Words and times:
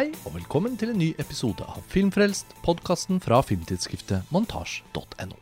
Hei 0.00 0.14
og 0.24 0.32
velkommen 0.32 0.78
til 0.80 0.94
en 0.94 0.96
ny 0.96 1.10
episode 1.20 1.60
av 1.68 1.82
Filmfrelst, 1.92 2.54
podkasten 2.64 3.18
fra 3.20 3.42
filmtidsskriftet 3.44 4.30
montasj.no. 4.32 5.36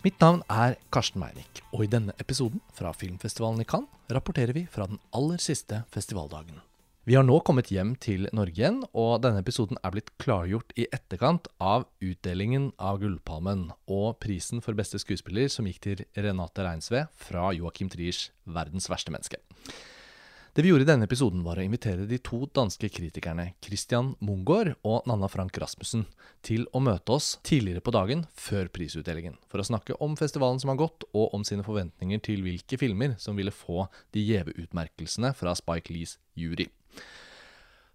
Mitt 0.00 0.22
navn 0.24 0.38
er 0.48 0.78
Karsten 0.88 1.20
Meinick, 1.20 1.60
og 1.76 1.82
i 1.84 1.90
denne 1.92 2.14
episoden 2.16 2.62
fra 2.72 2.94
filmfestivalen 2.96 3.60
i 3.60 3.66
Cannes 3.68 4.14
rapporterer 4.16 4.56
vi 4.56 4.62
fra 4.72 4.86
den 4.88 4.96
aller 5.12 5.42
siste 5.44 5.82
festivaldagen. 5.92 6.62
Vi 7.04 7.18
har 7.18 7.26
nå 7.28 7.36
kommet 7.44 7.68
hjem 7.68 7.92
til 8.00 8.24
Norge 8.32 8.56
igjen, 8.56 8.80
og 8.96 9.20
denne 9.26 9.44
episoden 9.44 9.76
er 9.84 9.92
blitt 9.92 10.14
klargjort 10.16 10.72
i 10.80 10.88
etterkant 10.88 11.52
av 11.60 11.84
utdelingen 12.00 12.70
av 12.80 13.02
Gullpalmen 13.04 13.66
og 13.84 14.16
prisen 14.24 14.64
for 14.64 14.80
beste 14.80 14.96
skuespiller 15.04 15.52
som 15.52 15.68
gikk 15.68 15.84
til 15.84 16.06
Renate 16.16 16.64
Reinsve 16.64 17.04
fra 17.20 17.52
Joachim 17.52 17.92
Triers 17.92 18.30
'Verdens 18.48 18.88
verste 18.88 19.12
menneske'. 19.12 19.44
Det 20.58 20.62
vi 20.62 20.72
gjorde 20.72 20.82
i 20.82 20.86
denne 20.88 21.06
episoden, 21.06 21.44
var 21.46 21.60
å 21.60 21.62
invitere 21.62 22.02
de 22.10 22.16
to 22.18 22.40
danske 22.50 22.88
kritikerne 22.90 23.44
Christian 23.62 24.08
Mungård 24.18 24.72
og 24.82 25.04
Nanna 25.06 25.28
Frank 25.30 25.54
Rasmussen 25.62 26.02
til 26.42 26.64
å 26.74 26.80
møte 26.82 27.14
oss 27.14 27.28
tidligere 27.46 27.78
på 27.86 27.94
dagen 27.94 28.24
før 28.34 28.66
prisutdelingen, 28.74 29.36
for 29.46 29.62
å 29.62 29.68
snakke 29.68 29.94
om 30.02 30.18
festivalen 30.18 30.58
som 30.58 30.72
har 30.72 30.80
gått, 30.80 31.06
og 31.14 31.30
om 31.38 31.46
sine 31.46 31.62
forventninger 31.62 32.24
til 32.26 32.42
hvilke 32.42 32.74
filmer 32.82 33.14
som 33.22 33.38
ville 33.38 33.54
få 33.54 33.86
de 34.10 34.26
gjeve 34.32 34.56
utmerkelsene 34.58 35.30
fra 35.38 35.54
Spike 35.54 35.94
Lees 35.94 36.18
jury. 36.34 36.66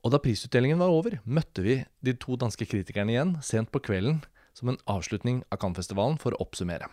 Og 0.08 0.16
da 0.16 0.24
prisutdelingen 0.24 0.80
var 0.80 0.96
over, 0.96 1.20
møtte 1.28 1.68
vi 1.68 1.82
de 2.00 2.16
to 2.16 2.40
danske 2.40 2.64
kritikerne 2.64 3.12
igjen 3.12 3.40
sent 3.44 3.76
på 3.76 3.84
kvelden 3.84 4.24
som 4.56 4.72
en 4.72 4.80
avslutning 4.88 5.44
av 5.52 5.60
Cannes-festivalen 5.60 6.16
for 6.16 6.32
å 6.32 6.46
oppsummere. 6.48 6.88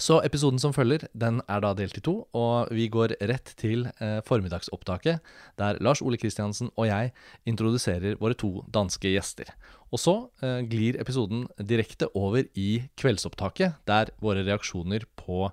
Så 0.00 0.22
episoden 0.24 0.56
som 0.58 0.72
følger, 0.72 1.04
den 1.12 1.42
er 1.52 1.60
da 1.60 1.74
delt 1.76 1.98
i 1.98 2.02
to, 2.04 2.14
og 2.32 2.70
vi 2.72 2.86
går 2.88 3.12
rett 3.28 3.52
til 3.60 3.84
eh, 4.00 4.22
formiddagsopptaket, 4.24 5.20
der 5.60 5.80
Lars 5.84 6.00
Ole 6.00 6.16
Kristiansen 6.16 6.70
og 6.80 6.88
jeg 6.88 7.12
introduserer 7.44 8.16
våre 8.20 8.36
to 8.38 8.64
danske 8.72 9.12
gjester. 9.12 9.52
Og 9.92 10.00
så 10.00 10.14
eh, 10.40 10.62
glir 10.64 10.96
episoden 11.00 11.44
direkte 11.60 12.08
over 12.16 12.48
i 12.56 12.86
kveldsopptaket, 12.96 13.76
der 13.86 14.14
våre 14.24 14.46
reaksjoner 14.48 15.04
på 15.20 15.50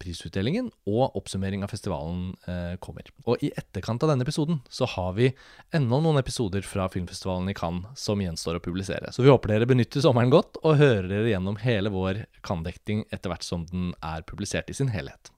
prisutdelingen 0.00 0.70
og 0.88 1.16
oppsummering 1.18 1.64
av 1.64 1.72
festivalen 1.72 2.32
eh, 2.48 2.76
kommer. 2.82 3.06
Og 3.28 3.42
i 3.44 3.52
etterkant 3.52 4.02
av 4.04 4.12
denne 4.12 4.24
episoden 4.26 4.62
så 4.72 4.88
har 4.94 5.12
vi 5.18 5.30
enda 5.76 6.00
noen 6.00 6.20
episoder 6.20 6.64
fra 6.66 6.88
filmfestivalen 6.92 7.50
i 7.52 7.56
Cannes 7.56 8.00
som 8.00 8.22
gjenstår 8.22 8.58
å 8.58 8.64
publisere. 8.64 9.12
Så 9.12 9.24
vi 9.24 9.30
håper 9.32 9.54
dere 9.54 9.68
benytter 9.70 10.04
sommeren 10.04 10.32
godt 10.32 10.58
og 10.64 10.80
hører 10.80 11.10
dere 11.10 11.34
gjennom 11.34 11.60
hele 11.62 11.92
vår 11.92 12.24
Cannes-dekning 12.46 13.04
etter 13.12 13.32
hvert 13.32 13.46
som 13.46 13.68
den 13.70 13.92
er 14.00 14.24
publisert 14.26 14.72
i 14.72 14.76
sin 14.76 14.92
helhet. 14.94 15.32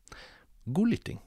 God 0.71 0.95
lytting. 0.95 1.21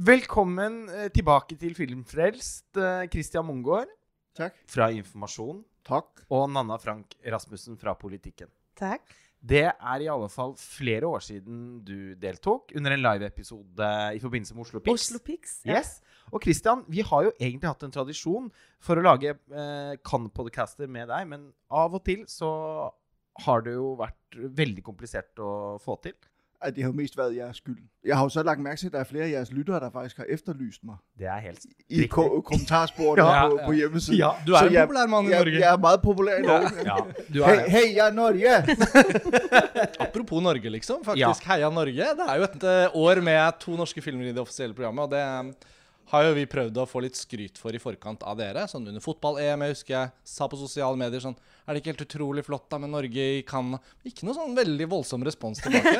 Velkommen 0.00 0.84
eh, 0.88 1.08
tilbake 1.12 1.58
til 1.60 1.74
Filmfrelst, 1.76 2.70
eh, 2.78 3.06
Christian 3.12 3.46
Mungård 3.46 3.90
Takk. 4.38 4.56
fra 4.70 4.90
Informasjon 4.96 5.64
Takk. 5.86 6.24
og 6.30 6.46
Nanna 6.50 6.78
Frank 6.80 7.14
Rasmussen 7.26 7.76
fra 7.78 7.94
Politikken. 7.98 8.48
Takk. 8.78 9.04
Det 9.40 9.64
er 9.64 10.02
i 10.04 10.08
alle 10.12 10.28
fall 10.28 10.52
flere 10.60 11.08
år 11.08 11.22
siden 11.24 11.80
du 11.86 12.12
deltok 12.20 12.74
under 12.76 12.92
en 12.92 13.02
live-episode 13.02 13.90
i 14.16 14.20
forbindelse 14.20 14.56
med 14.56 14.66
Oslo 14.66 14.82
Pix. 14.84 14.92
Oslo 14.92 15.20
Pix. 15.24 15.54
Yes. 15.64 15.94
Og 16.30 16.44
Christian, 16.44 16.84
vi 16.92 17.00
har 17.06 17.24
jo 17.26 17.32
egentlig 17.40 17.70
hatt 17.70 17.86
en 17.86 17.94
tradisjon 17.94 18.50
for 18.84 19.00
å 19.00 19.04
lage 19.04 19.32
eh, 19.32 19.94
Cannes-podcaster 20.04 20.90
med 20.92 21.08
deg, 21.10 21.30
men 21.32 21.48
av 21.72 21.96
og 21.96 22.04
til 22.06 22.26
så 22.30 22.50
har 23.46 23.64
det 23.64 23.74
jo 23.78 23.94
vært 23.98 24.36
veldig 24.60 24.84
komplisert 24.84 25.40
å 25.40 25.78
få 25.80 25.96
til. 26.04 26.16
At 26.62 26.74
det 26.76 26.82
har 26.82 26.90
jo 26.90 26.96
mest 26.96 27.18
været 27.18 27.36
jeres 27.36 27.56
skyld. 27.56 27.76
Jeg 28.04 28.16
har 28.16 28.22
jo 28.22 28.28
så 28.28 28.42
lagt 28.42 28.60
mærke 28.60 28.78
til, 28.80 28.86
at 28.86 28.92
der 28.92 28.98
er 28.98 29.04
flere 29.04 29.24
af 29.24 29.30
jeres 29.30 29.52
lyttere, 29.52 29.80
der 29.80 29.90
faktisk 29.90 30.16
har 30.16 30.24
efterlyst 30.28 30.84
mig 30.84 30.96
Det 31.18 31.26
er 31.26 31.38
helt 31.38 31.60
i 31.88 32.06
ko- 32.06 32.40
kommentarsporene 32.40 33.22
Ja, 33.26 33.48
på, 33.48 33.58
ja. 33.60 33.66
på 33.66 33.72
hjemmesiden. 33.72 34.18
Ja, 34.18 34.28
Du 34.46 34.52
er 34.52 34.58
Så 34.58 34.66
en 34.66 34.72
jeg- 34.72 34.82
populær 34.88 35.00
i 35.00 35.02
Jeg, 35.30 35.38
Norge. 35.44 35.58
jeg 35.60 35.72
er 35.74 35.78
meget 35.78 36.02
populær 36.02 36.36
i 36.36 36.42
Norge. 36.42 36.68
Ja, 36.84 36.96
Du 37.34 37.42
er 37.42 37.54
det. 37.62 37.70
hei, 37.70 37.96
jeg 37.96 38.08
er 38.08 38.12
Norge! 38.12 38.56
Apropos 40.06 40.42
Norge, 40.42 40.68
liksom. 40.70 40.96
Faktisk 41.04 41.46
Heia 41.46 41.70
Norge. 41.70 41.92
Det 41.92 42.26
er 42.28 42.36
jo 42.36 42.42
et 42.42 42.64
eh, 42.64 42.96
år 42.96 43.20
med 43.20 43.52
to 43.60 43.76
norske 43.76 44.02
filmer 44.02 44.24
i 44.24 44.28
det 44.28 44.38
offisielle 44.38 44.74
programmet, 44.74 45.04
og 45.04 45.10
det 45.10 45.20
har 46.10 46.26
jo 46.26 46.34
vi 46.34 46.46
prøvd 46.50 46.80
å 46.82 46.86
få 46.90 47.02
litt 47.04 47.18
skryt 47.18 47.58
for 47.60 47.74
i 47.74 47.80
forkant 47.82 48.24
av 48.26 48.38
dere. 48.40 48.66
Sånn 48.70 48.88
under 48.90 49.02
fotball-EM, 49.04 49.64
jeg 49.64 49.76
husker 49.76 49.94
jeg 49.96 50.12
sa 50.26 50.48
på 50.50 50.58
sosiale 50.58 50.98
medier 50.98 51.22
sånn 51.22 51.36
Er 51.66 51.76
det 51.76 51.82
ikke 51.82 51.92
helt 51.92 52.06
utrolig 52.06 52.42
flott 52.46 52.66
da 52.72 52.80
med 52.82 52.90
Norge 52.90 53.26
i 53.36 53.42
Cannes? 53.46 53.78
Ikke 54.06 54.26
noe 54.26 54.34
sånn 54.34 54.56
veldig 54.56 54.88
voldsom 54.90 55.22
respons 55.26 55.62
tilbake. 55.62 55.92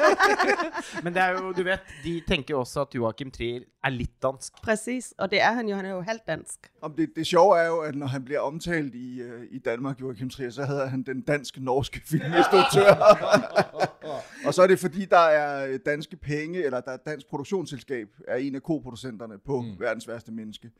Men 1.04 1.14
det 1.14 1.22
er 1.22 1.38
jo, 1.38 1.52
du 1.54 1.62
vet, 1.66 1.92
de 2.02 2.16
tenker 2.26 2.56
jo 2.56 2.64
også 2.64 2.86
at 2.88 2.96
Joachim 2.96 3.30
Trier 3.30 3.68
er 3.84 3.94
litt 3.94 4.16
dansk. 4.22 4.58
Præcis. 4.64 5.12
Og 5.18 5.30
det 5.30 5.40
er 5.40 5.54
han 5.56 5.68
jo. 5.68 5.76
Han 5.76 5.86
er 5.86 5.94
jo 5.94 6.00
halvt 6.04 6.26
dansk. 6.26 6.70
Om 6.82 6.96
det, 6.96 7.10
det 7.16 7.26
sjove 7.26 7.58
er 7.58 7.66
jo, 7.66 7.78
at 7.86 7.94
når 7.94 8.06
han 8.06 8.24
bliver 8.24 8.40
omtalt 8.40 8.94
i, 8.94 9.20
øh, 9.20 9.44
i 9.50 9.58
Danmark, 9.58 10.00
Joachim 10.00 10.30
Trier, 10.30 10.50
så 10.50 10.64
hedder 10.64 10.86
han 10.86 11.02
den 11.02 11.20
dansk-norske 11.20 12.00
filminstruktør. 12.10 12.92
og 14.46 14.54
så 14.54 14.62
er 14.62 14.66
det 14.66 14.78
fordi, 14.78 15.04
der 15.04 15.18
er 15.18 15.66
øh, 15.66 15.78
danske 15.86 16.16
penge, 16.16 16.64
eller 16.64 16.80
der 16.80 16.92
er 16.92 16.96
dansk 16.96 17.26
produktionsselskab, 17.30 18.08
er 18.28 18.36
en 18.36 18.54
af 18.54 18.62
koproducenterne 18.62 19.38
på 19.38 19.60
mm. 19.60 19.80
Verdens 20.08 20.08
værste 20.08 20.32
menneske. 20.32 20.70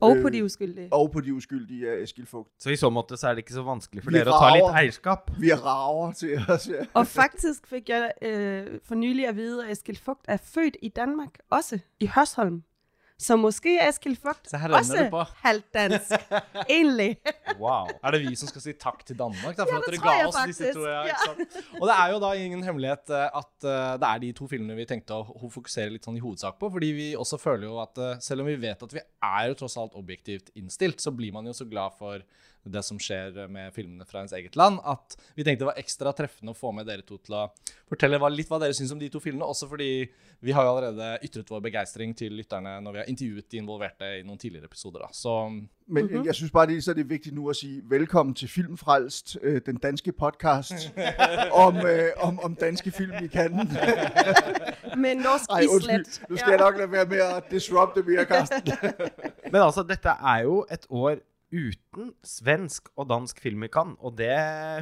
Og 0.00 0.16
Øh, 0.16 0.22
på 0.22 0.28
de 0.28 0.44
uskyldige. 0.44 0.88
Og 0.92 1.10
på 1.12 1.20
de 1.20 1.34
uskyldige 1.34 1.90
af 1.90 2.02
Eskild 2.02 2.26
Fugt. 2.26 2.48
Så 2.58 2.70
i 2.70 2.76
så 2.76 2.90
måte 2.90 3.16
så 3.16 3.26
er 3.28 3.30
det 3.30 3.38
ikke 3.38 3.52
så 3.52 3.62
vanskelig 3.62 4.04
for 4.04 4.10
Vi 4.10 4.16
dere 4.18 4.32
å 4.32 4.38
ta 4.40 4.54
litt 4.54 4.64
rager. 4.64 4.78
eierskap. 4.80 5.30
Vi 5.38 5.50
er 5.50 5.56
rager 5.66 6.12
til 6.12 6.38
os. 6.48 6.68
Ja. 6.68 6.84
Og 6.94 7.06
faktisk 7.06 7.66
fik 7.66 7.88
jeg 7.88 8.12
øh, 8.22 8.78
for 8.84 8.94
nylig 8.94 9.26
at 9.28 9.36
vide, 9.36 9.64
at 9.66 9.72
Eskild 9.72 9.96
Fugt 9.96 10.24
er 10.28 10.36
født 10.36 10.76
i 10.82 10.88
Danmark, 10.88 11.38
også 11.50 11.78
i 12.00 12.06
Hørsholm. 12.06 12.62
Så 13.20 13.36
måske 13.36 13.74
er 13.76 13.90
Eskild 13.90 14.16
Fugt 14.16 14.48
Så 14.48 14.56
her 14.56 14.72
renner 14.72 15.10
også 15.12 15.34
halvt 15.42 15.66
dansk. 15.76 16.14
Egentlig. 16.76 17.10
Wow. 17.60 17.90
Er 18.00 18.14
det 18.16 18.20
vi 18.24 18.32
som 18.40 18.48
skal 18.48 18.62
si 18.64 18.72
takk 18.80 19.02
til 19.04 19.18
Danmark 19.20 19.58
da, 19.58 19.66
for 19.68 19.76
Ja, 19.76 19.82
at 19.82 19.88
det 19.90 19.92
dere 19.92 20.00
tror 20.00 20.08
ga 20.08 20.14
jeg 20.16 20.30
oss 20.30 20.38
disse 20.48 20.70
faktisk. 20.70 20.78
to? 20.78 20.86
Ja, 20.88 21.02
Ja. 21.10 21.78
Og 21.80 21.84
det 21.90 21.96
er 21.98 22.14
jo 22.14 22.20
da 22.24 22.30
ingen 22.46 22.62
hemmelighet 22.64 23.12
eh, 23.12 23.38
at 23.42 23.68
eh, 23.68 23.92
det 24.00 24.08
er 24.10 24.22
de 24.24 24.32
to 24.40 24.48
filmene 24.48 24.78
vi 24.78 24.88
tenkte 24.88 25.18
å 25.20 25.50
fokusere 25.52 25.92
litt 25.92 26.08
sånn 26.08 26.16
i 26.16 26.24
hovedsak 26.24 26.56
på. 26.60 26.70
Fordi 26.72 26.92
vi 26.96 27.08
også 27.20 27.38
føler 27.42 27.68
jo 27.68 27.76
at 27.84 28.00
eh, 28.00 28.16
selv 28.24 28.46
om 28.46 28.48
vi 28.48 28.56
vet 28.64 28.86
at 28.88 28.96
vi 28.96 29.04
er 29.04 29.50
jo 29.52 29.58
tross 29.60 29.76
alt 29.82 29.98
objektivt 30.00 30.48
innstilt, 30.56 31.04
så 31.04 31.12
blir 31.12 31.34
man 31.36 31.44
jo 31.50 31.52
så 31.56 31.68
glad 31.68 31.92
for 32.00 32.24
det 32.64 32.82
som 32.84 32.98
skjer 33.00 33.46
med 33.48 33.72
filmene 33.74 34.04
fra 34.08 34.20
ens 34.24 34.34
eget 34.36 34.56
land, 34.56 34.80
at 34.84 35.16
vi 35.34 35.44
tenkte 35.44 35.64
det 35.64 35.70
var 35.70 35.80
ekstra 35.80 36.12
treffende 36.16 36.52
å 36.52 36.58
få 36.58 36.72
med 36.76 36.88
dere 36.88 37.04
to 37.06 37.16
til 37.18 37.36
å 37.38 37.46
fortelle 37.88 38.20
hva, 38.20 38.28
litt 38.32 38.50
hva 38.50 38.60
dere 38.60 38.76
syns 38.76 38.92
om 38.94 39.00
de 39.00 39.08
to 39.12 39.20
filmene. 39.22 39.48
Også 39.48 39.68
fordi 39.70 39.90
vi 40.40 40.54
har 40.56 40.64
jo 40.64 40.74
allerede 40.74 41.18
ytret 41.26 41.50
vår 41.50 41.64
begeistring 41.64 42.14
til 42.16 42.36
lytterne 42.36 42.78
når 42.84 42.92
vi 42.92 43.02
har 43.02 43.10
intervjuet 43.12 43.50
de 43.50 43.60
involverte 43.60 44.10
i 44.20 44.24
noen 44.26 44.38
tidligere 44.40 44.70
episoder. 44.70 45.06
da. 45.06 45.08
Så 45.12 45.34
Men 45.86 46.04
mm-hmm. 46.06 46.26
jeg 46.26 46.34
synes 46.34 46.52
bare, 46.52 46.66
det, 46.66 46.84
så 46.84 46.90
er 46.90 47.00
det 47.00 47.08
vigtigt 47.10 47.34
nu 47.34 47.48
at 47.50 47.56
sige 47.56 47.82
velkommen 47.90 48.34
til 48.34 48.48
Filmfrelst, 48.48 49.36
øh, 49.42 49.60
den 49.66 49.76
danske 49.76 50.12
podcast 50.12 50.92
om, 51.66 51.76
øh, 51.76 52.10
om, 52.20 52.40
om 52.40 52.54
danske 52.54 52.90
film 52.90 53.12
i 53.24 53.28
Cannes. 53.28 53.68
Med 55.02 55.14
norsk 55.14 55.50
Ej, 55.50 55.60
islet. 55.60 56.22
Nu 56.28 56.36
skal 56.36 56.50
jeg 56.50 56.58
nok 56.58 56.76
lade 56.76 56.92
være 56.92 57.06
med 57.06 57.18
at 57.18 57.44
disrupte 57.50 58.02
mere, 58.02 58.24
Carsten. 58.24 58.72
Men 59.52 59.62
altså, 59.62 59.82
dette 59.82 60.08
er 60.08 60.38
jo 60.42 60.66
et 60.72 60.86
år 60.90 61.16
uten 61.52 62.12
svensk 62.26 62.90
og 62.96 63.08
dansk 63.10 63.40
film 63.42 63.64
i 63.66 63.70
Cannes, 63.72 63.98
og 64.00 64.16
det 64.18 64.30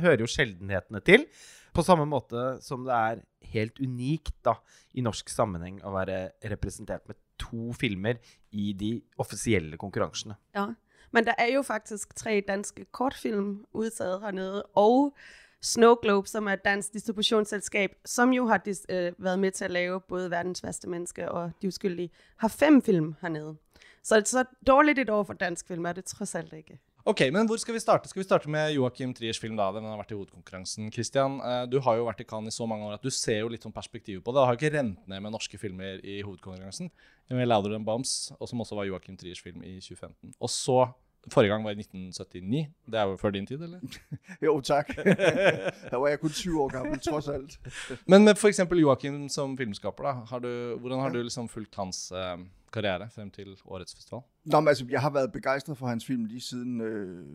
hører 0.04 0.20
jo 0.20 0.28
sjeldenhetene 0.30 1.00
til. 1.04 1.26
På 1.74 1.84
samme 1.86 2.06
måte 2.08 2.58
som 2.64 2.84
det 2.86 2.94
er 2.94 3.22
helt 3.52 3.80
unikt 3.80 4.34
da, 4.44 4.56
i 4.94 5.04
norsk 5.04 5.30
sammenheng 5.30 5.80
å 5.86 5.92
være 5.94 6.30
representert 6.50 7.06
med 7.08 7.16
to 7.38 7.72
filmer 7.76 8.18
i 8.50 8.72
de 8.74 9.00
offisielle 9.20 9.78
konkurransene. 9.80 10.36
Ja. 10.56 10.72
Men 11.14 11.24
der 11.24 11.38
er 11.38 11.52
jo 11.54 11.62
faktisk 11.64 12.14
tre 12.18 12.40
danske 12.44 12.84
kortfilm 12.92 13.64
udtaget 13.72 14.20
hernede, 14.20 14.62
og 14.76 15.14
Snow 15.60 15.94
Globe, 16.02 16.28
som 16.28 16.46
er 16.46 16.52
et 16.58 16.64
dansk 16.64 16.92
distributionsselskab, 16.92 17.90
som 18.04 18.32
jo 18.32 18.46
har 18.46 18.60
dis- 18.66 18.84
øh, 18.88 19.12
været 19.18 19.38
med 19.38 19.50
til 19.50 19.64
at 19.64 19.70
lave 19.70 20.00
både 20.00 20.30
Verdens 20.30 20.62
værste 20.64 20.88
menneske 20.88 21.30
og 21.30 21.50
De 21.62 21.68
uskyldige, 21.68 22.10
har 22.36 22.48
fem 22.48 22.82
film 22.82 23.14
hernede. 23.20 23.56
Så 24.02 24.20
så 24.24 24.44
dårligt 24.66 24.98
et 24.98 25.10
år 25.10 25.24
for 25.24 25.34
dansk 25.34 25.66
film 25.66 25.86
er 25.86 25.98
det 25.98 26.04
trods 26.10 26.34
alt 26.34 26.52
ikke. 26.52 26.78
Ok, 27.08 27.22
men 27.32 27.46
hvor 27.48 27.56
skal 27.56 27.72
vi 27.72 27.80
starte? 27.80 28.08
Skal 28.10 28.20
vi 28.20 28.26
starte 28.26 28.50
med 28.52 28.74
Joachim 28.74 29.14
Triers 29.16 29.38
film? 29.40 29.56
da? 29.56 29.70
Den 29.72 29.86
har 29.88 29.96
vært 29.96 30.10
i 30.12 30.16
hovedkonkurransen. 30.18 30.90
Christian, 30.92 31.38
eh, 31.40 31.62
du 31.64 31.78
har 31.80 31.96
jo 31.96 32.04
vært 32.04 32.20
i 32.20 32.26
Cannes 32.28 32.52
i 32.52 32.58
så 32.58 32.66
mange 32.68 32.84
år 32.84 32.98
at 32.98 33.06
du 33.06 33.08
ser 33.08 33.38
jo 33.40 33.48
litt 33.48 33.64
sånn 33.64 33.72
perspektiv 33.72 34.20
på 34.20 34.34
det. 34.34 34.36
Det 34.36 34.44
har 34.44 34.56
jo 34.56 34.60
ikke 34.60 34.74
rent 34.74 35.08
ned 35.08 35.22
med 35.24 35.32
norske 35.32 35.56
filmer 35.56 36.02
i 36.04 36.18
hovedkonkurransen. 36.20 36.90
Med 37.30 37.48
Louder 37.48 37.72
Than 37.72 37.86
Bombs, 37.86 38.32
og 38.38 38.48
som 38.50 38.60
også 38.60 38.76
var 38.76 38.90
Joachim 38.90 39.16
Triers 39.16 39.40
film 39.40 39.62
i 39.64 39.78
2015. 39.80 40.34
Og 40.36 40.52
så 40.52 40.92
Forrige 41.32 41.50
gang 41.50 41.64
var 41.64 41.70
i 41.70 41.78
1979. 41.78 42.66
Det 42.86 42.94
er 42.94 43.02
jo 43.02 43.16
før 43.16 43.30
din 43.30 43.46
tid, 43.46 43.62
eller? 43.62 43.80
Jo, 44.46 44.60
tak. 44.60 44.96
Der 45.90 45.96
var 45.96 46.08
jeg 46.08 46.20
kun 46.20 46.30
20 46.30 46.62
år 46.62 46.68
gammel, 46.68 47.00
trods 47.00 47.28
alt. 47.28 47.60
Men 48.10 48.24
med 48.24 48.34
f.eks. 48.34 48.60
Joachim 48.72 49.28
som 49.28 49.58
filmskaper, 49.58 50.04
da. 50.04 50.10
Har 50.10 50.38
du, 50.38 50.78
hvordan 50.78 51.00
har 51.00 51.08
du 51.08 51.22
liksom 51.22 51.48
fulgt 51.48 51.74
hans 51.76 52.12
eh, 52.12 52.38
karriere 52.72 53.08
frem 53.14 53.30
til 53.30 53.56
årets 53.64 53.94
festival? 53.94 54.20
Nå, 54.44 54.60
men 54.60 54.68
altså, 54.68 54.86
jeg 54.90 55.00
har 55.00 55.10
været 55.10 55.32
begejstret 55.32 55.78
for 55.78 55.86
hans 55.86 56.06
film 56.06 56.24
lige 56.24 56.40
siden 56.40 56.80
øh, 56.80 57.26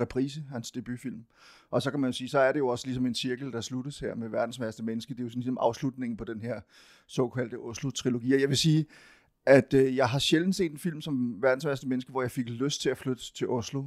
Reprise, 0.00 0.42
hans 0.50 0.70
debutfilm. 0.70 1.24
Og 1.70 1.82
så 1.82 1.90
kan 1.90 2.00
man 2.00 2.08
jo 2.08 2.12
sige, 2.12 2.28
så 2.28 2.38
er 2.38 2.52
det 2.52 2.58
jo 2.58 2.68
også 2.68 2.86
ligesom 2.86 3.06
en 3.06 3.14
cirkel, 3.14 3.52
der 3.52 3.60
sluttes 3.60 3.98
her 3.98 4.14
med 4.14 4.28
verdens 4.28 4.60
værste 4.60 4.82
menneske. 4.82 5.14
Det 5.14 5.20
er 5.20 5.24
jo 5.24 5.28
sådan 5.30 5.40
ligesom 5.40 5.58
afslutningen 5.60 6.16
på 6.16 6.24
den 6.24 6.42
her 6.42 6.60
såkaldte 7.06 7.54
Oslo-trilogi. 7.54 8.34
Og 8.34 8.40
jeg 8.40 8.48
vil 8.48 8.56
sige, 8.56 8.86
at 9.48 9.74
øh, 9.74 9.96
jeg 9.96 10.08
har 10.08 10.18
sjældent 10.18 10.56
set 10.56 10.72
en 10.72 10.78
film 10.78 11.00
som 11.00 11.42
verdens 11.42 11.66
værste 11.66 11.88
menneske, 11.88 12.10
hvor 12.10 12.22
jeg 12.22 12.30
fik 12.30 12.48
lyst 12.48 12.80
til 12.82 12.90
at 12.90 12.98
flytte 12.98 13.34
til 13.34 13.48
Oslo. 13.48 13.84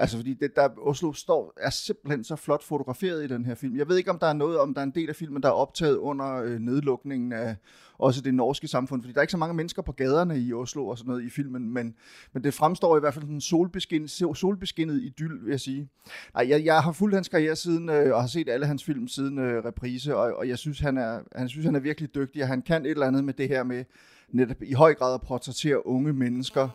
Altså 0.00 0.16
fordi 0.16 0.34
det, 0.34 0.56
der 0.56 0.68
Oslo 0.78 1.12
står, 1.12 1.52
er 1.56 1.70
simpelthen 1.70 2.24
så 2.24 2.36
flot 2.36 2.62
fotograferet 2.62 3.24
i 3.24 3.26
den 3.26 3.44
her 3.44 3.54
film. 3.54 3.76
Jeg 3.76 3.88
ved 3.88 3.96
ikke, 3.96 4.10
om 4.10 4.18
der 4.18 4.26
er 4.26 4.32
noget, 4.32 4.58
om 4.58 4.74
der 4.74 4.80
er 4.80 4.84
en 4.84 4.94
del 4.94 5.08
af 5.08 5.16
filmen, 5.16 5.42
der 5.42 5.48
er 5.48 5.52
optaget 5.52 5.96
under 5.96 6.34
øh, 6.34 6.58
nedlukningen 6.58 7.32
af 7.32 7.56
også 7.98 8.20
det 8.20 8.34
norske 8.34 8.68
samfund, 8.68 9.02
fordi 9.02 9.12
der 9.12 9.18
er 9.18 9.22
ikke 9.22 9.30
så 9.30 9.36
mange 9.38 9.54
mennesker 9.54 9.82
på 9.82 9.92
gaderne 9.92 10.40
i 10.40 10.52
Oslo 10.52 10.88
og 10.88 10.98
sådan 10.98 11.08
noget 11.08 11.24
i 11.24 11.30
filmen, 11.30 11.72
men, 11.72 11.94
men 12.32 12.44
det 12.44 12.54
fremstår 12.54 12.96
i 12.96 13.00
hvert 13.00 13.14
fald 13.14 13.24
sådan 13.24 13.40
solbeskin, 13.40 14.08
solbeskinnet 14.08 15.02
idyll, 15.02 15.44
vil 15.44 15.50
jeg 15.50 15.60
sige. 15.60 15.88
Nej, 16.34 16.48
jeg, 16.48 16.64
jeg 16.64 16.82
har 16.82 16.92
fulgt 16.92 17.14
hans 17.14 17.28
karriere 17.28 17.56
siden, 17.56 17.88
øh, 17.88 18.14
og 18.14 18.20
har 18.20 18.28
set 18.28 18.48
alle 18.48 18.66
hans 18.66 18.84
film 18.84 19.08
siden 19.08 19.38
øh, 19.38 19.64
reprise, 19.64 20.16
og, 20.16 20.36
og 20.36 20.48
jeg 20.48 20.58
synes 20.58 20.80
han, 20.80 20.98
er, 20.98 21.20
han 21.36 21.48
synes, 21.48 21.64
han 21.64 21.74
er 21.74 21.80
virkelig 21.80 22.14
dygtig, 22.14 22.42
og 22.42 22.48
han 22.48 22.62
kan 22.62 22.84
et 22.84 22.90
eller 22.90 23.06
andet 23.06 23.24
med 23.24 23.34
det 23.34 23.48
her 23.48 23.62
med 23.62 23.84
netop 24.32 24.62
i 24.62 24.72
høj 24.72 24.94
grad 24.94 25.14
at 25.14 25.22
portrættere 25.22 25.86
unge 25.86 26.12
mennesker, 26.12 26.68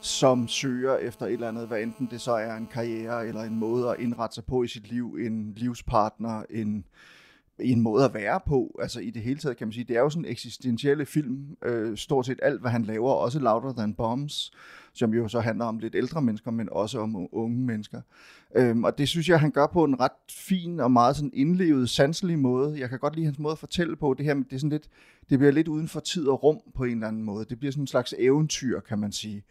som 0.00 0.48
søger 0.48 0.96
efter 0.96 1.26
et 1.26 1.32
eller 1.32 1.48
andet, 1.48 1.68
hvad 1.68 1.82
enten 1.82 2.08
det 2.10 2.20
så 2.20 2.32
er 2.32 2.56
en 2.56 2.66
karriere 2.66 3.28
eller 3.28 3.42
en 3.42 3.58
måde 3.58 3.90
at 3.90 4.00
indrette 4.00 4.34
sig 4.34 4.44
på 4.44 4.62
i 4.62 4.68
sit 4.68 4.88
liv, 4.88 5.16
en 5.20 5.52
livspartner, 5.56 6.42
en, 6.50 6.84
en 7.58 7.80
måde 7.80 8.04
at 8.04 8.14
være 8.14 8.40
på. 8.46 8.78
Altså 8.80 9.00
i 9.00 9.10
det 9.10 9.22
hele 9.22 9.40
taget 9.40 9.56
kan 9.56 9.66
man 9.66 9.72
sige, 9.72 9.84
det 9.84 9.96
er 9.96 10.00
jo 10.00 10.10
sådan 10.10 10.24
en 10.24 10.30
eksistentielle 10.30 11.06
film, 11.06 11.56
øh, 11.64 11.96
stort 11.96 12.26
set 12.26 12.38
alt, 12.42 12.60
hvad 12.60 12.70
han 12.70 12.84
laver, 12.84 13.12
også 13.12 13.38
Louder 13.38 13.72
Than 13.72 13.94
Bombs, 13.94 14.52
som 14.94 15.14
jo 15.14 15.28
så 15.28 15.40
handler 15.40 15.64
om 15.64 15.78
lidt 15.78 15.94
ældre 15.94 16.22
mennesker, 16.22 16.50
men 16.50 16.68
også 16.72 17.00
om 17.00 17.28
unge 17.32 17.58
mennesker. 17.58 18.00
Øhm, 18.56 18.84
og 18.84 18.98
det 18.98 19.08
synes 19.08 19.28
jeg, 19.28 19.40
han 19.40 19.50
gør 19.50 19.66
på 19.66 19.84
en 19.84 20.00
ret 20.00 20.12
fin 20.30 20.80
og 20.80 20.92
meget 20.92 21.16
sådan 21.16 21.30
indlevet, 21.34 21.90
sanselig 21.90 22.38
måde. 22.38 22.80
Jeg 22.80 22.88
kan 22.88 22.98
godt 22.98 23.14
lide 23.14 23.26
hans 23.26 23.38
måde 23.38 23.52
at 23.52 23.58
fortælle 23.58 23.96
på. 23.96 24.14
Det 24.18 24.26
her, 24.26 24.34
det 24.34 24.52
er 24.52 24.58
sådan 24.58 24.70
lidt, 24.70 24.88
det 25.30 25.38
bliver 25.38 25.52
lidt 25.52 25.68
uden 25.68 25.88
for 25.88 26.00
tid 26.00 26.26
og 26.26 26.42
rum 26.42 26.60
på 26.74 26.84
en 26.84 26.92
eller 26.92 27.08
anden 27.08 27.22
måde. 27.22 27.44
Det 27.44 27.58
bliver 27.58 27.72
sådan 27.72 27.82
en 27.82 27.86
slags 27.86 28.14
eventyr, 28.18 28.80
kan 28.80 28.98
man 28.98 29.12
sige 29.12 29.44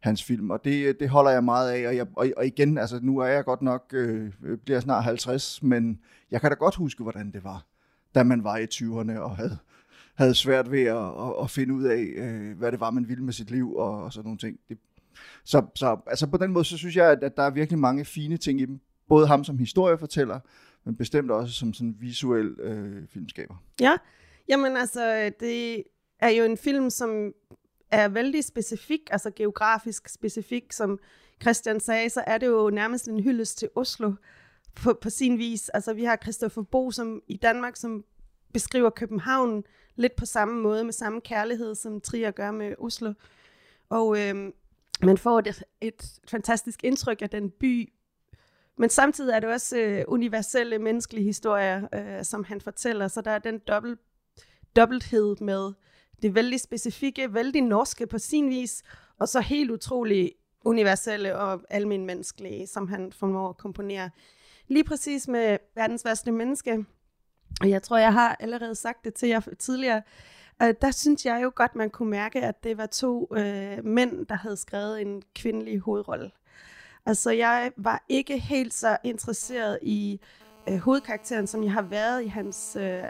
hans 0.00 0.24
film, 0.24 0.50
og 0.50 0.64
det, 0.64 1.00
det 1.00 1.08
holder 1.08 1.30
jeg 1.30 1.44
meget 1.44 1.70
af, 1.70 1.88
og, 1.88 1.96
jeg, 1.96 2.06
og, 2.16 2.26
og 2.36 2.46
igen, 2.46 2.78
altså 2.78 3.00
nu 3.02 3.18
er 3.18 3.26
jeg 3.26 3.44
godt 3.44 3.62
nok, 3.62 3.90
øh, 3.92 4.32
bliver 4.64 4.80
snart 4.80 5.04
50, 5.04 5.62
men 5.62 6.00
jeg 6.30 6.40
kan 6.40 6.50
da 6.50 6.54
godt 6.54 6.74
huske, 6.74 7.02
hvordan 7.02 7.32
det 7.32 7.44
var, 7.44 7.66
da 8.14 8.22
man 8.22 8.44
var 8.44 8.56
i 8.56 8.64
20'erne 8.74 9.18
og 9.18 9.36
havde, 9.36 9.58
havde 10.20 10.34
svært 10.34 10.70
ved 10.70 10.82
at, 10.82 10.96
at, 10.96 11.42
at 11.42 11.50
finde 11.50 11.74
ud 11.74 11.84
af, 11.84 12.12
øh, 12.16 12.58
hvad 12.58 12.72
det 12.72 12.80
var, 12.80 12.90
man 12.90 13.08
ville 13.08 13.24
med 13.24 13.32
sit 13.32 13.50
liv 13.50 13.74
og, 13.74 14.04
og 14.04 14.12
sådan 14.12 14.24
nogle 14.24 14.38
ting. 14.38 14.58
Det, 14.68 14.78
så, 15.44 15.66
så 15.74 15.96
altså 16.06 16.26
på 16.26 16.36
den 16.36 16.52
måde, 16.52 16.64
så 16.64 16.78
synes 16.78 16.96
jeg, 16.96 17.10
at, 17.10 17.24
at 17.24 17.36
der 17.36 17.42
er 17.42 17.50
virkelig 17.50 17.78
mange 17.78 18.04
fine 18.04 18.36
ting 18.36 18.60
i 18.60 18.64
dem. 18.64 18.80
Både 19.08 19.26
ham 19.26 19.44
som 19.44 19.58
historiefortæller, 19.58 20.40
men 20.84 20.96
bestemt 20.96 21.30
også 21.30 21.54
som 21.54 21.74
sådan 21.74 21.96
visuel 22.00 22.46
øh, 22.46 23.08
filmskaber. 23.08 23.54
Ja, 23.80 23.96
jamen 24.48 24.76
altså, 24.76 25.32
det 25.40 25.82
er 26.18 26.28
jo 26.28 26.44
en 26.44 26.56
film, 26.56 26.90
som 26.90 27.32
er 27.90 28.08
vældig 28.08 28.44
specifik, 28.44 29.00
altså 29.10 29.30
geografisk 29.36 30.08
specifik, 30.08 30.72
som 30.72 30.98
Christian 31.42 31.80
sagde, 31.80 32.10
så 32.10 32.24
er 32.26 32.38
det 32.38 32.46
jo 32.46 32.70
nærmest 32.70 33.08
en 33.08 33.22
hyldest 33.22 33.58
til 33.58 33.68
Oslo 33.74 34.12
på, 34.74 34.98
på 35.02 35.10
sin 35.10 35.38
vis. 35.38 35.68
Altså 35.68 35.94
vi 35.94 36.04
har 36.04 36.18
Christoffer 36.22 36.62
Bo 36.62 36.90
som 36.90 37.22
i 37.28 37.36
Danmark, 37.36 37.76
som 37.76 38.04
beskriver 38.52 38.90
København 38.90 39.64
lidt 40.00 40.16
på 40.16 40.26
samme 40.26 40.62
måde, 40.62 40.84
med 40.84 40.92
samme 40.92 41.20
kærlighed, 41.20 41.74
som 41.74 42.00
Trier 42.00 42.30
gør 42.30 42.50
med 42.50 42.74
Oslo. 42.78 43.12
Og 43.88 44.20
øh, 44.20 44.52
man 45.02 45.18
får 45.18 45.38
et, 45.38 45.62
et 45.80 46.20
fantastisk 46.28 46.84
indtryk 46.84 47.22
af 47.22 47.30
den 47.30 47.50
by, 47.50 47.92
men 48.78 48.90
samtidig 48.90 49.34
er 49.34 49.40
det 49.40 49.48
også 49.48 49.78
øh, 49.78 50.04
universelle 50.08 50.78
menneskelige 50.78 51.24
historier, 51.24 51.88
øh, 51.94 52.24
som 52.24 52.44
han 52.44 52.60
fortæller, 52.60 53.08
så 53.08 53.20
der 53.20 53.30
er 53.30 53.38
den 53.38 53.58
dobbelt, 53.58 54.00
dobbelthed 54.76 55.36
med 55.40 55.72
det 56.22 56.34
vældig 56.34 56.60
specifikke, 56.60 57.34
vældig 57.34 57.62
norske 57.62 58.06
på 58.06 58.18
sin 58.18 58.50
vis, 58.50 58.82
og 59.18 59.28
så 59.28 59.40
helt 59.40 59.70
utrolig 59.70 60.32
universelle 60.64 61.36
og 61.36 61.60
almindelige, 61.70 62.66
som 62.66 62.88
han 62.88 63.12
formår 63.12 63.48
at 63.48 63.56
komponere. 63.56 64.10
Lige 64.68 64.84
præcis 64.84 65.28
med 65.28 65.58
verdens 65.74 66.04
værste 66.04 66.32
menneske, 66.32 66.84
og 67.60 67.70
jeg 67.70 67.82
tror, 67.82 67.98
jeg 67.98 68.12
har 68.12 68.36
allerede 68.40 68.74
sagt 68.74 69.04
det 69.04 69.14
til 69.14 69.28
jer 69.28 69.40
tidligere, 69.58 70.02
øh, 70.62 70.74
der 70.82 70.90
synes 70.90 71.26
jeg 71.26 71.42
jo 71.42 71.52
godt, 71.54 71.74
man 71.74 71.90
kunne 71.90 72.10
mærke, 72.10 72.42
at 72.42 72.64
det 72.64 72.78
var 72.78 72.86
to 72.86 73.28
øh, 73.36 73.84
mænd, 73.84 74.26
der 74.26 74.34
havde 74.34 74.56
skrevet 74.56 75.00
en 75.00 75.22
kvindelig 75.34 75.78
hovedrolle. 75.80 76.30
Altså, 77.06 77.30
jeg 77.30 77.72
var 77.76 78.04
ikke 78.08 78.38
helt 78.38 78.74
så 78.74 78.96
interesseret 79.04 79.78
i 79.82 80.20
øh, 80.68 80.76
hovedkarakteren, 80.78 81.46
som 81.46 81.64
jeg 81.64 81.72
har 81.72 81.82
været 81.82 82.24
i 82.24 82.26
hans 82.26 82.76
øh, 82.80 83.02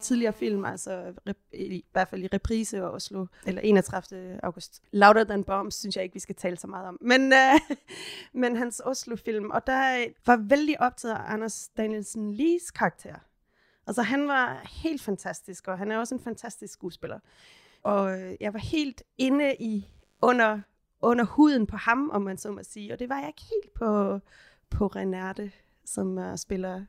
tidligere 0.00 0.32
film, 0.32 0.64
altså 0.64 1.12
rep- 1.30 1.50
i 1.52 1.84
hvert 1.92 2.08
fald 2.08 2.22
i 2.22 2.26
reprise 2.26 2.84
og 2.84 2.92
Oslo, 2.92 3.26
eller 3.46 3.60
31. 3.62 4.40
august. 4.42 4.82
Louder 4.92 5.24
Than 5.24 5.44
Bombs 5.44 5.74
synes 5.74 5.96
jeg 5.96 6.04
ikke, 6.04 6.14
vi 6.14 6.20
skal 6.20 6.34
tale 6.34 6.56
så 6.56 6.66
meget 6.66 6.88
om. 6.88 6.98
Men, 7.00 7.32
øh, 7.32 7.76
men 8.42 8.56
hans 8.56 8.82
Oslo-film, 8.84 9.50
og 9.50 9.66
der 9.66 9.98
øh, 9.98 10.06
var 10.26 10.36
vældig 10.36 10.80
optaget 10.80 11.14
af 11.14 11.32
Anders 11.32 11.68
Danielsen 11.76 12.32
Lees 12.34 12.70
karakter. 12.70 13.14
Altså 13.86 14.02
han 14.02 14.28
var 14.28 14.68
helt 14.82 15.02
fantastisk, 15.02 15.68
og 15.68 15.78
han 15.78 15.90
er 15.90 15.98
også 15.98 16.14
en 16.14 16.20
fantastisk 16.20 16.72
skuespiller. 16.72 17.18
Og 17.82 18.20
øh, 18.20 18.36
jeg 18.40 18.52
var 18.52 18.58
helt 18.58 19.02
inde 19.18 19.56
i, 19.60 19.88
under, 20.22 20.60
under 21.02 21.24
huden 21.24 21.66
på 21.66 21.76
ham, 21.76 22.10
om 22.10 22.22
man 22.22 22.38
så 22.38 22.50
må 22.50 22.62
sige. 22.62 22.92
Og 22.92 22.98
det 22.98 23.08
var 23.08 23.18
jeg 23.18 23.28
ikke 23.28 23.42
helt 23.42 23.74
på, 23.74 24.18
på 24.70 24.86
Renate, 24.86 25.52
som 25.84 26.18
uh, 26.18 26.36
spiller 26.36 26.84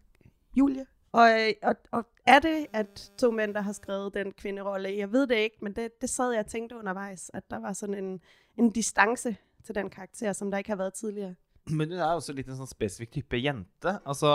Julie. 0.56 0.86
Og, 1.12 1.42
øh, 1.42 1.54
og, 1.64 1.76
og 1.92 2.08
er 2.26 2.40
det, 2.40 2.68
at 2.74 3.12
to 3.18 3.32
mænd, 3.32 3.54
der 3.54 3.62
har 3.62 3.74
skrevet 3.74 4.14
den 4.14 4.32
kvinderolle? 4.32 4.98
Jeg 4.98 5.12
ved 5.12 5.28
det 5.28 5.36
ikke, 5.36 5.58
men 5.62 5.76
det, 5.76 6.02
det 6.02 6.10
sad 6.10 6.32
jeg 6.32 6.40
og 6.40 6.46
tænkte 6.46 6.76
undervejs, 6.76 7.32
at 7.34 7.44
der 7.50 7.60
var 7.60 7.74
sådan 7.74 8.04
en, 8.04 8.22
en 8.58 8.72
distance 8.72 9.36
til 9.64 9.76
den 9.76 9.90
karakter, 9.90 10.34
som 10.34 10.52
der 10.52 10.58
ikke 10.58 10.70
har 10.70 10.78
været 10.78 10.94
tidligere. 10.94 11.36
Men 11.72 11.94
hun 11.94 12.00
er 12.02 12.12
også 12.12 12.36
litt 12.36 12.50
en 12.52 12.60
sånn 12.60 12.70
spesifikk 12.70 13.14
type 13.16 13.40
jente. 13.40 13.96
Altså, 14.04 14.30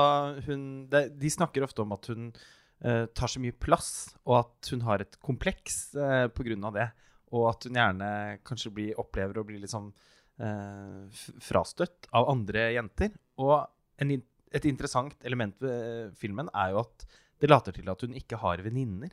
hun, 0.47 0.63
det, 0.93 1.09
de 1.21 1.33
snakker 1.33 1.67
ofte 1.67 1.85
om 1.85 1.93
at 1.97 2.09
hun 2.09 2.31
uh, 2.33 3.05
tar 3.13 3.33
så 3.33 3.43
mye 3.43 3.57
plass, 3.57 3.91
og 4.25 4.39
at 4.41 4.71
hun 4.73 4.87
har 4.87 5.05
et 5.05 5.19
kompleks 5.25 5.91
uh, 5.99 6.27
på 6.33 6.47
grunn 6.47 6.65
av 6.69 6.79
det. 6.79 6.89
Og 7.37 7.51
at 7.51 7.69
hun 7.69 7.77
gjerne 7.77 8.11
kanskje 8.49 8.73
blir, 8.73 8.97
opplever 9.01 9.43
å 9.43 9.45
bli 9.49 9.61
litt 9.61 9.75
sånn 9.75 9.91
uh, 10.41 11.21
frastøtt 11.45 12.09
av 12.17 12.31
andre 12.33 12.71
jenter. 12.79 13.13
Og 13.45 13.61
en 14.01 14.17
et 14.57 14.65
interessant 14.69 15.13
element 15.29 15.57
ved 15.61 16.15
filmen 16.17 16.49
er 16.57 16.73
jo 16.73 16.83
at 16.87 17.05
det 17.39 17.51
later 17.51 17.75
til 17.77 17.91
at 17.93 18.03
hun 18.05 18.15
ikke 18.19 18.39
har 18.41 18.63
venninner. 18.65 19.13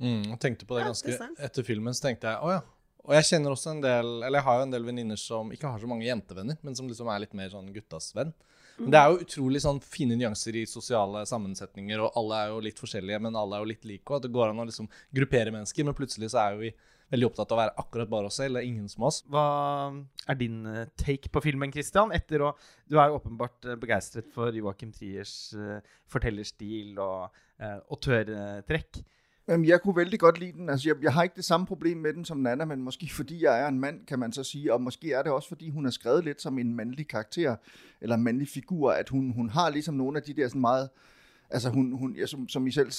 Mm, 0.00 0.30
jeg 0.32 0.40
tenkte 0.40 0.66
på 0.66 0.78
det 0.78 0.86
ganske 0.88 1.16
Etter 1.44 1.66
filmen 1.66 1.92
så 1.92 2.06
tenkte 2.06 2.30
jeg 2.32 2.40
å 2.40 2.54
ja. 2.54 2.60
Og 3.06 3.16
jeg 3.16 3.28
kjenner 3.30 3.54
også 3.54 3.72
en 3.72 3.82
del 3.82 4.08
Eller 4.26 4.40
jeg 4.40 4.46
har 4.46 4.58
jo 4.58 4.64
en 4.66 4.74
del 4.74 4.84
venninner 4.84 5.18
som 5.20 5.48
ikke 5.54 5.72
har 5.72 5.80
så 5.80 5.88
mange 5.88 6.04
jentevenner, 6.04 6.58
men 6.60 6.76
som 6.76 6.88
liksom 6.90 7.08
er 7.08 7.24
litt 7.24 7.36
mer 7.38 7.52
sånn 7.52 7.72
guttas 7.74 8.10
venn. 8.16 8.34
Men 8.80 8.94
det 8.94 9.00
er 9.00 9.10
jo 9.12 9.24
utrolig 9.24 9.60
sånn 9.60 9.80
fine 9.84 10.16
nyanser 10.16 10.56
i 10.56 10.66
sosiale 10.68 11.26
sammensetninger, 11.28 12.00
og 12.00 12.14
alle 12.16 12.38
er 12.38 12.52
jo 12.52 12.62
litt 12.64 12.78
forskjellige, 12.80 13.18
men 13.20 13.36
alle 13.36 13.58
er 13.58 13.64
jo 13.64 13.68
litt 13.68 13.84
like. 13.88 14.06
Og 14.08 14.16
at 14.16 14.24
det 14.24 14.32
går 14.32 14.52
an 14.52 14.62
å 14.62 14.64
liksom 14.68 14.88
gruppere 15.16 15.52
mennesker, 15.52 15.84
men 15.84 15.96
plutselig 15.98 16.30
så 16.32 16.40
er 16.40 16.54
jo 16.54 16.62
vi 16.62 16.70
veldig 17.10 17.26
opptatt 17.26 17.50
av 17.50 17.56
å 17.56 17.60
være 17.60 17.74
akkurat 17.82 18.10
bare 18.10 18.30
oss 18.30 18.38
selv. 18.40 18.56
Det 18.56 18.62
er 18.62 18.70
ingen 18.70 18.88
som 18.90 19.04
oss. 19.08 19.20
Hva 19.30 19.44
er 20.30 20.38
din 20.40 20.60
eh, 20.70 20.88
take 21.00 21.32
på 21.32 21.42
filmen, 21.44 21.72
Christian? 21.74 22.14
Etter 22.16 22.46
å, 22.46 22.52
du 22.88 22.96
er 22.96 23.10
jo 23.10 23.18
åpenbart 23.18 23.66
eh, 23.66 23.78
begeistret 23.80 24.30
for 24.32 24.54
Joachim 24.54 24.94
Triers 24.94 25.34
uh, 25.58 25.80
fortellerstil 26.10 26.98
og 27.02 27.42
uh, 27.60 28.62
Jamen, 29.48 29.66
Jeg 29.66 29.80
kunne 29.80 29.96
vældig 29.96 30.18
godt 30.20 30.38
lide 30.38 30.52
den. 30.52 30.68
Altså, 30.68 30.88
jeg, 30.88 30.96
jeg 31.02 31.12
har 31.12 31.22
ikke 31.22 31.36
det 31.36 31.44
samme 31.44 31.66
problem 31.66 31.98
med 31.98 32.12
den 32.12 32.24
som 32.24 32.38
Nana, 32.38 32.64
men 32.64 32.82
måske 32.82 33.10
fordi 33.12 33.44
jeg 33.44 33.60
er 33.60 33.68
en 33.68 33.80
mand, 33.80 34.06
kan 34.06 34.18
man 34.18 34.32
så 34.32 34.44
sige. 34.44 34.72
Og 34.72 34.82
måske 34.82 35.12
er 35.12 35.22
det 35.22 35.32
også, 35.32 35.48
fordi 35.48 35.70
hun 35.70 35.86
er 35.86 35.90
skrevet 35.90 36.24
lidt 36.24 36.42
som 36.42 36.58
en 36.58 36.74
mandlig 36.74 37.08
karakter, 37.08 37.56
eller 38.00 38.16
en 38.16 38.22
mandlig 38.24 38.48
figur, 38.48 38.92
at 38.92 39.08
hun, 39.08 39.30
hun 39.30 39.50
har 39.50 39.70
ligesom 39.70 39.94
nogle 39.94 40.18
af 40.18 40.22
de 40.22 40.34
der 40.34 40.48
sådan 40.48 40.60
meget 40.60 40.88
altså 41.50 41.70
hun, 41.70 41.92
hun 41.92 42.16
ja, 42.16 42.26
som, 42.26 42.48
som 42.48 42.66
I 42.66 42.70
selv 42.70 42.92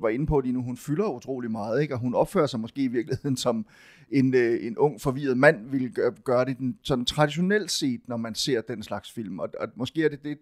var 0.00 0.08
inde 0.08 0.26
på 0.26 0.40
lige 0.40 0.52
nu, 0.52 0.62
hun 0.62 0.76
fylder 0.76 1.08
utrolig 1.08 1.50
meget, 1.50 1.82
ikke? 1.82 1.94
og 1.94 2.00
hun 2.00 2.14
opfører 2.14 2.46
sig 2.46 2.60
måske 2.60 2.82
i 2.82 2.88
virkeligheden 2.88 3.36
som 3.36 3.66
en, 4.10 4.34
øh, 4.34 4.66
en 4.66 4.78
ung, 4.78 5.00
forvirret 5.00 5.38
mand 5.38 5.70
ville 5.70 5.88
gøre, 5.88 6.12
gøre 6.24 6.44
det 6.44 6.58
den, 6.58 6.78
sådan 6.82 7.04
traditionelt 7.04 7.70
set, 7.70 8.00
når 8.06 8.16
man 8.16 8.34
ser 8.34 8.60
den 8.60 8.82
slags 8.82 9.12
film. 9.12 9.38
Og, 9.38 9.48
og 9.60 9.68
måske 9.76 10.04
er 10.04 10.08
det 10.08 10.24
det, 10.24 10.38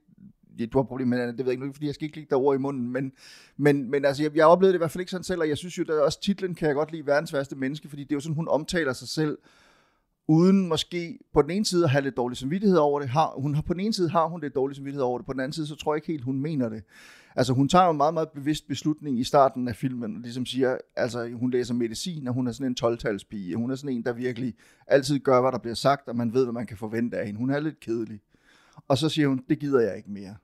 du 0.72 0.78
har 0.78 0.82
problemer 0.84 1.16
med 1.16 1.26
det, 1.26 1.38
det 1.38 1.46
ved 1.46 1.52
jeg 1.52 1.62
ikke, 1.62 1.74
fordi 1.74 1.86
jeg 1.86 1.94
skal 1.94 2.04
ikke 2.04 2.16
ligge 2.16 2.36
der 2.36 2.54
i 2.54 2.58
munden, 2.58 2.92
men, 2.92 3.12
men, 3.56 3.90
men 3.90 4.04
altså, 4.04 4.22
jeg, 4.22 4.36
jeg 4.36 4.46
oplevede 4.46 4.72
det 4.72 4.78
i 4.78 4.80
hvert 4.80 4.90
fald 4.90 5.00
ikke 5.00 5.10
sådan 5.10 5.24
selv, 5.24 5.40
og 5.40 5.48
jeg 5.48 5.58
synes 5.58 5.78
jo, 5.78 5.82
der 5.82 6.00
også 6.00 6.20
titlen 6.20 6.54
kan 6.54 6.68
jeg 6.68 6.74
godt 6.74 6.92
lide, 6.92 7.06
verdens 7.06 7.32
værste 7.32 7.56
menneske, 7.56 7.88
fordi 7.88 8.02
det 8.02 8.12
er 8.12 8.16
jo 8.16 8.20
sådan, 8.20 8.36
hun 8.36 8.48
omtaler 8.48 8.92
sig 8.92 9.08
selv, 9.08 9.38
uden 10.28 10.68
måske 10.68 11.18
på 11.32 11.42
den 11.42 11.50
ene 11.50 11.64
side 11.64 11.84
at 11.84 11.90
have 11.90 12.02
lidt 12.02 12.16
dårlig 12.16 12.38
samvittighed 12.38 12.78
over 12.78 13.00
det. 13.00 13.08
Har, 13.08 13.34
hun 13.36 13.54
har, 13.54 13.62
på 13.62 13.72
den 13.72 13.80
ene 13.80 13.92
side 13.94 14.08
har 14.10 14.28
hun 14.28 14.40
lidt 14.40 14.54
dårlig 14.54 14.76
samvittighed 14.76 15.02
over 15.02 15.18
det, 15.18 15.26
på 15.26 15.32
den 15.32 15.40
anden 15.40 15.52
side, 15.52 15.66
så 15.66 15.76
tror 15.76 15.94
jeg 15.94 15.96
ikke 15.96 16.12
helt, 16.12 16.24
hun 16.24 16.40
mener 16.40 16.68
det. 16.68 16.82
Altså 17.36 17.52
hun 17.52 17.68
tager 17.68 17.84
jo 17.84 17.90
en 17.90 17.96
meget, 17.96 18.14
meget 18.14 18.28
bevidst 18.30 18.68
beslutning 18.68 19.18
i 19.20 19.24
starten 19.24 19.68
af 19.68 19.76
filmen, 19.76 20.16
og 20.16 20.22
ligesom 20.22 20.46
siger, 20.46 20.78
altså 20.96 21.30
hun 21.32 21.50
læser 21.50 21.74
medicin, 21.74 22.28
og 22.28 22.34
hun 22.34 22.46
er 22.46 22.52
sådan 22.52 22.66
en 22.66 22.76
12-talspige. 22.84 23.56
Hun 23.56 23.70
er 23.70 23.74
sådan 23.74 23.96
en, 23.96 24.04
der 24.04 24.12
virkelig 24.12 24.54
altid 24.86 25.18
gør, 25.18 25.40
hvad 25.40 25.52
der 25.52 25.58
bliver 25.58 25.74
sagt, 25.74 26.08
og 26.08 26.16
man 26.16 26.34
ved, 26.34 26.44
hvad 26.44 26.52
man 26.52 26.66
kan 26.66 26.76
forvente 26.76 27.18
af 27.18 27.26
hende. 27.26 27.38
Hun 27.38 27.50
er 27.50 27.60
lidt 27.60 27.80
kedelig. 27.80 28.20
Og 28.88 28.98
så 28.98 29.08
siger 29.08 29.28
hun, 29.28 29.44
det 29.48 29.58
gider 29.58 29.80
jeg 29.80 29.96
ikke 29.96 30.10
mere. 30.10 30.36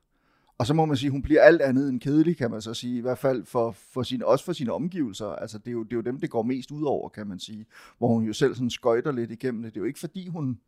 Og 0.61 0.66
så 0.66 0.75
må 0.75 0.85
man 0.85 0.97
sige, 0.97 1.11
hun 1.11 1.23
bliver 1.23 1.42
alt 1.42 1.62
andet 1.62 1.88
end 1.88 2.00
kedelig, 2.00 2.37
kan 2.37 2.50
man 2.50 2.62
så 2.62 2.75
sige, 2.75 2.99
i 2.99 3.00
hvert 3.00 3.18
fald 3.18 3.44
for, 3.44 3.70
for 3.70 4.02
sin, 4.02 4.23
også 4.23 4.44
for 4.44 4.52
sine 4.52 4.73
omgivelser. 4.73 5.26
Altså, 5.26 5.59
det 5.59 5.68
er, 5.68 5.73
jo, 5.73 5.82
det 5.82 5.92
er 5.92 5.97
jo 5.97 6.02
dem, 6.02 6.20
det 6.20 6.30
går 6.30 6.42
mest 6.42 6.70
ud 6.70 6.82
over, 6.82 7.09
kan 7.09 7.26
man 7.26 7.38
sige. 7.38 7.66
Hvor 7.99 8.09
hun 8.09 8.25
jo 8.25 8.32
selv 8.32 8.54
sådan 8.54 8.70
skøjter 8.70 9.12
lidt 9.12 9.30
igennem 9.30 9.62
det. 9.62 9.75
Det 9.75 9.80
er 9.80 9.82
jo 9.82 9.87
ikke 9.87 9.99
fordi, 9.99 10.28
hun... 10.28 10.61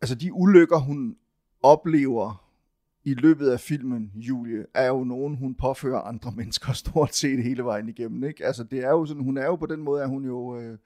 Altså, 0.00 0.14
de 0.14 0.32
ulykker, 0.32 0.78
hun 0.78 1.16
oplever 1.62 2.52
i 3.04 3.14
løbet 3.14 3.48
af 3.48 3.60
filmen, 3.60 4.12
Julie, 4.14 4.66
er 4.74 4.86
jo 4.86 5.04
nogen, 5.04 5.36
hun 5.36 5.54
påfører 5.54 6.00
andre 6.00 6.32
mennesker 6.36 6.72
stort 6.72 7.14
set 7.14 7.42
hele 7.42 7.64
vejen 7.64 7.88
igennem. 7.88 8.24
Ikke? 8.24 8.46
Altså, 8.46 8.64
det 8.64 8.84
er 8.84 8.90
jo 8.90 9.06
sådan, 9.06 9.22
hun 9.22 9.36
er 9.36 9.46
jo 9.46 9.56
på 9.56 9.66
den 9.66 9.82
måde, 9.82 10.02
at 10.02 10.08
hun 10.08 10.24
jo 10.24 10.58
øh, 10.58 10.78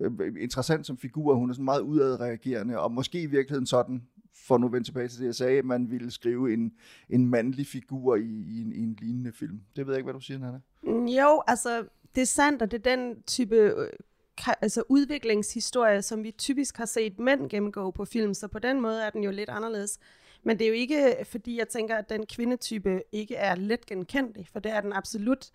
øh 0.00 0.34
interessant 0.40 0.86
som 0.86 0.98
figur. 0.98 1.34
Hun 1.34 1.50
er 1.50 1.54
sådan 1.54 1.64
meget 1.64 1.80
udadreagerende, 1.80 2.78
og 2.78 2.92
måske 2.92 3.22
i 3.22 3.26
virkeligheden 3.26 3.66
sådan, 3.66 4.02
for 4.46 4.58
nu 4.58 4.66
at 4.66 4.72
vende 4.72 4.86
tilbage 4.86 5.08
til 5.08 5.18
det, 5.20 5.26
jeg 5.26 5.34
sagde, 5.34 5.58
at 5.58 5.64
man 5.64 5.90
ville 5.90 6.10
skrive 6.10 6.52
en, 6.52 6.72
en 7.10 7.26
mandlig 7.26 7.66
figur 7.66 8.16
i, 8.16 8.44
i, 8.48 8.60
en, 8.60 8.72
i 8.72 8.78
en 8.78 8.96
lignende 9.00 9.32
film. 9.32 9.60
Det 9.76 9.86
ved 9.86 9.94
jeg 9.94 9.98
ikke, 9.98 10.06
hvad 10.06 10.14
du 10.14 10.20
siger, 10.20 10.38
Nana. 10.38 10.60
Mm, 10.82 11.06
Jo, 11.06 11.42
altså, 11.46 11.84
det 12.14 12.20
er 12.22 12.26
sandt, 12.26 12.62
og 12.62 12.70
det 12.70 12.86
er 12.86 12.96
den 12.96 13.22
type 13.22 13.56
øh, 13.56 13.88
altså, 14.60 14.82
udviklingshistorie, 14.88 16.02
som 16.02 16.22
vi 16.22 16.30
typisk 16.30 16.76
har 16.76 16.86
set 16.86 17.18
mænd 17.18 17.48
gennemgå 17.48 17.90
på 17.90 18.04
film, 18.04 18.34
så 18.34 18.48
på 18.48 18.58
den 18.58 18.80
måde 18.80 19.02
er 19.02 19.10
den 19.10 19.24
jo 19.24 19.30
lidt 19.30 19.48
anderledes. 19.48 19.98
Men 20.42 20.58
det 20.58 20.64
er 20.64 20.68
jo 20.68 20.74
ikke, 20.74 21.16
fordi 21.24 21.58
jeg 21.58 21.68
tænker, 21.68 21.96
at 21.96 22.08
den 22.08 22.26
kvindetype 22.26 23.02
ikke 23.12 23.34
er 23.34 23.54
let 23.54 23.86
genkendelig, 23.86 24.48
for 24.52 24.60
det 24.60 24.72
er 24.72 24.80
den 24.80 24.92
absolut. 24.92 25.50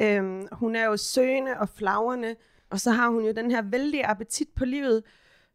Øhm, 0.00 0.48
hun 0.52 0.76
er 0.76 0.84
jo 0.84 0.96
søgende 0.96 1.58
og 1.58 1.68
flagrende, 1.68 2.36
og 2.70 2.80
så 2.80 2.90
har 2.90 3.08
hun 3.08 3.24
jo 3.24 3.32
den 3.32 3.50
her 3.50 3.62
vældige 3.62 4.06
appetit 4.06 4.48
på 4.56 4.64
livet, 4.64 5.02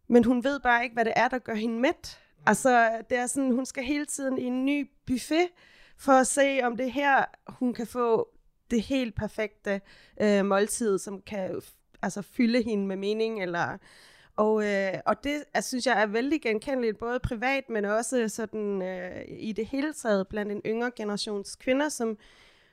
men 0.08 0.24
hun 0.24 0.44
ved 0.44 0.60
bare 0.60 0.84
ikke, 0.84 0.94
hvad 0.94 1.06
det 1.06 1.14
er, 1.16 1.28
der 1.28 1.40
gør 1.40 1.54
hende 1.54 1.80
mæt. 1.80 2.20
Altså, 2.48 3.02
det 3.10 3.18
er 3.18 3.28
sådan, 3.28 3.52
hun 3.52 3.66
skal 3.66 3.84
hele 3.84 4.06
tiden 4.06 4.38
i 4.38 4.44
en 4.44 4.66
ny 4.66 4.92
buffet, 5.06 5.48
for 5.98 6.12
at 6.12 6.28
se, 6.28 6.60
om 6.64 6.78
det 6.78 6.92
her, 6.92 7.26
hun 7.48 7.74
kan 7.74 7.88
få 7.88 8.30
det 8.72 8.82
helt 8.82 9.16
perfekte 9.16 9.82
øh, 10.22 10.46
måltid, 10.46 10.98
som 10.98 11.22
kan 11.22 11.62
altså, 12.02 12.22
fylde 12.22 12.64
hende 12.64 12.88
med 12.88 12.96
mening. 12.96 13.42
Eller, 13.42 13.78
og, 14.36 14.66
øh, 14.66 14.94
og 15.06 15.24
det 15.24 15.44
altså, 15.54 15.68
synes 15.68 15.88
jeg 15.88 16.02
er 16.02 16.06
vældig 16.06 16.42
genkendeligt, 16.42 16.98
både 16.98 17.20
privat, 17.20 17.70
men 17.70 17.86
også 17.86 18.30
sådan, 18.30 18.82
øh, 18.82 19.22
i 19.28 19.52
det 19.52 19.66
hele 19.66 19.94
taget 19.94 20.28
blandt 20.28 20.52
en 20.52 20.62
yngre 20.66 20.92
generations 20.96 21.56
kvinder, 21.56 21.90
som 21.90 22.18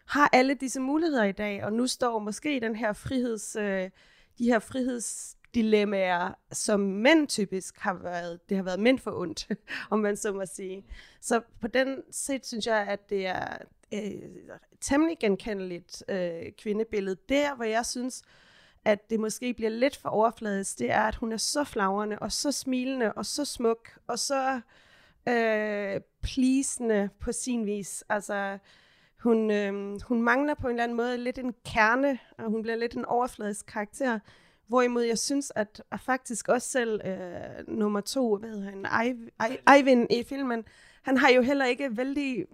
har 0.07 0.31
alle 0.33 0.54
disse 0.54 0.81
muligheder 0.81 1.25
i 1.25 1.33
dag, 1.33 1.64
og 1.64 1.73
nu 1.73 1.87
står 1.87 2.19
måske 2.19 2.61
den 2.61 2.76
her 2.76 2.93
friheds, 2.93 3.57
øh, 3.57 3.90
de 4.38 4.45
her 4.45 4.59
friheds 4.59 5.37
dilemmaer, 5.54 6.34
som 6.52 6.80
mænd 6.80 7.28
typisk 7.28 7.78
har 7.78 7.94
været, 7.94 8.49
det 8.49 8.56
har 8.56 8.64
været 8.64 8.80
mænd 8.80 8.99
for 8.99 9.20
ondt, 9.20 9.49
om 9.90 9.99
man 9.99 10.16
så 10.16 10.32
må 10.32 10.46
sige. 10.46 10.84
Så 11.20 11.40
på 11.61 11.68
den 11.68 12.02
set 12.11 12.46
synes 12.46 12.66
jeg, 12.66 12.87
at 12.88 13.11
det 13.11 13.26
er 13.26 13.58
øh, 13.94 14.23
temmelig 14.80 15.18
genkendeligt 15.18 16.04
øh, 16.08 16.52
kvindebillede. 16.58 17.16
Der, 17.28 17.54
hvor 17.54 17.64
jeg 17.64 17.87
synes, 17.87 18.23
at 18.84 19.11
det 19.11 19.20
måske 19.20 19.54
bliver 19.54 19.70
lidt 19.70 19.96
for 19.96 20.08
overfladisk, 20.08 20.78
det 20.78 20.90
er, 20.90 21.02
at 21.02 21.14
hun 21.14 21.32
er 21.32 21.37
så 21.37 21.64
flagrende, 21.64 22.18
og 22.18 22.32
så 22.32 22.52
smilende, 22.52 23.12
og 23.12 23.26
så 23.26 23.44
smuk, 23.44 23.99
og 24.06 24.18
så 24.18 24.61
øh, 25.28 26.00
pleasende 26.23 27.08
på 27.20 27.32
sin 27.32 27.66
vis. 27.66 28.04
Altså, 28.08 28.58
hun, 29.18 29.50
øh, 29.50 30.00
hun 30.02 30.23
mangler 30.23 30.54
på 30.54 30.66
en 30.66 30.70
eller 30.70 30.84
anden 30.84 30.96
måde 30.96 31.18
lidt 31.18 31.38
en 31.38 31.54
kerne, 31.64 32.18
og 32.38 32.50
hun 32.50 32.62
bliver 32.62 32.76
lidt 32.76 32.94
en 32.94 33.04
overfladisk 33.04 33.66
karakter. 33.66 34.18
Hvorimod 34.66 35.02
jeg 35.02 35.18
synes, 35.18 35.52
at, 35.54 35.83
at 35.90 36.00
faktisk 36.00 36.49
også 36.49 36.68
selv 36.68 37.00
øh, 37.04 37.68
nummer 37.68 38.00
to, 38.00 38.37
hvad 38.37 38.50
hedder 38.50 38.71
han, 38.71 38.87
Eiv- 38.87 39.30
Ei- 39.42 39.73
Eivind 39.76 40.12
i 40.12 40.25
filmen, 40.25 40.64
han 41.02 41.16
har 41.16 41.28
jo 41.28 41.42
heller 41.42 41.64
ikke 41.64 41.97
vældig 41.97 42.47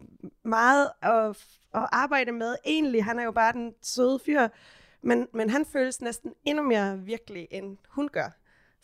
meget 0.43 0.91
at, 1.03 1.27
at 1.75 1.89
arbejde 1.93 2.33
med. 2.33 2.57
Egentlig, 2.65 3.05
han 3.05 3.19
er 3.19 3.25
jo 3.25 3.33
bare 3.33 3.53
den 3.53 3.75
søde 3.83 4.19
fyr, 4.19 4.49
men, 5.03 5.29
men 5.35 5.51
han 5.51 5.65
føles 5.67 6.01
næsten 6.01 6.33
endnu 6.45 6.63
mere 6.65 6.99
virkelig, 6.99 7.49
end 7.51 7.77
hun 7.89 8.09
gør 8.09 8.31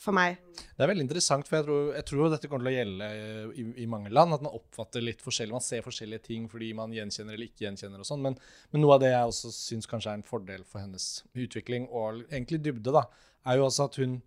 for 0.01 0.17
mig. 0.17 0.37
Det 0.77 0.85
er 0.85 0.91
veldig 0.91 1.05
interessant, 1.07 1.49
for 1.49 1.59
jeg 1.59 1.67
tror, 1.67 1.87
jeg 1.97 2.07
tror 2.11 2.33
dette 2.33 2.51
kommer 2.51 2.67
til 2.67 2.73
å 2.73 2.77
gjelde 2.77 3.09
eh, 3.09 3.61
i, 3.63 3.65
i 3.85 3.89
mange 3.91 4.13
land. 4.13 4.37
At 4.37 4.45
man 4.45 4.57
oppfatter 4.57 5.05
litt 5.05 5.25
forskjellig. 5.25 5.57
Man 5.57 5.65
ser 5.65 5.85
forskjellige 5.87 6.27
ting 6.29 6.49
fordi 6.53 6.73
man 6.77 6.95
gjenkjenner 6.95 7.37
eller 7.37 7.49
ikke 7.49 7.67
gjenkjenner. 7.67 8.03
og 8.03 8.09
sånn, 8.09 8.25
men, 8.25 8.37
men 8.73 8.85
noe 8.85 8.97
av 8.97 9.05
det 9.05 9.13
jeg 9.13 9.33
også 9.33 9.53
syns 9.57 9.91
kanskje 9.91 10.13
er 10.13 10.21
en 10.21 10.27
fordel 10.27 10.67
for 10.69 10.85
hennes 10.85 11.09
utvikling, 11.33 11.89
og 11.89 12.27
egentlig 12.29 12.61
dybde, 12.67 12.95
da, 12.95 13.07
er 13.47 13.61
jo 13.61 13.69
også 13.69 13.89
at 13.89 13.99
hun, 14.03 14.19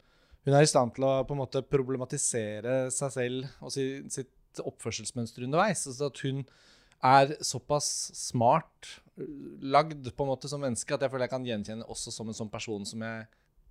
hun 0.47 0.57
er 0.57 0.65
i 0.65 0.71
stand 0.71 0.95
til 0.95 1.05
å 1.05 1.13
på 1.27 1.35
en 1.35 1.43
måte 1.43 1.63
problematisere 1.67 2.81
seg 2.95 3.15
selv 3.15 3.65
og 3.65 3.73
si, 3.75 3.85
sitt 4.11 4.63
oppførselsmønster 4.63 5.45
underveis. 5.45 5.85
Altså 5.89 6.09
at 6.09 6.23
hun 6.25 6.43
er 7.05 7.35
såpass 7.45 8.09
smart 8.17 8.95
eh, 9.19 9.29
lagd 9.61 10.09
på 10.09 10.25
en 10.25 10.33
måte 10.33 10.49
som 10.51 10.63
menneske 10.63 10.95
at 10.95 11.05
jeg 11.05 11.13
føler 11.13 11.27
jeg 11.27 11.35
kan 11.35 11.45
gjenkjenne 11.47 11.87
også 11.87 12.11
som 12.11 12.27
en 12.27 12.35
sånn 12.35 12.51
person 12.51 12.87
som 12.87 13.05
jeg 13.05 13.27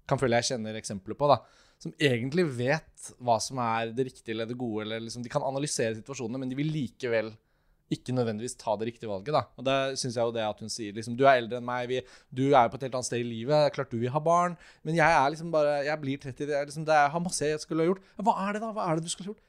kan 0.08 0.20
føle 0.20 0.38
jeg 0.40 0.52
kjenner 0.52 0.78
eksempler 0.80 1.18
på. 1.18 1.28
da, 1.30 1.40
Som 1.78 1.92
egentlig 2.00 2.46
vet 2.58 3.12
hva 3.22 3.36
som 3.42 3.60
er 3.62 3.92
det 3.94 4.08
riktige 4.10 4.34
eller 4.34 4.48
det 4.50 4.56
gode. 4.58 4.86
eller 4.86 5.04
liksom, 5.04 5.22
De 5.22 5.30
kan 5.32 5.44
analysere 5.46 5.94
situasjonene, 6.00 6.40
men 6.42 6.48
de 6.50 6.58
vil 6.58 6.72
likevel 6.72 7.34
ikke 7.88 8.12
nødvendigvis 8.12 8.56
ta 8.60 8.74
det 8.76 8.90
riktige 8.90 9.08
valget. 9.08 9.32
da. 9.32 9.44
Og 9.56 9.64
det 9.64 9.98
synes 9.98 10.16
jeg 10.16 10.20
jo 10.24 10.32
det 10.34 10.42
at 10.44 10.58
hun 10.60 10.68
sier 10.68 10.92
liksom, 10.92 11.16
Du 11.16 11.24
er 11.24 11.38
eldre 11.40 11.56
enn 11.60 11.64
meg, 11.64 11.88
vi, 11.88 12.02
du 12.28 12.50
er 12.50 12.66
jo 12.66 12.72
på 12.74 12.76
et 12.76 12.82
helt 12.88 12.98
annet 12.98 13.08
sted 13.08 13.22
i 13.22 13.28
livet. 13.28 13.54
det 13.64 13.74
Klart 13.76 13.90
du 13.90 13.98
vil 13.98 14.12
ha 14.12 14.20
barn, 14.20 14.56
men 14.84 14.94
jeg 14.98 15.08
er 15.08 15.30
liksom 15.32 15.52
bare, 15.54 15.84
jeg 15.86 16.00
blir 16.02 16.18
30. 16.18 16.46
Det 16.50 16.56
er 16.56 16.66
liksom, 16.68 16.84
det 16.84 16.92
er, 16.92 17.06
jeg 17.06 17.14
har 17.16 17.24
masse 17.24 17.52
jeg 17.52 17.60
skulle 17.64 17.84
ha 17.86 17.92
gjort. 17.92 18.02
Hva 18.20 18.34
er 18.48 18.52
det 18.58 18.60
da? 18.66 18.72
Hva 18.76 18.88
er 18.90 18.98
det 18.98 19.04
du 19.08 19.12
skulle 19.14 19.30
ha 19.30 19.32
gjort? 19.32 19.44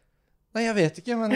Nei, 0.55 0.63
jeg 0.65 0.75
vet 0.79 0.95
ikke, 1.03 1.15
men 1.19 1.33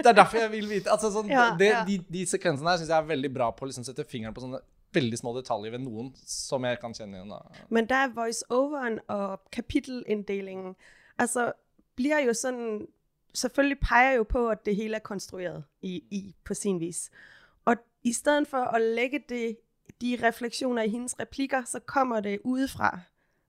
det 0.00 0.06
er 0.06 0.14
derfor 0.16 0.38
jeg 0.40 0.50
vil 0.54 0.68
vite. 0.70 0.88
Altså, 0.92 1.10
sånn, 1.12 1.28
Ja, 1.28 1.50
det, 1.60 1.66
ja. 1.74 1.82
De, 1.84 1.98
de 2.08 2.22
sekvensene 2.30 2.70
her 2.70 2.78
syns 2.80 2.88
jeg 2.94 2.96
er 2.96 3.10
veldig 3.10 3.30
bra 3.34 3.50
på 3.52 3.66
å 3.66 3.68
liksom, 3.68 3.84
sette 3.84 4.06
fingeren 4.08 4.32
på 4.36 4.40
sånne 4.46 4.62
veldig 4.94 5.18
små 5.18 5.34
detaljer 5.36 5.70
ved 5.70 5.82
noen 5.84 6.12
som 6.26 6.64
jeg 6.64 6.78
kan 6.80 6.94
kjenne 6.94 7.18
igjen. 7.18 7.30
Da. 7.34 7.66
Men 7.68 7.88
der 7.88 7.94
er 8.06 8.14
voiceoveren 8.14 9.00
og 9.08 9.40
kapittelinndelingen. 9.52 10.76
altså 11.18 11.52
bliver 11.94 12.18
jo 12.18 12.34
sådan, 12.34 12.86
selvfølgelig 13.34 13.78
peger 13.80 14.12
jo 14.12 14.22
på, 14.22 14.48
at 14.48 14.66
det 14.66 14.76
hele 14.76 14.96
er 14.96 15.00
konstrueret 15.00 15.64
i, 15.82 16.04
i 16.10 16.34
på 16.44 16.54
sin 16.54 16.80
vis. 16.80 17.10
Og 17.64 17.76
i 18.02 18.12
stedet 18.12 18.48
for 18.48 18.58
at 18.58 18.82
lægge 18.82 19.24
det, 19.28 19.56
de 20.00 20.18
refleksioner 20.22 20.82
i 20.82 20.88
hendes 20.88 21.20
replikker, 21.20 21.64
så 21.64 21.80
kommer 21.80 22.20
det 22.20 22.40
udefra, 22.44 23.00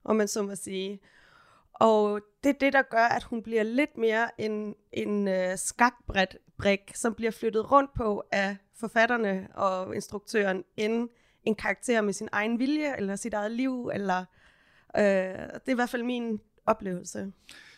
om 0.03 0.15
man 0.15 0.27
så 0.27 0.43
må 0.43 0.55
sige. 0.55 0.99
Og 1.73 2.21
det 2.43 2.49
er 2.49 2.59
det, 2.59 2.73
der 2.73 2.81
gør, 2.81 3.05
at 3.05 3.23
hun 3.23 3.43
bliver 3.43 3.63
lidt 3.63 3.97
mere 3.97 4.41
en, 4.41 4.75
en 4.91 5.27
øh, 5.27 5.57
skakbræt 5.57 6.37
som 6.93 7.13
bliver 7.13 7.31
flyttet 7.31 7.71
rundt 7.71 7.93
på 7.93 8.23
af 8.31 8.57
forfatterne 8.73 9.47
og 9.53 9.95
instruktøren, 9.95 10.63
end 10.77 11.09
en 11.45 11.55
karakter 11.55 12.01
med 12.01 12.13
sin 12.13 12.29
egen 12.31 12.59
vilje, 12.59 12.97
eller 12.97 13.15
sit 13.15 13.33
eget 13.33 13.51
liv, 13.51 13.91
eller 13.93 14.25
øh, 14.97 15.03
det 15.03 15.67
er 15.67 15.71
i 15.71 15.73
hvert 15.73 15.89
fald 15.89 16.03
min 16.03 16.39
oplevelse. 16.65 17.31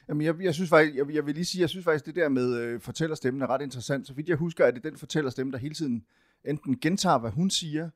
Jamen, 0.10 0.26
jeg, 0.26 0.36
jeg 0.42 0.54
synes 0.54 0.70
faktisk, 0.70 0.96
jeg, 0.98 1.14
jeg 1.14 1.26
vil 1.26 1.36
lige 1.36 1.46
sige, 1.46 1.62
jeg 1.62 1.70
synes 1.70 1.84
faktisk, 1.84 2.06
det 2.06 2.16
der 2.16 2.30
med 2.30 2.56
øh, 2.56 2.82
fortællerstemmen 2.82 3.42
er 3.42 3.48
ret 3.50 3.62
interessant. 3.62 4.08
Så 4.08 4.14
vidt 4.14 4.30
jeg 4.30 4.38
husker, 4.38 4.66
er 4.66 4.72
det 4.72 4.84
den 4.84 4.98
fortællerstemme, 4.98 5.52
der 5.52 5.58
hele 5.58 5.76
tiden 5.76 6.06
enten 6.46 6.80
gentager, 6.80 7.18
hvad 7.18 7.32
hun 7.32 7.50
siger, 7.50 7.90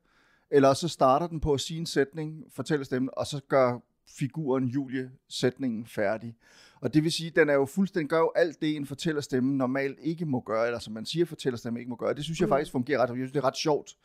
eller 0.50 0.74
så 0.74 0.88
starter 0.88 1.26
den 1.26 1.40
på 1.40 1.52
at 1.52 1.60
sige 1.60 1.80
en 1.80 1.86
sætning, 1.86 2.44
fortællerstemmen, 2.50 3.10
og 3.12 3.26
så 3.26 3.40
gør 3.48 3.78
figuren 4.08 4.64
Julie 4.64 5.10
sætningen 5.28 5.86
færdig. 5.86 6.36
Og 6.80 6.94
det 6.94 7.04
vil 7.04 7.12
sige, 7.12 7.30
den 7.30 7.48
er 7.48 7.54
jo 7.54 7.66
fuldstændig, 7.66 8.08
gør 8.10 8.18
jo 8.18 8.32
alt 8.36 8.60
det, 8.60 8.76
en 8.76 8.86
fortællerstemme 8.86 9.56
normalt 9.56 9.98
ikke 10.02 10.26
må 10.26 10.40
gøre, 10.40 10.66
eller 10.66 10.78
som 10.78 10.92
man 10.92 11.06
siger, 11.06 11.24
fortællerstemme 11.24 11.78
ikke 11.78 11.88
må 11.90 11.96
gøre. 11.96 12.14
Det 12.14 12.24
synes 12.24 12.40
jeg 12.40 12.46
Mm. 12.46 12.50
faktisk 12.50 12.72
fungerer 12.72 12.98
ret, 13.02 13.08
jeg 13.08 13.16
synes, 13.16 13.32
det 13.32 13.38
er 13.38 13.44
ret 13.44 13.56
sjovt. 13.56 13.96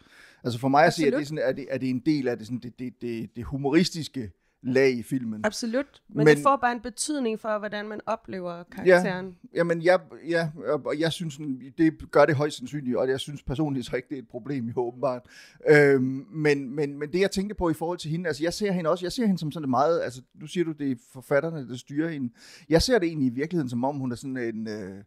Altså 0.44 0.60
for 0.60 0.68
mig 0.68 0.86
at 0.86 0.94
se, 0.94 1.02
at 1.02 1.06
det 1.06 1.14
er, 1.14 1.18
Absolut. 1.20 1.28
sådan, 1.28 1.50
er, 1.50 1.52
det, 1.52 1.68
er 1.70 1.78
det 1.78 1.90
en 1.90 2.00
del 2.00 2.28
af 2.28 2.38
det, 2.38 2.48
sådan, 2.48 2.60
det, 2.60 2.80
det, 2.80 3.02
det, 3.02 3.36
det 3.36 3.44
humoristiske 3.44 4.32
lag 4.64 4.92
i 4.92 5.04
filmen. 5.04 5.42
Absolut, 5.46 6.02
men, 6.10 6.26
Men- 6.26 6.36
det 6.36 6.44
får 6.44 6.56
bare 6.56 6.72
en 6.72 6.82
betydning 6.82 7.40
for, 7.40 7.60
hvordan 7.60 7.88
man 7.88 8.00
oplever 8.06 8.64
karakteren. 8.64 9.36
Jamen, 9.54 9.84
jeg, 9.84 10.00
ja, 10.28 10.50
og 10.86 11.00
jeg 11.00 11.12
synes, 11.12 11.40
det 11.78 12.12
gør 12.12 12.26
det 12.26 12.36
højst 12.36 12.58
sandsynligt, 12.58 12.98
og 12.98 13.10
jeg 13.10 13.20
synes 13.20 13.44
personligt 13.44 13.86
så 13.86 13.96
ikke, 13.96 14.10
det 14.10 14.16
er 14.16 14.22
et 14.22 14.28
problem, 14.28 14.66
jo 14.66 14.74
åbenbart. 14.78 15.22
Øhm, 15.70 16.26
men, 16.32 16.76
men, 16.76 17.00
men 17.00 17.14
det, 17.14 17.20
jeg 17.20 17.32
tænkte 17.32 17.56
på 17.56 17.70
i 17.70 17.74
forhold 17.74 17.98
til 17.98 18.12
hende, 18.12 18.28
altså 18.28 18.44
jeg 18.44 18.54
ser 18.54 18.72
hende 18.72 18.90
også, 18.90 19.06
jeg 19.06 19.12
ser 19.12 19.26
hende 19.26 19.40
som 19.40 19.52
sådan 19.52 19.70
meget, 19.70 20.02
altså 20.02 20.22
nu 20.36 20.48
siger 20.48 20.64
du, 20.64 20.72
det 20.72 20.92
er 20.92 20.96
forfatterne, 21.14 21.70
der 21.70 21.76
styrer 21.76 22.10
hende. 22.10 22.34
Jeg 22.70 22.82
ser 22.82 23.00
det 23.00 23.08
egentlig 23.08 23.28
i 23.28 23.36
virkeligheden, 23.36 23.70
som 23.70 23.84
om 23.84 23.98
hun 23.98 24.12
er 24.12 24.16
sådan 24.16 24.38
en, 24.38 24.68
øh, 24.68 25.04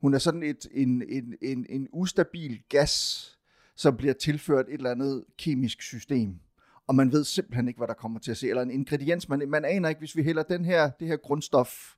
hun 0.00 0.14
er 0.14 0.18
sådan 0.18 0.42
et, 0.42 0.66
en, 0.70 1.02
en, 1.08 1.34
en, 1.42 1.66
en 1.68 1.88
ustabil 1.92 2.62
gas, 2.68 3.32
som 3.76 3.96
bliver 3.96 4.14
tilført 4.14 4.66
et 4.68 4.74
eller 4.74 4.90
andet 4.90 5.24
kemisk 5.38 5.82
system 5.82 6.38
og 6.86 6.94
man 6.94 7.12
ved 7.12 7.24
simpelthen 7.24 7.68
ikke, 7.68 7.78
hvad 7.78 7.88
der 7.88 7.94
kommer 7.94 8.18
til 8.18 8.30
at 8.30 8.36
se, 8.36 8.48
eller 8.48 8.62
en 8.62 8.70
ingrediens, 8.70 9.28
man, 9.28 9.42
man 9.48 9.64
aner 9.64 9.88
ikke, 9.88 9.98
hvis 9.98 10.16
vi 10.16 10.22
hælder 10.22 10.42
den 10.42 10.64
her, 10.64 10.90
det 10.90 11.08
her 11.08 11.16
grundstof, 11.16 11.94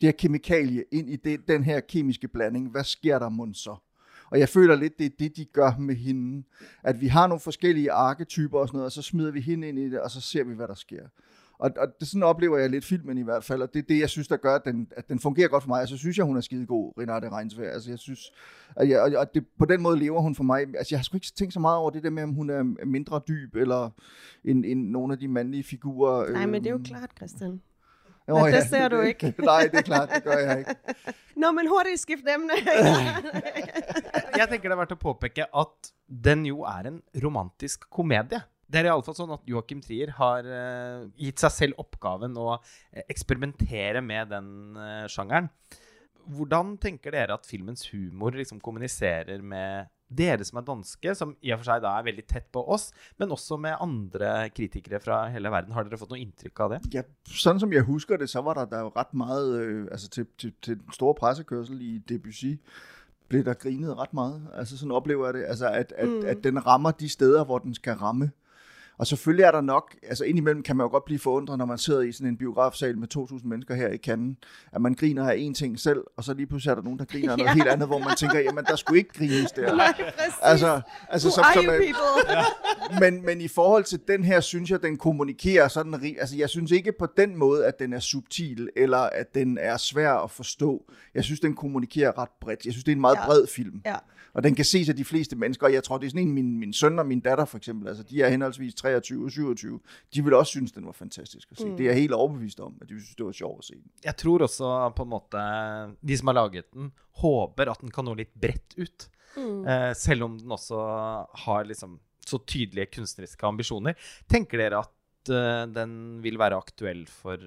det 0.00 0.06
her 0.06 0.12
kemikalie 0.12 0.84
ind 0.92 1.10
i 1.10 1.16
det, 1.16 1.48
den 1.48 1.64
her 1.64 1.80
kemiske 1.80 2.28
blanding, 2.28 2.70
hvad 2.70 2.84
sker 2.84 3.18
der 3.18 3.28
mund 3.28 3.54
så? 3.54 3.76
Og 4.30 4.38
jeg 4.38 4.48
føler 4.48 4.76
lidt, 4.76 4.98
det 4.98 5.06
er 5.06 5.10
det, 5.18 5.36
de 5.36 5.44
gør 5.44 5.76
med 5.78 5.94
hende. 5.94 6.44
At 6.82 7.00
vi 7.00 7.06
har 7.06 7.26
nogle 7.26 7.40
forskellige 7.40 7.92
arketyper 7.92 8.58
og 8.58 8.68
sådan 8.68 8.76
noget, 8.76 8.86
og 8.86 8.92
så 8.92 9.02
smider 9.02 9.30
vi 9.30 9.40
hende 9.40 9.68
ind 9.68 9.78
i 9.78 9.90
det, 9.90 10.00
og 10.00 10.10
så 10.10 10.20
ser 10.20 10.44
vi, 10.44 10.54
hvad 10.54 10.68
der 10.68 10.74
sker. 10.74 11.08
Og, 11.58 11.70
og 11.76 11.88
det, 12.00 12.08
sådan 12.08 12.22
oplever 12.22 12.58
jeg 12.58 12.70
lidt 12.70 12.84
filmen 12.84 13.18
i 13.18 13.22
hvert 13.22 13.44
fald, 13.44 13.62
og 13.62 13.74
det 13.74 13.78
er 13.78 13.86
det, 13.88 14.00
jeg 14.00 14.10
synes, 14.10 14.28
der 14.28 14.36
gør, 14.36 14.54
at 14.54 14.64
den, 14.64 14.88
at 14.96 15.08
den 15.08 15.18
fungerer 15.18 15.48
godt 15.48 15.62
for 15.62 15.68
mig. 15.68 15.80
Altså, 15.80 15.96
synes 15.96 16.16
jeg, 16.18 16.26
hun 16.26 16.36
er 16.36 16.40
skide 16.40 16.66
god, 16.66 16.92
Renate 16.98 17.28
Reinsvær. 17.28 17.70
Altså, 17.70 17.90
jeg 17.90 17.98
synes, 17.98 18.32
at 18.76 18.88
jeg, 18.88 19.16
og, 19.18 19.34
det, 19.34 19.46
på 19.58 19.64
den 19.64 19.82
måde 19.82 19.98
lever 19.98 20.20
hun 20.20 20.34
for 20.34 20.44
mig. 20.44 20.60
Altså, 20.60 20.88
jeg 20.90 20.98
har 20.98 21.04
sgu 21.04 21.16
ikke 21.16 21.32
tænkt 21.36 21.54
så 21.54 21.60
meget 21.60 21.78
over 21.78 21.90
det 21.90 22.02
der 22.02 22.10
med, 22.10 22.22
om 22.22 22.32
hun 22.32 22.50
er 22.50 22.62
mindre 22.86 23.20
dyb, 23.28 23.54
eller 23.54 23.90
end, 24.44 24.64
end 24.64 24.90
nogle 24.90 25.12
af 25.12 25.18
de 25.18 25.28
mandlige 25.28 25.64
figurer. 25.64 26.30
Nej, 26.30 26.46
men 26.46 26.54
det 26.54 26.66
er 26.66 26.70
jo 26.70 26.76
øhm. 26.76 26.84
klart, 26.84 27.10
Christian. 27.16 27.60
Nå, 28.28 28.44
Men 28.44 28.54
det 28.54 28.64
ser 28.64 28.88
du 28.88 29.00
ikke. 29.00 29.34
Nej, 29.50 29.68
det 29.72 29.78
er 29.78 29.82
klart, 29.82 30.10
det 30.14 30.24
gør 30.24 30.38
jeg 30.38 30.58
ikke. 30.58 30.74
Nå, 31.42 31.52
men 31.52 31.68
hurtigt 31.68 32.00
skift 32.00 32.24
emne. 32.34 32.56
Jeg 34.38 34.48
tenker 34.48 34.68
det 34.68 34.74
er 34.74 34.80
verdt 34.80 34.94
å 34.96 34.98
påpeke 34.98 35.44
at 35.44 35.90
den 36.24 36.46
jo 36.48 36.64
er 36.68 36.88
en 36.88 37.02
romantisk 37.24 37.84
komedie. 37.90 38.40
Det 38.74 38.80
er 38.80 38.88
i 38.88 38.90
alle 38.90 39.06
fall 39.06 39.14
sånn 39.14 39.32
at 39.36 39.44
Joachim 39.46 39.78
Trier 39.84 40.10
har 40.16 40.46
eh, 40.50 41.04
gitt 41.22 41.38
seg 41.38 41.52
selv 41.54 41.82
oppgaven 41.84 42.34
å 42.42 42.56
eh, 42.56 43.04
eksperimentere 43.06 44.02
med 44.02 44.32
den 44.34 44.48
eh, 44.74 45.04
sjangeren. 45.12 45.46
Hvordan 46.34 46.72
tenker 46.82 47.14
dere 47.14 47.36
at 47.36 47.46
filmens 47.46 47.86
humor 47.92 48.34
liksom 48.34 48.58
kommuniserer 48.64 49.44
med 49.44 49.92
dere 50.10 50.42
som 50.46 50.58
er 50.58 50.66
danske, 50.66 51.14
som 51.14 51.36
i 51.38 51.52
og 51.54 51.60
for 51.60 51.68
seg 51.68 51.84
da 51.84 51.92
er 52.00 52.08
veldig 52.08 52.24
tett 52.26 52.50
på 52.54 52.64
oss, 52.74 52.88
men 53.20 53.30
også 53.34 53.60
med 53.62 53.78
andre 53.78 54.48
kritikere 54.54 54.98
fra 55.04 55.22
hele 55.30 55.54
verden? 55.54 55.74
Har 55.76 55.86
dere 55.86 56.00
fått 56.00 56.10
noe 56.10 56.22
inntrykk 56.24 56.66
av 56.66 56.74
det? 56.74 56.82
Ja, 56.96 57.06
sådan 57.30 57.62
som 57.62 57.74
jeg 57.74 57.86
husker 57.86 58.18
det, 58.18 58.32
så 58.32 58.42
var 58.42 58.58
der, 58.58 58.70
der 58.74 58.88
jo 58.88 58.94
ret 58.96 59.14
meget, 59.14 59.54
øh, 59.60 59.88
altså 59.92 60.10
til, 60.10 60.26
til, 60.38 60.54
til 60.62 60.80
den 60.80 60.98
store 60.98 61.14
pressekørsel 61.20 61.78
i 61.78 61.98
Debussy, 62.08 62.56
blev 63.30 63.44
der 63.46 63.54
grinet 63.54 63.98
ret 63.98 64.14
meget. 64.14 64.48
Altså 64.54 64.78
sådan 64.78 64.92
oplever 64.98 65.30
jeg 65.30 65.34
det, 65.34 65.44
altså 65.46 65.70
at, 65.70 65.92
at, 65.96 66.08
mm. 66.08 66.22
at 66.26 66.44
den 66.44 66.66
rammer 66.66 66.90
de 66.90 67.08
steder, 67.08 67.44
hvor 67.44 67.58
den 67.58 67.74
skal 67.74 68.02
ramme. 68.02 68.30
Og 68.98 69.06
selvfølgelig 69.06 69.44
er 69.44 69.50
der 69.50 69.60
nok, 69.60 69.94
altså 70.02 70.24
indimellem 70.24 70.62
kan 70.62 70.76
man 70.76 70.84
jo 70.84 70.90
godt 70.90 71.04
blive 71.04 71.18
forundret, 71.18 71.58
når 71.58 71.66
man 71.66 71.78
sidder 71.78 72.00
i 72.00 72.12
sådan 72.12 72.26
en 72.26 72.36
biografsal 72.36 72.98
med 72.98 73.08
2.000 73.16 73.48
mennesker 73.48 73.74
her 73.74 73.88
i 73.88 73.96
Cannes, 73.96 74.36
at 74.72 74.80
man 74.80 74.94
griner 74.94 75.30
af 75.30 75.36
én 75.36 75.54
ting 75.54 75.80
selv, 75.80 76.00
og 76.16 76.24
så 76.24 76.34
lige 76.34 76.46
pludselig 76.46 76.70
er 76.70 76.74
der 76.74 76.82
nogen, 76.82 76.98
der 76.98 77.04
griner 77.04 77.32
af 77.32 77.38
noget 77.38 77.48
Ja. 77.50 77.54
helt 77.54 77.68
andet, 77.68 77.88
hvor 77.88 77.98
man 77.98 78.16
tænker, 78.16 78.38
jamen 78.38 78.64
der 78.64 78.76
skulle 78.76 78.98
ikke 78.98 79.14
grines 79.18 79.52
der. 79.52 79.76
Nej, 79.76 79.92
præcis. 79.92 80.34
Altså, 80.42 80.80
altså 81.08 81.28
Who 81.28 81.34
som, 81.34 81.44
som, 81.54 81.64
people? 81.64 83.00
men, 83.10 83.26
men 83.26 83.40
i 83.40 83.48
forhold 83.48 83.84
til 83.84 84.00
den 84.08 84.24
her, 84.24 84.40
synes 84.40 84.70
jeg, 84.70 84.82
den 84.82 84.96
kommunikerer 84.96 85.68
sådan, 85.68 86.16
altså 86.20 86.36
jeg 86.36 86.50
synes 86.50 86.70
ikke 86.70 86.92
på 86.98 87.06
den 87.16 87.36
måde, 87.36 87.66
at 87.66 87.78
den 87.78 87.92
er 87.92 88.00
subtil, 88.00 88.70
eller 88.76 88.98
at 88.98 89.34
den 89.34 89.58
er 89.58 89.76
svær 89.76 90.12
at 90.12 90.30
forstå. 90.30 90.84
Jeg 91.14 91.24
synes, 91.24 91.40
den 91.40 91.54
kommunikerer 91.54 92.18
ret 92.18 92.28
bredt. 92.40 92.64
Jeg 92.64 92.72
synes, 92.72 92.84
det 92.84 92.92
er 92.92 92.96
en 92.96 93.00
meget 93.00 93.16
ja. 93.16 93.26
bred 93.26 93.46
film. 93.46 93.82
Ja. 93.86 93.94
Og 94.34 94.42
den 94.44 94.54
kan 94.54 94.64
ses 94.64 94.88
af 94.88 94.96
de 94.96 95.04
fleste 95.04 95.36
mennesker, 95.36 95.66
og 95.66 95.72
jeg 95.72 95.84
tror, 95.84 95.98
det 95.98 96.06
er 96.06 96.10
sådan 96.10 96.28
en, 96.28 96.34
min, 96.34 96.58
min 96.58 96.72
søn 96.72 96.98
og 96.98 97.06
min 97.06 97.20
datter 97.20 97.44
for 97.44 97.56
eksempel, 97.56 97.88
altså 97.88 98.02
de 98.02 98.22
er 98.22 98.28
henholdsvis 98.28 98.74
23 98.74 99.24
og 99.24 99.30
27, 99.30 99.80
de 100.14 100.24
vil 100.24 100.34
også 100.34 100.50
synes, 100.50 100.72
den 100.72 100.86
var 100.86 100.92
fantastisk 100.92 101.48
at 101.50 101.58
se. 101.58 101.68
Mm. 101.68 101.76
Det 101.76 101.86
er 101.86 101.90
jeg 101.90 102.00
helt 102.00 102.12
overbevist 102.12 102.60
om, 102.60 102.76
at 102.80 102.88
de 102.88 103.00
synes, 103.00 103.16
det 103.16 103.26
var 103.26 103.32
sjovt 103.32 103.58
at 103.58 103.64
se 103.64 103.74
den. 103.74 103.90
Jeg 104.04 104.16
tror 104.16 104.42
også 104.42 104.92
på 104.96 105.02
en 105.02 105.08
måte 105.08 105.44
de 106.08 106.18
som 106.18 106.26
har 106.26 106.34
laget 106.34 106.72
den, 106.72 106.92
håper 107.22 107.70
at 107.70 107.80
den 107.80 107.90
kan 107.94 108.04
nå 108.04 108.14
litt 108.18 108.34
bredt 108.40 108.74
ut. 108.78 109.08
Mm. 109.36 109.66
Eh, 109.66 109.92
selv 109.98 110.26
om 110.26 110.38
den 110.38 110.50
også 110.54 110.78
har 111.46 111.64
liksom 111.66 111.98
så 112.26 112.38
tydelige 112.46 112.90
kunstneriske 112.94 113.46
ambisjoner. 113.46 113.94
Tenker 114.30 114.58
dere 114.58 114.82
at 114.84 115.30
eh, 115.32 115.64
den 115.74 116.22
vil 116.24 116.38
være 116.40 116.58
aktuell 116.58 117.04
for 117.10 117.38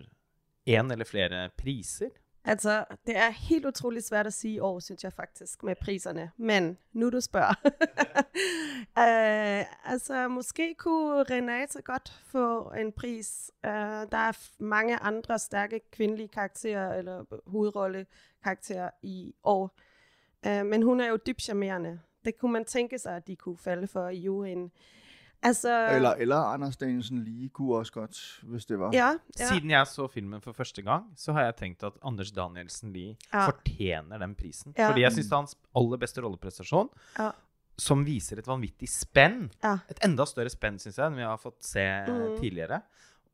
én 0.67 0.93
eller 0.93 1.07
flere 1.07 1.47
priser? 1.57 2.11
Altså, 2.47 2.85
det 3.07 3.17
er 3.17 3.29
helt 3.29 3.65
utroligt 3.65 4.05
svært 4.05 4.27
at 4.27 4.33
sige 4.33 4.53
i 4.53 4.59
år, 4.59 4.79
synes 4.79 5.03
jeg 5.03 5.13
faktisk, 5.13 5.63
med 5.63 5.75
priserne. 5.75 6.31
Men 6.37 6.77
nu 6.93 7.09
du 7.09 7.21
spørger. 7.21 7.53
uh, 8.97 9.65
altså, 9.93 10.27
måske 10.27 10.75
kunne 10.75 11.23
Renate 11.23 11.81
godt 11.81 12.21
få 12.25 12.71
en 12.71 12.91
pris. 12.91 13.51
Uh, 13.63 13.71
der 14.11 14.17
er 14.17 14.47
mange 14.59 14.97
andre 14.97 15.39
stærke 15.39 15.79
kvindelige 15.91 16.27
karakterer, 16.27 16.93
eller 16.93 17.23
hovedrollekarakterer 17.47 18.89
i 19.01 19.33
år. 19.43 19.77
Uh, 20.47 20.65
men 20.65 20.83
hun 20.83 21.01
er 21.01 21.07
jo 21.07 21.17
dybt 21.27 21.41
charmerende. 21.41 21.99
Det 22.25 22.37
kunne 22.37 22.53
man 22.53 22.65
tænke 22.65 22.99
sig, 22.99 23.15
at 23.15 23.27
de 23.27 23.35
kunne 23.35 23.57
falde 23.57 23.87
for 23.87 24.07
i 24.09 24.17
juryen. 24.17 24.71
Altså, 25.43 25.69
Eller, 25.93 26.15
eller 26.17 26.35
Anders 26.35 26.77
Danielsen 26.77 27.23
lige 27.23 27.49
kunne 27.49 27.75
også 27.77 27.91
godt, 27.93 28.39
hvis 28.43 28.65
det 28.65 28.79
var. 28.79 28.89
ja, 28.93 29.13
ja. 29.39 29.47
Siden 29.47 29.69
jeg 29.69 29.87
så 29.87 30.07
filmen 30.07 30.41
for 30.41 30.51
første 30.51 30.81
gang, 30.81 31.13
så 31.15 31.33
har 31.33 31.43
jeg 31.43 31.55
tenkt 31.55 31.83
at 31.83 31.93
Anders 32.03 32.31
Danielsen 32.31 32.93
Lie 32.93 33.15
Ja. 33.33 33.45
fortjener 33.45 34.17
den 34.17 34.35
prisen. 34.35 34.73
Ja. 34.77 34.89
Fordi 34.89 35.01
jeg 35.01 35.11
syns 35.11 35.25
det 35.25 35.33
er 35.33 35.37
hans 35.37 35.55
aller 35.75 35.97
beste 35.97 36.21
rolleprestasjon, 36.21 36.89
Ja. 37.19 37.31
som 37.77 38.05
viser 38.05 38.37
et 38.39 38.47
vanvittig 38.47 38.89
spenn. 38.89 39.51
Ja. 39.63 39.77
Et 39.89 39.99
enda 40.03 40.25
større 40.25 40.49
spenn, 40.49 40.79
syns 40.79 40.97
jeg, 40.97 41.05
enn 41.07 41.15
vi 41.15 41.21
har 41.21 41.37
fått 41.37 41.63
se 41.63 41.85
Mm. 42.07 42.39
tidligere. 42.41 42.81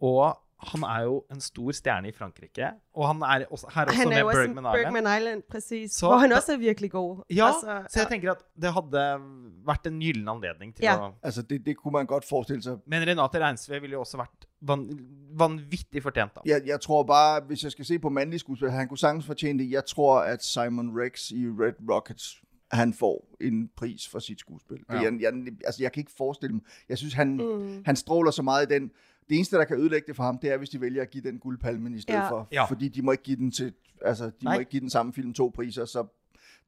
Og 0.02 0.38
han 0.60 0.84
er 0.84 1.04
jo 1.04 1.24
en 1.32 1.42
stor 1.42 1.72
stjerne 1.72 2.08
i 2.08 2.12
Frankrike. 2.12 2.68
Og 2.96 3.08
han 3.08 3.22
er 3.22 3.46
også, 3.52 3.68
her 3.76 3.86
også 3.86 4.10
med 4.10 4.24
også 4.24 4.38
Bergman 4.40 4.64
Island. 4.64 4.94
Bergman 4.94 5.18
Island, 5.18 5.44
præcis. 5.50 5.92
Så- 5.92 6.08
hvor 6.08 6.18
han 6.18 6.32
også 6.32 6.54
er 6.54 6.58
virkelig 6.58 6.92
god. 6.92 7.24
Ja, 7.30 7.48
altså, 7.48 7.84
så 7.90 8.00
jeg 8.00 8.08
tenker 8.08 8.32
at 8.32 8.38
det 8.62 8.74
hadde 8.74 9.20
vært 9.66 9.88
en 9.88 10.00
gyllen 10.00 10.28
anledning 10.30 10.76
til 10.76 10.84
Ja. 10.84 10.96
å 11.08 11.12
Altså, 11.24 11.42
det, 11.42 11.66
det 11.66 11.78
kunne 11.78 11.92
man 11.92 12.06
godt 12.06 12.26
forestille 12.30 12.64
sig. 12.64 12.78
Men 12.88 13.08
Renate 13.08 13.40
Reinsve 13.46 13.82
ville 13.82 13.94
jo 13.94 14.00
også 14.00 14.18
vært 14.18 14.46
van 14.62 15.00
vanvittig 15.38 16.04
fortjent, 16.04 16.32
da. 16.36 16.42
Jeg, 16.46 16.62
jeg 16.66 16.82
tror 16.82 17.04
bare, 17.04 17.42
hvis 17.48 17.64
jeg 17.64 17.72
skal 17.72 17.86
se 17.86 18.00
på 18.00 18.10
mandlige 18.10 18.40
skuespil, 18.40 18.72
han 18.72 18.88
kunne 18.88 18.98
sagtens 18.98 19.26
fortjene 19.26 19.60
det. 19.64 19.72
Jeg 19.72 19.86
tror, 19.86 20.20
at 20.20 20.44
Simon 20.44 20.92
Rex 21.02 21.32
i 21.32 21.46
Red 21.48 21.74
Rockets, 21.92 22.42
han 22.72 22.94
får 22.94 23.36
en 23.42 23.70
pris 23.78 24.08
for 24.10 24.20
sit 24.20 24.40
skuespil. 24.40 24.78
Ja. 24.90 24.96
Ja. 24.96 25.02
Jeg, 25.04 25.14
jeg, 25.22 25.34
altså, 25.66 25.84
jeg 25.84 25.92
kan 25.92 26.02
ikke 26.02 26.12
forestille 26.18 26.54
mig. 26.54 26.64
Jeg 26.90 26.98
synes, 26.98 27.14
han, 27.14 27.38
Mm. 27.38 27.84
han 27.86 27.96
stråler 27.96 28.32
så 28.32 28.42
meget 28.42 28.72
i 28.72 28.74
den. 28.74 28.92
Det 29.34 29.38
eneste, 29.38 29.56
der 29.58 29.64
kan 29.64 29.78
ødelægge 29.80 30.08
det 30.08 30.16
for 30.16 30.24
ham, 30.24 30.38
det 30.38 30.52
er, 30.52 30.58
hvis 30.58 30.70
de 30.70 30.82
vælger 30.82 31.02
at 31.02 31.10
give 31.10 31.24
den 31.24 31.40
guldpalmen 31.40 31.96
i 31.96 32.02
stedet 32.02 32.20
Ja. 32.20 32.30
for. 32.30 32.48
Ja. 32.52 32.66
Fordi 32.66 32.88
de 32.88 33.02
må 33.02 33.12
ikke 33.12 33.24
give 33.24 33.38
den 33.38 33.52
til, 33.52 33.74
altså, 34.02 34.26
de 34.26 34.32
Nej. 34.44 34.56
må 34.56 34.60
ikke 34.60 34.72
give 34.72 34.82
den 34.82 34.90
samme 34.90 35.14
film 35.14 35.34
to 35.34 35.52
priser, 35.56 35.86
så 35.86 36.06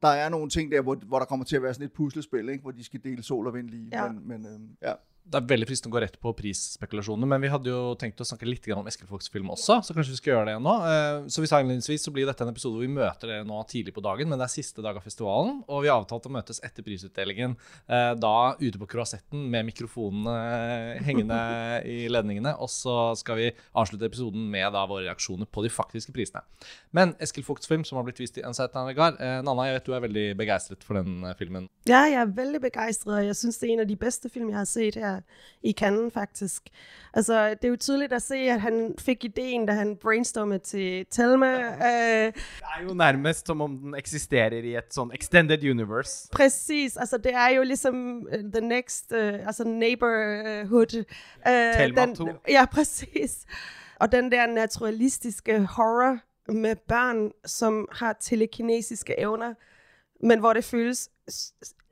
der 0.02 0.08
er 0.08 0.28
nogle 0.28 0.50
ting 0.50 0.72
der, 0.72 0.80
hvor, 0.80 0.94
hvor 0.94 1.18
der 1.18 1.26
kommer 1.26 1.44
til 1.44 1.56
at 1.56 1.62
være 1.62 1.74
sådan 1.74 1.84
et 1.86 1.92
puslespil, 1.92 2.48
ikke? 2.48 2.62
hvor 2.62 2.70
de 2.70 2.84
skal 2.84 3.00
dele 3.04 3.22
sol 3.22 3.46
og 3.46 3.54
vind 3.54 3.68
lige. 3.70 3.88
Ja. 3.92 4.08
Men, 4.12 4.28
men 4.28 4.46
øhm, 4.46 4.68
ja. 4.82 4.92
Det 5.26 5.40
er 5.40 5.46
veldig 5.50 5.66
fristende 5.66 5.90
å 5.90 5.96
gå 5.96 6.00
rett 6.04 6.16
på 6.22 6.30
prisspekulasjonene, 6.38 7.26
men 7.26 7.42
vi 7.42 7.48
hadde 7.50 7.70
jo 7.72 7.94
tenkt 7.98 8.20
å 8.22 8.26
snakke 8.28 8.46
litt 8.46 8.62
grann 8.62 8.78
om 8.84 8.86
Eskil 8.86 9.08
Folks 9.10 9.26
film 9.32 9.48
også, 9.50 9.80
så 9.82 9.94
kanskje 9.96 10.12
vi 10.14 10.18
skal 10.20 10.32
gjøre 10.36 10.52
det 10.52 10.60
nå. 10.62 10.74
Eh, 10.86 11.26
Så 11.34 11.42
vi 11.42 11.48
sa 11.50 11.58
innledningsvis 11.60 12.04
så 12.06 12.12
blir 12.14 12.28
dette 12.28 12.44
en 12.46 12.52
episode 12.52 12.76
hvor 12.76 12.84
vi 12.86 12.92
møter 12.94 13.32
dere 13.32 13.46
nå 13.48 13.58
tidlig 13.66 13.94
på 13.96 14.04
dagen, 14.04 14.28
men 14.30 14.38
det 14.38 14.46
er 14.46 14.52
siste 14.54 14.84
dag 14.84 14.96
av 15.00 15.02
festivalen, 15.02 15.64
og 15.66 15.82
vi 15.82 15.90
har 15.90 15.98
avtalt 15.98 16.28
å 16.28 16.32
møtes 16.36 16.60
etter 16.62 16.86
prisutdelingen, 16.86 17.56
eh, 17.90 18.12
da 18.14 18.54
ute 18.60 18.78
på 18.78 18.86
kroasetten 18.94 19.48
med 19.50 19.66
mikrofonene 19.72 20.36
eh, 20.36 21.02
hengende 21.08 21.40
i 21.90 22.06
ledningene, 22.12 22.54
og 22.62 22.70
så 22.70 23.16
skal 23.18 23.40
vi 23.42 23.50
avslutte 23.74 24.06
episoden 24.06 24.46
med 24.52 24.70
da 24.78 24.86
våre 24.86 25.08
reaksjoner 25.08 25.50
på 25.50 25.66
de 25.66 25.72
faktiske 25.74 26.14
prisene. 26.14 26.44
Men 26.94 27.16
Eskil 27.18 27.44
Fogts 27.44 27.66
film, 27.66 27.82
som 27.84 27.98
har 27.98 28.06
blitt 28.06 28.22
vist 28.22 28.38
i 28.38 28.46
Unsight 28.46 28.78
Navigar, 28.78 29.18
eh, 29.18 29.40
Nanna, 29.42 29.66
jeg 29.72 29.80
vet 29.80 29.90
du 29.90 29.94
er 29.98 30.06
veldig 30.06 30.26
begeistret 30.38 30.86
for 30.86 31.00
den 31.02 31.24
eh, 31.26 31.34
filmen. 31.34 31.66
Ja, 31.90 32.04
jeg 32.06 32.22
er 32.22 32.30
veldig 32.30 32.62
begeistret. 32.62 33.26
jeg 33.26 33.34
syns 33.42 33.58
det 33.58 33.68
er 33.68 33.74
en 33.74 33.84
av 33.86 33.90
de 33.90 33.96
beste 34.06 34.30
filmene 34.30 34.54
jeg 34.54 34.62
har 34.62 34.70
sett 34.70 35.02
her 35.02 35.15
i 35.62 35.72
Cannes, 35.72 36.12
faktisk. 36.12 36.62
Altså, 37.14 37.48
det 37.48 37.64
er 37.64 37.68
jo 37.68 37.76
tydeligt 37.76 38.12
at 38.12 38.22
se, 38.22 38.36
at 38.36 38.60
han 38.60 38.94
fik 38.98 39.24
ideen, 39.24 39.66
da 39.66 39.72
han 39.72 39.96
brainstormede 39.96 40.58
til 40.58 41.06
Thelma. 41.10 41.52
Øh, 41.56 42.32
Det 42.32 42.34
er 42.78 42.82
jo 42.88 42.94
nærmest 42.94 43.46
som 43.46 43.60
om 43.60 43.78
den 43.78 43.94
eksisterer 43.94 44.52
i 44.52 44.76
et 44.76 44.92
sånn 44.94 45.10
extended 45.14 45.70
universe. 45.70 46.28
præcis, 46.32 46.96
altså 46.96 47.18
det 47.18 47.34
er 47.34 47.48
jo 47.48 47.62
ligesom 47.62 48.26
uh, 48.32 48.52
The 48.52 48.60
Next, 48.60 49.12
uh, 49.12 49.46
altså 49.46 49.64
Neighborhood. 49.64 51.04
Uh, 51.46 51.74
Thelma 51.74 52.14
2. 52.14 52.28
Ja, 52.48 52.64
præcis. 52.72 53.46
Og 54.00 54.12
den 54.12 54.32
der 54.32 54.46
naturalistiske 54.46 55.58
horror 55.60 56.18
med 56.52 56.76
børn, 56.88 57.30
som 57.44 57.88
har 57.92 58.16
telekinesiske 58.20 59.20
evner, 59.20 59.54
men 60.20 60.38
hvor 60.38 60.52
det 60.52 60.64
føles 60.64 61.10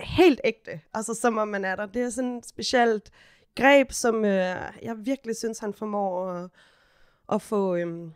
helt 0.00 0.40
ægte, 0.44 0.80
altså 0.94 1.14
som 1.14 1.38
om 1.38 1.48
man 1.48 1.64
er 1.64 1.76
der. 1.76 1.86
Det 1.86 2.02
er 2.02 2.10
sådan 2.10 2.36
et 2.36 2.46
specielt 2.46 3.10
greb, 3.54 3.92
som 3.92 4.24
øh, 4.24 4.56
jeg 4.82 4.94
virkelig 4.98 5.36
synes, 5.36 5.58
han 5.58 5.74
formår 5.74 6.30
at, 6.30 6.50
at 7.32 7.42
få 7.42 7.74
øh, 7.76 8.10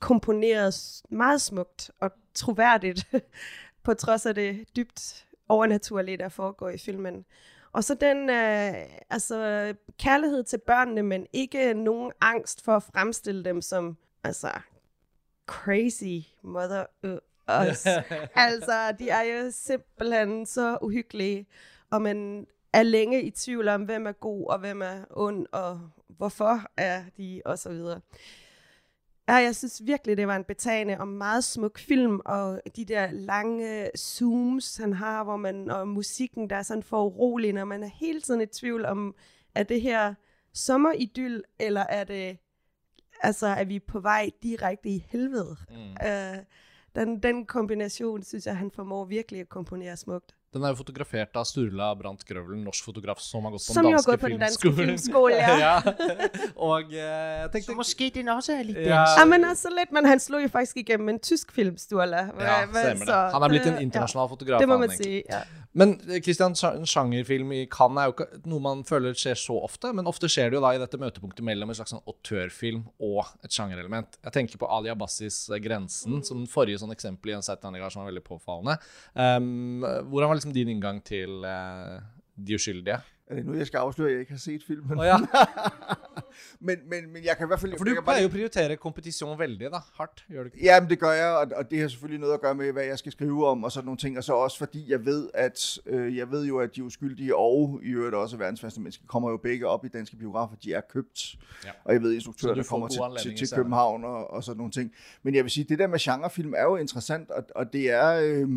komponeret 0.00 1.02
meget 1.10 1.40
smukt 1.40 1.90
og 2.00 2.10
troværdigt, 2.34 3.06
på 3.84 3.94
trods 3.94 4.26
af 4.26 4.34
det 4.34 4.76
dybt 4.76 5.26
overnaturlige, 5.48 6.16
der 6.16 6.28
foregår 6.28 6.68
i 6.68 6.78
filmen. 6.78 7.24
Og 7.72 7.84
så 7.84 7.94
den 7.94 8.30
øh, 8.30 8.74
altså, 9.10 9.74
kærlighed 9.98 10.44
til 10.44 10.58
børnene, 10.58 11.02
men 11.02 11.26
ikke 11.32 11.74
nogen 11.74 12.12
angst 12.20 12.64
for 12.64 12.76
at 12.76 12.82
fremstille 12.82 13.44
dem 13.44 13.62
som 13.62 13.96
altså, 14.24 14.50
crazy 15.46 16.28
mother 16.42 16.86
øh, 17.02 17.18
us. 17.48 17.86
altså, 18.46 18.94
de 18.98 19.10
er 19.10 19.22
jo 19.22 19.50
simpelthen 19.50 20.46
så 20.46 20.78
uhyggelige, 20.82 21.46
og 21.90 22.02
man 22.02 22.46
er 22.72 22.82
længe 22.82 23.22
i 23.22 23.30
tvivl 23.30 23.68
om, 23.68 23.82
hvem 23.82 24.06
er 24.06 24.12
god 24.12 24.46
og 24.46 24.58
hvem 24.58 24.82
er 24.82 25.04
ond, 25.10 25.46
og 25.52 25.80
hvorfor 26.08 26.60
er 26.76 27.02
de, 27.16 27.42
og 27.44 27.58
så 27.58 27.68
videre. 27.68 28.00
Ja, 29.28 29.34
jeg 29.34 29.56
synes 29.56 29.82
virkelig, 29.84 30.16
det 30.16 30.26
var 30.26 30.36
en 30.36 30.44
betagende 30.44 30.98
og 30.98 31.08
meget 31.08 31.44
smuk 31.44 31.78
film, 31.78 32.20
og 32.24 32.60
de 32.76 32.84
der 32.84 33.10
lange 33.10 33.90
zooms, 33.96 34.76
han 34.76 34.92
har, 34.92 35.24
hvor 35.24 35.36
man, 35.36 35.70
og 35.70 35.88
musikken, 35.88 36.50
der 36.50 36.56
er 36.56 36.62
sådan 36.62 36.82
for 36.82 37.04
urolig, 37.04 37.52
når 37.52 37.64
man 37.64 37.82
er 37.82 37.90
hele 38.00 38.20
tiden 38.20 38.40
i 38.40 38.46
tvivl 38.46 38.84
om, 38.84 39.14
er 39.54 39.62
det 39.62 39.80
her 39.80 40.14
sommeridyl, 40.54 41.40
eller 41.58 41.80
er 41.80 42.04
det 42.04 42.38
altså, 43.22 43.46
er 43.46 43.64
vi 43.64 43.78
på 43.78 44.00
vej 44.00 44.30
direkte 44.42 44.88
i 44.88 45.06
helvede. 45.08 45.56
Mm. 45.70 46.06
Øh, 46.08 46.38
den, 46.96 47.18
den 47.20 47.44
kombination 47.46 48.22
synes 48.24 48.46
jeg, 48.46 48.56
han 48.56 48.70
formår 48.70 49.04
virkelig 49.04 49.40
at 49.46 49.48
komponere 49.48 49.96
smukt. 49.96 50.34
Den 50.54 50.64
er 50.64 50.72
jo 50.72 50.78
fotografert 50.78 51.36
av 51.36 51.44
Sturla 51.44 51.90
Brandt 51.98 52.22
Grøvelen, 52.24 52.62
norsk 52.64 52.86
fotograf 52.86 53.18
som 53.20 53.44
har 53.44 53.52
gått 53.52 53.66
på 53.66 53.74
Som 53.74 53.84
den 53.84 53.92
har 53.92 53.98
danske 53.98 54.12
gått 54.12 54.22
på 54.22 54.30
den 54.32 54.40
danske 54.40 54.72
filmskolen, 54.78 55.36
ja. 55.36 55.56
ja. 55.66 55.74
Og 56.56 56.94
eh, 56.94 57.42
jeg 57.42 57.50
tenkte 57.52 57.76
måske 57.76 58.08
den 58.14 58.30
også 58.32 58.56
er 58.56 58.64
litt 58.70 58.80
Ja. 58.80 59.02
Ja, 59.18 59.26
men 59.28 59.44
altså 59.44 59.72
lidt, 59.74 59.92
men 59.92 60.08
han 60.08 60.22
slog 60.22 60.46
jo 60.46 60.48
faktisk 60.48 60.80
igennem 60.80 61.12
en 61.12 61.20
tysk 61.20 61.52
film, 61.52 61.76
Sturla. 61.76 62.28
Ja, 62.40 62.56
stemmer 62.72 63.10
det. 63.10 63.20
Han 63.36 63.42
er 63.42 63.52
blitt 63.52 63.68
en 63.68 63.78
internasjonal 63.84 64.32
fotograf. 64.32 64.56
Ja, 64.56 64.64
det 64.64 64.68
må 64.72 64.78
man 64.80 64.88
egentlig. 64.88 65.04
sige, 65.04 65.22
ja. 65.28 65.42
Men 65.76 65.94
eh, 66.08 66.20
Christian, 66.24 66.54
en 66.70 66.88
sjangerfilm 66.88 67.52
i 67.52 67.62
Cannes 67.72 68.02
er 68.02 68.10
jo 68.10 68.14
ikke 68.16 68.40
noe 68.48 68.64
man 68.64 68.82
føler 68.88 69.16
skjer 69.16 69.38
så 69.38 69.58
ofte, 69.66 69.92
men 69.96 70.08
ofte 70.08 70.30
skjer 70.32 70.50
det 70.50 70.58
jo 70.58 70.64
da 70.64 70.72
i 70.74 70.80
dette 70.80 71.00
møtepunktet 71.00 71.44
mellom 71.46 71.72
en 71.72 71.78
slags 71.78 71.92
sånn 71.94 72.04
autørfilm 72.08 72.86
og 73.04 73.22
et 73.44 73.52
sjangerelement. 73.52 74.18
Jeg 74.24 74.36
tenker 74.38 74.62
på 74.62 74.70
Ali 74.72 74.92
Abbassis 74.92 75.44
eh, 75.50 75.60
'Grensen', 75.62 76.22
som 76.26 76.40
den 76.40 76.50
forrige 76.50 76.80
sånn 76.82 76.94
eksempel 76.96 77.32
i 77.32 77.36
en 77.36 77.44
Seitanligar 77.46 77.92
som 77.92 78.02
var 78.02 78.12
veldig 78.12 78.24
påfallende. 78.26 78.78
Um, 79.12 79.84
hvordan 79.84 80.30
var 80.30 80.40
liksom 80.40 80.56
din 80.56 80.72
inngang 80.72 81.02
til 81.04 81.44
eh, 81.44 82.00
De 82.36 82.56
uskyldige? 82.56 83.00
Er 83.30 83.34
det 83.34 83.46
nu, 83.46 83.54
jeg 83.54 83.66
skal 83.66 83.78
afsløre, 83.78 84.08
at 84.08 84.12
jeg 84.12 84.20
ikke 84.20 84.32
har 84.32 84.38
set 84.38 84.62
filmen? 84.66 84.98
Å 84.98 85.02
ja. 85.02 85.16
men, 86.66 86.78
men, 86.90 87.12
men 87.12 87.24
jeg 87.24 87.36
kan 87.36 87.46
i 87.46 87.50
hvert 87.50 87.60
fald... 87.60 87.72
For 87.76 87.84
du 87.84 87.94
kan 87.94 88.04
bare- 88.06 88.22
jo 88.22 88.28
å 88.28 88.30
prioritere 88.30 88.76
kompetisjon 88.78 89.38
veldig, 89.38 89.70
da. 89.72 89.80
Hardt. 89.98 90.22
Gjør 90.30 90.46
du 90.46 90.50
ikke? 90.52 90.64
Ja, 90.64 90.80
men 90.80 90.90
det 90.90 90.98
gør 91.00 91.10
jeg, 91.10 91.32
og, 91.34 91.50
og 91.56 91.70
det 91.70 91.80
har 91.80 91.88
selvfølgelig 91.88 92.20
noget 92.20 92.34
at 92.34 92.40
gøre 92.40 92.54
med, 92.54 92.72
hvad 92.72 92.84
jeg 92.84 92.98
skal 92.98 93.12
skrive 93.12 93.48
om 93.48 93.64
og 93.64 93.72
sådan 93.72 93.84
nogle 93.84 93.98
ting. 93.98 94.18
Og 94.18 94.24
så 94.24 94.34
også 94.34 94.58
fordi 94.58 94.84
jeg 94.90 95.04
ved, 95.04 95.28
at 95.34 95.78
øh, 95.86 96.16
jeg 96.16 96.30
ved 96.30 96.46
jo, 96.46 96.58
at 96.58 96.76
de 96.76 96.84
uskyldige 96.84 97.36
og 97.36 97.80
i 97.82 97.90
øvrigt 97.90 98.14
også 98.14 98.36
verdens 98.36 98.60
faste 98.60 98.80
mennesker 98.80 99.04
kommer 99.06 99.30
jo 99.30 99.36
begge 99.36 99.66
op 99.66 99.84
i 99.84 99.88
danske 99.88 100.16
biografer. 100.16 100.56
De 100.56 100.72
er 100.72 100.80
købt. 100.80 101.36
Ja. 101.64 101.70
Og 101.84 101.92
jeg 101.92 102.02
ved, 102.02 102.10
at 102.10 102.14
instruktørerne 102.14 102.64
kommer 102.64 102.88
til, 102.88 103.00
til, 103.36 103.46
til. 103.48 103.56
København 103.56 104.04
og, 104.04 104.30
og 104.30 104.44
sådan 104.44 104.56
nogle 104.56 104.72
ting. 104.72 104.92
Men 105.22 105.34
jeg 105.34 105.44
vil 105.44 105.50
sige, 105.50 105.64
det 105.64 105.78
der 105.78 105.86
med 105.86 105.98
genrefilm 105.98 106.54
er 106.56 106.62
jo 106.62 106.76
interessant, 106.76 107.30
og, 107.30 107.44
og 107.54 107.72
det 107.72 107.90
er... 107.90 108.20
Øh, 108.22 108.48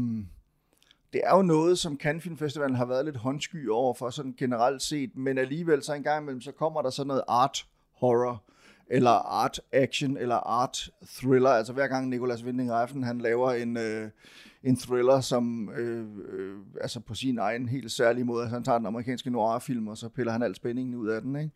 det 1.14 1.22
er 1.24 1.36
jo 1.36 1.42
noget, 1.42 1.80
som 1.80 1.98
Cannes 1.98 2.24
Film 2.24 2.38
Festivalen 2.38 2.76
har 2.76 2.86
været 2.86 3.06
lidt 3.06 3.18
håndsky 3.18 3.70
over 3.70 3.94
for 3.94 4.10
sådan 4.10 4.36
generelt 4.38 4.82
set, 4.82 5.16
men 5.16 5.38
alligevel 5.38 5.84
så 5.84 5.94
en 5.94 6.04
gang 6.04 6.24
imellem, 6.24 6.42
så 6.42 6.52
kommer 6.52 6.82
der 6.82 6.90
sådan 6.90 7.08
noget 7.08 7.24
art 7.28 7.66
horror, 7.96 8.44
eller 8.88 9.12
art 9.12 9.60
action, 9.72 10.18
eller 10.18 10.36
art 10.36 10.90
thriller. 11.08 11.50
Altså 11.50 11.74
hver 11.74 11.88
gang 11.88 12.10
Nicolas 12.10 12.44
Winding 12.44 12.72
Refn, 12.72 13.04
han 13.04 13.18
laver 13.18 13.52
en, 13.52 13.78
øh, 13.78 14.10
en 14.64 14.76
thriller, 14.78 15.22
som 15.22 15.70
øh, 15.70 16.06
øh, 16.30 16.58
altså 16.82 17.00
på 17.00 17.16
sin 17.16 17.38
egen 17.40 17.70
helt 17.70 17.92
særlige 17.92 18.24
måde, 18.24 18.42
altså 18.44 18.56
han 18.56 18.64
tager 18.64 18.78
den 18.78 18.88
amerikanske 18.88 19.30
noir-film, 19.30 19.88
og 19.88 19.98
så 19.98 20.10
piller 20.10 20.32
han 20.32 20.44
al 20.44 20.56
spændingen 20.56 20.96
ud 20.96 21.08
af 21.10 21.22
den, 21.22 21.36
ikke? 21.36 21.52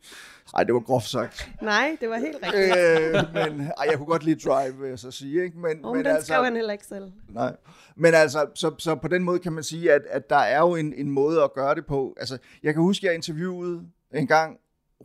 Ej, 0.54 0.64
det 0.64 0.74
var 0.74 0.80
groft 0.80 1.08
sagt. 1.08 1.50
Nej, 1.62 1.96
det 2.00 2.08
var 2.08 2.16
helt 2.18 2.36
rigtigt. 2.42 2.76
øh, 2.78 3.58
men 3.58 3.66
ej, 3.78 3.86
jeg 3.90 3.96
kunne 3.96 4.06
godt 4.06 4.24
lide 4.24 4.40
Drive, 4.48 4.78
vil 4.80 4.88
jeg 4.88 4.98
så 4.98 5.10
sige, 5.10 5.44
ikke? 5.44 5.58
Men, 5.58 5.84
Oh, 5.84 5.96
men 5.96 6.04
den 6.04 6.22
skrev 6.22 6.44
han 6.44 6.56
heller 6.56 6.72
ikke 6.72 6.86
selv. 6.86 7.12
Nej. 7.28 7.56
Men 7.96 8.14
altså, 8.14 8.46
så, 8.54 8.74
så 8.78 8.94
på 8.94 9.08
den 9.08 9.24
måde 9.24 9.38
kan 9.38 9.52
man 9.52 9.62
sige, 9.64 9.92
at, 9.92 10.02
at 10.10 10.30
der 10.30 10.36
er 10.36 10.58
jo 10.60 10.74
en, 10.74 10.94
en 10.96 11.10
måde 11.10 11.42
at 11.42 11.52
gøre 11.54 11.74
det 11.74 11.86
på. 11.86 12.14
Altså, 12.20 12.38
jeg 12.62 12.74
kan 12.74 12.82
huske, 12.82 13.06
jeg 13.06 13.14
interviewede 13.14 13.82
en 14.14 14.26
gang 14.26 14.58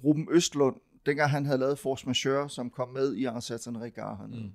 Ruben 0.03 0.27
Østlund, 0.31 0.75
dengang 1.05 1.29
han 1.31 1.45
havde 1.45 1.59
lavet 1.59 1.79
Force 1.79 2.05
Majeure, 2.07 2.49
som 2.49 2.69
kom 2.69 2.89
med 2.89 3.13
i 3.13 3.25
Ansatsen 3.25 3.81
Regard 3.81 4.17
hernede. 4.17 4.41
Mm. 4.43 4.51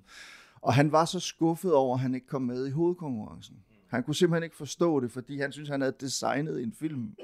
Og 0.65 0.73
han 0.73 0.91
var 0.91 1.05
så 1.05 1.19
skuffet 1.19 1.73
over, 1.73 1.95
at 1.95 1.99
han 1.99 2.15
ikke 2.15 2.27
kom 2.27 2.41
med 2.41 2.67
i 2.67 2.71
hovedkonkurrencen. 2.71 3.55
Han 3.87 4.03
kunne 4.03 4.15
simpelthen 4.15 4.43
ikke 4.43 4.55
forstå 4.55 4.99
det, 4.99 5.11
fordi 5.11 5.39
han 5.39 5.51
synes, 5.51 5.69
han 5.69 5.81
havde 5.81 5.95
designet 5.99 6.63
en 6.63 6.73
film, 6.79 7.15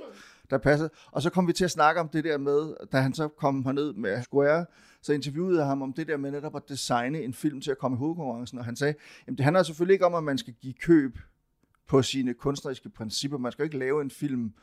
der 0.49 0.57
passede. 0.57 0.89
Og 1.11 1.21
så 1.21 1.29
kom 1.29 1.47
vi 1.47 1.53
til 1.53 1.63
at 1.63 1.71
snakke 1.71 2.01
om 2.01 2.09
det 2.09 2.23
der 2.23 2.37
med, 2.37 2.73
da 2.91 2.99
han 2.99 3.13
så 3.13 3.27
kom 3.27 3.63
herned 3.63 3.93
med 3.93 4.23
Square, 4.23 4.65
så 5.01 5.13
interviewede 5.13 5.59
jeg 5.59 5.67
ham 5.67 5.81
om 5.81 5.93
det 5.93 6.07
der 6.07 6.17
med 6.17 6.31
netop 6.31 6.55
at 6.55 6.69
designe 6.69 7.21
en 7.21 7.33
film 7.33 7.61
til 7.61 7.71
at 7.71 7.77
komme 7.77 7.95
i 7.95 7.99
hovedkonkurrencen, 7.99 8.59
og 8.59 8.65
han 8.65 8.75
sagde, 8.75 8.93
at 9.27 9.33
det 9.37 9.43
handler 9.43 9.63
selvfølgelig 9.63 9.93
ikke 9.93 10.05
om, 10.05 10.15
at 10.15 10.23
man 10.23 10.37
skal 10.37 10.53
give 10.53 10.73
køb 10.73 11.17
på 11.87 12.01
sine 12.01 12.33
kunstneriske 12.33 12.89
principper. 12.89 13.37
Man 13.37 13.51
skal 13.51 13.65
ikke 13.65 13.77
lave 13.77 14.01
en 14.01 14.11
film, 14.11 14.53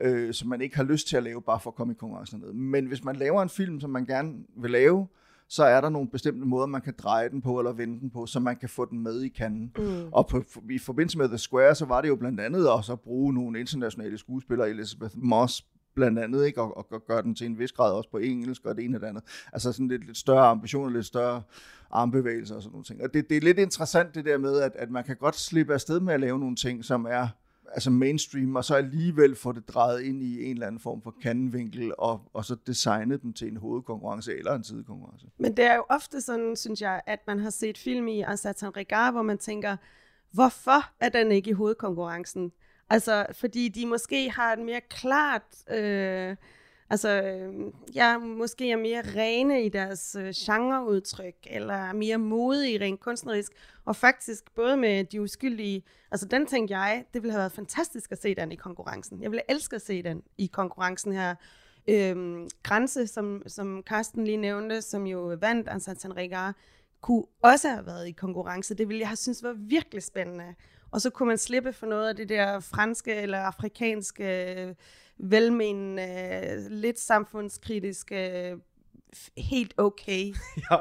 øh, 0.00 0.34
som 0.34 0.48
man 0.48 0.60
ikke 0.60 0.76
har 0.76 0.84
lyst 0.84 1.08
til 1.08 1.16
at 1.16 1.22
lave, 1.22 1.42
bare 1.42 1.60
for 1.60 1.70
at 1.70 1.74
komme 1.74 1.92
i 1.92 1.96
konkurrencen. 1.96 2.56
Men 2.56 2.86
hvis 2.86 3.04
man 3.04 3.16
laver 3.16 3.42
en 3.42 3.48
film, 3.48 3.80
som 3.80 3.90
man 3.90 4.06
gerne 4.06 4.34
vil 4.56 4.70
lave, 4.70 5.06
så 5.50 5.64
er 5.64 5.80
der 5.80 5.88
nogle 5.88 6.08
bestemte 6.08 6.46
måder, 6.46 6.66
man 6.66 6.80
kan 6.80 6.94
dreje 6.98 7.28
den 7.28 7.42
på 7.42 7.58
eller 7.58 7.72
vende 7.72 8.00
den 8.00 8.10
på, 8.10 8.26
så 8.26 8.40
man 8.40 8.56
kan 8.56 8.68
få 8.68 8.84
den 8.84 9.00
med 9.02 9.22
i 9.22 9.28
kanden. 9.28 9.72
Mm. 9.78 10.12
Og 10.12 10.26
på, 10.26 10.44
i 10.70 10.78
forbindelse 10.78 11.18
med 11.18 11.28
The 11.28 11.38
Square, 11.38 11.74
så 11.74 11.84
var 11.84 12.00
det 12.00 12.08
jo 12.08 12.16
blandt 12.16 12.40
andet 12.40 12.70
også 12.70 12.92
at 12.92 13.00
bruge 13.00 13.34
nogle 13.34 13.60
internationale 13.60 14.18
skuespillere, 14.18 14.70
Elizabeth 14.70 15.14
Moss 15.16 15.64
blandt 15.94 16.18
andet, 16.18 16.46
ikke? 16.46 16.62
Og, 16.62 16.76
og, 16.76 17.02
gøre 17.06 17.22
den 17.22 17.34
til 17.34 17.46
en 17.46 17.58
vis 17.58 17.72
grad 17.72 17.92
også 17.92 18.10
på 18.10 18.18
engelsk 18.18 18.64
og 18.64 18.76
det 18.76 18.84
ene 18.84 18.96
og 18.96 19.00
det 19.00 19.06
andet. 19.06 19.22
Altså 19.52 19.72
sådan 19.72 19.88
lidt, 19.88 20.06
lidt 20.06 20.18
større 20.18 20.46
ambitioner, 20.46 20.90
lidt 20.90 21.06
større 21.06 21.42
armbevægelser 21.90 22.54
og 22.54 22.62
sådan 22.62 22.72
nogle 22.72 22.84
ting. 22.84 23.02
Og 23.02 23.14
det, 23.14 23.28
det 23.28 23.36
er 23.36 23.40
lidt 23.40 23.58
interessant 23.58 24.14
det 24.14 24.24
der 24.24 24.38
med, 24.38 24.60
at, 24.60 24.72
at 24.74 24.90
man 24.90 25.04
kan 25.04 25.16
godt 25.16 25.36
slippe 25.36 25.74
afsted 25.74 26.00
med 26.00 26.14
at 26.14 26.20
lave 26.20 26.38
nogle 26.38 26.56
ting, 26.56 26.84
som 26.84 27.06
er 27.10 27.28
altså 27.74 27.90
mainstream, 27.90 28.56
og 28.56 28.64
så 28.64 28.74
alligevel 28.74 29.36
få 29.36 29.52
det 29.52 29.68
drejet 29.68 30.02
ind 30.02 30.22
i 30.22 30.44
en 30.44 30.52
eller 30.52 30.66
anden 30.66 30.80
form 30.80 31.02
for 31.02 31.14
kandenvinkel, 31.22 31.92
og, 31.98 32.20
og 32.32 32.44
så 32.44 32.56
designet 32.66 33.22
dem 33.22 33.32
til 33.32 33.48
en 33.48 33.56
hovedkonkurrence 33.56 34.38
eller 34.38 34.54
en 34.54 34.64
sidekonkurrence. 34.64 35.26
Men 35.38 35.56
det 35.56 35.64
er 35.64 35.74
jo 35.74 35.84
ofte 35.88 36.20
sådan, 36.20 36.56
synes 36.56 36.82
jeg, 36.82 37.00
at 37.06 37.20
man 37.26 37.38
har 37.38 37.50
set 37.50 37.78
film 37.78 38.08
i 38.08 38.20
Ansatan 38.20 38.76
Regard, 38.76 39.12
hvor 39.12 39.22
man 39.22 39.38
tænker, 39.38 39.76
hvorfor 40.30 40.90
er 41.00 41.08
den 41.08 41.32
ikke 41.32 41.50
i 41.50 41.52
hovedkonkurrencen? 41.52 42.52
Altså, 42.90 43.26
fordi 43.32 43.68
de 43.68 43.86
måske 43.86 44.30
har 44.30 44.52
et 44.52 44.58
mere 44.58 44.80
klart, 44.80 45.42
øh, 45.70 46.36
altså, 46.90 47.22
øh, 47.22 47.72
ja, 47.94 48.18
måske 48.18 48.70
er 48.70 48.76
mere 48.76 49.02
rene 49.16 49.64
i 49.64 49.68
deres 49.68 50.16
øh, 50.20 50.32
genreudtryk, 50.36 51.34
eller 51.46 51.92
mere 51.92 52.18
modige 52.18 52.80
rent 52.80 53.00
kunstnerisk, 53.00 53.52
og 53.84 53.96
faktisk 53.96 54.54
både 54.54 54.76
med 54.76 55.04
de 55.04 55.22
uskyldige, 55.22 55.82
altså 56.10 56.26
den 56.26 56.46
tænkte 56.46 56.78
jeg, 56.78 57.04
det 57.14 57.22
ville 57.22 57.32
have 57.32 57.40
været 57.40 57.52
fantastisk 57.52 58.12
at 58.12 58.22
se 58.22 58.34
den 58.34 58.52
i 58.52 58.56
konkurrencen. 58.56 59.22
Jeg 59.22 59.30
ville 59.30 59.42
elske 59.48 59.76
at 59.76 59.82
se 59.82 60.02
den 60.02 60.22
i 60.38 60.46
konkurrencen 60.46 61.12
her. 61.12 61.34
Øhm, 61.88 62.48
Grænse, 62.62 63.06
som, 63.06 63.42
som 63.46 63.82
Carsten 63.86 64.24
lige 64.24 64.36
nævnte, 64.36 64.82
som 64.82 65.06
jo 65.06 65.36
vandt 65.40 65.68
Ansatan 65.68 66.16
Regard, 66.16 66.54
kunne 67.00 67.24
også 67.42 67.68
have 67.68 67.86
været 67.86 68.08
i 68.08 68.12
konkurrence. 68.12 68.74
Det 68.74 68.88
ville 68.88 69.00
jeg 69.00 69.08
have 69.08 69.16
synes 69.16 69.42
var 69.42 69.52
virkelig 69.52 70.02
spændende. 70.02 70.54
Og 70.90 71.00
så 71.00 71.10
kunne 71.10 71.26
man 71.26 71.38
slippe 71.38 71.72
for 71.72 71.86
noget 71.86 72.08
af 72.08 72.16
det 72.16 72.28
der 72.28 72.60
franske 72.60 73.14
eller 73.14 73.38
afrikanske, 73.38 74.54
øh, 74.54 74.74
velmenende, 75.22 76.68
lidt 76.70 76.98
samfundskritiske, 77.00 78.56
helt 79.36 79.74
okay, 79.78 80.32
Ja. 80.70 80.78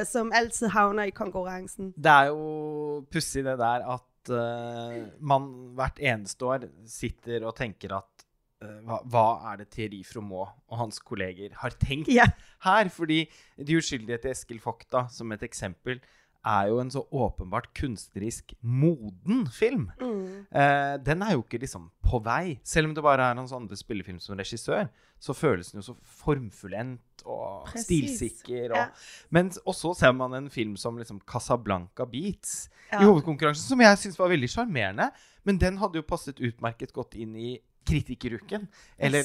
øh, 0.00 0.06
som 0.06 0.32
altid 0.34 0.68
havner 0.74 1.02
i 1.08 1.14
konkurrencen. 1.14 1.92
Det 1.96 2.06
er 2.12 2.24
jo 2.32 3.00
pussig 3.12 3.44
det 3.46 3.58
der 3.58 3.86
at 3.94 4.32
eh, 4.34 5.06
man 5.20 5.48
hvert 5.78 5.98
eneste 6.02 6.44
år 6.46 6.66
sitter 6.86 7.46
og 7.46 7.54
tenker 7.56 7.94
at 7.96 8.24
eh, 8.62 8.80
hva, 8.84 8.98
hva 9.06 9.24
er 9.52 9.62
det 9.62 9.68
Thierry 9.70 10.02
Fromaux 10.04 10.50
og 10.68 10.78
hans 10.82 10.98
kolleger 10.98 11.54
har 11.62 11.70
tenkt 11.80 12.10
Ja. 12.12 12.26
her? 12.66 12.88
Fordi 12.92 13.22
De 13.56 13.76
uskyldige 13.78 14.18
til 14.18 14.30
Eskil 14.34 14.60
Fokta, 14.60 15.06
som 15.10 15.32
et 15.32 15.42
eksempel, 15.46 16.00
er 16.46 16.68
jo 16.70 16.78
en 16.80 16.90
så 16.90 17.02
åpenbart 17.12 17.72
kunstnerisk 17.74 18.54
moden 18.62 19.46
film. 19.52 19.90
Mm. 20.00 20.46
Eh, 20.52 20.94
den 21.04 21.22
er 21.22 21.32
jo 21.34 21.42
ikke 21.42 21.60
liksom 21.60 21.90
på 22.04 22.20
vei. 22.24 22.58
Selv 22.64 22.88
om 22.88 22.94
det 22.94 23.02
bare 23.04 23.30
er 23.30 23.34
hans 23.40 23.52
andre 23.52 23.76
spillefilm 23.76 24.20
som 24.22 24.36
regissør, 24.38 24.88
så 25.20 25.34
føles 25.34 25.72
den 25.72 25.80
jo 25.82 25.88
så 25.90 25.96
formfullendt 26.04 27.24
og 27.26 27.66
Precis. 27.66 27.84
stilsikker. 28.18 28.70
Og, 28.70 28.76
Ja. 28.76 28.86
Men 29.30 29.50
og 29.66 29.74
så 29.74 29.94
ser 29.96 30.12
man 30.12 30.32
en 30.34 30.48
film 30.50 30.76
som 30.76 30.96
liksom 30.96 31.20
Casablanca 31.26 32.04
Beats 32.06 32.68
Ja. 32.92 33.00
i 33.02 33.04
hovedkonkurransen, 33.04 33.68
som 33.68 33.80
jeg 33.80 33.98
syns 33.98 34.18
var 34.18 34.28
veldig 34.28 34.48
sjarmerende. 34.48 35.10
Men 35.44 35.58
den 35.58 35.76
hadde 35.78 35.96
jo 35.96 36.02
passet 36.02 36.38
utmerket 36.40 36.92
godt 36.92 37.14
inn 37.14 37.34
i 37.36 37.58
kritikeruken. 37.84 38.68
Eller 38.98 39.24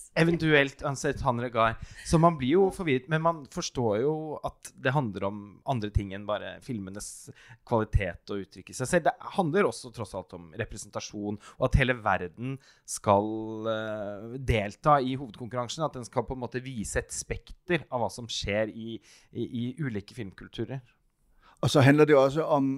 eventuelt 0.22 0.82
ansett 0.86 1.20
han 1.24 1.40
Regar. 1.40 1.76
Så 2.06 2.18
man 2.18 2.36
blir 2.38 2.56
jo 2.56 2.68
forvirret. 2.74 3.08
Men 3.12 3.24
man 3.24 3.42
forstår 3.52 4.00
jo 4.02 4.14
at 4.44 4.72
det 4.74 4.94
handler 4.94 5.28
om 5.28 5.42
andre 5.68 5.90
ting 5.94 6.12
enn 6.16 6.26
bare 6.28 6.56
filmenes 6.64 7.30
kvalitet 7.68 8.32
og 8.32 8.46
uttrykke 8.46 8.76
seg 8.76 8.90
selv. 8.90 9.08
Det 9.08 9.34
handler 9.36 9.68
også 9.68 9.92
tross 9.94 10.14
alt 10.18 10.34
om 10.38 10.50
representasjon, 10.60 11.38
og 11.58 11.68
at 11.68 11.78
hele 11.80 11.96
verden 12.02 12.56
skal 12.88 13.68
eh, 13.72 14.38
delta 14.52 14.98
i 15.00 15.16
hovedkonkurransen. 15.16 15.84
At 15.86 15.98
den 15.98 16.08
skal 16.08 16.26
på 16.28 16.36
en 16.38 16.44
måte 16.44 16.62
vise 16.64 17.02
et 17.02 17.14
spekter 17.14 17.86
av 17.90 18.04
hva 18.04 18.10
som 18.12 18.28
skjer 18.30 18.72
i, 18.72 18.98
i, 19.32 19.46
i 19.46 19.64
ulike 19.82 20.16
filmkulturer. 20.16 20.82
Og 21.62 21.70
så 21.70 21.82
handler 21.84 22.08
det 22.08 22.18
også 22.18 22.44
om 22.50 22.74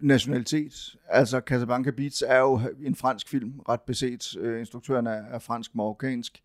nationalitet. 0.00 0.96
Altså 1.08 1.40
Casablanca 1.40 1.90
Beats 1.90 2.24
er 2.26 2.38
jo 2.38 2.60
en 2.82 2.94
fransk 2.94 3.28
film, 3.28 3.52
ret 3.68 3.80
beset. 3.80 4.36
Øh, 4.36 4.60
instruktøren 4.60 5.06
er, 5.06 5.22
er 5.30 5.38
fransk-marokkansk. 5.38 6.42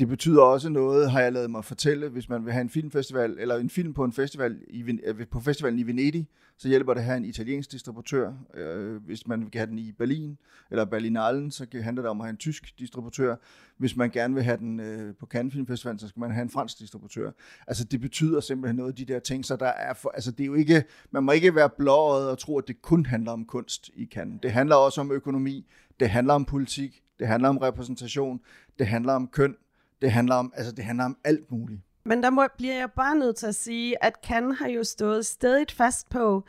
Det 0.00 0.08
betyder 0.08 0.42
også 0.42 0.68
noget, 0.68 1.10
har 1.10 1.20
jeg 1.20 1.32
lavet 1.32 1.50
mig 1.50 1.64
fortælle, 1.64 2.08
hvis 2.08 2.28
man 2.28 2.44
vil 2.44 2.52
have 2.52 2.60
en 2.60 2.70
filmfestival, 2.70 3.36
eller 3.38 3.56
en 3.56 3.70
film 3.70 3.94
på 3.94 4.04
en 4.04 4.12
festival 4.12 4.58
i, 4.70 5.00
øh, 5.04 5.26
på 5.26 5.40
festivalen 5.40 5.78
i 5.78 5.82
Venedig, 5.82 6.28
så 6.58 6.68
hjælper 6.68 6.94
det 6.94 7.00
at 7.00 7.04
have 7.04 7.16
en 7.16 7.24
italiensk 7.24 7.72
distributør. 7.72 8.32
Øh, 8.54 8.96
hvis 8.96 9.26
man 9.26 9.40
vil 9.40 9.50
have 9.54 9.66
den 9.66 9.78
i 9.78 9.92
Berlin, 9.92 10.38
eller 10.70 10.84
Berlinalen, 10.84 11.50
så 11.50 11.66
handler 11.82 12.02
det 12.02 12.10
om 12.10 12.20
at 12.20 12.26
have 12.26 12.30
en 12.30 12.36
tysk 12.36 12.78
distributør. 12.78 13.36
Hvis 13.76 13.96
man 13.96 14.10
gerne 14.10 14.34
vil 14.34 14.42
have 14.42 14.56
den 14.56 14.80
øh, 14.80 15.14
på 15.14 15.26
Cannes 15.26 15.54
Film 15.54 15.66
Festival, 15.66 16.00
så 16.00 16.08
skal 16.08 16.20
man 16.20 16.30
have 16.30 16.42
en 16.42 16.50
fransk 16.50 16.78
distributør. 16.78 17.30
Altså 17.66 17.84
det 17.84 18.00
betyder 18.00 18.40
simpelthen 18.40 18.76
noget 18.76 18.90
af 18.90 18.96
de 18.96 19.04
der 19.04 19.18
ting, 19.18 19.44
så 19.44 19.56
der 19.56 19.66
er 19.66 19.94
for, 19.94 20.10
altså 20.14 20.30
det 20.30 20.40
er 20.40 20.46
jo 20.46 20.54
ikke, 20.54 20.84
man 21.10 21.24
må 21.24 21.32
ikke 21.32 21.54
være 21.54 21.70
blåret 21.78 22.30
og 22.30 22.38
tro, 22.38 22.58
at 22.58 22.68
det 22.68 22.82
kun 22.82 23.06
handler 23.06 23.32
om 23.32 23.44
kunst 23.44 23.90
i 23.94 24.06
Cannes. 24.06 24.40
Det 24.42 24.52
handler 24.52 24.76
også 24.76 25.00
om 25.00 25.12
økonomi, 25.12 25.66
det 26.00 26.10
handler 26.10 26.34
om 26.34 26.44
politik, 26.44 27.02
det 27.18 27.26
handler 27.26 27.48
om 27.48 27.58
repræsentation, 27.58 28.40
det 28.78 28.86
handler 28.86 29.12
om 29.12 29.28
køn, 29.28 29.56
det 30.02 30.12
handler 30.12 30.34
om, 30.34 30.52
altså 30.56 30.72
det 30.72 30.84
handler 30.84 31.04
om 31.04 31.16
alt 31.24 31.50
muligt. 31.50 31.80
Men 32.04 32.22
der 32.22 32.30
må, 32.30 32.46
bliver 32.56 32.74
jeg 32.78 32.90
bare 32.92 33.14
nødt 33.16 33.36
til 33.36 33.46
at 33.46 33.54
sige, 33.54 34.04
at 34.04 34.12
Cannes 34.26 34.58
har 34.58 34.68
jo 34.68 34.84
stået 34.84 35.26
stedigt 35.26 35.72
fast 35.72 36.08
på, 36.10 36.44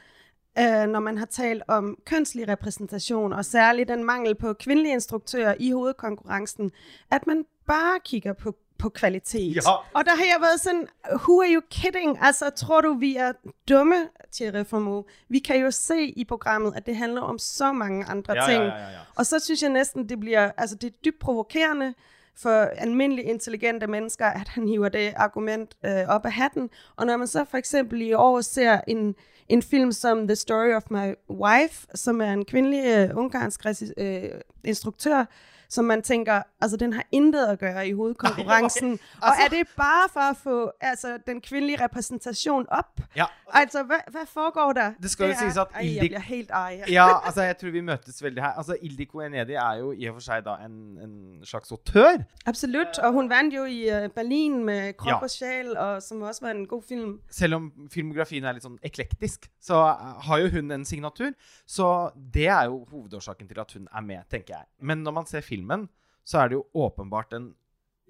øh, 0.60 0.88
når 0.88 1.00
man 1.00 1.18
har 1.18 1.26
talt 1.26 1.64
om 1.68 1.98
kønslig 2.06 2.48
repræsentation, 2.48 3.34
og 3.34 3.46
særligt 3.46 3.90
den 3.90 4.04
mangel 4.04 4.36
på 4.36 4.54
kvindelige 4.54 4.94
instruktører 4.94 5.56
i 5.60 5.72
hovedkonkurrencen, 5.72 6.72
at 7.12 7.28
man 7.28 7.46
bare 7.68 8.00
kigger 8.06 8.34
på, 8.34 8.56
på 8.78 8.90
kvalitet. 8.90 9.56
Ja. 9.56 9.62
Og 9.94 10.06
der 10.06 10.16
har 10.16 10.24
jeg 10.26 10.38
været 10.42 10.60
sådan, 10.62 10.88
who 11.12 11.42
are 11.42 11.54
you 11.54 11.62
kidding? 11.72 12.18
Altså, 12.22 12.50
tror 12.50 12.82
du, 12.82 12.94
vi 12.94 13.16
er 13.16 13.32
dumme, 13.70 13.96
Thierry 14.34 14.66
Formeau? 14.66 15.06
Vi 15.30 15.40
kan 15.40 15.60
jo 15.62 15.72
se 15.72 16.04
i 16.06 16.26
programmet, 16.26 16.74
at 16.76 16.86
det 16.86 16.96
handler 16.96 17.22
om 17.22 17.40
så 17.40 17.72
mange 17.72 18.06
andre 18.06 18.34
Ja, 18.44 18.46
ting. 18.50 18.64
ja, 18.64 18.76
ja, 18.76 18.90
ja. 18.90 18.98
Og 19.16 19.26
så 19.26 19.40
synes 19.40 19.62
jeg 19.62 19.70
næsten, 19.72 20.10
det 20.10 20.20
bliver, 20.20 20.52
altså 20.58 20.76
det 20.76 20.88
er 20.88 20.98
dybt 21.06 21.20
provokerende 21.20 21.94
for 22.36 22.50
almindelige 22.60 23.28
intelligente 23.28 23.88
mennesker, 23.88 24.26
at 24.26 24.48
han 24.48 24.68
hiver 24.68 24.90
det 24.90 25.14
argument 25.16 25.76
øh, 25.86 26.08
op 26.08 26.26
af 26.26 26.32
hatten. 26.32 26.70
Og 26.96 27.06
når 27.06 27.18
man 27.18 27.28
så 27.28 27.46
for 27.46 27.58
eksempel 27.58 28.02
i 28.02 28.14
år 28.14 28.42
ser 28.42 28.82
en, 28.88 29.16
en 29.50 29.62
film 29.62 29.92
som 29.92 30.28
The 30.28 30.36
Story 30.36 30.74
of 30.74 30.84
My 30.90 31.14
Wife, 31.30 31.88
som 31.96 32.22
er 32.22 32.34
en 32.34 32.46
kvindelig 32.46 32.84
øh, 32.86 33.18
ungarsk 33.18 33.66
øh, 33.98 34.24
instruktør, 34.64 35.26
som 35.72 35.86
man 35.86 36.02
tænker, 36.02 36.44
altså 36.62 36.78
den 36.78 36.94
har 36.94 37.06
intet 37.12 37.46
at 37.48 37.60
gøre 37.60 37.88
i 37.88 37.94
hovedkonkurrencen. 37.94 38.88
Nej, 38.90 38.98
og 39.22 39.28
altså- 39.28 39.46
er 39.46 39.50
det 39.50 39.68
bare 39.78 40.10
for 40.14 40.20
at 40.20 40.38
få 40.38 40.72
altså, 40.82 41.18
den 41.28 41.42
kvindelige 41.42 41.84
repræsentation 41.84 42.66
op? 42.70 43.00
Ja, 43.16 43.26
Altså, 43.54 43.84
hvad, 43.84 43.98
hvad 44.12 44.26
foregår 44.28 44.74
der? 44.74 44.94
Det 45.02 45.12
skal 45.12 45.30
jo 45.30 45.36
siges 45.40 45.58
at 45.58 45.68
ej, 45.74 45.96
jeg 45.96 46.00
bliver 46.00 46.20
helt 46.20 46.52
ej. 46.52 46.84
ja, 46.98 47.26
altså 47.26 47.42
jeg 47.42 47.58
tror 47.58 47.70
vi 47.70 47.82
møtes 47.82 48.24
veldig 48.24 48.44
her. 48.44 48.50
Altså 48.50 48.76
Ildiko 48.82 49.20
Enedi 49.20 49.54
er 49.54 49.74
jo 49.74 49.92
i 49.92 50.06
og 50.06 50.16
for 50.16 50.20
sig 50.20 50.46
da 50.46 50.56
en, 50.66 50.72
en 50.72 51.46
slags 51.46 51.72
autør. 51.72 52.18
Absolut, 52.46 53.00
og 53.00 53.12
hun 53.12 53.30
vandt 53.30 53.56
jo 53.56 53.66
i 53.66 54.04
uh, 54.04 54.10
Berlin 54.16 54.66
med 54.66 54.94
Krop 54.94 55.08
Ja. 55.12 55.16
og 55.16 55.30
Sjæl, 55.30 55.78
og 55.78 56.02
som 56.02 56.22
også 56.22 56.46
var 56.46 56.52
en 56.52 56.68
god 56.68 56.82
film. 56.88 57.20
Selv 57.32 57.56
om 57.56 57.72
filmografien 57.94 58.44
er 58.44 58.56
litt 58.56 58.64
sånn 58.64 58.80
eklektisk, 58.84 59.50
så 59.62 59.82
har 60.24 60.38
jo 60.38 60.50
hun 60.56 60.72
en 60.72 60.86
signatur. 60.86 61.32
Så 61.68 62.10
det 62.34 62.48
er 62.48 62.64
jo 62.72 62.86
hovedårsaken 62.92 63.48
til 63.48 63.60
at 63.60 63.74
hun 63.74 63.88
er 63.96 64.02
med, 64.02 64.24
tenker 64.32 64.56
jeg. 64.58 64.66
Men 64.82 65.04
når 65.04 65.12
man 65.12 65.26
ser 65.26 65.42
filmen, 65.62 65.88
så 66.26 66.38
er 66.44 66.48
det 66.52 66.56
jo 66.60 66.66
åpenbart 66.74 67.34
en 67.34 67.54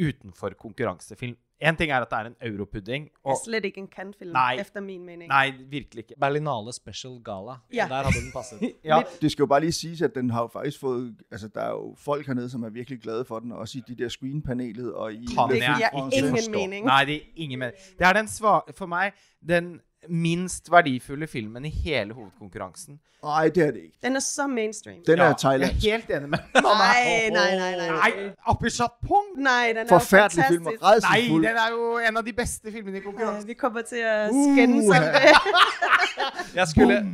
utenfor 0.01 0.49
konkurransefilm. 0.59 1.37
En 1.61 1.75
ting 1.77 1.91
er 1.91 2.01
at 2.01 2.09
det 2.09 2.17
er 2.17 2.25
en 2.25 2.35
europudding, 2.53 3.03
og 3.23 3.35
slet 3.45 3.65
ikke 3.65 3.81
en 3.83 3.87
Cannes-film, 3.87 4.33
efter 4.59 4.81
min 4.81 5.03
mening. 5.05 5.27
Nei, 5.29 5.51
virkelig 5.69 5.97
ikke. 6.07 6.15
Berlinale 6.19 6.73
Special 6.73 7.19
Gala. 7.23 7.59
Ja. 7.73 7.85
Der 7.89 7.95
hadde 8.01 8.17
den 8.17 8.31
passet. 8.33 8.59
Ja, 8.83 9.01
Det 9.21 9.31
skal 9.31 9.43
jo 9.43 9.47
bare 9.47 9.59
lige 9.59 9.71
siges, 9.71 10.01
at 10.01 10.15
den 10.15 10.29
har 10.29 10.41
jo 10.41 10.47
faktisk 10.47 10.79
fået, 10.79 11.15
altså 11.31 11.47
der 11.47 11.61
er 11.61 11.69
jo 11.69 11.95
folk 11.97 12.27
hernede, 12.27 12.49
som 12.49 12.63
er 12.63 12.69
virkelig 12.69 12.99
glade 13.01 13.25
for 13.25 13.39
den, 13.39 13.51
også 13.51 13.77
i 13.77 13.81
de 13.87 13.95
der 14.03 14.09
screenpanelet 14.09 14.93
og 14.93 15.13
i... 15.13 15.25
Kan 15.25 15.49
Det 15.49 15.63
France. 15.63 16.17
ingen 16.17 16.51
mening. 16.51 16.85
Nei, 16.85 17.05
det 17.05 17.15
er 17.15 17.19
ingen 17.35 17.59
mening. 17.59 17.77
Det 17.99 18.07
er 18.07 18.13
den 18.13 18.27
sva 18.27 18.59
for 18.75 18.85
meg 18.85 19.11
den 19.49 19.81
minst 20.09 20.71
verdifulle 20.71 21.27
filmen 21.27 21.65
i 21.65 21.69
hele 21.69 22.13
hovedkonkurransen. 22.13 22.99
Nej, 23.23 23.49
det 23.49 23.63
er 23.63 23.71
det 23.71 23.81
ikke. 23.83 23.97
Den 24.03 24.15
er 24.15 24.19
så 24.19 24.47
mainstream. 24.47 24.97
Den 25.07 25.19
er 25.19 25.25
Jeg 25.25 25.35
Thailand. 25.37 25.71
er 25.71 25.75
helt 25.91 26.09
enig 26.09 26.29
med 26.29 26.37
Nej, 26.61 27.29
nej, 27.31 27.55
nej, 27.55 27.75
nej. 27.77 27.89
Nei, 27.89 28.29
Apichatpong! 28.47 29.25
Nej, 29.37 29.67
den 29.67 29.77
er 29.77 29.87
Forfærdelig 29.87 30.43
jo 30.43 30.47
film 30.53 30.65
og 30.65 30.73
fantastisk. 30.81 31.29
Nei, 31.31 31.37
den 31.37 31.57
er 31.57 31.69
jo 31.71 31.97
en 32.09 32.17
av 32.17 32.23
de 32.25 32.33
beste 32.33 32.71
filmene 32.71 32.97
i 32.97 32.99
Ja, 32.99 33.05
konkurransen. 33.05 33.47
vi 33.47 33.53
kommer 33.53 33.81
til 33.81 34.01
Uh. 34.31 34.55
skændes 34.55 34.85
om 34.89 35.03
det. 35.15 36.55
Jeg 36.55 36.67
skulle, 36.67 37.05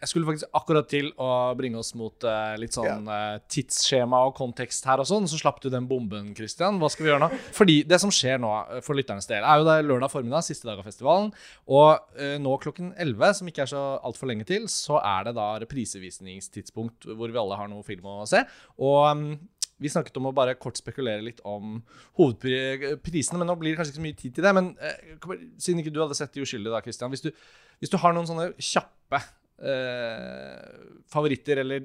jeg 0.00 0.10
skulle 0.10 0.28
faktisk 0.28 0.56
akkurat 0.56 0.88
til 0.90 1.10
å 1.20 1.28
bringe 1.58 1.80
oss 1.80 1.92
mot 1.98 2.24
eh, 2.26 2.54
litt 2.60 2.76
sånn 2.76 3.08
eh, 3.12 3.40
tidsskjema 3.50 4.20
og 4.28 4.36
kontekst 4.38 4.86
her 4.88 5.02
og 5.02 5.08
sånn, 5.08 5.28
så 5.30 5.40
slapp 5.40 5.60
du 5.64 5.68
den 5.72 5.88
bomben, 5.90 6.30
Christian. 6.38 6.80
Hva 6.80 6.90
skal 6.92 7.06
vi 7.06 7.12
gjøre 7.12 7.24
nå? 7.26 7.40
Fordi 7.56 7.76
det 7.88 8.00
som 8.02 8.12
skjer 8.14 8.40
nå, 8.42 8.52
eh, 8.76 8.80
for 8.84 8.98
lytternes 8.98 9.28
del, 9.30 9.42
er 9.42 9.60
jo 9.60 9.68
det 9.68 9.76
er 9.78 9.88
lørdag 9.88 10.12
formiddag, 10.12 10.46
siste 10.46 10.68
dag 10.68 10.80
av 10.80 10.88
festivalen. 10.88 11.30
Og 11.70 12.18
eh, 12.20 12.36
nå 12.42 12.56
klokken 12.62 12.94
11, 12.94 13.38
som 13.40 13.52
ikke 13.52 13.66
er 13.66 13.72
så 13.74 13.84
altfor 14.06 14.30
lenge 14.30 14.48
til, 14.48 14.66
så 14.72 15.02
er 15.02 15.28
det 15.28 15.36
da 15.38 15.50
reprisevisningstidspunkt 15.64 17.10
hvor 17.12 17.30
vi 17.30 17.40
alle 17.40 17.60
har 17.60 17.70
noe 17.70 17.86
film 17.86 18.08
å 18.10 18.22
se. 18.28 18.44
Og 18.78 19.04
mm, 19.18 19.32
vi 19.78 19.90
snakket 19.92 20.16
om 20.18 20.28
å 20.30 20.34
bare 20.34 20.56
kort 20.58 20.78
spekulere 20.78 21.22
litt 21.22 21.40
om 21.46 21.78
hovedprisene, 22.18 23.38
men 23.38 23.48
nå 23.50 23.54
blir 23.60 23.72
det 23.72 23.80
kanskje 23.80 23.94
ikke 23.94 24.00
så 24.00 24.06
mye 24.06 24.18
tid 24.18 24.36
til 24.36 24.46
det. 24.46 24.54
Men 24.58 24.72
eh, 24.82 25.42
siden 25.62 25.82
ikke 25.82 25.94
du 25.94 26.02
hadde 26.02 26.18
sett 26.18 26.34
De 26.34 26.42
uskyldige, 26.42 26.74
da, 26.74 26.82
Christian. 26.84 27.12
Hvis 27.14 27.24
du, 27.24 27.30
hvis 27.78 27.92
du 27.92 27.98
har 28.02 28.14
noen 28.16 28.26
sånne 28.28 28.50
kjappe 28.58 29.22
Eh, 29.58 30.58
favoritter, 31.12 31.58
eller 31.58 31.80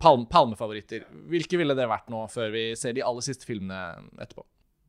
palm, 0.00 0.26
palmefavoritter, 0.30 1.06
hvilke 1.30 1.56
ville 1.56 1.76
det 1.76 1.86
vært 1.88 2.10
nå, 2.12 2.26
før 2.28 2.50
vi 2.52 2.66
ser 2.76 2.92
de 2.92 3.04
aller 3.04 3.24
siste 3.24 3.48
filmene 3.48 3.78
etterpå? 4.20 4.44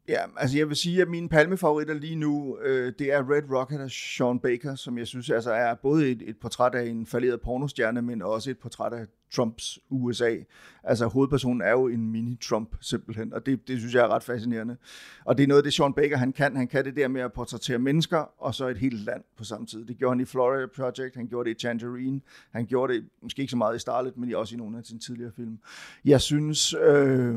Ja, 0.07 0.25
altså 0.37 0.57
jeg 0.57 0.67
vil 0.69 0.77
sige, 0.77 1.01
at 1.01 1.07
mine 1.07 1.29
palmefavoritter 1.29 1.93
lige 1.93 2.15
nu, 2.15 2.57
øh, 2.57 2.93
det 2.99 3.13
er 3.13 3.31
Red 3.31 3.49
Rocket 3.51 3.81
og 3.81 3.91
Sean 3.91 4.39
Baker, 4.39 4.75
som 4.75 4.97
jeg 4.97 5.07
synes 5.07 5.29
altså 5.29 5.51
er 5.51 5.75
både 5.75 6.11
et, 6.11 6.21
et 6.29 6.37
portræt 6.37 6.75
af 6.75 6.83
en 6.83 7.05
falderet 7.05 7.41
pornostjerne, 7.41 8.01
men 8.01 8.21
også 8.21 8.51
et 8.51 8.59
portræt 8.59 8.93
af 8.93 9.05
Trumps 9.35 9.79
USA. 9.89 10.35
Altså 10.83 11.07
hovedpersonen 11.07 11.61
er 11.61 11.71
jo 11.71 11.87
en 11.87 12.15
mini-Trump 12.15 12.77
simpelthen, 12.81 13.33
og 13.33 13.45
det, 13.45 13.67
det 13.67 13.79
synes 13.79 13.93
jeg 13.93 14.03
er 14.03 14.07
ret 14.07 14.23
fascinerende. 14.23 14.77
Og 15.25 15.37
det 15.37 15.43
er 15.43 15.47
noget 15.47 15.59
af 15.59 15.63
det, 15.63 15.73
Sean 15.73 15.93
Baker 15.93 16.17
han 16.17 16.33
kan. 16.33 16.55
Han 16.55 16.67
kan 16.67 16.85
det 16.85 16.95
der 16.95 17.07
med 17.07 17.21
at 17.21 17.33
portrættere 17.33 17.79
mennesker, 17.79 18.17
og 18.37 18.55
så 18.55 18.67
et 18.67 18.77
helt 18.77 19.05
land 19.05 19.23
på 19.37 19.43
samme 19.43 19.67
tid. 19.67 19.85
Det 19.85 19.97
gjorde 19.97 20.11
han 20.11 20.19
i 20.19 20.25
Florida 20.25 20.65
Project, 20.75 21.15
han 21.15 21.27
gjorde 21.27 21.49
det 21.49 21.55
i 21.55 21.59
Tangerine, 21.67 22.21
han 22.51 22.65
gjorde 22.65 22.93
det 22.93 23.05
måske 23.21 23.41
ikke 23.41 23.51
så 23.51 23.57
meget 23.57 23.75
i 23.75 23.79
Starlet, 23.79 24.17
men 24.17 24.35
også 24.35 24.55
i 24.55 24.57
nogle 24.57 24.77
af 24.77 24.85
sine 24.85 24.99
tidligere 24.99 25.31
film. 25.35 25.59
Jeg 26.05 26.21
synes, 26.21 26.73
øh, 26.73 27.35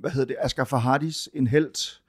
hvad 0.00 0.10
hedder 0.10 0.26
det, 0.26 0.36
Asghar 0.40 0.64
Farhadis, 0.64 1.28
En 1.32 1.46
Helt, 1.46 2.00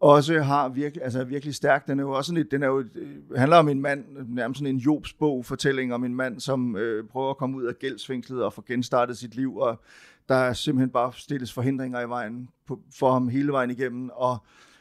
også 0.00 0.40
har 0.40 0.68
virkelig, 0.68 1.04
altså 1.04 1.24
virkelig 1.24 1.54
stærk. 1.54 1.86
Den 1.86 1.98
er 1.98 2.02
jo 2.02 2.10
også 2.10 2.28
sådan 2.28 2.36
lidt, 2.36 2.50
den 2.50 2.62
er 2.62 2.66
jo, 2.66 2.84
øh, 2.94 3.36
handler 3.36 3.56
om 3.56 3.68
en 3.68 3.80
mand, 3.80 4.04
nærmest 4.28 4.58
sådan 4.58 4.74
en 4.74 4.80
Jobs 4.80 5.12
bog 5.12 5.44
fortælling 5.44 5.94
om 5.94 6.04
en 6.04 6.14
mand, 6.14 6.40
som 6.40 6.76
øh, 6.76 7.08
prøver 7.08 7.30
at 7.30 7.36
komme 7.36 7.56
ud 7.56 7.64
af 7.64 7.78
gældsfængslet 7.78 8.44
og 8.44 8.52
få 8.52 8.64
genstartet 8.66 9.18
sit 9.18 9.34
liv, 9.34 9.56
og 9.56 9.80
der 10.28 10.34
er 10.34 10.52
simpelthen 10.52 10.90
bare 10.90 11.12
stilles 11.14 11.52
forhindringer 11.52 12.00
i 12.00 12.08
vejen 12.08 12.48
på, 12.66 12.80
for 12.98 13.12
ham 13.12 13.28
hele 13.28 13.52
vejen 13.52 13.70
igennem, 13.70 14.10
og 14.12 14.38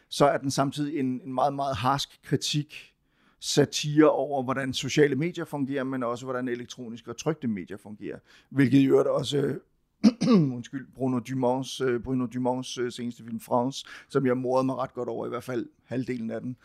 så 0.10 0.26
er 0.26 0.38
den 0.38 0.52
samtidig 0.52 1.00
en, 1.00 1.22
en 1.26 1.34
meget, 1.34 1.54
meget 1.54 1.76
harsk 1.76 2.20
kritik, 2.24 2.94
satire 3.40 4.10
over, 4.10 4.44
hvordan 4.44 4.74
sociale 4.74 5.16
medier 5.16 5.46
fungerer, 5.46 5.84
men 5.84 6.04
også 6.04 6.26
hvordan 6.26 6.48
elektroniske 6.48 7.12
og 7.12 7.18
trygte 7.18 7.48
medier 7.48 7.78
fungerer, 7.78 8.18
hvilket 8.50 8.78
i 8.78 8.86
øvrigt 8.86 9.08
også 9.08 9.60
undskyld, 10.56 10.88
Bruno 10.96 11.20
Dumonts, 11.20 11.82
øh, 11.82 12.04
Bruno 12.04 12.26
Dumonts 12.26 12.78
øh, 12.78 12.92
seneste 12.92 13.24
film 13.24 13.40
France, 13.40 13.86
som 14.10 14.26
jeg 14.26 14.38
morede 14.38 14.64
mig 14.64 14.76
ret 14.76 14.94
godt 14.94 15.10
over, 15.10 15.26
i 15.26 15.30
hvert 15.30 15.44
fald 15.44 15.70
halvdelen 15.88 16.32
af 16.32 16.42
den. 16.42 16.58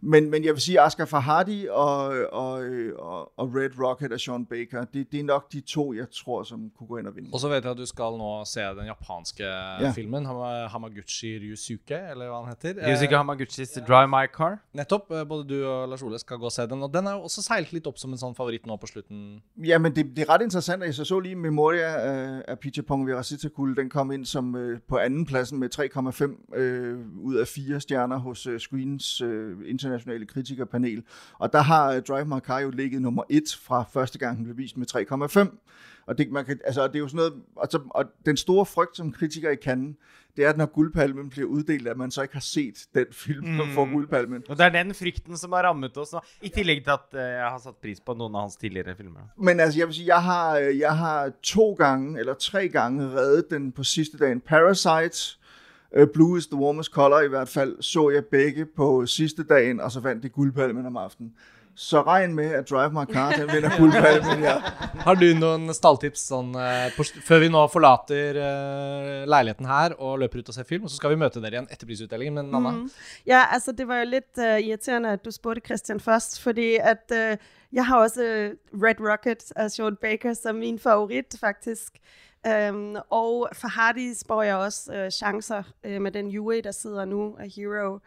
Men, 0.00 0.30
men 0.30 0.44
jeg 0.44 0.52
vil 0.54 0.60
sige, 0.62 0.80
Asghar 0.80 1.04
Farhadi 1.04 1.66
og, 1.70 1.98
og, 2.32 2.52
og, 2.98 3.38
og 3.38 3.54
Red 3.54 3.70
Rocket 3.84 4.12
af 4.12 4.20
Sean 4.20 4.46
Baker, 4.46 4.84
det, 4.84 5.12
det 5.12 5.20
er 5.20 5.24
nok 5.24 5.52
de 5.52 5.60
to, 5.60 5.92
jeg 5.94 6.06
tror, 6.24 6.42
som 6.42 6.70
kunne 6.78 6.86
gå 6.86 6.96
ind 6.96 7.06
og 7.06 7.16
vinde. 7.16 7.30
Og 7.32 7.40
så 7.40 7.48
vet 7.48 7.62
jeg 7.64 7.70
at 7.70 7.78
du 7.78 7.86
skal 7.86 8.02
nå 8.04 8.44
se 8.44 8.60
den 8.60 8.86
japanske 8.86 9.44
filmen, 9.94 10.26
Hama- 10.26 10.68
Hamaguchi 10.68 11.38
Ryusuke, 11.38 11.94
eller 12.10 12.28
hva 12.28 12.44
han 12.44 12.54
heter. 12.62 12.88
Ryusuke 12.90 13.16
Hamaguchis 13.16 13.70
Drive 13.88 14.08
My 14.08 14.26
Car. 14.34 14.58
Nettopp. 14.74 15.10
eh, 15.10 15.28
Både 15.28 15.44
du 15.48 15.66
og 15.66 15.88
Lars 15.88 16.02
Ole 16.02 16.18
skal 16.18 16.36
gå 16.36 16.44
og 16.44 16.52
se 16.52 16.62
den. 16.62 16.82
Og 16.82 16.94
den 16.94 17.06
er 17.06 17.12
jo 17.12 17.20
også 17.22 17.42
seilt 17.42 17.72
litt 17.72 17.86
opp 17.86 17.98
som 17.98 18.12
en 18.12 18.18
sånn 18.18 18.34
favoritt 18.34 18.66
nå 18.66 18.76
på 18.76 18.86
slutten. 18.86 19.42
Ja, 19.64 19.78
men 19.78 19.94
det, 19.96 20.06
det 20.16 20.22
er 20.22 20.28
ret 20.34 20.42
interessant, 20.42 20.82
at 20.82 20.86
jeg 20.86 20.94
så, 20.94 21.04
så 21.04 21.20
lige 21.20 21.36
Memoria 21.36 21.88
af, 21.96 22.42
af 22.48 22.58
Picha 22.58 22.82
Pong 22.82 23.06
Virasitakul, 23.06 23.76
den 23.76 23.90
kom 23.90 24.10
ind 24.12 24.24
som 24.26 24.56
øh, 24.56 24.80
på 24.88 24.98
anden 24.98 25.26
pladsen 25.26 25.58
med 25.58 25.68
3,5 26.54 26.58
øh, 26.58 26.98
ud 27.18 27.34
af 27.36 27.46
4 27.48 27.80
stjerner 27.80 28.16
hos 28.18 28.46
øh, 28.46 28.60
Screens 28.74 29.20
øh, 29.20 29.56
internationale 29.66 30.26
kritikerpanel. 30.26 31.02
Og 31.38 31.52
der 31.52 31.62
har 31.62 31.92
øh, 31.92 32.02
Drive 32.02 32.24
My 32.24 32.38
Car 32.38 32.58
jo 32.60 32.70
ligget 32.70 33.02
nummer 33.02 33.22
1 33.30 33.42
fra 33.62 33.84
første 33.92 34.18
gang, 34.18 34.36
den 34.36 34.44
blev 34.44 34.56
vist 34.56 34.76
med 34.76 34.86
3,5. 35.50 35.56
Og 36.06 36.18
det, 36.18 36.30
man 36.32 36.44
kan, 36.44 36.58
altså, 36.64 36.86
det 36.86 36.94
er 36.96 36.98
jo 36.98 37.08
sådan 37.08 37.16
noget, 37.16 37.32
og, 37.56 37.68
så, 37.70 37.80
og 37.90 38.04
den 38.26 38.36
store 38.36 38.66
frygt 38.66 38.96
som 38.96 39.12
kritiker 39.12 39.50
i 39.50 39.56
Cannes, 39.56 39.96
det 40.36 40.44
er, 40.44 40.48
at 40.50 40.56
når 40.56 40.66
guldpalmen 40.66 41.30
bliver 41.30 41.48
uddelt, 41.48 41.88
at 41.88 41.96
man 41.96 42.10
så 42.10 42.22
ikke 42.22 42.34
har 42.34 42.40
set 42.40 42.86
den 42.94 43.06
film, 43.12 43.44
der 43.58 43.64
Mm. 43.64 43.70
får 43.70 43.92
guldpalmen. 43.92 44.42
Og 44.48 44.58
det 44.58 44.64
er 44.66 44.82
den 44.82 44.94
frykten 44.94 45.36
som 45.36 45.52
har 45.52 45.62
rammet 45.62 45.96
oss 45.96 46.12
nå. 46.12 46.20
I 46.42 46.48
tillegg 46.48 46.84
til 46.84 46.90
at 46.90 47.14
eh, 47.14 47.20
jeg 47.20 47.48
har 47.50 47.58
satt 47.58 47.76
pris 47.82 48.00
på 48.00 48.14
noen 48.14 48.34
av 48.34 48.40
hans 48.46 48.56
tidligere 48.56 48.94
filmer. 48.96 49.20
Men 49.36 49.60
altså, 49.60 49.78
jeg 49.78 49.86
vil 49.86 49.94
sige, 49.94 50.06
jeg 50.06 50.22
har, 50.22 50.56
jeg 50.56 50.96
har 50.98 51.30
to 51.42 51.72
gange, 51.74 52.18
eller 52.20 52.34
tre 52.34 52.68
gange 52.68 53.10
reddet 53.10 53.50
den 53.50 53.72
på 53.72 53.84
sidste 53.84 54.18
dagen. 54.18 54.40
Parasite, 54.40 55.36
Øh, 55.36 55.39
Blue 56.14 56.38
is 56.38 56.46
the 56.46 56.56
warmest 56.56 56.92
color 56.92 57.20
i 57.20 57.28
hvert 57.28 57.48
fald, 57.48 57.82
så 57.82 58.10
jeg 58.10 58.24
begge 58.24 58.66
på 58.66 59.06
sidste 59.06 59.42
dagen, 59.42 59.80
og 59.80 59.92
så 59.92 60.00
vandt 60.00 60.22
de 60.22 60.28
guldpalmen 60.28 60.86
om 60.86 60.96
aftenen. 60.96 61.32
Så 61.74 62.02
regn 62.02 62.34
med, 62.34 62.52
at 62.54 62.70
Drive 62.70 62.92
My 62.92 63.04
Car, 63.12 63.30
den 63.32 63.48
vinder 63.48 63.70
guldpalmen, 63.78 64.42
ja. 64.44 64.58
Har 65.00 65.16
du 65.16 65.26
noen 65.38 65.70
stalltips 65.74 66.26
sånn, 66.28 66.50
eh, 66.58 66.90
på, 66.92 67.06
før 67.24 67.40
vi 67.44 67.48
nå 67.52 67.62
forlater 67.72 68.36
eh, 68.36 69.22
leiligheten 69.30 69.68
her 69.70 69.94
og 69.96 70.18
løper 70.20 70.42
ut 70.42 70.50
og 70.52 70.58
ser 70.58 70.68
film? 70.68 70.84
Og 70.84 70.92
så 70.92 70.98
skal 70.98 71.14
vi 71.14 71.20
møte 71.22 71.40
dere 71.40 71.56
igjen 71.56 71.70
etter 71.72 71.88
prisutdelingen. 71.88 72.36
Men 72.36 72.58
Anna, 72.58 72.74
Mm. 72.80 72.90
Ja, 73.26 73.46
altså 73.50 73.72
det 73.72 73.88
var 73.88 74.02
jo 74.02 74.10
lidt 74.10 74.38
uh, 74.38 74.58
irriterende, 74.60 75.16
at 75.16 75.24
du 75.24 75.30
spurgte 75.30 75.64
Christian 75.66 76.00
først, 76.00 76.40
fordi 76.42 76.76
at 76.76 77.10
uh, 77.10 77.40
jeg 77.72 77.86
har 77.86 78.04
også 78.04 78.22
uh, 78.22 78.82
Red 78.82 79.00
Rocket 79.00 79.52
af 79.56 79.70
Sean 79.70 79.96
Baker 79.96 80.34
som 80.34 80.60
min 80.60 80.78
favorit 80.78 81.36
faktisk. 81.40 81.98
Um, 82.48 82.96
og 83.10 83.48
for 83.52 83.68
Hardy 83.68 84.14
spår 84.14 84.42
jeg 84.42 84.56
også 84.56 85.04
uh, 85.04 85.10
chancer 85.10 85.62
uh, 85.86 85.92
med 85.92 86.12
den 86.12 86.28
jury, 86.28 86.60
der 86.64 86.70
sidder 86.70 87.04
nu 87.04 87.36
af 87.38 87.50
Hero. 87.56 87.98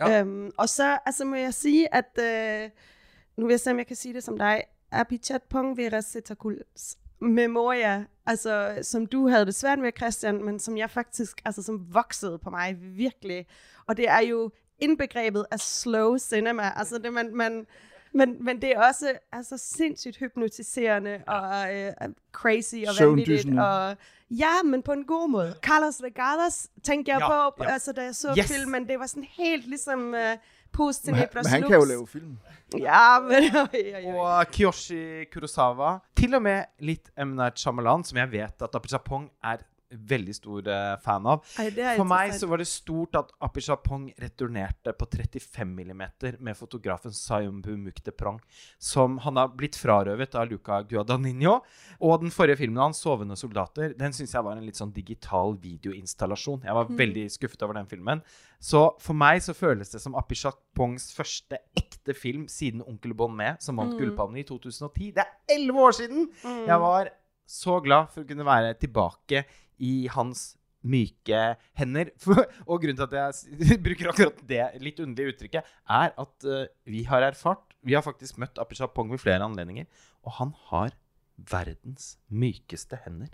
Ja. 0.00 0.22
Um, 0.22 0.50
og 0.58 0.68
så 0.68 0.98
altså, 1.06 1.24
må 1.24 1.36
jeg 1.36 1.54
sige, 1.54 1.94
at 1.94 2.10
uh, 2.18 2.70
nu 3.36 3.46
vil 3.46 3.52
jeg 3.52 3.60
se, 3.60 3.70
om 3.70 3.78
jeg 3.78 3.86
kan 3.86 3.96
sige 3.96 4.14
det 4.14 4.24
som 4.24 4.38
dig. 4.38 4.62
Apichat 4.90 5.42
Pong 5.42 5.76
Veracetaculs 5.76 6.98
Memoria, 7.20 8.04
altså 8.26 8.78
som 8.82 9.06
du 9.06 9.28
havde 9.28 9.46
det 9.46 9.54
svært 9.54 9.78
med, 9.78 9.92
Christian, 9.96 10.44
men 10.44 10.58
som 10.58 10.76
jeg 10.76 10.90
faktisk, 10.90 11.40
altså 11.44 11.62
som 11.62 11.94
voksede 11.94 12.38
på 12.38 12.50
mig 12.50 12.76
virkelig. 12.80 13.46
Og 13.86 13.96
det 13.96 14.08
er 14.08 14.20
jo 14.20 14.50
indbegrebet 14.78 15.46
af 15.50 15.60
slow 15.60 16.18
cinema. 16.18 16.72
Altså 16.76 16.98
det, 16.98 17.12
man, 17.12 17.36
man, 17.36 17.66
men, 18.14 18.44
men 18.44 18.62
det 18.62 18.70
er 18.76 18.80
også 18.88 19.12
altså, 19.32 19.56
sindssygt 19.58 20.16
hypnotiserende 20.16 21.22
og 21.26 21.74
øh, 21.74 21.92
crazy 22.32 22.74
og 22.88 23.06
vanvittigt. 23.08 23.58
Og, 23.58 23.96
ja, 24.30 24.62
men 24.64 24.82
på 24.82 24.92
en 24.92 25.04
god 25.04 25.30
måde. 25.30 25.54
Carlos 25.62 26.00
Regadas 26.02 26.68
tænkte 26.82 27.12
jeg 27.12 27.20
Ja, 27.20 27.50
på, 27.50 27.64
ja. 27.64 27.70
altså, 27.72 27.92
da 27.92 28.02
jeg 28.02 28.14
så 28.14 28.34
Yes. 28.38 28.52
filmen. 28.52 28.88
Det 28.88 28.98
var 28.98 29.06
sådan 29.06 29.26
helt 29.30 29.66
ligesom 29.66 30.14
uh, 30.14 30.20
Post 30.72 31.06
Men, 31.06 31.14
han- 31.14 31.28
men 31.34 31.46
han 31.46 31.62
kan 31.62 31.74
jo 31.78 31.84
lave 31.84 32.06
film. 32.06 32.38
Ja, 32.78 33.18
men... 33.20 34.16
Og 34.16 34.46
Kiyoshi 34.46 35.24
Kurosawa. 35.32 35.98
Til 36.16 36.34
og 36.34 36.42
med 36.42 36.64
litt 36.78 37.10
M. 37.26 37.28
Night 37.28 37.58
Shyamalan, 37.60 38.04
som 38.04 38.18
jeg 38.18 38.32
vet 38.32 38.62
at 38.62 38.74
Apichatpong 38.74 39.30
er 39.44 39.56
veldig 39.90 40.34
stor 40.34 40.68
eh, 40.68 40.96
fan 41.02 41.26
av. 41.30 41.44
Er 41.62 41.74
For 41.96 42.08
meg 42.08 42.34
så 42.36 42.48
var 42.50 42.60
det 42.60 42.68
stort 42.70 43.16
at 43.18 43.32
Apichatpong 43.44 44.08
returnerte 44.20 44.94
på 44.96 45.08
35 45.08 45.74
mm 45.76 46.02
med 46.42 46.58
fotografen 46.58 47.14
Sayumbu 47.14 47.72
Mukdeprong, 47.76 48.40
som 48.78 49.18
han 49.24 49.38
har 49.40 49.52
blitt 49.56 49.78
frarøvet 49.78 50.34
av 50.38 50.50
Luca 50.50 50.80
Guadagnino. 50.88 51.60
Og 52.00 52.24
den 52.24 52.34
forrige 52.34 52.60
filmen 52.62 52.82
hans, 52.82 53.02
'Sovende 53.02 53.36
soldater', 53.36 53.94
den 53.98 54.12
syns 54.12 54.34
jeg 54.34 54.44
var 54.44 54.56
en 54.56 54.66
litt 54.66 54.78
sånn 54.78 54.94
digital 54.94 55.56
videoinstallasjon. 55.62 56.64
Jeg 56.64 56.74
var 56.74 56.90
veldig 56.90 57.26
skuffet 57.30 57.62
over 57.62 57.78
den 57.78 57.86
filmen. 57.86 58.22
Så 58.58 58.96
for 59.00 59.14
meg 59.14 59.42
så 59.44 59.54
føles 59.54 59.92
det 59.92 60.00
som 60.00 60.16
Apichatpongs 60.16 61.12
første 61.14 61.60
ekte 61.76 62.14
film 62.14 62.48
siden 62.48 62.82
'Onkel 62.82 63.14
Bon 63.14 63.30
med', 63.30 63.60
som 63.60 63.76
vant 63.76 63.98
Gullpalmen 63.98 64.40
i 64.40 64.44
2010. 64.44 65.12
Det 65.12 65.22
er 65.22 65.54
elleve 65.54 65.78
år 65.78 65.92
siden! 65.92 66.30
Jeg 66.42 66.80
var 66.80 67.10
så 67.46 67.78
glad 67.80 68.10
for 68.10 68.24
å 68.24 68.28
kunne 68.28 68.46
være 68.46 68.74
tilbake 68.74 69.44
i 69.78 70.06
hans 70.12 70.52
myke 70.86 71.40
hender. 71.78 72.12
For, 72.22 72.44
og 72.66 72.82
grunnen 72.82 72.98
til 72.98 73.08
at 73.08 73.16
jeg 73.18 73.80
bruker 73.86 74.12
akkurat 74.12 74.44
det 74.48 74.66
litt 74.84 75.00
underlige 75.02 75.34
uttrykket, 75.34 75.72
er 76.00 76.12
at 76.12 76.48
uh, 76.48 76.68
vi 76.88 77.06
har 77.08 77.26
erfart 77.26 77.74
Vi 77.86 77.94
har 77.94 78.02
faktisk 78.02 78.38
møtt 78.42 78.58
Apichat 78.58 78.94
Pong 78.96 79.12
ved 79.12 79.22
flere 79.22 79.44
anledninger, 79.46 79.86
og 80.26 80.38
han 80.40 80.54
har 80.70 80.96
verdens 81.36 82.16
mykeste 82.32 82.98
hender. 83.04 83.30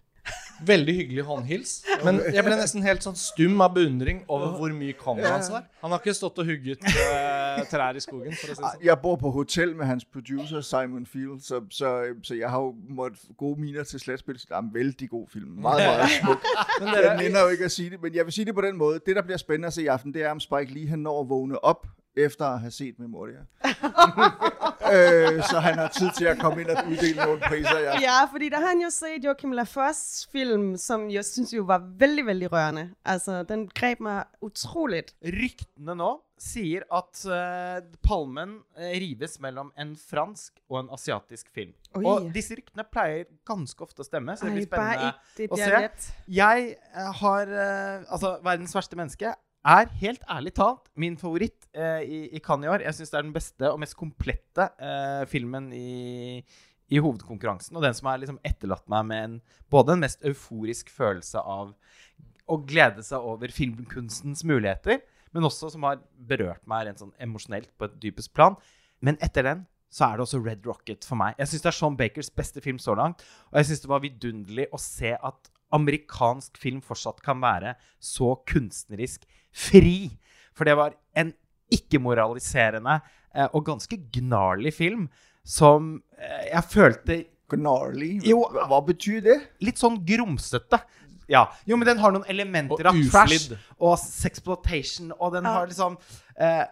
Veldig 0.66 0.94
hyggelig 0.94 1.24
håndhils. 1.26 1.72
Men 2.04 2.20
jeg 2.34 2.44
ble 2.44 2.56
nesten 2.58 2.84
helt 2.86 3.02
sånn 3.04 3.16
stum 3.18 3.60
av 3.64 3.72
beundring 3.74 4.22
over 4.28 4.52
hvor 4.58 4.74
myk 4.76 5.00
hånden 5.02 5.26
hans 5.26 5.50
var. 5.50 5.64
Han 5.82 5.94
har 5.94 6.02
ikke 6.02 6.14
stått 6.14 6.38
og 6.38 6.46
hugget 6.46 6.84
eh, 6.86 7.62
trær 7.70 7.98
i 7.98 8.02
skogen, 8.04 8.36
si 8.38 8.54
sånn. 8.54 8.68
Jeg 8.84 8.98
bor 9.02 9.16
på 9.20 9.32
hotel 9.34 9.74
med 9.78 9.90
hans 9.90 10.04
producer 10.04 10.62
Simon 10.66 11.06
Field, 11.06 11.40
så, 11.46 11.62
så, 11.70 11.92
så 12.22 12.38
jeg 12.38 12.50
har 12.50 12.62
jo 12.62 12.74
måttet 12.88 13.24
gode 13.40 13.60
miner 13.60 13.88
til 13.88 14.00
sletspil. 14.02 14.38
Så 14.38 14.46
det 14.48 14.56
er 14.56 14.62
en 14.62 14.74
vældig 14.74 15.10
god 15.10 15.26
film. 15.32 15.56
Meget, 15.66 15.86
meget 15.86 16.10
smuk. 16.20 16.46
Jeg 17.02 17.16
nænder 17.16 17.42
jo 17.42 17.48
ikke 17.48 17.64
at 17.64 17.72
sige 17.72 17.90
det, 17.90 18.02
men 18.02 18.14
jeg 18.14 18.24
vil 18.24 18.32
sige 18.32 18.44
det 18.44 18.54
på 18.54 18.60
den 18.60 18.76
måde. 18.76 19.00
Det, 19.06 19.16
der 19.16 19.22
bliver 19.22 19.38
spændende 19.38 19.66
at 19.66 19.72
se 19.72 19.82
i 19.82 19.86
aften, 19.86 20.14
det 20.14 20.22
er, 20.22 20.30
om 20.30 20.40
Spike 20.40 20.74
Lee 20.74 20.88
han 20.88 20.98
når 20.98 21.20
at 21.20 21.28
vågne 21.28 21.64
op 21.64 21.86
efter 22.16 22.44
at 22.46 22.60
have 22.60 22.70
set 22.70 22.98
Memoria. 22.98 23.38
øh, 24.94 25.42
så 25.50 25.60
han 25.60 25.78
har 25.78 25.88
tid 25.88 26.10
til 26.16 26.24
at 26.24 26.38
komme 26.38 26.60
ind 26.60 26.70
og 26.70 26.84
uddele 26.90 27.18
nogle 27.24 27.40
priser. 27.40 27.78
Ja. 27.78 28.00
Ja, 28.00 28.24
fordi 28.32 28.48
der 28.48 28.60
har 28.60 28.68
han 28.68 28.80
jo 28.80 28.90
set 28.90 29.24
Joachim 29.24 29.52
Lafosse 29.52 30.28
film, 30.32 30.76
som 30.76 31.10
jeg 31.10 31.24
synes 31.24 31.52
jo 31.52 31.62
var 31.62 31.82
vældig, 31.98 32.26
vældig 32.26 32.52
rørende. 32.52 32.90
Altså, 33.04 33.42
den 33.42 33.68
greb 33.68 34.00
mig 34.00 34.24
utroligt. 34.40 35.14
Ryktene 35.24 35.94
nå 35.94 36.12
sier 36.42 36.82
at 36.90 37.22
eh, 37.30 37.84
palmen 38.02 38.56
eh, 38.76 38.96
rives 39.02 39.38
mellom 39.42 39.70
en 39.78 39.94
fransk 39.96 40.58
og 40.68 40.80
en 40.80 40.90
asiatisk 40.94 41.52
film. 41.54 41.74
Oi. 41.94 42.04
Og 42.04 42.28
disse 42.34 42.56
ryktene 42.58 42.84
pleier 42.90 43.28
ganske 43.48 43.84
ofte 43.84 44.02
å 44.02 44.06
stemme, 44.06 44.34
så 44.36 44.48
det 44.48 44.56
blir 44.56 44.70
bare 44.72 44.96
spennende 44.96 45.12
ikke 45.12 45.38
det 45.38 45.48
å 45.48 45.60
bliver 45.60 45.88
se. 46.02 46.16
Jeg 46.40 46.68
eh, 46.74 47.10
har 47.22 47.54
eh, 47.54 48.10
Altså, 48.12 48.34
verdens 48.44 48.74
verste 48.74 48.98
menneske 48.98 49.34
er 49.62 49.90
helt 50.00 50.24
ærlig 50.30 50.52
talt 50.56 50.90
min 50.98 51.16
favoritt 51.20 51.68
eh, 51.76 52.02
i, 52.02 52.20
i 52.34 52.42
Cannes 52.42 52.66
i 52.66 52.72
år. 52.72 52.84
Jeg 52.86 52.98
syns 52.98 53.12
det 53.12 53.18
er 53.18 53.26
den 53.26 53.34
beste 53.34 53.70
og 53.70 53.80
mest 53.82 53.96
komplette 53.98 54.68
eh, 54.82 55.22
filmen 55.30 55.70
i, 55.76 56.42
i 56.90 57.00
hovedkonkurransen. 57.02 57.76
Og 57.78 57.86
den 57.86 57.94
som 57.96 58.10
har 58.10 58.20
liksom 58.22 58.40
etterlatt 58.46 58.88
meg 58.90 59.08
med 59.08 59.24
en, 59.28 59.36
både 59.72 59.94
en 59.94 60.02
mest 60.02 60.24
euforisk 60.26 60.90
følelse 60.92 61.42
av 61.42 61.72
å 62.50 62.58
glede 62.66 63.04
seg 63.06 63.22
over 63.22 63.54
filmkunstens 63.54 64.42
muligheter, 64.48 65.00
men 65.32 65.46
også 65.46 65.70
som 65.72 65.86
har 65.86 66.02
berørt 66.28 66.64
meg 66.68 66.88
rent 66.88 67.00
sånn 67.00 67.14
emosjonelt 67.22 67.70
på 67.78 67.86
et 67.86 68.00
dypest 68.02 68.34
plan. 68.36 68.58
Men 69.00 69.16
etter 69.24 69.46
den 69.46 69.62
så 69.92 70.08
er 70.08 70.16
det 70.16 70.24
også 70.24 70.40
Red 70.42 70.66
Rocket 70.66 71.06
for 71.06 71.20
meg. 71.20 71.36
Jeg 71.38 71.52
syns 71.52 71.64
det 71.64 71.70
er 71.70 71.76
Sean 71.76 71.96
Bakers 72.00 72.32
beste 72.32 72.62
film 72.64 72.78
så 72.80 72.96
langt. 72.98 73.22
Og 73.52 73.60
jeg 73.60 73.70
syns 73.70 73.82
det 73.84 73.90
var 73.92 74.02
vidunderlig 74.04 74.66
å 74.72 74.80
se 74.80 75.12
at 75.14 75.50
amerikansk 75.72 76.58
film 76.60 76.80
fortsatt 76.84 77.22
kan 77.24 77.40
være 77.40 77.74
så 78.00 78.34
kunstnerisk 78.48 79.24
fri. 79.52 80.10
For 80.56 80.64
det 80.68 80.74
var 80.76 80.94
en 81.16 81.32
ikke-moraliserende 81.72 82.98
eh, 83.34 83.48
og 83.52 83.64
ganske 83.66 83.96
gnarlig 84.12 84.74
film 84.76 85.06
som 85.44 86.02
eh, 86.18 86.48
jeg 86.52 86.64
følte 86.70 87.20
Gnarly. 87.52 88.14
Jo. 88.24 88.46
Hva- 88.48 88.78
betyder 88.86 89.26
det? 89.34 89.40
litt 89.60 89.76
sånn 89.80 89.98
grumsete. 90.08 90.78
Ja. 91.28 91.42
Jo, 91.68 91.76
men 91.76 91.84
den 91.86 91.98
har 92.00 92.12
noen 92.14 92.24
elementer 92.32 92.86
av 92.88 92.96
trash 93.12 93.50
og 93.78 93.98
sexploitation, 94.00 95.12
og 95.20 95.34
den 95.34 95.44
Ja. 95.44 95.52
har 95.58 95.66
liksom 95.68 95.98
eh, 96.38 96.64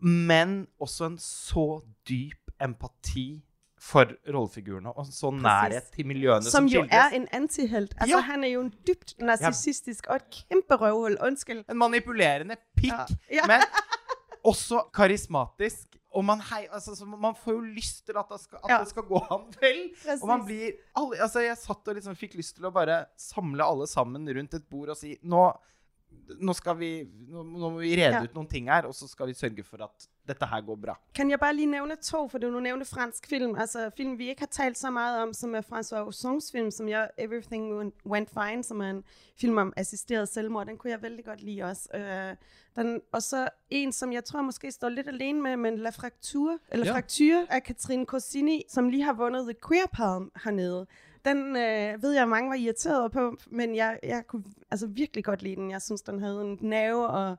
Men 0.00 0.66
også 0.80 1.06
en 1.06 1.18
så 1.18 1.82
dyp 2.08 2.50
empati 2.60 3.42
for 3.86 4.10
rollefigurene, 4.34 4.90
og 4.96 5.04
en 5.06 5.12
så 5.14 5.30
nærhet 5.30 5.90
til 5.94 6.06
miljøene 6.10 6.42
som, 6.42 6.66
Som 6.66 6.70
jo 6.72 6.82
er 6.90 7.14
en 7.14 7.28
antihelt. 7.36 7.94
Altså, 8.00 8.16
Ja. 8.16 8.22
han 8.26 8.44
er 8.44 8.48
jo 8.56 8.60
en 8.66 8.72
dybt 8.88 9.14
narcissistisk 9.22 10.08
og 10.10 10.16
et 10.16 10.30
kæmpe 10.40 10.74
røvhul. 10.80 11.18
Undskyld. 11.22 11.64
En 11.70 11.78
manipulerende 11.78 12.56
pikk, 12.76 12.92
Ja. 13.30 13.42
Ja. 13.42 13.46
men 13.46 13.62
også 14.50 14.82
karismatisk. 14.94 15.94
Og 16.16 16.24
man, 16.24 16.40
hei, 16.48 16.62
altså, 16.72 16.94
så 16.96 17.04
man 17.04 17.34
får 17.36 17.52
jo 17.52 17.60
lyst 17.76 18.06
til 18.08 18.16
at, 18.16 18.24
det 18.32 18.38
skal, 18.40 18.58
at 18.64 18.80
det 18.80 18.88
skal 18.88 19.04
gå 19.04 19.18
ham 19.28 19.42
vel. 19.60 19.80
Præcis. 20.00 20.22
Og 20.22 20.28
man 20.30 20.44
blir 20.46 20.70
alle, 20.96 21.18
altså 21.20 21.42
Jeg 21.44 21.58
satt 21.60 21.88
og 21.92 21.94
liksom 21.98 22.16
fikk 22.16 22.38
lyst 22.38 22.56
til 22.56 22.64
å 22.64 22.70
bare 22.72 23.02
samle 23.20 23.64
alle 23.66 23.86
sammen 23.90 24.24
rundt 24.38 24.54
et 24.56 24.64
bord 24.70 24.88
og 24.94 24.96
si 24.96 25.16
Nå, 25.22 25.42
nå 26.40 26.52
skal 26.52 26.78
vi 26.78 27.08
Nå, 27.28 27.42
nå 27.42 27.70
må 27.70 27.78
vi 27.78 27.92
rede 27.96 28.14
Ja. 28.16 28.22
ut 28.22 28.34
noen 28.34 28.46
ting 28.48 28.68
her, 28.70 28.82
og 28.86 28.94
så 28.94 29.08
skal 29.08 29.26
vi 29.26 29.34
sørge 29.34 29.64
for 29.64 29.76
at 29.84 30.08
dette 30.28 30.46
her 30.46 30.60
går 30.66 30.76
bra. 30.76 30.94
Kan 31.14 31.30
jeg 31.30 31.38
bare 31.40 31.54
lige 31.54 31.66
nævne 31.66 31.96
to, 31.96 32.28
for 32.28 32.38
du 32.38 32.50
nu 32.50 32.60
nævnte 32.60 32.86
fransk 32.86 33.26
film. 33.28 33.54
Altså 33.58 33.90
film, 33.96 34.18
vi 34.18 34.28
ikke 34.28 34.40
har 34.40 34.46
talt 34.46 34.78
så 34.78 34.90
meget 34.90 35.22
om, 35.22 35.32
som 35.32 35.54
er 35.54 35.60
François 35.62 36.06
Ozons 36.08 36.52
film, 36.52 36.70
som 36.70 36.88
jeg 36.88 37.10
Everything 37.18 37.92
Went- 38.06 38.32
Fine, 38.40 38.62
som 38.64 38.80
er 38.80 38.90
en 38.90 39.04
film 39.40 39.58
om 39.58 39.72
assisteret 39.76 40.28
selvmord. 40.28 40.66
Den 40.66 40.76
kunne 40.78 40.90
jeg 40.90 41.02
vældig 41.02 41.24
godt 41.24 41.42
lide 41.42 41.62
også. 41.62 41.88
Øh, 41.94 42.36
den, 42.76 43.00
og 43.12 43.22
så 43.22 43.48
en, 43.70 43.92
som 43.92 44.12
jeg 44.12 44.24
tror 44.24 44.42
måske 44.42 44.72
står 44.72 44.88
lidt 44.88 45.08
alene 45.08 45.42
med, 45.42 45.56
men 45.56 45.78
La 45.78 45.90
Fracture, 45.90 46.58
eller 46.70 46.86
Ja. 46.86 46.92
Fracture 46.94 47.46
af 47.50 47.62
Katrine 47.62 48.04
Corsini, 48.04 48.62
som 48.68 48.88
lige 48.88 49.02
har 49.02 49.12
vundet 49.12 49.42
The 49.44 49.54
Queer 49.68 49.86
Palm 49.92 50.30
hernede. 50.44 50.86
Den 51.26 51.56
øh, 51.56 52.02
ved 52.02 52.12
jeg, 52.14 52.28
mange 52.28 52.50
var 52.50 52.56
irriteret 52.56 53.12
på, 53.12 53.36
men 53.50 53.74
jeg, 53.76 53.98
jeg 54.02 54.26
kunne 54.28 54.44
altså 54.70 54.86
virkelig 54.86 55.24
godt 55.24 55.42
lide 55.42 55.56
den. 55.56 55.70
Jeg 55.70 55.82
synes, 55.82 56.02
den 56.02 56.20
havde 56.22 56.40
en 56.40 56.58
nerve 56.60 57.08
og 57.08 57.36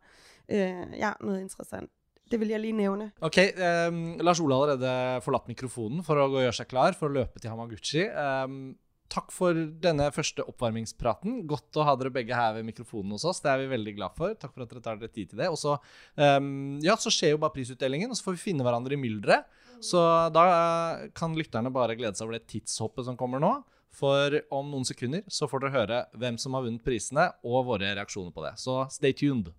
øh, 0.49 0.83
ja, 0.97 1.11
noget 1.21 1.41
interessant. 1.41 1.91
Det 2.31 2.39
vil 2.39 2.51
jeg 2.51 2.59
lige 2.59 2.75
nævne. 2.75 3.11
Ok, 3.21 3.37
ehm, 3.37 4.17
Lars 4.19 4.39
Ole 4.43 4.55
har 4.55 4.61
allerede 4.67 5.21
forlatt 5.23 5.47
mikrofonen 5.47 6.03
for 6.03 6.19
å 6.19 6.27
gå 6.27 6.41
og 6.41 6.43
gjøre 6.43 6.57
seg 6.59 6.67
klar 6.67 6.97
for 6.99 7.07
at 7.07 7.15
løbe 7.15 7.39
til 7.39 7.53
Hamaguchi. 7.53 8.03
Ehm, 8.03 8.75
takk 9.07 9.31
for 9.31 9.55
denne 9.55 10.09
første 10.11 10.43
oppvarmingspraten. 10.43 11.45
Godt 11.47 11.79
å 11.79 11.85
ha 11.87 11.93
dere 11.95 12.11
begge 12.11 12.35
her 12.35 12.57
ved 12.57 12.67
mikrofonen 12.67 13.15
hos 13.15 13.23
oss. 13.29 13.39
Det 13.39 13.53
er 13.53 13.63
vi 13.63 13.69
veldig 13.71 13.93
glad 13.95 14.17
for. 14.19 14.35
Takk 14.35 14.51
for 14.51 14.65
at 14.65 14.73
dere 14.73 14.83
tar 14.83 14.99
dere 14.99 15.13
tid 15.13 15.31
til 15.31 15.39
det. 15.39 15.47
Og 15.53 15.55
så, 15.61 15.77
ehm, 16.19 16.81
ja, 16.83 16.97
så 16.99 17.13
skjer 17.13 17.37
jo 17.37 17.41
bare 17.45 17.55
prisutdelingen, 17.55 18.11
og 18.11 18.19
så 18.19 18.27
får 18.27 18.35
vi 18.35 18.45
finne 18.49 18.67
hverandre 18.67 18.97
i 18.97 18.99
mylderet. 18.99 19.47
Så 19.83 20.01
da 20.33 20.43
eh, 20.51 21.07
kan 21.15 21.35
lytterne 21.37 21.71
bare 21.73 21.95
glede 21.97 22.17
seg 22.17 22.27
over 22.27 22.37
det 22.37 22.47
tidshoppet 22.51 23.07
som 23.07 23.17
kommer 23.19 23.41
nå. 23.41 23.53
For 23.97 24.35
om 24.53 24.67
noen 24.69 24.85
sekunder 24.85 25.23
så 25.33 25.47
får 25.49 25.63
dere 25.63 25.73
høre 25.73 26.01
hvem 26.21 26.37
som 26.37 26.53
har 26.53 26.61
vunnet 26.67 26.83
prisene, 26.85 27.31
og 27.43 27.65
våre 27.65 27.95
reaksjoner 27.97 28.29
på 28.35 28.43
det. 28.45 28.53
Så 28.61 28.83
stay 28.93 29.13
tuned. 29.17 29.49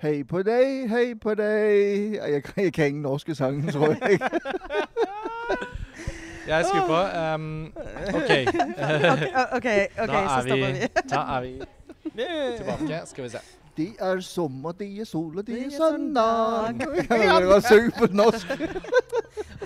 Hej 0.00 0.22
på 0.28 0.42
dig, 0.42 0.88
hej 0.88 1.14
på 1.22 1.34
dig. 1.34 2.16
Ej, 2.18 2.32
Jeg, 2.32 2.42
jeg 2.56 2.72
kan 2.72 2.86
ingen 2.86 3.02
norske 3.02 3.34
sange, 3.34 3.72
tror 3.72 3.92
jeg 3.94 4.10
ikke. 4.16 4.30
Jeg 6.48 6.64
skrur 6.64 6.86
på. 6.86 7.00
Um, 7.34 7.72
OK. 8.14 8.14
Okay, 8.24 8.46
okay, 9.56 9.86
okay 9.98 10.12
da, 10.12 10.28
så 10.28 10.34
er 10.36 10.40
stopper 10.40 10.66
vi, 10.66 10.72
vi. 10.72 10.88
da 11.12 11.20
er 11.20 11.40
vi 11.40 11.52
tilbake. 12.56 13.00
Skal 13.06 13.24
vi 13.24 13.28
se. 13.28 13.38
Det 13.76 13.88
er 14.00 14.20
sommer, 14.20 14.72
det 14.72 15.00
er 15.00 15.04
sol, 15.04 15.38
og 15.38 15.46
det 15.46 15.54
Det 15.54 15.62
er 15.62 15.66
er 15.66 15.70
søndag. 15.70 16.74
Kan 17.08 17.18
man 17.18 17.42
godt 17.42 17.64
synge 17.66 17.90
på 17.98 18.06
norsk. 18.12 18.48
Du 18.48 18.62
er 18.64 18.68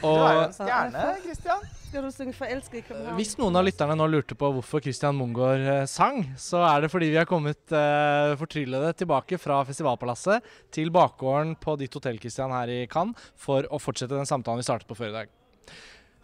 jo 0.03 0.09
Og 0.09 0.45
en 0.45 0.53
stjerne, 0.53 1.17
Christian. 1.25 1.78
Skal 1.89 2.05
du 2.05 2.11
synge 2.13 2.35
forelsket 2.37 2.75
i 2.77 2.83
København? 2.85 3.17
hvis 3.17 3.31
noen 3.41 3.57
av 3.57 3.65
lytterne 3.65 3.95
nå 3.97 4.07
lurte 4.13 4.37
på 4.37 4.51
hvorfor 4.53 4.83
Christian 4.85 5.17
Mungård 5.17 5.63
eh, 5.65 5.87
sang, 5.89 6.21
så 6.37 6.61
er 6.69 6.85
det 6.85 6.91
fordi 6.93 7.09
vi 7.15 7.17
har 7.17 7.29
kommet 7.29 7.73
eh, 7.73 8.33
uh, 8.35 8.37
fortryllede 8.37 8.91
tilbake 9.01 9.39
fra 9.41 9.63
Festivalpalasset 9.65 10.45
til 10.75 10.93
bakgården 10.93 11.55
på 11.63 11.79
ditt 11.81 11.97
hotell 11.97 12.21
Christian 12.21 12.53
her 12.53 12.69
i 12.69 12.83
Cannes 12.93 13.31
for 13.41 13.65
å 13.73 13.81
fortsette 13.81 14.13
den 14.13 14.29
samtalen 14.29 14.61
vi 14.61 14.69
startet 14.69 14.91
på 14.91 14.99
før 14.99 15.15
i 15.15 15.17
dag. 15.17 15.33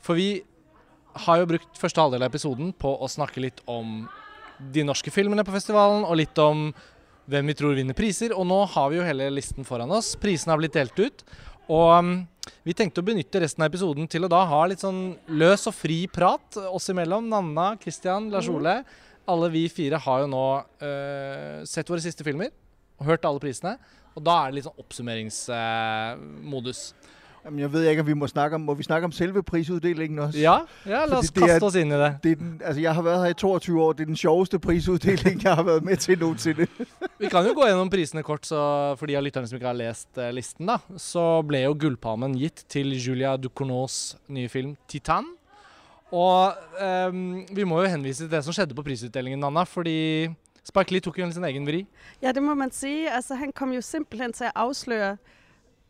For 0.04 0.20
vi 0.20 0.28
har 1.24 1.40
jo 1.40 1.48
brukt 1.54 1.80
første 1.80 2.02
halvdel 2.02 2.26
av 2.26 2.34
episoden 2.34 2.74
på 2.76 2.92
å 3.00 3.08
snakke 3.08 3.40
litt 3.40 3.64
om 3.64 4.02
de 4.74 4.84
norske 4.84 5.12
filmene 5.14 5.46
på 5.48 5.54
festivalen, 5.54 6.04
og 6.04 6.20
litt 6.20 6.44
om 6.44 6.68
hvem 7.30 7.48
vi 7.48 7.56
tror 7.56 7.76
vinner 7.78 7.96
priser. 7.96 8.36
Og 8.36 8.44
nå 8.48 8.60
har 8.74 8.92
vi 8.92 9.00
jo 9.00 9.06
hele 9.06 9.32
listen 9.32 9.64
foran 9.64 9.92
oss. 9.96 10.12
Prisene 10.20 10.52
har 10.52 10.60
blitt 10.60 10.76
delt 10.76 10.98
ut. 11.00 11.24
Og 11.72 11.88
um, 11.98 12.26
vi 12.64 12.74
tenkte 12.76 13.00
å 13.00 13.06
benytte 13.06 13.40
resten 13.40 13.62
av 13.64 13.68
episoden 13.70 14.08
til 14.10 14.24
å 14.26 14.28
da 14.32 14.44
ha 14.48 14.66
litt 14.68 14.82
sånn 14.84 15.16
løs 15.32 15.66
og 15.70 15.74
fri 15.76 16.06
prat 16.12 16.56
oss 16.68 16.90
imellom. 16.92 17.28
Nanna, 17.30 17.76
Christian, 17.80 18.30
Lars 18.32 18.48
Ole. 18.52 18.84
Alle 19.30 19.48
vi 19.52 19.68
fire 19.72 19.98
har 20.04 20.18
jo 20.20 20.28
nå 20.28 20.46
øh, 20.84 21.64
sett 21.68 21.88
våre 21.88 22.04
siste 22.04 22.24
filmer 22.26 22.50
og 23.00 23.06
hørt 23.08 23.24
alle 23.28 23.40
prisene. 23.40 23.78
Og 24.14 24.22
da 24.26 24.34
er 24.38 24.46
det 24.50 24.56
litt 24.58 24.68
sånn 24.68 24.82
oppsummeringsmodus. 24.84 26.80
Jamen, 27.44 27.58
jeg 27.60 27.72
ved 27.72 27.84
ikke, 27.88 28.00
om 28.00 28.06
vi 28.06 28.14
må 28.14 28.26
snakke 28.26 28.54
om, 28.54 28.60
må 28.60 28.74
vi 28.74 28.82
snakke 28.82 29.04
om 29.04 29.12
selve 29.12 29.42
prisuddelingen 29.42 30.18
også? 30.18 30.38
ja, 30.38 30.54
ja, 30.86 31.04
la 31.04 31.16
oss 31.18 31.28
Fordi 31.28 31.40
det 31.40 31.42
er- 31.42 31.52
kaste 31.58 31.64
oss 31.66 31.74
inn 31.76 31.92
i 31.92 31.98
det. 32.00 32.08
Det 32.22 32.30
er 32.32 32.36
den, 32.36 32.60
altså, 32.64 32.80
jeg 32.80 32.94
har 32.94 33.02
været 33.02 33.22
her 33.24 33.30
i 33.30 33.34
22 33.34 33.82
år. 33.82 33.92
Det 33.92 34.00
er 34.02 34.06
den 34.06 34.16
sjoveste 34.16 34.58
prisuddeling, 34.58 35.42
jeg 35.44 35.54
har 35.54 35.62
været 35.62 35.84
med 35.84 35.96
til 35.96 36.18
nogensinde. 36.18 36.66
Vi 37.20 37.28
kan 37.28 37.44
jo 37.46 37.52
gå 37.54 37.66
gjennom 37.66 37.90
prisene 37.90 38.22
kort, 38.22 38.46
så 38.46 38.96
for 38.98 39.06
de 39.06 39.16
av 39.16 39.22
lytterne 39.22 39.46
som 39.46 39.56
ikke 39.56 39.66
har 39.66 39.76
lest 39.76 40.18
eh, 40.18 40.30
listen, 40.32 40.66
da. 40.66 40.78
Så 40.96 41.42
ble 41.46 41.60
jo 41.66 41.74
Gullpalmen 41.74 42.34
gitt 42.38 42.64
til 42.68 42.96
Julia 42.96 43.36
Ducournau's 43.36 44.16
nye 44.28 44.48
film 44.48 44.76
'Titan'. 44.88 45.28
Og 46.12 46.52
ehm, 46.80 47.46
vi 47.52 47.64
må 47.64 47.80
jo 47.82 47.88
henvise 47.90 48.24
til 48.24 48.30
det 48.30 48.44
som 48.44 48.52
skjedde 48.54 48.74
på 48.74 48.82
prisutdelingen, 48.86 49.44
Anna, 49.44 49.64
fordi 49.66 50.28
Spike 50.64 50.92
Lee 50.92 51.00
tok 51.00 51.18
jo 51.18 51.24
en 51.26 51.32
sin 51.32 51.44
egen 51.44 51.66
vri. 51.66 51.86
Ja, 52.22 52.32
det 52.32 52.42
må 52.42 52.54
man 52.54 52.70
sige. 52.72 53.10
Altså, 53.10 53.34
han 53.34 53.52
kom 53.52 53.72
jo 53.72 53.80
simpelthen 53.80 54.32
til 54.32 54.44
at 54.44 54.52
afsløre, 54.54 55.16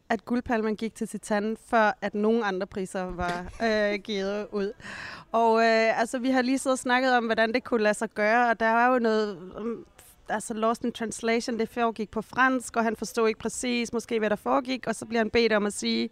at 0.08 0.24
guldpalmen 0.24 0.76
gik 0.76 0.94
til 0.94 1.08
Titan, 1.08 1.56
før 1.66 1.98
at 2.00 2.14
nogen 2.14 2.42
andre 2.44 2.66
priser 2.66 3.04
var 3.04 3.46
øh, 3.66 3.98
givet 3.98 4.46
ud. 4.52 4.72
Og 5.32 5.58
øh, 5.58 6.00
altså, 6.00 6.18
vi 6.18 6.30
har 6.30 6.42
lige 6.42 6.58
siddet 6.58 6.74
og 6.74 6.78
snakket 6.78 7.16
om, 7.16 7.24
hvordan 7.24 7.52
det 7.52 7.64
kunne 7.64 7.82
lade 7.82 7.94
sig 7.94 8.10
gøre, 8.10 8.50
og 8.50 8.60
der 8.60 8.70
var 8.70 8.92
jo 8.92 8.98
noget... 8.98 9.38
Um, 9.60 9.86
altså 10.28 10.54
Lost 10.54 10.84
in 10.84 10.92
Translation, 10.92 11.58
det 11.58 11.68
foregik 11.68 12.10
på 12.10 12.22
fransk, 12.22 12.76
og 12.76 12.84
han 12.84 12.96
forstod 12.96 13.28
ikke 13.28 13.40
præcis 13.40 13.92
måske, 13.92 14.18
hvad 14.18 14.30
der 14.30 14.36
foregik, 14.36 14.86
og 14.86 14.94
så 14.94 15.06
bliver 15.06 15.20
han 15.20 15.30
bedt 15.30 15.52
om 15.52 15.66
at 15.66 15.72
sige, 15.72 16.10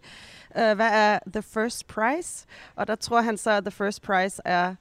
øh, 0.57 0.75
hvad 0.75 0.89
er 0.91 1.19
the 1.33 1.41
first 1.41 1.87
prize? 1.87 2.45
Og 2.75 2.87
der 2.87 2.95
tror 2.95 3.21
han 3.21 3.37
så, 3.37 3.51
at 3.51 3.63
the 3.63 3.71
first 3.71 4.01
prize 4.01 4.41
er 4.45 4.75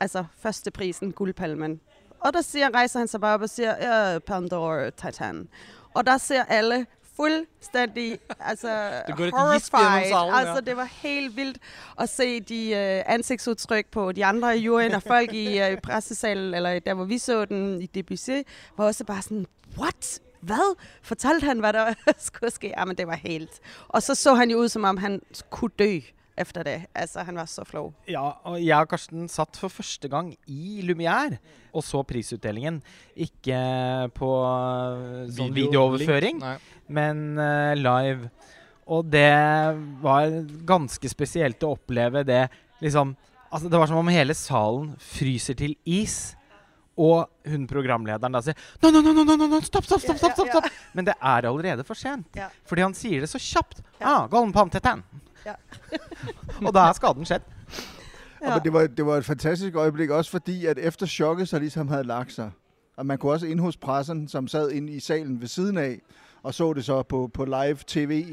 altså 0.00 0.24
førsteprisen, 0.38 1.12
guldpalmen. 1.12 1.80
Og 2.20 2.32
der 2.32 2.40
siger, 2.40 2.74
rejser 2.74 2.98
han 2.98 3.08
sig 3.08 3.20
bare 3.20 3.34
op 3.34 3.42
og 3.42 3.50
siger, 3.50 3.74
ja, 3.80 4.18
Pandora 4.18 4.90
Titan. 4.90 5.48
Og 5.94 6.06
der 6.06 6.18
ser 6.18 6.44
alle 6.44 6.86
fuldstændig 7.22 8.18
altså, 8.40 8.68
Det 9.06 9.30
horrified. 9.32 10.10
ja. 10.10 10.38
Altså, 10.38 10.60
det 10.66 10.76
var 10.76 10.88
helt 11.02 11.36
vildt 11.36 11.58
at 11.98 12.08
se 12.08 12.40
de 12.40 12.70
øh, 12.70 13.02
ansigtsudtryk 13.06 13.86
på 13.86 14.12
de 14.12 14.24
andre 14.24 14.58
i 14.58 14.60
juryen, 14.60 14.94
og 14.94 15.02
folk 15.02 15.32
i 15.32 15.60
øh, 15.60 15.80
pressesalen, 15.80 16.54
eller 16.54 16.78
der 16.78 16.94
hvor 16.94 17.04
vi 17.04 17.18
så 17.18 17.44
den 17.44 17.82
i 17.82 17.86
DBC, 17.86 18.46
var 18.76 18.84
også 18.84 19.04
bare 19.04 19.22
sådan, 19.22 19.46
what? 19.78 20.20
Hvad? 20.40 20.76
Fortalte 21.02 21.44
han, 21.44 21.58
hvad 21.58 21.72
der 21.72 21.94
skulle 22.18 22.50
ske? 22.50 22.74
Jamen, 22.76 22.96
det 22.96 23.06
var 23.06 23.16
helt. 23.16 23.60
Og 23.88 24.02
så 24.02 24.14
så 24.14 24.34
han 24.34 24.50
jo 24.50 24.58
ud, 24.58 24.68
som 24.68 24.84
om 24.84 24.96
han 24.96 25.22
kunne 25.50 25.70
dø 25.78 26.00
efter 26.38 26.62
det. 26.62 26.82
Altså, 26.94 27.22
han 27.22 27.36
var 27.36 27.44
så 27.44 27.64
flov. 27.64 27.94
Ja, 28.08 28.30
og 28.44 28.66
jeg 28.66 28.80
og 28.80 28.88
Karsten 28.88 29.28
satt 29.28 29.56
for 29.56 29.68
første 29.68 30.08
gang 30.08 30.34
i 30.46 30.80
Lumière 30.82 31.36
og 31.72 31.84
så 31.84 32.02
prisutdelingen. 32.02 32.82
Ikke 33.16 33.56
på 34.16 34.30
eh, 34.44 35.28
sånn 35.32 35.54
videooverføring, 35.56 36.40
Nei. 36.42 36.56
Men 36.92 37.38
eh, 37.40 37.72
live. 37.78 38.30
Og 38.92 39.06
det 39.08 39.32
var 40.02 40.32
ganske 40.68 41.10
spesielt 41.10 41.62
å 41.64 41.74
oppleve 41.76 42.24
det 42.28 42.46
liksom 42.82 43.16
Altså, 43.52 43.68
det 43.68 43.76
var 43.76 43.84
som 43.84 43.98
om 44.00 44.08
hele 44.08 44.32
salen 44.32 44.94
fryser 44.96 45.52
til 45.58 45.74
is. 45.84 46.32
Og 46.96 47.26
hun 47.48 47.66
programlederen 47.68 48.32
da 48.32 48.40
sier 48.44 48.56
no, 48.80 48.88
no, 48.88 49.02
no, 49.04 49.12
no, 49.12 49.24
no, 49.28 49.36
no, 49.36 49.48
no, 49.48 49.58
stopp, 49.60 49.84
stopp, 49.84 50.00
stopp, 50.00 50.20
stopp, 50.22 50.48
stopp. 50.48 50.68
Men 50.96 51.04
det 51.04 51.12
er 51.18 51.48
allerede 51.48 51.84
for 51.84 52.00
sent. 52.00 52.30
Ja. 52.36 52.48
Fordi 52.68 52.84
han 52.84 52.96
sier 52.96 53.20
det 53.20 53.28
så 53.28 53.40
kjapt. 53.40 53.82
Ja. 53.98 54.22
Ah, 54.22 54.30
Golden 54.32 54.52
Palm. 54.56 55.04
Ja. 55.44 55.58
og 56.66 56.72
da 56.72 56.86
er 56.88 56.96
skaden 56.96 57.28
skjedd. 57.28 57.44
Ja. 58.42 58.54
Men 58.54 58.64
det 58.64 58.72
var, 58.72 58.86
det 58.86 59.06
var 59.06 59.16
et 59.16 59.24
fantastisk 59.24 59.74
øjeblik, 59.74 60.10
også 60.10 60.30
fordi, 60.30 60.66
at 60.66 60.78
efter 60.78 61.06
chokket 61.06 61.48
så 61.48 61.58
ligesom 61.58 61.88
havde 61.88 62.04
lagt 62.04 62.32
sig, 62.32 62.50
og 62.96 63.06
man 63.06 63.18
kunne 63.18 63.32
også 63.32 63.46
ind 63.46 63.60
hos 63.60 63.76
pressen, 63.76 64.28
som 64.28 64.48
sad 64.48 64.70
inde 64.70 64.92
i 64.92 65.00
salen 65.00 65.40
ved 65.40 65.48
siden 65.48 65.78
af, 65.78 66.00
og 66.42 66.54
så 66.54 66.72
det 66.72 66.84
så 66.84 67.02
på, 67.02 67.30
på 67.34 67.44
live 67.44 67.76
tv, 67.86 68.26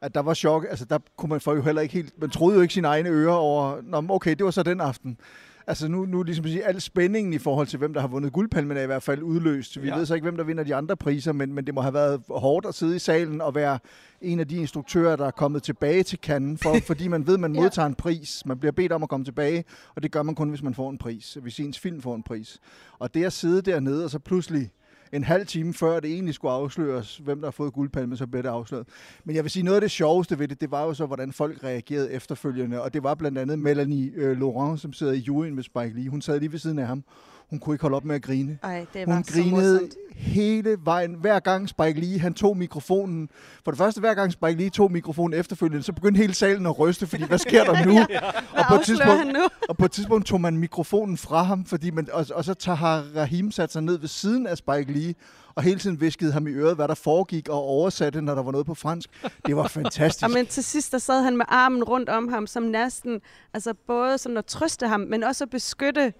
at 0.00 0.14
der 0.14 0.20
var 0.22 0.34
chok. 0.34 0.66
Altså, 0.70 0.84
der 0.84 0.98
kunne 1.16 1.28
man 1.30 1.40
folk 1.40 1.58
jo 1.58 1.62
heller 1.62 1.82
ikke 1.82 1.94
helt... 1.94 2.20
Man 2.20 2.30
troede 2.30 2.56
jo 2.56 2.62
ikke 2.62 2.74
sine 2.74 2.88
egne 2.88 3.08
ører 3.08 3.32
over... 3.34 3.76
Nå, 3.82 4.04
okay, 4.08 4.34
det 4.34 4.44
var 4.44 4.50
så 4.50 4.62
den 4.62 4.80
aften. 4.80 5.18
Altså 5.66 5.88
nu, 5.88 6.04
nu 6.04 6.22
ligesom 6.22 6.44
at 6.44 6.50
sige, 6.50 6.64
al 6.64 6.80
spændingen 6.80 7.32
i 7.32 7.38
forhold 7.38 7.66
til, 7.66 7.78
hvem 7.78 7.92
der 7.94 8.00
har 8.00 8.08
vundet 8.08 8.32
guldpalmen 8.32 8.76
er 8.76 8.82
i 8.82 8.86
hvert 8.86 9.02
fald 9.02 9.22
udløst. 9.22 9.82
Vi 9.82 9.88
Ja. 9.88 9.96
ved 9.96 10.06
så 10.06 10.14
ikke, 10.14 10.24
hvem 10.24 10.36
der 10.36 10.44
vinder 10.44 10.64
de 10.64 10.74
andre 10.74 10.96
priser, 10.96 11.32
men, 11.32 11.52
men 11.54 11.66
det 11.66 11.74
må 11.74 11.80
have 11.80 11.94
været 11.94 12.22
hårdt 12.30 12.66
at 12.66 12.74
sidde 12.74 12.96
i 12.96 12.98
salen 12.98 13.40
og 13.40 13.54
være 13.54 13.78
en 14.20 14.40
af 14.40 14.48
de 14.48 14.56
instruktører, 14.56 15.16
der 15.16 15.26
er 15.26 15.30
kommet 15.30 15.62
tilbage 15.62 16.02
til 16.02 16.18
Cannes, 16.22 16.60
for, 16.62 16.76
fordi 16.86 17.08
man 17.08 17.26
ved, 17.26 17.38
man 17.38 17.54
Ja. 17.54 17.60
modtager 17.60 17.86
en 17.86 17.94
pris. 17.94 18.42
Man 18.46 18.58
bliver 18.58 18.72
bedt 18.72 18.92
om 18.92 19.02
at 19.02 19.08
komme 19.08 19.24
tilbage, 19.26 19.64
og 19.94 20.02
det 20.02 20.12
gør 20.12 20.22
man 20.22 20.34
kun, 20.34 20.48
hvis 20.48 20.62
man 20.62 20.74
får 20.74 20.90
en 20.90 20.98
pris. 20.98 21.38
Hvis 21.42 21.60
ens 21.60 21.78
film 21.78 22.02
får 22.02 22.14
en 22.14 22.22
pris. 22.22 22.58
Og 22.98 23.14
det 23.14 23.24
at 23.24 23.32
sidde 23.32 23.62
dernede, 23.70 24.04
og 24.04 24.10
så 24.10 24.18
pludselig 24.18 24.70
en 25.12 25.24
halv 25.24 25.46
time 25.46 25.74
før 25.74 26.00
det 26.00 26.10
egentlig 26.12 26.34
skulle 26.34 26.52
afsløres, 26.52 27.16
hvem 27.16 27.40
der 27.40 27.46
har 27.46 27.50
fået 27.52 27.72
guldpalmen, 27.72 28.16
så 28.16 28.26
blev 28.26 28.42
det 28.42 28.48
afsløret. 28.48 28.86
Men 29.24 29.36
jeg 29.36 29.44
vil 29.44 29.50
sige, 29.50 29.62
noget 29.62 29.76
af 29.76 29.80
det 29.80 29.90
sjoveste 29.90 30.38
ved 30.38 30.48
det, 30.48 30.60
det 30.60 30.70
var 30.70 30.84
jo 30.84 30.94
så, 30.94 31.06
hvordan 31.06 31.32
folk 31.32 31.64
reagerede 31.64 32.12
efterfølgende. 32.12 32.82
Og 32.82 32.94
det 32.94 33.02
var 33.02 33.14
blandt 33.14 33.38
andet 33.38 33.58
Melanie 33.58 34.12
øh, 34.14 34.40
Laurent, 34.40 34.80
som 34.80 34.92
sidder 34.92 35.12
i 35.12 35.18
juryen 35.18 35.54
med 35.54 35.62
Spike 35.62 35.92
Lee. 35.94 36.08
Hun 36.08 36.22
sad 36.22 36.40
lige 36.40 36.52
ved 36.52 36.58
siden 36.58 36.78
af 36.78 36.86
ham. 36.86 37.04
Hun 37.52 37.58
kunne 37.58 37.74
ikke 37.74 37.82
holde 37.82 37.96
op 37.96 38.04
med 38.04 38.14
at 38.14 38.22
grine. 38.22 38.58
Ej, 38.62 38.86
det 38.94 39.06
var 39.06 39.14
Hun 39.14 39.24
så 39.24 39.32
grinede 39.32 39.72
morsomt. 39.72 39.94
hele 40.16 40.76
vejen. 40.84 41.14
Hver 41.14 41.40
gang 41.40 41.68
Spike 41.68 42.00
Lee, 42.00 42.18
han 42.18 42.34
tog 42.34 42.56
mikrofonen. 42.56 43.28
For 43.64 43.70
det 43.70 43.78
første, 43.78 44.00
hver 44.00 44.14
gang 44.14 44.32
Spike 44.32 44.58
Lee 44.58 44.70
tog 44.70 44.92
mikrofonen 44.92 45.40
efterfølgende, 45.40 45.82
så 45.82 45.92
begyndte 45.92 46.18
hele 46.18 46.34
salen 46.34 46.66
at 46.66 46.78
ryste, 46.78 47.06
fordi 47.06 47.24
hvad 47.24 47.38
sker 47.38 47.64
der 47.64 47.84
nu? 47.84 47.92
Hvad 48.52 48.60
og, 48.60 48.64
på 48.68 48.74
et 48.74 48.80
tidspunkt, 48.84 49.26
nu? 49.26 49.40
og 49.68 49.76
på 49.76 49.84
et 49.84 49.92
tidspunkt 49.92 50.26
tog 50.26 50.40
man 50.40 50.56
mikrofonen 50.56 51.16
fra 51.16 51.42
ham, 51.42 51.64
fordi 51.64 51.90
man, 51.90 52.08
og, 52.12 52.26
og 52.34 52.44
så 52.44 52.54
tager 52.54 53.16
Rahim 53.16 53.50
sat 53.50 53.72
sig 53.72 53.82
ned 53.82 53.98
ved 53.98 54.08
siden 54.08 54.46
af 54.46 54.56
Spike 54.56 54.92
Lee, 54.92 55.14
og 55.54 55.62
hele 55.62 55.78
tiden 55.78 56.00
viskede 56.00 56.32
ham 56.32 56.46
i 56.46 56.50
øret, 56.50 56.74
hvad 56.76 56.88
der 56.88 56.94
foregik, 56.94 57.48
og 57.48 57.58
oversatte, 57.62 58.22
når 58.22 58.34
der 58.34 58.42
var 58.42 58.52
noget 58.52 58.66
på 58.66 58.74
fransk. 58.74 59.10
Det 59.46 59.56
var 59.56 59.68
fantastisk. 59.68 60.24
Og 60.28 60.30
men 60.30 60.46
til 60.46 60.64
sidst, 60.64 60.92
der 60.92 60.98
sad 60.98 61.22
han 61.22 61.36
med 61.36 61.44
armen 61.48 61.84
rundt 61.84 62.08
om 62.08 62.28
ham, 62.28 62.46
som 62.46 62.62
næsten, 62.62 63.20
altså 63.54 63.74
både 63.86 64.18
sådan 64.18 64.36
at 64.38 64.44
trøste 64.46 64.88
ham, 64.88 65.00
men 65.00 65.22
også 65.22 65.44
at 65.44 65.50
beskytte 65.50 66.12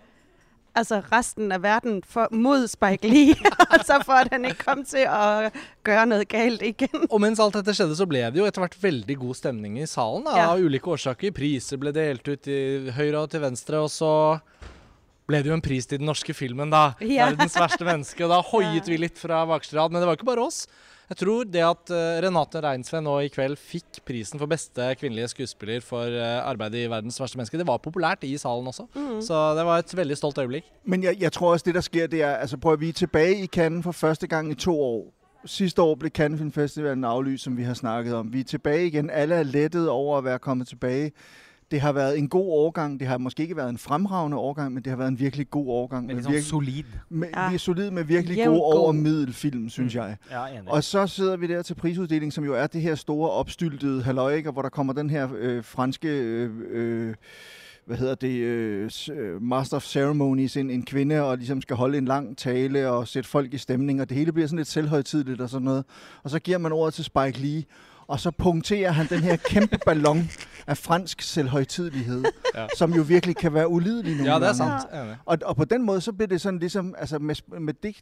altså 0.75 1.01
resten 1.13 1.53
af 1.53 1.63
verden 1.63 2.01
for, 2.09 2.29
mod 2.33 2.67
Spike 2.69 3.09
Lee, 3.09 3.35
altså 3.75 3.99
for 4.07 4.13
at 4.23 4.33
han 4.33 4.45
ikke 4.49 4.65
kom 4.65 4.85
til 4.89 5.05
at 5.09 5.53
gøre 5.85 6.07
noget 6.07 6.29
galt 6.29 6.63
igen. 6.63 7.07
Og 7.11 7.21
mens 7.21 7.41
alt 7.41 7.55
dette 7.59 7.75
skjedde, 7.77 7.97
så 7.99 8.07
ble 8.09 8.23
det 8.33 8.41
jo 8.41 8.47
etter 8.49 8.65
hvert 8.65 8.79
veldig 8.83 9.17
god 9.21 9.35
stemning 9.43 9.79
i 9.83 9.87
salen. 9.87 10.25
Da, 10.29 10.37
Ja. 10.39 10.47
Av 10.53 10.63
ulike 10.65 10.89
årsaker. 10.95 11.35
Priser 11.37 11.81
ble 11.83 11.93
delt 11.97 12.29
ut 12.29 12.49
i 12.49 12.61
høyre 12.97 13.25
og 13.25 13.31
til 13.33 13.43
venstre. 13.45 13.83
Og 13.85 13.91
så 13.93 14.13
ble 15.29 15.43
det 15.43 15.53
jo 15.53 15.57
en 15.59 15.65
pris 15.65 15.87
til 15.87 16.01
den 16.01 16.09
norske 16.11 16.35
filmen, 16.35 16.71
da. 16.73 16.95
Ja. 17.01 17.29
'Verdens 17.31 17.57
verste 17.61 17.85
menneske'. 17.87 18.25
Og 18.25 18.33
da 18.33 18.41
hoiet 18.53 18.89
vi 18.89 18.97
litt 19.01 19.19
fra 19.21 19.45
bakerste 19.47 19.79
rad. 19.79 19.93
Men 19.93 20.03
det 20.03 20.09
var 20.09 20.19
ikke 20.19 20.29
bare 20.29 20.47
oss. 20.49 20.67
Jeg 21.11 21.17
tror 21.17 21.45
det 21.45 21.63
at 21.67 21.91
eh, 21.93 22.21
Renate 22.25 22.61
Reinsve 22.65 23.01
nå 23.05 23.19
i 23.21 23.31
kveld 23.33 23.59
fikk 23.61 24.01
prisen 24.07 24.41
for 24.41 24.49
beste 24.49 24.87
kvinnelige 25.01 25.29
skuespiller 25.35 25.83
for 25.85 26.07
eh, 26.09 26.39
arbeidet 26.41 26.85
i 26.85 26.89
'Verdens 26.89 27.21
verste 27.21 27.39
menneske', 27.39 27.59
det 27.59 27.67
var 27.67 27.83
populært 27.83 28.25
i 28.25 28.37
salen 28.37 28.67
også. 28.67 28.87
Så 29.21 29.41
det 29.59 29.67
var 29.67 29.79
et 29.79 29.97
veldig 29.97 30.17
stolt 30.17 30.39
øyeblikk. 30.39 30.65
Men 30.85 31.03
jeg, 31.03 31.21
jeg 31.21 31.33
tror 31.33 31.53
også, 31.53 31.65
det 31.67 31.75
der 31.75 31.81
sker, 31.81 32.07
det 32.07 32.23
er, 32.23 32.35
altså 32.35 32.57
prøv 32.57 32.73
at 32.73 32.81
vi 32.81 32.89
er 32.89 32.93
tilbage 32.93 33.43
i 33.43 33.47
Cannes 33.47 33.85
for 33.85 33.93
første 33.93 34.27
gang 34.27 34.51
i 34.51 34.55
to 34.55 34.81
år. 34.81 35.13
Sidste 35.45 35.83
år 35.83 35.95
blev 35.95 36.11
Cannes 36.11 36.39
Film 36.39 36.53
Festivalen 36.53 37.05
aflyst, 37.05 37.45
som 37.45 37.57
vi 37.57 37.63
har 37.63 37.75
snakket 37.75 38.15
om. 38.15 38.33
Vi 38.33 38.41
er 38.41 38.45
tilbage 38.45 38.87
igen. 38.87 39.11
Alle 39.11 39.35
er 39.35 39.43
lettet 39.43 39.89
over 39.89 40.19
at 40.19 40.25
være 40.25 40.39
kommet 40.39 40.69
tilbage. 40.69 41.13
Det 41.73 41.81
har 41.81 41.93
været 41.93 42.19
en 42.19 42.29
god 42.29 42.47
årgang. 42.49 43.01
Det 43.01 43.09
har 43.09 43.19
måske 43.19 43.43
ikke 43.43 43.57
været 43.57 43.71
en 43.71 43.79
fremragende 43.79 44.37
årgang, 44.37 44.75
men 44.75 44.83
det 44.83 44.91
har 44.91 44.97
været 44.97 45.09
en 45.09 45.19
virkelig 45.19 45.51
god 45.51 45.69
årgang. 45.69 46.07
Med 46.07 46.23
sånn 46.23 46.33
virkelig, 46.33 46.45
solid. 46.51 46.85
med, 47.09 47.29
Ja. 47.35 47.49
Vi 47.49 47.55
er 47.55 47.59
solid 47.59 47.91
med 47.91 48.05
virkelig 48.05 48.37
Jævnt 48.37 48.59
god 48.59 48.75
over 48.75 48.93
god. 48.93 48.95
middelfilm, 48.95 49.69
synes 49.69 49.95
jeg. 49.95 50.17
Ja, 50.31 50.47
enig. 50.47 50.73
Og 50.73 50.85
så 50.85 51.07
sidder 51.07 51.37
vi 51.37 51.47
der 51.47 51.63
til 51.63 51.75
prisuddelingen, 51.75 52.31
som 52.31 52.45
jo 52.45 52.55
er 52.55 52.67
det 52.67 52.81
her 52.81 52.95
store 52.95 53.31
opstyltede 53.31 54.03
halløj, 54.03 54.43
hvor 54.43 54.63
der 54.63 54.69
kommer 54.69 54.93
den 54.93 55.11
her 55.11 55.29
øh, 55.39 55.65
franske... 55.65 56.09
Øh, 56.09 56.51
øh, 56.71 57.15
hvad 57.87 57.97
hedder 57.97 58.15
det, 58.15 58.29
øh, 58.41 58.91
øh, 59.13 59.43
Master 59.43 59.77
of 59.77 59.85
Ceremonies, 59.85 60.57
en, 60.57 60.71
en 60.71 60.83
kvinde, 60.85 61.23
og 61.23 61.39
ligesom 61.39 61.61
skal 61.61 61.77
holde 61.77 61.99
en 61.99 62.05
lang 62.05 62.37
tale 62.39 62.91
og 62.91 63.09
sætte 63.09 63.29
folk 63.31 63.55
i 63.55 63.59
stemning, 63.59 64.01
og 64.01 64.09
det 64.09 64.17
hele 64.17 64.33
bliver 64.33 64.47
sådan 64.47 64.57
lidt 64.59 64.69
selvhøjtidligt 64.69 65.41
og 65.41 65.49
sådan 65.49 65.65
noget. 65.65 65.85
Og 66.23 66.31
så 66.31 66.39
giver 66.39 66.59
man 66.59 66.73
ordet 66.73 66.95
til 66.95 67.05
Spike 67.05 67.39
Lee, 67.39 67.65
og 68.13 68.21
så 68.21 68.31
punkterer 68.31 68.91
han 68.91 69.07
den 69.07 69.21
her 69.21 69.37
kæmpe 69.37 69.79
ballon 69.87 70.31
af 70.67 70.79
fransk 70.79 71.23
selvhøjtidlighed, 71.23 72.25
Ja. 72.55 72.61
ja. 72.63 72.67
som 72.77 72.93
jo 72.93 73.03
virkelig 73.03 73.37
kan 73.37 73.55
være 73.55 73.69
ulidelig 73.69 74.17
nogle 74.17 74.33
Ja, 74.33 74.39
det 74.39 74.49
er 74.49 74.53
sant. 74.53 74.83
Enig. 74.93 75.17
Og, 75.25 75.39
og 75.45 75.57
på 75.57 75.65
den 75.65 75.83
måde, 75.83 76.01
så 76.01 76.13
blev 76.13 76.29
det 76.29 76.41
sådan 76.41 76.59
ligesom, 76.59 76.95
altså 76.99 77.19
med, 77.19 77.59
med 77.61 77.75
det, 77.75 77.97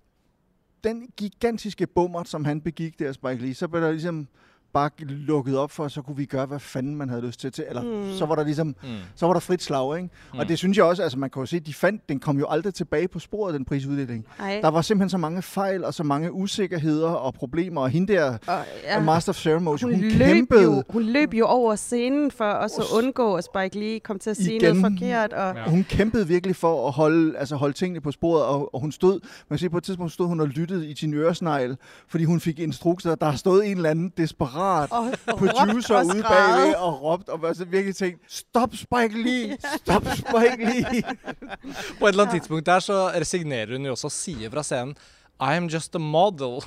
den 0.84 1.08
gigantiske 1.16 1.86
bummer, 1.86 2.24
som 2.24 2.44
han 2.44 2.60
begik 2.60 2.98
der, 2.98 3.12
Spike 3.12 3.42
Lee, 3.42 3.54
så 3.54 3.68
blev 3.68 3.82
der 3.82 3.90
ligesom 3.90 4.28
bare 4.72 4.90
lukket 4.98 5.58
op 5.58 5.70
for, 5.70 5.88
så 5.88 6.02
kunne 6.02 6.16
vi 6.16 6.24
gøre, 6.24 6.46
hvad 6.46 6.58
fanden 6.60 6.96
man 6.96 7.08
havde 7.08 7.22
lyst 7.26 7.40
til. 7.40 7.52
til 7.52 7.64
eller 7.68 7.82
Mm. 7.82 8.12
så 8.18 8.26
var 8.26 8.34
der 8.34 8.44
ligesom, 8.44 8.66
Mm. 8.66 8.74
så 9.16 9.26
var 9.26 9.32
der 9.32 9.40
frit 9.40 9.62
slag, 9.62 9.96
ikke? 9.96 10.04
Mm. 10.08 10.10
Mm. 10.32 10.38
Og 10.38 10.48
det 10.48 10.58
synes 10.58 10.76
jeg 10.76 10.84
også, 10.84 11.02
altså 11.02 11.18
man 11.18 11.30
kan 11.30 11.42
jo 11.42 11.46
se, 11.46 11.60
de 11.60 11.74
fandt, 11.74 12.08
den 12.08 12.20
kom 12.20 12.38
jo 12.38 12.46
aldrig 12.48 12.74
tilbage 12.74 13.08
på 13.08 13.18
sporet, 13.18 13.54
den 13.54 13.64
prisuddeling. 13.64 14.26
Ej. 14.40 14.58
Der 14.62 14.68
var 14.68 14.82
simpelthen 14.82 15.10
så 15.10 15.18
mange 15.18 15.42
fejl, 15.42 15.84
og 15.84 15.94
så 15.94 16.02
mange 16.02 16.32
usikkerheder 16.32 17.08
og 17.08 17.34
problemer, 17.34 17.80
og 17.80 17.90
hende 17.90 18.12
der, 18.12 18.38
Og, 18.46 18.64
ja. 18.84 19.00
Master 19.00 19.32
of 19.32 19.36
Ceremonies, 19.36 19.82
hun, 19.82 19.90
Hun, 19.94 20.00
hun 20.02 20.10
løb 20.10 20.18
kæmpede. 20.26 20.62
jo, 20.62 20.82
hun 20.88 21.02
løb 21.02 21.34
jo 21.34 21.46
over 21.46 21.74
scenen 21.76 22.30
for 22.30 22.44
også 22.44 22.80
at 22.80 23.04
undgå, 23.04 23.34
at 23.34 23.44
Spike 23.44 23.78
Lee 23.78 24.00
kom 24.00 24.18
til 24.18 24.30
at 24.30 24.36
sige 24.36 24.56
Igen. 24.56 24.76
noget 24.76 24.92
forkert. 24.92 25.32
Og, 25.32 25.54
Ja. 25.56 25.64
Og 25.64 25.70
hun 25.70 25.84
kæmpede 25.88 26.26
virkelig 26.28 26.56
for 26.56 26.86
at 26.86 26.92
holde, 26.92 27.38
altså 27.38 27.56
holde 27.56 27.74
tingene 27.74 28.00
på 28.00 28.10
sporet, 28.12 28.44
og, 28.44 28.74
og 28.74 28.80
hun 28.80 28.92
stod, 28.92 29.12
man 29.12 29.20
kan 29.50 29.58
sige, 29.58 29.70
på 29.70 29.76
et 29.78 29.84
tidspunkt 29.84 30.12
stod 30.12 30.26
hun 30.26 30.40
og 30.40 30.48
lyttede 30.48 30.88
i 30.90 30.94
sin 30.96 31.14
øresnegl, 31.14 31.76
fordi 32.08 32.24
hun 32.24 32.40
fik 32.40 32.58
instrukser, 32.58 33.14
der 33.14 33.26
har 33.26 33.36
stået 33.36 33.66
en 33.70 33.76
eller 33.76 33.90
anden 33.90 34.12
desperat 34.16 34.59
og, 34.62 35.14
og 35.26 35.38
producer 35.38 35.96
og 35.96 36.06
ude 36.06 36.22
bagved 36.22 36.74
og 36.74 37.02
råbt, 37.02 37.28
og 37.28 37.42
var 37.42 37.52
så 37.52 37.64
virkelig 37.64 37.96
tænkt, 37.96 38.20
stop 38.32 38.74
Spike 38.76 39.22
Lee, 39.22 39.56
stop 39.76 40.04
Spike 40.16 40.64
Lee. 40.64 41.02
På 41.98 42.06
et 42.06 42.12
eller 42.12 42.24
annet 42.26 42.34
tidspunkt 42.40 42.66
der 42.66 42.78
så 42.80 43.08
resignerer 43.14 43.72
hun 43.76 43.86
jo 43.86 43.92
også 43.96 44.06
og 44.10 44.12
sier 44.12 44.50
fra 44.50 44.62
scenen 44.62 44.94
I 45.40 45.56
am 45.56 45.66
just 45.72 45.94
a 45.96 45.98
model. 45.98 46.60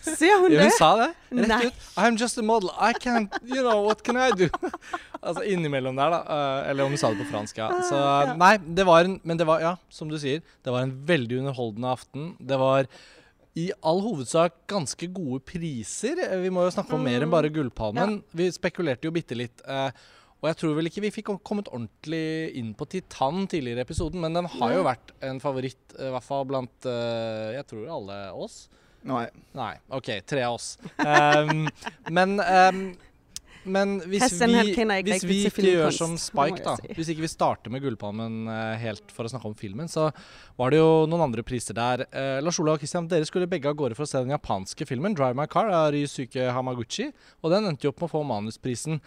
Siger 0.00 0.38
hun 0.40 0.52
Ja, 0.52 0.56
det? 0.62 0.64
hun 0.64 0.72
sa 0.78 0.90
det 0.96 1.10
rett 1.32 1.48
Nei. 1.48 1.66
ut. 1.66 1.80
I 1.96 2.06
am 2.08 2.16
just 2.16 2.38
a 2.38 2.42
model. 2.42 2.70
I 2.80 2.92
can't, 3.04 3.28
you 3.44 3.60
know, 3.60 3.82
what 3.84 4.00
can 4.04 4.16
I 4.16 4.30
do? 4.32 4.48
altså 5.26 5.42
innimellom 5.44 5.96
der, 5.96 6.10
da. 6.14 6.20
eh, 6.36 6.70
eller 6.70 6.84
om 6.84 6.94
hun 6.94 7.00
sa 7.00 7.10
det 7.12 7.18
på 7.20 7.26
fransk, 7.30 7.58
ja. 7.60 7.68
Så 7.88 7.96
Ah, 7.96 8.32
nei, 8.40 8.56
det 8.76 8.86
var 8.88 9.04
en 9.04 9.18
Men 9.24 9.36
det 9.40 9.46
var, 9.46 9.60
ja, 9.60 9.74
som 9.90 10.08
du 10.08 10.16
sier, 10.18 10.40
det 10.64 10.72
var 10.72 10.82
en 10.86 10.94
veldig 11.08 11.38
underholdende 11.42 11.88
aften. 11.92 12.30
Det 12.40 12.58
var 12.60 12.86
i 13.56 13.68
all 13.86 14.00
hovedsak 14.02 14.52
ganske 14.66 15.06
gode 15.14 15.40
priser. 15.46 16.18
Eh, 16.26 16.40
Vi 16.42 16.50
må 16.50 16.64
jo 16.66 16.72
snakke 16.74 16.94
om 16.96 17.04
mer 17.06 17.22
enn 17.22 17.30
bare 17.30 17.50
Gullpalmen. 17.54 18.22
Vi 18.34 18.48
spekulerte 18.50 19.04
jo 19.06 19.12
bitte 19.14 19.36
litt. 19.38 19.62
eh, 19.66 19.90
og 20.42 20.48
jeg 20.50 20.56
tror 20.60 20.74
vel 20.76 20.86
ikke 20.90 21.00
vi 21.00 21.10
fikk 21.10 21.24
kom- 21.30 21.38
kommet 21.40 21.68
ordentlig 21.72 22.54
inn 22.58 22.74
på 22.74 22.84
Titan 22.90 23.46
tidligere 23.48 23.78
i 23.80 23.86
episoden, 23.86 24.20
men 24.20 24.34
den 24.34 24.44
har 24.44 24.72
jo 24.74 24.82
vært 24.84 25.14
en 25.22 25.38
favoritt, 25.40 25.94
eh, 25.98 26.08
i 26.08 26.10
hvert 26.12 26.22
fall 26.26 26.44
blant 26.44 26.82
Jeg 26.84 27.64
tror 27.66 27.88
alle 27.88 28.18
oss. 28.34 28.68
Nej, 29.04 29.30
Nei, 29.54 29.74
OK, 29.90 30.20
tre 30.26 30.42
av 30.42 30.54
oss. 30.54 30.76
Um, 30.98 31.68
men 32.10 32.38
um, 32.40 32.96
men 33.64 33.96
hvis 34.08 34.24
han 34.24 34.52
vi, 34.52 34.74
kjenner 34.76 35.00
ikke 35.00 35.10
hvis 35.10 35.26
vi 35.28 35.38
ikke 35.48 35.64
gjør 35.66 35.94
som 35.96 36.14
Spike, 36.20 36.62
da 36.64 36.76
si. 36.80 36.90
Hvis 36.96 37.10
ikke 37.14 37.24
vi 37.24 37.30
starter 37.32 37.72
med 37.72 37.84
Gullpalmen 37.84 38.48
eh, 38.52 38.74
helt 38.82 39.12
for 39.14 39.26
å 39.26 39.32
snakke 39.32 39.50
om 39.50 39.56
filmen, 39.58 39.90
så 39.90 40.10
var 40.60 40.74
det 40.74 40.80
jo 40.80 41.04
noen 41.10 41.26
andre 41.28 41.44
priser 41.46 41.76
der. 41.78 42.06
Eh, 42.10 42.38
Lars 42.44 42.60
Olav 42.62 42.78
og 42.78 42.84
Christian, 42.84 43.08
dere 43.10 43.28
skulle 43.28 43.50
begge 43.50 43.70
av 43.70 43.78
gårde 43.80 43.98
for 43.98 44.06
å 44.06 44.10
se 44.10 44.22
den 44.22 44.34
japanske 44.34 44.88
filmen 44.88 45.16
'Drive 45.16 45.38
My 45.38 45.46
Car' 45.50 45.72
av 45.72 45.92
Ryusuke 45.94 46.50
Hamaguchi, 46.54 47.10
og 47.42 47.54
den 47.54 47.70
endte 47.70 47.88
jo 47.88 47.94
opp 47.94 48.02
med 48.02 48.10
å 48.10 48.14
få 48.16 48.24
manusprisen. 48.28 49.00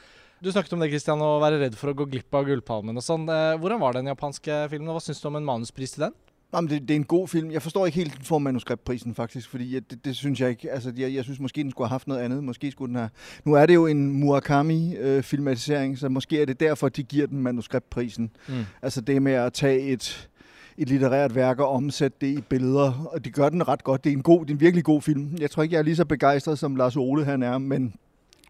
Du 0.44 0.52
snakket 0.54 0.76
om 0.76 0.84
det, 0.84 0.92
Christian, 0.92 1.22
å 1.24 1.40
være 1.42 1.58
redd 1.64 1.76
for 1.78 1.90
å 1.90 1.98
gå 1.98 2.06
glipp 2.12 2.36
av 2.38 2.46
Gullpalmen 2.46 2.98
og 3.00 3.06
sånn. 3.06 3.26
Eh, 3.26 3.58
hvordan 3.58 3.82
var 3.82 3.98
den 3.98 4.10
japanske 4.12 4.66
filmen, 4.70 4.92
og 4.92 5.00
hva 5.00 5.06
syns 5.08 5.22
du 5.22 5.30
om 5.32 5.40
en 5.40 5.48
manuspris 5.48 5.96
til 5.96 6.08
den? 6.08 6.18
Jamen, 6.54 6.70
det, 6.70 6.82
det 6.82 6.92
er 6.92 6.96
en 6.96 7.04
god 7.04 7.28
film. 7.28 7.52
Jeg 7.52 7.62
forstår 7.62 7.86
ikke 7.86 7.98
helt, 7.98 8.18
den 8.18 8.24
får 8.24 8.40
manuskriptprisen 8.40 9.16
faktisk, 9.16 9.50
fordi 9.50 9.74
jeg, 9.74 9.92
det, 9.92 10.06
det 10.06 10.16
synes 10.16 10.42
jeg 10.42 10.50
ikke. 10.50 10.72
Altså, 10.72 10.94
jeg, 10.98 11.14
jeg 11.14 11.24
synes 11.24 11.40
måske, 11.40 11.64
den 11.64 11.72
skulle 11.72 11.88
have 11.88 11.94
haft 11.94 12.08
noget 12.08 12.22
andet. 12.22 12.44
Måske 12.44 12.72
skulle 12.72 12.90
den 12.90 12.96
have... 12.96 13.10
Nu 13.46 13.54
er 13.54 13.66
det 13.66 13.74
jo 13.76 13.88
en 13.88 14.20
Murakami-filmatisering, 14.20 15.98
så 15.98 16.10
måske 16.10 16.42
er 16.42 16.46
det 16.46 16.60
derfor, 16.60 16.90
de 16.90 17.04
giver 17.04 17.28
den 17.28 17.42
manuskriptprisen. 17.42 18.32
Mm. 18.48 18.54
Altså 18.82 19.02
det 19.02 19.22
med 19.22 19.34
at 19.34 19.54
tage 19.54 19.80
et, 19.80 20.30
et 20.78 20.90
litterært 20.90 21.36
værk 21.36 21.60
og 21.60 21.70
omsætte 21.70 22.18
det 22.22 22.38
i 22.38 22.42
billeder, 22.42 23.10
og 23.14 23.26
de 23.26 23.32
gør 23.32 23.50
den 23.50 23.68
ret 23.68 23.84
godt. 23.84 24.04
Det 24.04 24.10
er 24.10 24.14
en, 24.14 24.24
god, 24.24 24.42
det 24.42 24.50
er 24.50 24.54
en 24.54 24.62
virkelig 24.62 24.84
god 24.84 25.02
film. 25.02 25.38
Jeg 25.40 25.52
tror 25.52 25.64
ikke, 25.64 25.74
jeg 25.74 25.80
er 25.80 25.84
lige 25.84 25.96
så 25.96 26.06
begejstret, 26.06 26.60
som 26.60 26.76
Lars 26.76 26.98
Ole 26.98 27.26
han 27.26 27.44
er, 27.44 27.58
men 27.58 27.94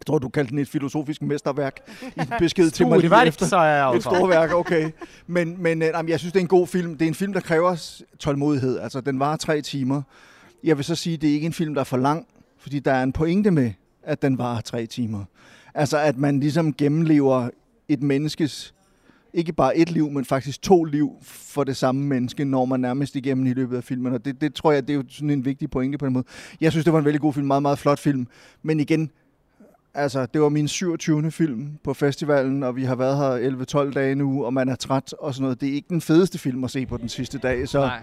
tror, 0.07 0.19
du 0.19 0.29
kaldte 0.29 0.51
den 0.51 0.59
et 0.59 0.69
filosofisk 0.69 1.21
mesterværk 1.21 1.79
i 2.01 2.19
en 2.19 2.33
besked 2.39 2.69
til 2.69 2.87
mig 2.87 2.99
lige 2.99 3.27
efter. 3.27 3.45
sa 3.45 3.57
jeg 3.57 3.89
Et 3.89 3.93
altså. 3.93 4.09
storværk, 4.09 4.53
okay. 4.53 4.91
Men, 5.27 5.63
men 5.63 5.81
øh, 5.81 5.87
jamen, 5.87 6.09
jeg 6.09 6.19
synes, 6.19 6.33
det 6.33 6.39
er 6.39 6.43
en 6.43 6.47
god 6.47 6.67
film. 6.67 6.97
Det 6.97 7.01
er 7.01 7.07
en 7.07 7.15
film, 7.15 7.33
der 7.33 7.39
kræver 7.39 8.01
tålmodighed. 8.19 8.79
Altså, 8.79 9.01
den 9.01 9.19
varer 9.19 9.37
tre 9.37 9.61
timer. 9.61 10.01
Jeg 10.63 10.77
vil 10.77 10.85
så 10.85 10.95
sige, 10.95 11.17
det 11.17 11.29
er 11.29 11.33
ikke 11.33 11.45
en 11.45 11.53
film, 11.53 11.73
der 11.73 11.81
er 11.81 11.85
for 11.85 11.97
lang, 11.97 12.27
fordi 12.59 12.79
der 12.79 12.91
er 12.91 13.03
en 13.03 13.11
pointe 13.11 13.51
med, 13.51 13.71
at 14.03 14.21
den 14.21 14.37
varer 14.37 14.61
tre 14.61 14.85
timer. 14.85 15.23
Altså, 15.73 15.97
at 15.97 16.17
man 16.17 16.39
ligesom 16.39 16.73
gennemlever 16.73 17.49
et 17.89 18.03
menneskes, 18.03 18.73
ikke 19.33 19.53
bare 19.53 19.77
et 19.77 19.91
liv, 19.91 20.09
men 20.09 20.25
faktisk 20.25 20.61
to 20.61 20.83
liv 20.83 21.11
for 21.21 21.63
det 21.63 21.77
samme 21.77 22.01
menneske, 22.01 22.45
når 22.45 22.65
man 22.65 22.79
nærmest 22.79 23.15
igennem 23.15 23.45
i 23.45 23.53
løbet 23.53 23.77
af 23.77 23.83
filmen. 23.83 24.13
Og 24.13 24.25
det, 24.25 24.41
det 24.41 24.53
tror 24.53 24.71
jeg, 24.71 24.87
det 24.87 24.93
er 24.93 24.97
jo 24.97 25.03
sådan 25.09 25.29
en 25.29 25.45
vigtig 25.45 25.69
pointe 25.69 25.97
på 25.97 26.05
den 26.05 26.13
måde. 26.13 26.25
Jeg 26.61 26.71
synes, 26.71 26.83
det 26.83 26.93
var 26.93 26.99
en 26.99 27.05
veldig 27.05 27.21
god 27.21 27.33
film, 27.33 27.47
meget, 27.47 27.61
meget 27.61 27.79
flot 27.79 27.99
film. 27.99 28.27
Men 28.63 28.79
igen, 28.79 29.11
Altså, 29.97 30.25
det 30.29 30.41
var 30.41 30.49
min 30.53 30.67
27. 30.67 31.31
film 31.31 31.77
på 31.83 31.93
festivalen, 31.93 32.63
og 32.63 32.75
vi 32.75 32.83
har 32.85 32.95
været 32.95 33.17
her 33.17 33.87
11-12 33.89 33.93
dage 33.93 34.15
nu, 34.15 34.45
og 34.45 34.53
man 34.53 34.69
er 34.69 34.75
træt 34.75 35.13
og 35.13 35.33
sådan 35.33 35.43
noget. 35.43 35.61
Det 35.61 35.69
er 35.69 35.73
ikke 35.73 35.89
den 35.89 36.01
fedeste 36.01 36.37
film 36.39 36.63
at 36.63 36.71
se 36.71 36.85
på 36.85 36.97
den 36.97 37.09
sidste 37.09 37.37
dag, 37.41 37.67
så... 37.69 37.79
Nei. 37.79 37.99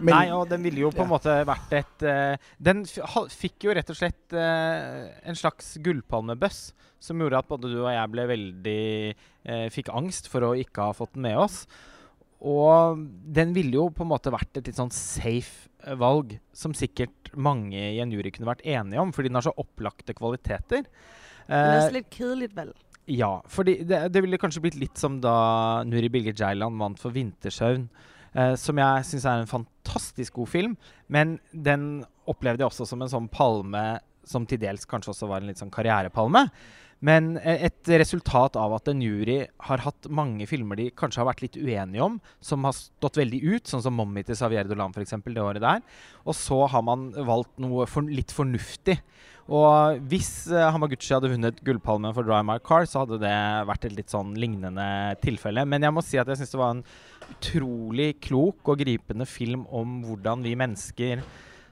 Men, 0.00 0.14
Nei, 0.14 0.30
og 0.30 0.50
den 0.50 0.64
ville 0.64 0.80
jo 0.80 0.90
på 0.90 1.02
en 1.02 1.08
Ja. 1.08 1.12
måte 1.14 1.36
vært 1.48 1.72
et 1.72 2.02
eh, 2.06 2.36
Den 2.62 2.84
fikk 3.32 3.64
jo 3.64 3.72
rett 3.74 3.90
og 3.90 3.96
slett 3.96 4.32
eh, 4.36 5.08
en 5.26 5.34
slags 5.34 5.78
gullpalmebøss, 5.82 6.60
som 7.00 7.18
gjorde 7.18 7.38
at 7.40 7.48
både 7.48 7.72
du 7.72 7.80
og 7.80 7.90
jeg 7.94 8.10
ble 8.12 8.26
veldig 8.28 8.82
eh, 9.48 9.68
Fikk 9.70 9.88
angst 9.94 10.28
for 10.28 10.44
å 10.46 10.52
ikke 10.54 10.84
ha 10.90 10.92
fått 10.92 11.14
den 11.16 11.22
med 11.26 11.38
oss. 11.38 11.62
Og 12.38 13.00
den 13.34 13.54
ville 13.56 13.74
jo 13.80 13.88
på 13.90 14.04
en 14.04 14.12
måte 14.12 14.30
vært 14.30 14.60
et 14.60 14.68
litt 14.68 14.78
sånn 14.78 14.92
safe 14.94 15.66
valg, 15.98 16.36
som 16.54 16.74
sikkert 16.76 17.32
mange 17.34 17.78
i 17.78 17.98
en 18.02 18.12
jury 18.14 18.30
kunne 18.34 18.50
vært 18.52 18.62
enige 18.66 19.00
om, 19.00 19.10
fordi 19.14 19.30
den 19.32 19.38
har 19.40 19.46
så 19.48 19.54
opplagte 19.58 20.14
kvaliteter. 20.14 20.84
Det 21.48 21.56
er 21.56 21.72
Eh, 21.72 21.80
også 21.82 21.96
litt 21.96 22.10
kedeligt 22.12 22.54
valg. 22.56 22.74
ja, 23.08 23.40
fordi 23.48 23.78
det, 23.88 24.12
det 24.12 24.20
ville 24.22 24.38
kanskje 24.38 24.60
blitt 24.60 24.76
litt 24.76 24.98
som 25.00 25.20
da 25.20 25.82
Nuri 25.88 26.10
Bilge 26.12 26.34
Ceylan 26.36 26.76
vant 26.78 26.98
for 27.00 27.10
'Vintersøvn', 27.10 27.88
eh, 28.34 28.54
som 28.54 28.76
jeg 28.76 29.04
syns 29.08 29.24
er 29.24 29.40
en 29.40 29.46
fantastisk 29.48 30.34
god 30.34 30.48
film. 30.48 30.76
Men 31.08 31.38
den 31.54 32.04
opplevde 32.28 32.60
jeg 32.60 32.68
også 32.70 32.86
som 32.86 33.00
en 33.02 33.08
sånn 33.08 33.30
palme 33.32 33.98
som 34.28 34.44
til 34.44 34.58
dels 34.60 34.84
kanskje 34.84 35.14
også 35.14 35.28
var 35.28 35.40
en 35.40 35.48
litt 35.48 35.56
sånn 35.56 35.72
karrierepalme. 35.72 36.50
Men 37.00 37.36
eh, 37.38 37.64
et 37.68 37.88
resultat 38.00 38.56
av 38.58 38.74
at 38.74 38.88
en 38.90 39.00
jury 39.00 39.46
har 39.68 39.78
hatt 39.78 40.08
mange 40.10 40.46
filmer 40.50 40.76
de 40.76 40.90
kanskje 40.90 41.22
har 41.22 41.28
vært 41.30 41.44
litt 41.46 41.56
uenige 41.56 42.02
om, 42.02 42.20
som 42.42 42.64
har 42.66 42.74
stått 42.74 43.16
veldig 43.20 43.40
ut, 43.54 43.64
sånn 43.70 43.82
som 43.82 43.96
'Mommy' 43.96 44.26
til 44.26 44.34
Xavier 44.36 44.68
Dolan 44.68 44.92
f.eks. 44.92 45.14
det 45.24 45.38
året 45.38 45.62
der. 45.62 45.80
Og 46.26 46.34
så 46.34 46.66
har 46.68 46.82
man 46.82 47.12
valgt 47.12 47.56
noe 47.58 47.86
for, 47.86 48.02
litt 48.02 48.34
fornuftig. 48.34 48.98
Og 49.48 50.02
hvis 50.10 50.30
eh, 50.52 50.66
Hamaguchi 50.68 51.14
hadde 51.14 51.30
vunnet 51.32 51.60
Gullpalmen 51.64 52.12
for 52.12 52.26
'Drive 52.26 52.44
My 52.44 52.58
Car', 52.60 52.84
så 52.84 53.04
hadde 53.04 53.20
det 53.22 53.36
vært 53.70 53.86
et 53.88 53.96
litt 53.96 54.12
sånn 54.12 54.34
lignende 54.36 55.16
tilfelle. 55.24 55.64
Men 55.64 55.86
jeg 55.86 55.94
må 55.96 56.04
si 56.04 56.20
at 56.20 56.28
jeg 56.28 56.42
syns 56.42 56.52
det 56.52 56.60
var 56.60 56.74
en 56.76 56.84
utrolig 57.32 58.10
klok 58.24 58.68
og 58.68 58.82
gripende 58.82 59.24
film 59.28 59.64
om 59.72 60.02
hvordan 60.04 60.44
vi 60.44 60.52
mennesker 60.58 61.24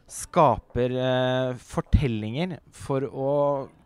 skaper 0.08 0.94
eh, 1.02 1.52
fortellinger 1.60 2.56
for 2.72 3.04
å 3.10 3.32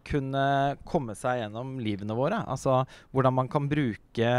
kunne 0.06 0.44
komme 0.86 1.16
seg 1.18 1.42
gjennom 1.42 1.78
livene 1.82 2.14
våre. 2.14 2.44
Altså 2.46 2.84
hvordan 3.10 3.40
man 3.42 3.50
kan 3.50 3.66
bruke 3.70 4.34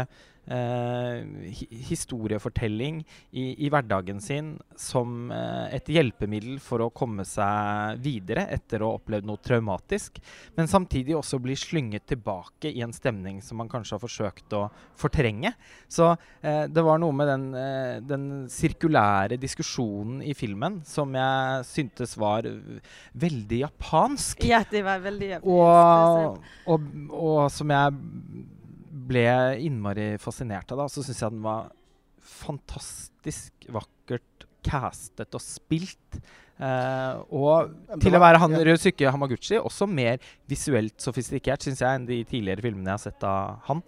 eh, 0.46 1.22
hi 1.52 1.66
historiefortelling 1.88 3.02
i, 3.30 3.66
i 3.66 3.70
hverdagen 3.70 4.20
sin 4.22 4.54
som 4.78 5.30
eh, 5.32 5.74
et 5.76 5.88
hjelpemiddel 5.92 6.58
for 6.62 6.82
å 6.84 6.90
komme 6.94 7.24
seg 7.28 8.00
videre 8.02 8.46
etter 8.54 8.82
å 8.82 8.92
ha 8.92 9.00
opplevd 9.00 9.28
noe 9.28 9.42
traumatisk, 9.42 10.18
men 10.56 10.70
samtidig 10.70 11.16
også 11.18 11.40
bli 11.42 11.56
slynget 11.58 12.06
tilbake 12.12 12.72
i 12.72 12.82
en 12.84 12.94
stemning 12.94 13.40
som 13.44 13.60
man 13.62 13.70
kanskje 13.72 13.96
har 13.96 14.02
forsøkt 14.02 14.56
å 14.58 14.64
fortrenge. 14.98 15.54
Så 15.90 16.12
eh, 16.42 16.64
det 16.70 16.86
var 16.86 17.00
noe 17.02 17.16
med 17.16 17.30
den, 17.30 17.46
eh, 17.58 17.96
den 18.02 18.26
sirkulære 18.52 19.38
diskusjonen 19.42 20.22
i 20.26 20.34
filmen 20.38 20.80
som 20.88 21.12
jeg 21.16 21.68
syntes 21.68 22.16
var 22.18 22.48
veldig 23.12 23.62
japansk. 23.64 24.42
Ja, 24.48 24.62
det 24.68 24.82
var 24.86 25.02
veldig 25.04 25.34
japansk. 25.36 26.50
Og, 26.66 26.74
og, 26.74 26.90
og 27.12 27.46
som 27.52 27.72
jeg 27.72 28.58
ble 29.08 29.26
innmari 29.62 30.14
fascinert 30.22 30.72
av. 30.72 30.84
da, 30.84 30.88
Så 30.88 31.04
syns 31.06 31.22
jeg 31.22 31.34
den 31.34 31.44
var 31.44 31.72
fantastisk 32.22 33.66
vakkert 33.72 34.46
castet 34.62 35.34
og 35.34 35.42
spilt. 35.42 36.20
Eh, 36.62 37.14
og 37.34 37.72
til 37.98 38.12
det 38.12 38.20
å 38.20 38.22
være 38.22 38.40
han. 38.42 38.54
Ryosuke 38.68 39.10
Hamaguchi 39.10 39.58
også 39.58 39.88
mer 39.90 40.22
visuelt 40.50 40.94
sofistikert, 41.02 41.64
syns 41.64 41.82
jeg, 41.82 41.98
enn 41.98 42.06
de 42.06 42.22
tidligere 42.28 42.62
filmene 42.62 42.92
jeg 42.92 43.00
har 43.00 43.04
sett 43.08 43.26
av 43.26 43.64
han. 43.68 43.82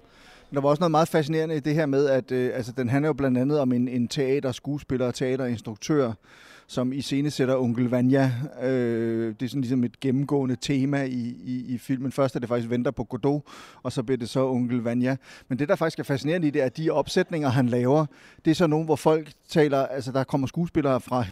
Der 0.54 0.60
var 0.60 0.70
også 0.70 0.84
noget 0.84 0.94
meget 0.94 1.08
fascinerende 1.08 1.56
i 1.56 1.60
det 1.60 1.74
her 1.74 1.86
med, 1.86 2.06
at 2.06 2.32
øh, 2.32 2.50
altså, 2.54 2.72
den 2.72 2.88
handler 2.88 3.08
jo 3.08 3.12
blandt 3.18 3.38
andet 3.38 3.60
om 3.60 3.72
en, 3.72 3.88
en 3.88 4.08
teaterskuespiller 4.08 5.06
og 5.06 5.14
teaterinstruktør, 5.14 6.12
som 6.66 6.92
i 6.92 7.30
sætter 7.30 7.56
Onkel 7.56 7.90
Vanya. 7.90 8.32
Øh, 8.62 9.34
det 9.40 9.42
er 9.42 9.48
sådan 9.48 9.60
ligesom 9.60 9.84
et 9.84 10.00
gennemgående 10.00 10.56
tema 10.60 11.02
i, 11.02 11.36
i, 11.44 11.74
i 11.74 11.78
filmen. 11.78 12.12
Først 12.12 12.36
er 12.36 12.40
det 12.40 12.48
faktisk 12.48 12.70
Venter 12.70 12.90
på 12.90 13.04
Godot, 13.04 13.42
og 13.82 13.92
så 13.92 14.02
bliver 14.02 14.18
det 14.18 14.28
så 14.28 14.48
Onkel 14.48 14.78
Vanya. 14.78 15.16
Men 15.48 15.58
det, 15.58 15.68
der 15.68 15.76
faktisk 15.76 15.98
er 15.98 16.02
fascinerende 16.02 16.48
i 16.48 16.50
det, 16.50 16.62
er, 16.62 16.66
at 16.66 16.76
de 16.76 16.90
opsætninger, 16.90 17.48
han 17.48 17.68
laver, 17.68 18.06
det 18.44 18.50
er 18.50 18.54
så 18.54 18.66
nogle, 18.66 18.84
hvor 18.84 18.96
folk 18.96 19.32
taler, 19.48 19.86
altså 19.86 20.12
der 20.12 20.24
kommer 20.24 20.46
skuespillere 20.46 21.00
fra, 21.00 21.24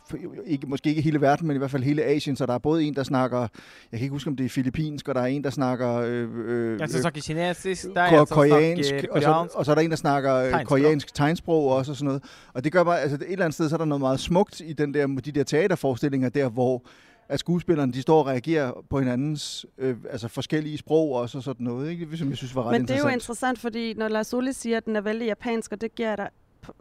ikke, 0.47 0.66
måske 0.66 0.91
ikke 0.91 1.03
hele 1.03 1.20
verden, 1.20 1.47
men 1.47 1.57
i 1.57 1.59
hvert 1.59 1.70
fald 1.70 1.83
hele 1.83 2.05
Asien, 2.05 2.37
så 2.37 2.47
der 2.47 2.55
er 2.55 2.59
både 2.59 2.85
en, 2.85 2.95
der 2.95 3.03
snakker, 3.03 3.39
jeg 3.41 3.49
kan 3.93 4.01
ikke 4.01 4.12
huske, 4.12 4.28
om 4.28 4.37
det 4.37 4.45
er 4.45 4.49
filippinsk, 4.49 5.09
og 5.09 5.14
der 5.14 5.20
er 5.20 5.26
en, 5.26 5.45
der 5.45 5.51
snakker... 5.51 5.95
Øh, 5.95 6.28
øh, 6.47 6.78
som 6.78 6.89
snakker 6.89 7.20
kinesisk, 7.20 7.85
det 7.85 7.97
er 7.97 8.16
som 8.16 8.26
koreansk, 8.26 8.95
og 9.11 9.22
så, 9.22 9.49
og 9.55 9.64
så 9.64 9.70
er 9.70 9.74
der 9.74 9.83
en, 9.83 9.91
der 9.91 9.97
snakker 9.97 10.35
øh, 10.35 10.51
Tegnsprog. 10.51 10.66
koreansk 10.66 11.14
tegnsprog 11.14 11.68
også 11.72 11.93
og 11.93 11.97
sådan 11.97 12.07
noget. 12.07 12.22
Og 12.53 12.64
det 12.64 12.72
gør 12.72 12.85
bare, 12.85 13.01
altså 13.01 13.16
et 13.16 13.33
eller 13.33 13.45
andet 13.45 13.55
sted, 13.55 13.68
så 13.68 13.76
er 13.76 13.78
der 13.78 13.85
noget 13.85 14.01
meget 14.01 14.20
smukt 14.20 14.61
i 14.61 14.72
den 14.72 14.95
der, 14.95 15.07
de 15.24 15.32
der 15.32 15.44
teaterforestillinger 15.44 16.28
der, 16.28 16.48
hvor 16.48 16.82
at 17.28 17.40
skuespillerne, 17.40 17.92
de 17.92 18.02
står 18.02 18.18
og 18.18 18.26
reagerer 18.26 18.84
på 18.90 18.98
hinandens 18.98 19.66
øh, 19.78 19.96
altså 20.10 20.28
forskellige 20.28 20.78
sprog 20.78 21.12
og 21.12 21.28
sådan 21.28 21.54
noget, 21.58 21.90
ikke? 21.90 22.16
Som 22.16 22.28
jeg 22.28 22.36
synes 22.36 22.54
var 22.54 22.62
ret 22.62 22.72
Men 22.72 22.88
det 22.88 22.96
er 22.96 23.00
jo 23.00 23.08
interessant. 23.08 23.58
fordi 23.58 23.94
når 23.94 24.08
Lars 24.08 24.34
Ole 24.34 24.52
siger, 24.52 24.76
at 24.76 24.84
den 24.84 24.96
er 24.96 25.00
vældig 25.00 25.26
japansk, 25.26 25.72
og 25.72 25.80
det 25.80 25.94
giver 25.94 26.16
dig 26.16 26.28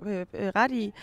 øh, 0.05 0.19
øh, 0.19 0.51
ret 0.55 0.71
i, 0.71 0.93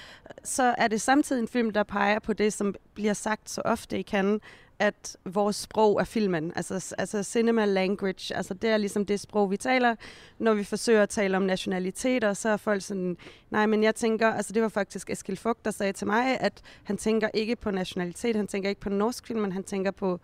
så 0.45 0.75
er 0.79 0.89
det 0.89 1.01
samtidig 1.01 1.43
en 1.43 1.49
film, 1.49 1.71
der 1.71 1.83
peger 1.83 2.19
på 2.19 2.33
det, 2.33 2.53
som 2.53 2.75
bliver 2.95 3.13
sagt 3.13 3.51
så 3.51 3.63
ofte 3.65 3.99
i 3.99 4.03
Cannes, 4.03 4.41
at 4.79 5.17
vores 5.25 5.57
sprog 5.57 6.01
er 6.01 6.05
filmen, 6.05 6.53
altså, 6.57 6.95
altså 6.99 7.23
cinema 7.23 7.65
language, 7.65 8.37
altså 8.37 8.55
det 8.55 8.71
er 8.71 8.77
ligesom 8.77 9.07
det 9.07 9.21
sprog, 9.21 9.51
vi 9.51 9.57
taler. 9.57 9.95
Når 10.39 10.55
vi 10.55 10.65
forsøger 10.65 11.03
at 11.03 11.09
tale 11.09 11.37
om 11.37 11.43
nationaliteter, 11.43 12.33
så 12.33 12.49
er 12.49 12.57
folk 12.57 12.83
sådan, 12.83 13.17
nej, 13.51 13.67
men 13.67 13.83
jeg 13.83 13.95
tænker, 13.95 14.29
altså 14.29 14.53
det 14.53 14.63
var 14.63 14.69
faktisk 14.69 15.11
Eskil 15.11 15.37
Fugt, 15.37 15.65
der 15.65 15.71
sagde 15.71 15.93
til 15.93 16.07
mig, 16.07 16.41
at 16.41 16.63
han 16.85 16.97
tænker 16.97 17.29
ikke 17.35 17.57
på 17.57 17.71
nationalitet, 17.71 18.37
han 18.37 18.47
tænker 18.47 18.69
ikke 18.69 18.81
på 18.81 18.89
norsk 18.89 19.27
film, 19.27 19.41
men 19.41 19.53
han 19.53 19.65
tænker 19.65 19.91
på 19.91 20.21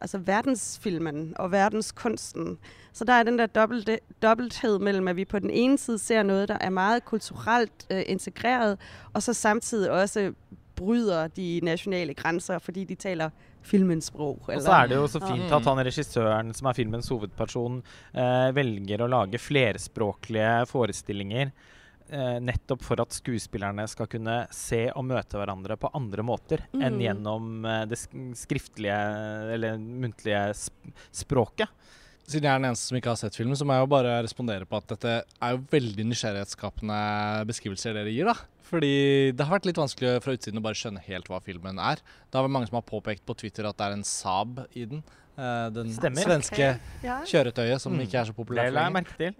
altså 0.00 0.18
verdensfilmen 0.18 1.34
og 1.36 1.52
verdenskunsten. 1.52 2.58
Så 2.92 3.04
der 3.04 3.12
er 3.12 3.22
den 3.22 3.38
der 3.38 3.46
dobbelte, 3.46 3.98
dobbelthed 4.22 4.78
mellem, 4.78 5.08
at 5.08 5.16
vi 5.16 5.24
på 5.24 5.38
den 5.38 5.50
ene 5.50 5.78
side 5.78 5.98
ser 5.98 6.22
noget, 6.22 6.48
der 6.48 6.58
er 6.60 6.70
meget 6.70 7.04
kulturelt 7.04 7.86
øh, 7.90 8.02
integreret, 8.06 8.78
og 9.12 9.22
så 9.22 9.32
samtidig 9.32 9.90
også 9.90 10.32
bryder 10.76 11.28
de 11.28 11.60
nationale 11.62 12.14
grænser, 12.14 12.58
fordi 12.58 12.84
de 12.84 12.94
taler 12.94 13.30
filmens 13.62 14.06
sprog. 14.10 14.40
Og 14.48 14.62
så 14.62 14.72
er 14.82 14.88
det 14.88 14.96
jo 14.96 15.06
så 15.08 15.20
fint 15.20 15.48
Ja. 15.50 15.56
at 15.58 15.64
han 15.64 15.78
regissøren, 15.84 16.54
som 16.54 16.66
er 16.70 16.74
filmens 16.74 17.08
hovedperson, 17.10 17.82
eh, 18.14 18.50
velger 18.52 18.98
å 19.04 19.08
lage 19.08 19.38
flerspråklige 19.38 20.66
forestillinger. 20.70 21.52
Eh, 22.10 22.40
nettopp 22.42 22.82
for 22.82 23.00
at 23.00 23.10
skuespillerne 23.14 23.84
skal 23.88 24.08
kunne 24.10 24.46
se 24.50 24.88
og 24.90 25.04
møte 25.06 25.38
hverandre 25.38 25.76
på 25.78 25.90
andre 25.94 26.22
måter 26.26 26.64
enn 26.74 26.96
Mm. 26.98 27.00
gjennom 27.04 27.64
eh, 27.66 27.84
det 27.86 27.98
sk- 27.98 28.34
skriftlige 28.34 29.52
eller 29.54 29.78
muntlige 29.78 30.50
sp 30.50 30.74
språket. 31.12 31.68
Siden 32.30 32.46
jeg 32.46 32.52
er 32.54 32.60
den 32.62 32.68
eneste 32.70 32.86
som 32.92 32.96
ikke 33.00 33.10
har 33.10 33.18
sett 33.18 33.34
filmen, 33.34 33.56
så 33.58 33.66
må 33.66 33.74
jeg 33.74 33.82
jo 33.82 33.90
bare 33.90 34.12
respondere 34.22 34.66
på 34.70 34.78
at 34.78 34.86
dette 34.92 35.14
er 35.42 35.54
jo 35.56 35.64
veldig 35.72 36.04
nysgjerrighetsskapende 36.12 36.98
beskrivelser 37.48 37.96
dere 37.96 38.12
gir, 38.14 38.28
da. 38.30 38.34
Fordi 38.70 39.32
det 39.34 39.46
har 39.46 39.56
vært 39.58 39.66
litt 39.66 39.80
vanskelig 39.80 40.12
fra 40.22 40.34
utsiden 40.36 40.60
å 40.60 40.62
bare 40.62 40.78
skjønne 40.78 41.02
helt 41.08 41.26
hva 41.30 41.40
filmen 41.42 41.80
er. 41.82 41.98
Det 42.30 42.38
har 42.38 42.46
vært 42.46 42.54
mange 42.54 42.70
som 42.70 42.78
har 42.78 42.86
påpekt 42.86 43.24
på 43.26 43.34
Twitter 43.40 43.66
at 43.66 43.76
det 43.80 43.88
er 43.88 43.96
en 43.98 44.04
Saab 44.06 44.60
i 44.78 44.84
den. 44.92 45.02
Eh, 45.36 45.70
den 45.74 45.90
Stemmer. 45.96 46.22
svenske 46.28 46.78
Ja. 47.02 47.18
kjøretøyet 47.26 47.80
som 47.80 47.92
Mm. 47.96 48.06
ikke 48.06 48.20
er 48.20 48.24
så 48.30 48.34
Det 48.34 48.36
populært 48.36 48.72
la 48.72 48.84
jeg 48.86 48.92
lenger. 48.92 48.92
merke 49.02 49.16
til. 49.16 49.34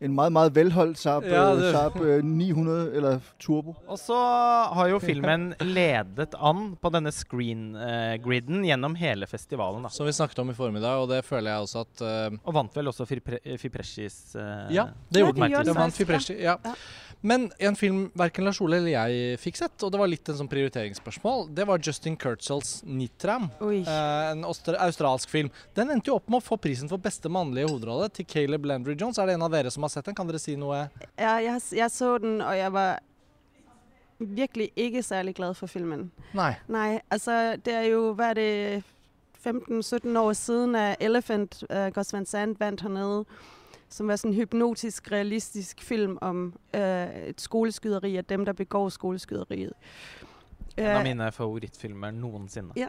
En 0.00 0.12
meget, 0.14 0.32
meget 0.32 0.54
velholdt 0.54 0.98
Saab, 0.98 1.24
Ja, 1.24 1.34
ja, 1.34 1.54
det- 1.56 1.72
Saab 1.72 1.96
øh, 2.00 2.24
900 2.24 2.90
eller 2.96 3.18
Turbo. 3.40 3.74
Og 3.88 3.98
så 3.98 4.16
har 4.74 4.86
jo 4.90 4.98
filmen 4.98 5.54
ledet 5.60 6.34
an 6.36 6.76
på 6.82 6.90
denne 6.92 7.12
screen-griden 7.12 8.62
gjennom 8.66 8.94
hele 8.94 9.26
festivalen. 9.26 9.82
da. 9.86 9.88
Som 9.88 10.06
vi 10.06 10.12
snakket 10.12 10.38
om 10.38 10.50
i 10.50 10.54
formiddag, 10.56 11.00
og 11.00 11.08
det 11.08 11.22
føler 11.24 11.50
jeg 11.50 11.60
også 11.64 11.80
at 11.86 12.02
eh, 12.04 12.38
Og 12.44 12.54
vant 12.54 12.76
vel 12.76 12.88
også 12.92 13.06
Fipre- 13.08 13.40
Fipreshis 13.58 14.34
eh, 14.36 14.42
Ja, 14.74 14.84
det 15.10 15.20
Ja, 15.20 15.24
gjorde 15.24 15.40
de 15.40 15.48
den. 15.56 15.66
det 15.66 15.76
vant 15.76 15.94
Fipresci, 15.96 16.34
ja. 16.42 16.56
Ja. 16.64 16.74
Men 17.20 17.48
en 17.58 17.76
film 17.76 18.10
verken 18.14 18.44
Lars 18.44 18.60
Ole 18.60 18.76
eller 18.76 18.92
jeg 18.92 19.38
fikk 19.40 19.56
sett, 19.58 19.82
og 19.82 19.90
det 19.90 19.98
var 19.98 20.10
litt 20.10 20.28
en 20.28 20.36
sånn 20.38 20.50
prioriteringsspørsmål, 20.50 21.48
det 21.56 21.64
var 21.66 21.80
Justin 21.82 22.16
Kurtzels 22.20 22.82
Nitram. 22.84 23.48
Eh, 23.60 24.30
en 24.30 24.44
austra- 24.46 24.78
australsk 24.84 25.30
film. 25.32 25.50
Den 25.74 25.90
endte 25.90 26.12
jo 26.12 26.18
opp 26.20 26.28
med 26.30 26.42
å 26.42 26.46
få 26.46 26.58
prisen 26.60 26.88
for 26.92 26.98
beste 27.02 27.28
mannlige 27.32 27.70
hovedrolle 27.70 28.10
til 28.14 28.28
Caleb 28.30 28.68
Landry 28.68 28.94
Jones. 28.94 29.18
Er 29.18 29.26
det 29.26 29.34
en 29.38 29.42
av 29.48 29.50
dere 29.50 29.70
som 29.74 29.82
har 29.82 29.90
sett 29.96 30.04
den? 30.06 30.14
Kan 30.14 30.28
dere 30.30 30.38
si 30.42 30.54
noe? 30.60 30.84
Ja, 31.18 31.38
jeg, 31.42 31.60
jeg 31.80 31.90
så 31.90 32.12
den, 32.22 32.38
og 32.44 32.54
jeg 32.54 32.72
var 32.76 33.00
virkelig 34.20 34.70
ikke 34.76 35.02
særlig 35.04 35.34
glad 35.36 35.56
for 35.58 35.66
filmen. 35.68 36.10
Nei. 36.36 36.52
Nej, 36.68 37.00
altså 37.10 37.56
det 37.64 37.74
er 37.74 37.88
jo, 37.90 38.12
hvad 38.16 38.36
er 38.36 38.40
det, 38.40 38.84
15-17 39.46 40.16
år 40.18 40.32
siden, 40.34 40.74
at 40.74 40.96
Elephant, 41.00 41.60
uh, 41.70 41.88
Gus 41.94 42.12
Van 42.12 42.24
Sant 42.26 42.58
vandt 42.60 42.80
hernede, 42.82 43.24
som 43.96 44.08
var 44.08 44.16
sådan 44.16 44.30
en 44.30 44.36
hypnotisk, 44.36 45.12
realistisk 45.12 45.82
film 45.82 46.18
om 46.20 46.54
uh, 46.74 46.80
et 47.28 47.40
skoleskyderi 47.40 48.16
af 48.16 48.24
dem, 48.24 48.44
der 48.44 48.52
begår 48.52 48.88
skoleskyderiet. 48.88 49.72
En 50.76 50.84
av 50.84 50.98
Øh, 50.98 51.04
mine 51.04 51.32
favorittfilmer 51.32 52.10
noensinne. 52.10 52.72
Ja. 52.76 52.88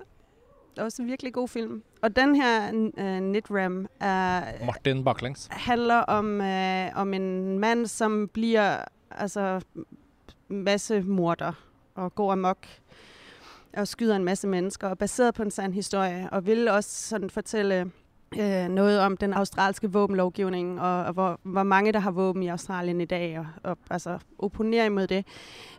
det 0.75 0.81
er 0.81 0.83
også 0.83 1.01
en 1.01 1.07
virkelig 1.07 1.33
god 1.33 1.47
film. 1.47 1.83
Og 2.01 2.15
den 2.15 2.35
her 2.35 2.71
uh, 2.97 3.23
Nitram 3.23 3.87
er, 3.99 4.65
Martin 4.65 5.03
baklengs. 5.03 5.47
handler 5.51 5.95
om, 5.95 6.41
øh, 6.41 6.89
om 6.95 7.13
en 7.13 7.59
mand, 7.59 7.85
som 7.87 8.27
bliver 8.33 8.77
altså 9.11 9.61
masse 10.47 11.01
morder 11.01 11.53
og 11.95 12.15
går 12.15 12.31
amok 12.31 12.67
og 13.73 13.87
skyder 13.87 14.15
en 14.15 14.23
masse 14.23 14.47
mennesker, 14.47 14.87
og 14.87 14.97
baseret 14.97 15.33
på 15.33 15.43
en 15.43 15.51
sand 15.51 15.73
historie, 15.73 16.29
og 16.31 16.45
vil 16.45 16.67
også 16.67 17.07
sådan 17.07 17.29
fortælle 17.29 17.91
øh, 18.39 18.67
noget 18.69 18.99
om 18.99 19.17
den 19.17 19.33
australske 19.33 19.91
våbenlovgivning, 19.91 20.81
og, 20.81 21.03
og 21.03 21.13
hvor, 21.13 21.39
hvor 21.43 21.63
mange, 21.63 21.91
der 21.91 21.99
har 21.99 22.11
våben 22.11 22.43
i 22.43 22.47
Australien 22.47 23.01
i 23.01 23.05
dag, 23.05 23.39
og, 23.39 23.45
og 23.63 23.77
altså 23.89 24.17
opponere 24.39 24.85
imod 24.85 25.07
det. 25.07 25.25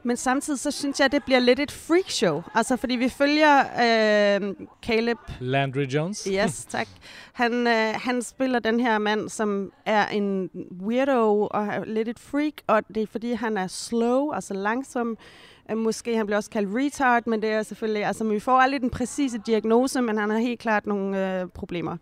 Men 0.02 0.16
samtidig 0.16 0.58
så 0.58 0.70
synes 0.70 1.00
jeg, 1.00 1.04
at 1.04 1.12
det 1.12 1.24
bliver 1.24 1.38
lidt 1.38 1.60
et 1.60 1.70
freakshow, 1.70 2.42
altså 2.54 2.76
fordi 2.76 2.96
vi 2.96 3.08
følger 3.08 3.58
øh, 3.60 4.54
Caleb 4.82 5.18
Landry 5.40 5.86
Jones. 5.86 6.28
Yes, 6.32 6.64
tak. 6.64 6.88
Han, 7.32 7.66
øh, 7.66 7.94
han 7.94 8.22
spiller 8.22 8.58
den 8.58 8.80
her 8.80 8.98
mand, 8.98 9.28
som 9.28 9.72
er 9.86 10.06
en 10.06 10.50
weirdo 10.82 11.48
og 11.50 11.66
er 11.66 11.84
lidt 11.84 12.08
et 12.08 12.18
freak, 12.18 12.54
og 12.66 12.82
det 12.94 13.02
er 13.02 13.06
fordi, 13.06 13.32
han 13.32 13.56
er 13.56 13.66
slow, 13.66 14.32
altså 14.32 14.54
langsom. 14.54 15.10
Øh, 15.10 15.76
Måske 15.76 16.16
han 16.16 16.26
bliver 16.26 16.36
også 16.36 16.50
kaldt 16.50 16.68
retard, 16.76 17.26
men 17.26 17.42
det 17.42 17.50
er 17.50 17.62
selvfølgelig, 17.62 18.04
altså 18.04 18.24
vi 18.24 18.40
får 18.40 18.58
aldrig 18.58 18.80
den 18.80 18.90
præcise 18.90 19.38
diagnose, 19.46 20.02
men 20.02 20.18
han 20.18 20.30
har 20.30 20.38
helt 20.38 20.60
klart 20.60 20.86
nogle 20.86 21.40
øh, 21.40 21.48
problemer. 21.48 21.96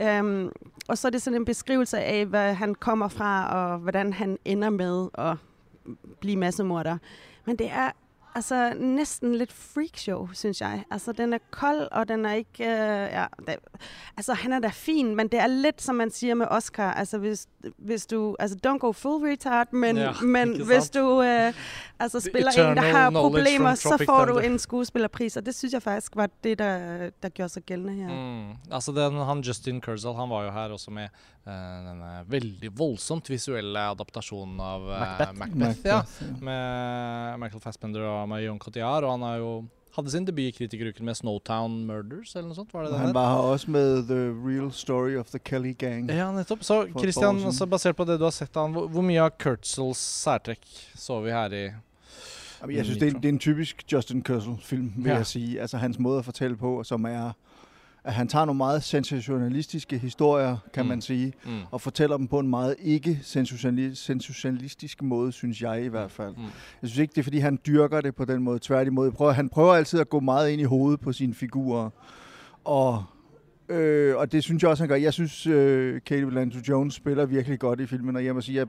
Øhm, 0.00 0.50
og 0.88 0.98
så 0.98 1.08
er 1.08 1.10
det 1.10 1.22
sådan 1.22 1.40
en 1.40 1.44
beskrivelse 1.44 1.98
af, 1.98 2.26
hvad 2.26 2.54
han 2.54 2.74
kommer 2.74 3.08
fra, 3.08 3.48
og 3.48 3.78
hvordan 3.78 4.12
han 4.12 4.38
ender 4.44 4.70
med 4.70 5.08
at 5.14 5.36
blive 6.20 6.36
massemorder. 6.36 6.98
Men 7.44 7.56
det 7.56 7.70
er 7.70 7.90
altså 8.36 8.72
næsten 8.76 9.34
lidt 9.34 9.52
freakshow, 9.52 10.28
synes 10.32 10.60
jeg. 10.60 10.84
Altså, 10.90 11.12
den 11.12 11.32
er 11.32 11.38
kold, 11.50 11.88
og 11.92 12.08
den 12.08 12.24
er 12.24 12.32
ikke... 12.32 12.64
Øh, 12.64 12.68
ja, 13.12 13.26
det, 13.46 13.56
altså, 14.16 14.34
han 14.34 14.52
er 14.52 14.58
da 14.58 14.68
fin, 14.68 15.16
men 15.16 15.28
det 15.28 15.40
er 15.40 15.46
lidt, 15.46 15.82
som 15.82 15.94
man 15.94 16.10
siger 16.10 16.34
med 16.34 16.46
Oscar. 16.50 16.92
Altså, 16.92 17.18
hvis, 17.18 17.46
hvis 17.78 18.06
du... 18.06 18.36
Altså, 18.38 18.56
don't 18.66 18.78
go 18.78 18.92
full 18.92 19.24
retard, 19.30 19.72
men, 19.72 19.96
Ja, 19.96 20.12
men 20.36 20.66
hvis 20.66 20.90
du 20.90 21.22
øh, 21.22 21.52
altså, 21.98 22.20
spiller 22.20 22.50
en, 22.50 22.76
der 22.76 22.82
har 22.82 23.10
problemer, 23.10 23.74
så 23.74 24.02
får 24.06 24.24
du 24.24 24.38
en 24.38 24.58
skuespillerpris, 24.58 25.36
og 25.36 25.46
det 25.46 25.54
synes 25.54 25.72
jeg 25.72 25.82
faktisk 25.82 26.16
var 26.16 26.28
det, 26.44 26.58
der, 26.58 27.10
der 27.22 27.28
gjorde 27.28 27.48
sig 27.48 27.62
gældende 27.62 27.92
her. 27.92 28.08
Mm. 28.08 28.50
Altså 28.70 28.92
den, 28.92 29.26
han 29.26 29.40
Justin 29.40 29.80
Kurzel 29.80 30.14
han 30.14 30.30
var 30.30 30.44
jo 30.44 30.50
her 30.50 30.60
også 30.60 30.90
med 30.90 31.08
denne 31.46 32.24
veldig 32.26 32.72
voldsomt 32.74 33.30
visuelle 33.30 33.86
adaptasjonen 33.92 34.60
av 34.60 34.90
eh, 34.90 35.24
Macbeth. 35.38 35.56
Macbeth 35.62 35.86
ja. 35.86 36.02
med 36.40 37.40
Michael 37.42 37.62
Fassbender 37.62 38.06
og 38.08 38.28
Marion 38.28 38.58
Cotillard. 38.58 39.06
Og 39.06 39.14
han 39.16 39.26
har 39.26 39.40
jo 39.42 39.50
hadde 39.96 40.12
sin 40.12 40.26
debut 40.28 40.50
i 40.50 40.52
Kritikeruken 40.52 41.06
med 41.08 41.16
Snowtown 41.16 41.78
Murders, 41.88 42.34
eller 42.36 42.50
noe 42.50 42.58
sånt. 42.58 42.74
var 42.74 42.84
det 42.84 42.92
det 42.92 42.98
han 43.00 43.14
var 43.16 43.30
her 43.30 43.46
også 43.54 43.70
med 43.72 44.10
The 44.10 44.18
Real 44.44 44.68
Story 44.72 45.16
of 45.16 45.30
the 45.32 45.40
Kelly 45.40 45.72
Gang. 45.72 46.10
Ja, 46.12 46.28
nettopp. 46.36 46.64
Så 46.64 46.82
Christian, 46.98 47.40
altså, 47.44 47.66
basert 47.66 47.96
på 47.96 48.04
det 48.04 48.18
du 48.20 48.26
har 48.26 48.34
sett 48.34 48.56
av 48.56 48.68
han, 48.68 48.76
hvor, 48.76 48.90
hvor 48.92 49.06
mye 49.06 49.22
av 49.24 49.32
Kurtzels 49.40 50.02
særtrekk 50.26 50.66
så 50.94 51.20
vi 51.24 51.32
her 51.32 51.56
i 51.56 51.66
jeg 52.66 52.84
synes, 52.84 52.98
det 52.98 53.08
er, 53.08 53.18
det 53.20 53.28
er 53.28 53.32
en 53.34 53.38
typisk 53.38 53.82
Justin 53.92 54.22
Kurzel-film, 54.24 54.92
vil 54.96 55.06
Ja. 55.06 55.12
ja. 55.12 55.16
jeg 55.16 55.26
sige. 55.26 55.60
Altså 55.60 55.76
hans 55.76 55.98
måde 55.98 56.18
at 56.18 56.24
fortælle 56.24 56.56
på, 56.56 56.82
som 56.84 57.04
er 57.04 57.32
at 58.06 58.14
han 58.14 58.28
tager 58.28 58.44
nogle 58.44 58.56
meget 58.56 58.82
sensationalistiske 58.82 59.98
historier, 59.98 60.56
kan 60.74 60.84
Mm. 60.84 60.88
man 60.88 61.00
sige, 61.00 61.32
Mm. 61.44 61.50
og 61.70 61.80
fortæller 61.80 62.16
dem 62.16 62.28
på 62.28 62.38
en 62.38 62.48
meget 62.48 62.74
ikke 62.82 63.20
sensationali- 63.22 63.94
sensationalistisk 63.94 65.02
måde, 65.02 65.32
synes 65.32 65.62
jeg 65.62 65.84
i 65.84 65.88
hvert 65.88 66.10
fald. 66.10 66.34
Mm. 66.36 66.42
Jeg 66.82 66.88
synes 66.88 66.98
ikke, 66.98 67.12
det 67.12 67.18
er, 67.18 67.22
fordi 67.22 67.38
han 67.38 67.58
dyrker 67.66 68.00
det 68.00 68.14
på 68.14 68.24
den 68.24 68.42
måde. 68.42 68.58
Tværtimod, 68.62 69.10
prøver, 69.12 69.32
han 69.32 69.48
prøver 69.48 69.72
altid 69.74 70.00
at 70.00 70.08
gå 70.10 70.20
meget 70.20 70.50
ind 70.50 70.60
i 70.60 70.64
hovedet 70.64 71.00
på 71.00 71.12
sine 71.12 71.34
figurer. 71.34 71.90
Og, 72.64 73.04
øh, 73.68 74.16
og 74.16 74.32
det 74.32 74.42
synes 74.44 74.62
jeg 74.62 74.70
også, 74.70 74.82
han 74.82 74.88
gør. 74.88 74.96
Jeg 74.96 75.12
synes, 75.12 75.46
øh, 75.46 76.00
Katie 76.06 76.26
Blanchett-Jones 76.26 76.90
spiller 76.90 77.26
virkelig 77.26 77.58
godt 77.58 77.80
i 77.80 77.86
filmen, 77.86 78.16
og 78.16 78.24
jeg 78.24 78.34
må 78.34 78.40
sige, 78.40 78.56
jeg 78.58 78.66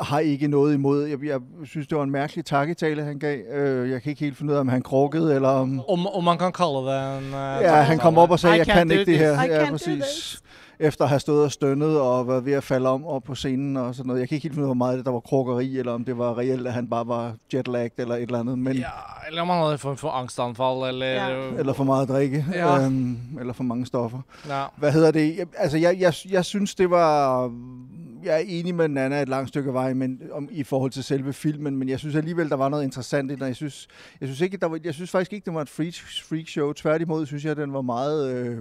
har 0.00 0.18
ikke 0.18 0.48
noget 0.48 0.74
imod. 0.74 1.04
Jeg, 1.06 1.18
jeg 1.24 1.40
synes, 1.64 1.86
det 1.86 1.98
var 1.98 2.04
en 2.04 2.10
mærkelig 2.10 2.44
takketale, 2.44 3.02
han 3.04 3.18
gav. 3.18 3.38
Øh, 3.52 3.90
jeg 3.90 4.02
kan 4.02 4.10
ikke 4.10 4.20
helt 4.24 4.36
finde 4.36 4.50
ud 4.52 4.56
af, 4.56 4.60
om 4.60 4.68
han 4.68 4.82
krukkede, 4.82 5.34
eller 5.34 5.48
om... 5.48 5.82
Om, 5.88 6.06
om 6.06 6.24
man 6.24 6.38
kan 6.38 6.52
kalle 6.52 6.72
det 6.78 7.18
en 7.18 7.24
uh, 7.26 7.62
Ja, 7.62 7.72
han 7.74 7.98
kom 7.98 8.18
op 8.18 8.30
og 8.30 8.38
sagde, 8.38 8.56
I 8.56 8.58
jeg 8.58 8.66
kan 8.66 8.90
ikke 8.90 9.04
det 9.04 9.18
her. 9.18 9.42
I 9.42 9.46
Ja, 9.50 9.70
præcis. 9.70 10.42
Efter 10.80 11.04
at 11.04 11.08
have 11.08 11.20
stået 11.20 11.44
og 11.44 11.52
stønnet 11.52 12.00
og 12.00 12.28
været 12.28 12.44
ved 12.44 12.52
at 12.52 12.64
falde 12.64 12.88
om 12.88 13.06
op 13.06 13.22
på 13.22 13.34
scenen 13.34 13.76
og 13.76 13.94
sådan 13.94 14.06
noget. 14.08 14.20
Jeg 14.20 14.28
kan 14.28 14.34
ikke 14.36 14.42
helt 14.42 14.54
finde 14.54 14.62
ud 14.64 14.70
af, 14.70 14.76
hvor 14.76 14.84
meget 14.84 14.96
det 14.98 15.06
der 15.06 15.12
var 15.12 15.20
krukkeri, 15.20 15.78
eller 15.78 15.92
om 15.92 16.04
det 16.04 16.18
var 16.18 16.38
reelt, 16.38 16.66
at 16.66 16.72
han 16.72 16.86
bare 16.88 17.08
var 17.08 17.32
jetlagt 17.54 18.00
eller 18.00 18.14
et 18.14 18.22
eller 18.22 18.38
andet. 18.40 18.58
Men, 18.58 18.76
Ja, 18.76 18.86
eller 19.28 19.42
om 19.42 19.48
han 19.48 19.72
en 19.72 19.78
form 19.78 19.96
for 19.96 20.10
angstanfall, 20.10 20.88
eller 20.88 21.06
Ja. 21.06 21.58
Eller 21.58 21.72
for 21.72 21.84
meget 21.84 22.02
at 22.02 22.08
drikke, 22.08 22.46
Ja. 22.54 22.84
øhm, 22.84 23.16
eller 23.40 23.52
for 23.52 23.62
mange 23.62 23.86
stoffer. 23.86 24.18
ja. 24.48 24.62
Hvad 24.76 24.92
hedder 24.92 25.10
det? 25.10 25.36
Jeg, 25.38 25.46
altså, 25.58 25.78
jeg, 25.78 25.96
jeg, 26.00 26.14
jeg 26.30 26.44
synes, 26.44 26.74
det 26.74 26.90
var... 26.90 27.44
Jeg 28.24 28.34
er 28.34 28.44
enig 28.46 28.74
med 28.74 28.88
Nana 28.88 29.22
et 29.22 29.28
langt 29.28 29.48
stykke 29.48 29.72
vej 29.72 29.92
men, 29.92 30.20
om, 30.32 30.48
i 30.52 30.62
forhold 30.62 30.90
til 30.90 31.04
selve 31.04 31.32
filmen, 31.32 31.76
men 31.76 31.88
jeg 31.88 31.98
synes 31.98 32.16
alligevel, 32.16 32.48
der 32.48 32.56
var 32.56 32.68
noget 32.68 32.84
interessant 32.84 33.30
i 33.30 33.34
den. 33.34 33.44
Jeg 33.44 33.56
synes, 33.56 33.88
jeg 34.20 34.28
synes, 34.28 34.40
ikke, 34.40 34.56
der 34.56 34.66
var, 34.66 34.80
jeg 34.84 34.94
synes 34.94 35.10
faktisk 35.10 35.32
ikke, 35.32 35.44
det 35.44 35.54
var 35.54 35.62
et 35.62 35.68
freak, 35.68 35.94
freak 36.28 36.48
show. 36.48 36.72
Tværtimod 36.72 37.26
synes 37.26 37.44
jeg, 37.44 37.56
den 37.56 37.72
var 37.72 37.82
meget 37.82 38.34
øh, 38.34 38.58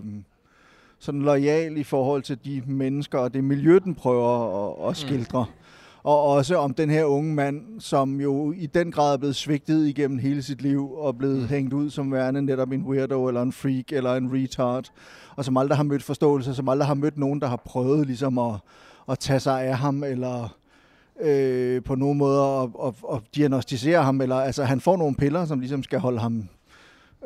sådan 1.00 1.22
lojal 1.22 1.78
i 1.78 1.84
forhold 1.84 2.22
til 2.22 2.40
de 2.46 2.64
mennesker 2.68 3.20
og 3.20 3.34
det 3.34 3.44
miljø, 3.44 3.80
den 3.84 3.96
prøver 3.96 4.86
at, 4.86 4.90
at 4.90 4.98
skildre. 4.98 5.46
Og 6.04 6.24
også 6.24 6.56
om 6.56 6.74
den 6.74 6.90
her 6.90 7.04
unge 7.04 7.36
mand, 7.36 7.80
som 7.80 8.22
jo 8.22 8.52
i 8.52 8.66
den 8.66 8.92
grad 8.92 9.14
er 9.14 9.18
blevet 9.18 9.36
svigtet 9.36 9.88
igennem 9.88 10.18
hele 10.20 10.42
sit 10.44 10.62
liv, 10.62 10.92
og 10.94 11.18
blevet 11.18 11.36
Mm. 11.36 11.42
mm. 11.42 11.48
hængt 11.48 11.74
ud 11.74 11.90
som 11.90 12.12
værende 12.12 12.42
netop 12.42 12.72
en 12.72 12.82
weirdo, 12.82 13.28
eller 13.28 13.42
en 13.42 13.52
freak, 13.52 13.92
eller 13.92 14.14
en 14.16 14.34
retard, 14.34 14.92
og 15.36 15.46
som 15.46 15.58
aldrig 15.58 15.78
har 15.78 15.84
mødt 15.84 16.04
forståelse, 16.04 16.56
som 16.56 16.70
aldrig 16.70 16.88
har 16.88 16.94
mødt 16.94 17.18
nogen, 17.18 17.42
der 17.42 17.48
har 17.48 17.62
prøvet 17.66 18.08
ligesom 18.08 18.38
at, 18.38 18.54
at 19.10 19.20
tage 19.20 19.40
sig 19.40 19.64
af 19.64 19.78
ham, 19.78 20.04
eller 20.04 20.56
øh, 21.22 21.84
på 21.84 21.96
nogen 21.96 22.18
måde 22.18 22.42
at, 22.42 22.70
at, 22.88 22.94
at 23.14 23.22
diagnostisere 23.36 24.04
ham, 24.04 24.22
eller 24.22 24.36
altså 24.36 24.64
han 24.64 24.82
får 24.82 24.98
nogle 24.98 25.16
piller, 25.16 25.46
som 25.46 25.60
ligesom 25.60 25.84
skal 25.84 26.00
holde 26.00 26.20
ham 26.20 26.44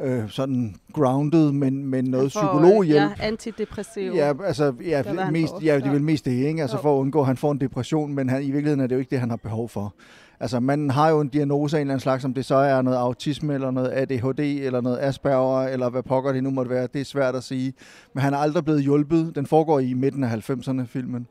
øh, 0.01 0.29
sådan 0.29 0.75
grounded, 0.93 1.51
men, 1.51 1.85
men 1.85 2.05
noget 2.05 2.31
får, 2.33 2.39
psykologhjælp. 2.39 3.01
Ja, 3.01 3.09
antidepressiv. 3.19 4.11
Ja, 4.15 4.33
altså, 4.45 4.73
ja, 4.85 5.01
Det 5.03 5.31
mest, 5.31 5.53
får. 5.53 5.61
ja, 5.63 5.75
det 5.75 5.85
er 5.85 5.91
vel 5.91 6.01
mest 6.03 6.25
det, 6.25 6.31
ikke? 6.31 6.61
Altså 6.61 6.77
Jo. 6.77 6.81
for 6.81 6.95
at 6.95 6.99
undgå, 6.99 7.19
at 7.19 7.25
han 7.27 7.37
får 7.37 7.51
en 7.51 7.61
depression, 7.61 8.13
men 8.13 8.29
han, 8.29 8.41
i 8.41 8.45
virkeligheden 8.45 8.79
er 8.79 8.87
det 8.87 8.95
jo 8.95 8.99
ikke 8.99 9.11
det, 9.11 9.19
han 9.19 9.29
har 9.29 9.37
behov 9.37 9.69
for. 9.69 9.93
Altså, 10.39 10.59
man 10.59 10.89
har 10.89 11.09
jo 11.09 11.19
en 11.21 11.27
diagnose 11.27 11.77
af 11.77 11.81
en 11.81 11.87
eller 11.87 11.93
anden 11.93 12.01
slags, 12.01 12.25
om 12.25 12.33
det 12.33 12.45
så 12.45 12.55
er 12.55 12.81
noget 12.81 12.97
autisme, 12.97 13.53
eller 13.53 13.71
noget 13.71 13.91
ADHD, 13.93 14.39
eller 14.39 14.81
noget 14.81 14.97
Asperger, 15.01 15.67
eller 15.67 15.89
hvad 15.89 16.03
pokker 16.03 16.31
det 16.31 16.43
nu 16.43 16.49
måtte 16.49 16.71
være. 16.71 16.87
Det 16.93 17.01
er 17.01 17.05
svært 17.05 17.35
at 17.35 17.43
sige. 17.43 17.73
Men 18.13 18.21
han 18.23 18.33
er 18.33 18.37
aldrig 18.37 18.65
blevet 18.65 18.83
hjulpet. 18.83 19.31
Den 19.35 19.45
foregår 19.45 19.79
i 19.79 19.93
midten 19.93 20.23
af 20.23 20.49
90'erne, 20.49 20.81
filmen 20.85 21.27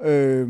øh, 0.00 0.48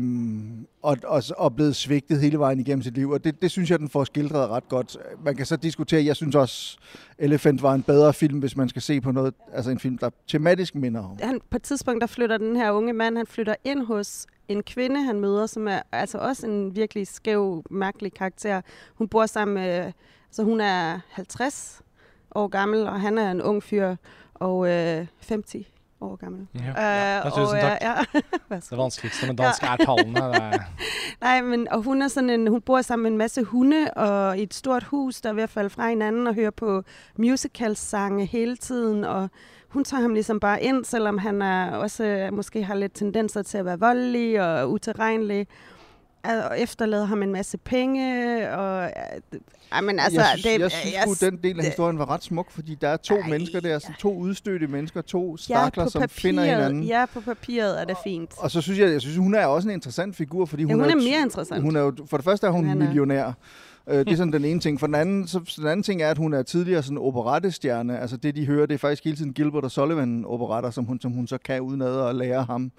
og, 0.81 0.97
og, 1.03 1.23
og 1.37 1.55
blevet 1.55 1.75
svigtet 1.75 2.21
hele 2.21 2.39
vejen 2.39 2.59
igennem 2.59 2.83
sit 2.83 2.93
liv. 2.93 3.09
Og 3.09 3.23
det, 3.23 3.41
det 3.41 3.51
synes 3.51 3.71
jeg, 3.71 3.79
den 3.79 3.89
får 3.89 4.03
skildret 4.03 4.49
ret 4.49 4.69
godt. 4.69 4.97
Man 5.25 5.35
kan 5.35 5.45
så 5.45 5.55
diskutere, 5.55 6.05
jeg 6.05 6.15
synes 6.15 6.35
også, 6.35 6.77
Elephant 7.17 7.61
var 7.61 7.73
en 7.73 7.83
bedre 7.83 8.13
film, 8.13 8.39
hvis 8.39 8.55
man 8.55 8.69
skal 8.69 8.81
se 8.81 9.01
på 9.01 9.11
noget, 9.11 9.33
altså 9.53 9.71
en 9.71 9.79
film, 9.79 9.97
der 9.97 10.09
tematisk 10.27 10.75
minder 10.75 11.03
om. 11.03 11.17
han, 11.21 11.41
på 11.49 11.55
et 11.55 11.63
tidspunkt, 11.63 12.01
der 12.01 12.07
flytter 12.07 12.37
den 12.37 12.55
her 12.55 12.71
unge 12.71 12.93
mand, 12.93 13.17
han 13.17 13.27
flytter 13.27 13.55
ind 13.63 13.85
hos 13.85 14.27
en 14.47 14.63
kvinde, 14.63 15.03
han 15.03 15.19
møder, 15.19 15.45
som 15.45 15.67
er 15.67 15.79
altså 15.91 16.17
også 16.17 16.47
en 16.47 16.75
virkelig 16.75 17.07
skæv, 17.07 17.63
mærkelig 17.69 18.13
karakter. 18.13 18.61
Hun 18.95 19.07
bor 19.07 19.25
sammen 19.25 19.55
med, 19.55 19.91
altså 20.27 20.43
hun 20.43 20.61
er 20.61 20.99
50 21.09 21.81
år 22.35 22.47
gammel, 22.47 22.87
og 22.87 23.01
han 23.01 23.17
er 23.17 23.31
en 23.31 23.41
ung 23.41 23.63
fyr, 23.63 23.95
og 24.33 24.67
øh, 24.69 25.07
50 25.27 25.76
år 26.01 26.15
gammel. 26.15 26.47
Ja. 26.55 26.59
Øh, 26.59 26.75
Ja, 27.25 27.29
tusind 27.29 27.43
og, 27.47 27.55
øh, 27.55 27.61
tak. 27.61 27.77
ja, 27.81 27.93
Det 28.19 28.23
værsgo. 28.49 28.75
vanskeligste 28.81 29.27
med 29.27 29.35
dansk 29.35 29.63
er 29.63 29.75
tallene. 29.75 30.19
Det 30.53 30.61
Nej, 31.21 31.41
men 31.41 31.67
og 31.71 31.81
hun 31.83 32.01
er 32.01 32.07
sådan 32.07 32.29
en, 32.29 32.47
hun 32.47 32.61
bor 32.61 32.81
sammen 32.81 33.03
med 33.03 33.11
en 33.11 33.17
masse 33.17 33.43
hunde 33.43 33.91
og 33.95 34.37
i 34.37 34.43
et 34.43 34.53
stort 34.53 34.83
hus, 34.83 35.21
der 35.21 35.29
er 35.29 35.33
ved 35.33 35.43
at 35.43 35.49
falde 35.49 35.69
fra 35.69 35.89
hinanden 35.89 36.27
og 36.27 36.33
hører 36.33 36.51
på 36.51 36.83
musicalsange 37.17 38.25
hele 38.25 38.57
tiden, 38.57 39.03
og 39.03 39.29
hun 39.69 39.83
tager 39.83 40.01
ham 40.01 40.13
ligesom 40.13 40.39
bare 40.39 40.63
ind, 40.63 40.85
selvom 40.85 41.17
han 41.17 41.41
er 41.41 41.71
også 41.75 42.03
øh, 42.03 42.33
måske 42.33 42.63
har 42.63 42.75
lidt 42.75 42.93
tendenser 42.95 43.41
til 43.41 43.57
at 43.57 43.65
være 43.65 43.79
voldelig 43.79 44.41
og 44.41 44.71
utilregnelig. 44.71 45.47
Og 46.23 46.59
efterlader 46.59 47.05
ham 47.05 47.23
en 47.23 47.31
masse 47.31 47.57
penge, 47.57 48.49
og... 48.57 48.91
Ej, 49.71 49.81
men 49.81 49.99
altså, 49.99 50.19
jeg 50.21 50.29
synes, 50.29 50.43
det, 50.45 50.61
jeg 50.61 50.71
synes 50.71 50.93
jeg, 50.93 51.03
sgu, 51.15 51.25
den 51.25 51.39
del 51.43 51.59
af 51.59 51.65
historien 51.65 51.99
var 51.99 52.09
ret 52.09 52.23
smuk, 52.23 52.51
fordi 52.51 52.75
der 52.81 52.87
er 52.87 52.97
to 52.97 53.15
Ej, 53.15 53.29
mennesker 53.29 53.59
der, 53.59 53.73
altså 53.73 53.91
to 53.99 54.13
udstødte 54.15 54.67
mennesker, 54.67 55.01
to 55.01 55.31
ja, 55.31 55.37
stakler, 55.37 55.83
på 55.83 55.89
som 55.89 56.09
finder 56.09 56.43
hinanden. 56.43 56.81
papiret, 56.81 56.87
ja, 56.99 57.05
på 57.13 57.19
papiret 57.21 57.81
er 57.81 57.85
det 57.85 57.97
fint. 58.03 58.31
Og 58.37 58.51
så 58.51 58.61
synes 58.61 58.79
jeg, 58.79 58.91
jeg 58.91 59.01
synes, 59.01 59.17
hun 59.17 59.35
er 59.35 59.45
også 59.45 59.67
en 59.67 59.73
interessant 59.73 60.15
figur, 60.15 60.45
fordi 60.45 60.63
hun, 60.63 60.69
Ja, 60.71 60.75
hun 60.75 60.85
er 60.85 60.91
jo- 60.91 61.09
mere 61.09 61.21
interessant. 61.23 61.61
Hun 61.61 61.75
er 61.75 61.79
jo, 61.81 61.93
for 62.05 62.17
det 62.17 62.23
første 62.23 62.47
er 62.47 62.51
hun 62.51 62.65
Han 62.67 62.81
er- 62.81 62.85
millionær. 62.85 63.31
Øh, 63.89 63.99
det 63.99 64.09
er 64.11 64.15
sådan 64.15 64.33
den 64.33 64.45
ene 64.45 64.59
ting. 64.59 64.79
For 64.79 64.87
den 64.87 64.95
anden, 64.95 65.27
så, 65.27 65.39
så 65.47 65.61
den 65.61 65.69
anden 65.69 65.83
ting 65.83 66.01
er, 66.01 66.09
at 66.11 66.17
hun 66.17 66.33
er 66.33 66.43
tidligere 66.43 66.83
sådan 66.83 66.97
operettestjerne. 66.97 67.99
Altså 67.99 68.17
det, 68.17 68.35
de 68.35 68.45
hører, 68.45 68.65
det 68.65 68.73
er 68.73 68.77
faktisk 68.79 69.03
hele 69.03 69.17
tiden 69.17 69.33
Gilbert 69.33 69.63
og 69.63 69.71
Sullivan 69.71 70.25
operetter, 70.25 70.71
som 70.71 70.85
hun, 70.85 71.01
som 71.01 71.11
hun 71.11 71.27
så 71.27 71.37
kan 71.37 71.61
udenad 71.61 71.95
og 71.95 72.15
lære 72.15 72.43
ham. 72.43 72.71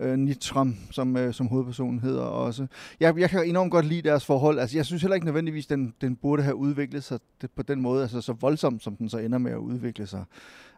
Øh, 0.00 0.18
Nitram, 0.18 0.76
som, 0.90 1.16
øh, 1.16 1.34
som 1.34 1.46
hovedpersonen 1.46 2.00
hedder 2.00 2.22
også. 2.22 2.66
Jeg, 3.00 3.18
jeg 3.18 3.30
kan 3.30 3.44
enormt 3.44 3.70
godt 3.70 3.86
lide 3.86 4.02
deres 4.02 4.24
forhold. 4.24 4.58
Altså, 4.58 4.78
jeg 4.78 4.86
synes 4.86 5.02
heller 5.02 5.14
ikke 5.14 5.26
nødvendigvis, 5.26 5.66
den, 5.66 5.94
den 6.00 6.16
burde 6.16 6.42
have 6.42 6.56
udviklet 6.56 7.04
sig 7.04 7.18
på 7.56 7.62
den 7.62 7.80
måde, 7.80 8.02
altså 8.02 8.20
så 8.20 8.32
voldsomt, 8.32 8.82
som 8.82 8.96
den 8.96 9.08
så 9.08 9.18
ender 9.18 9.38
med 9.38 9.52
at 9.52 9.58
udvikle 9.58 10.06
sig. 10.06 10.24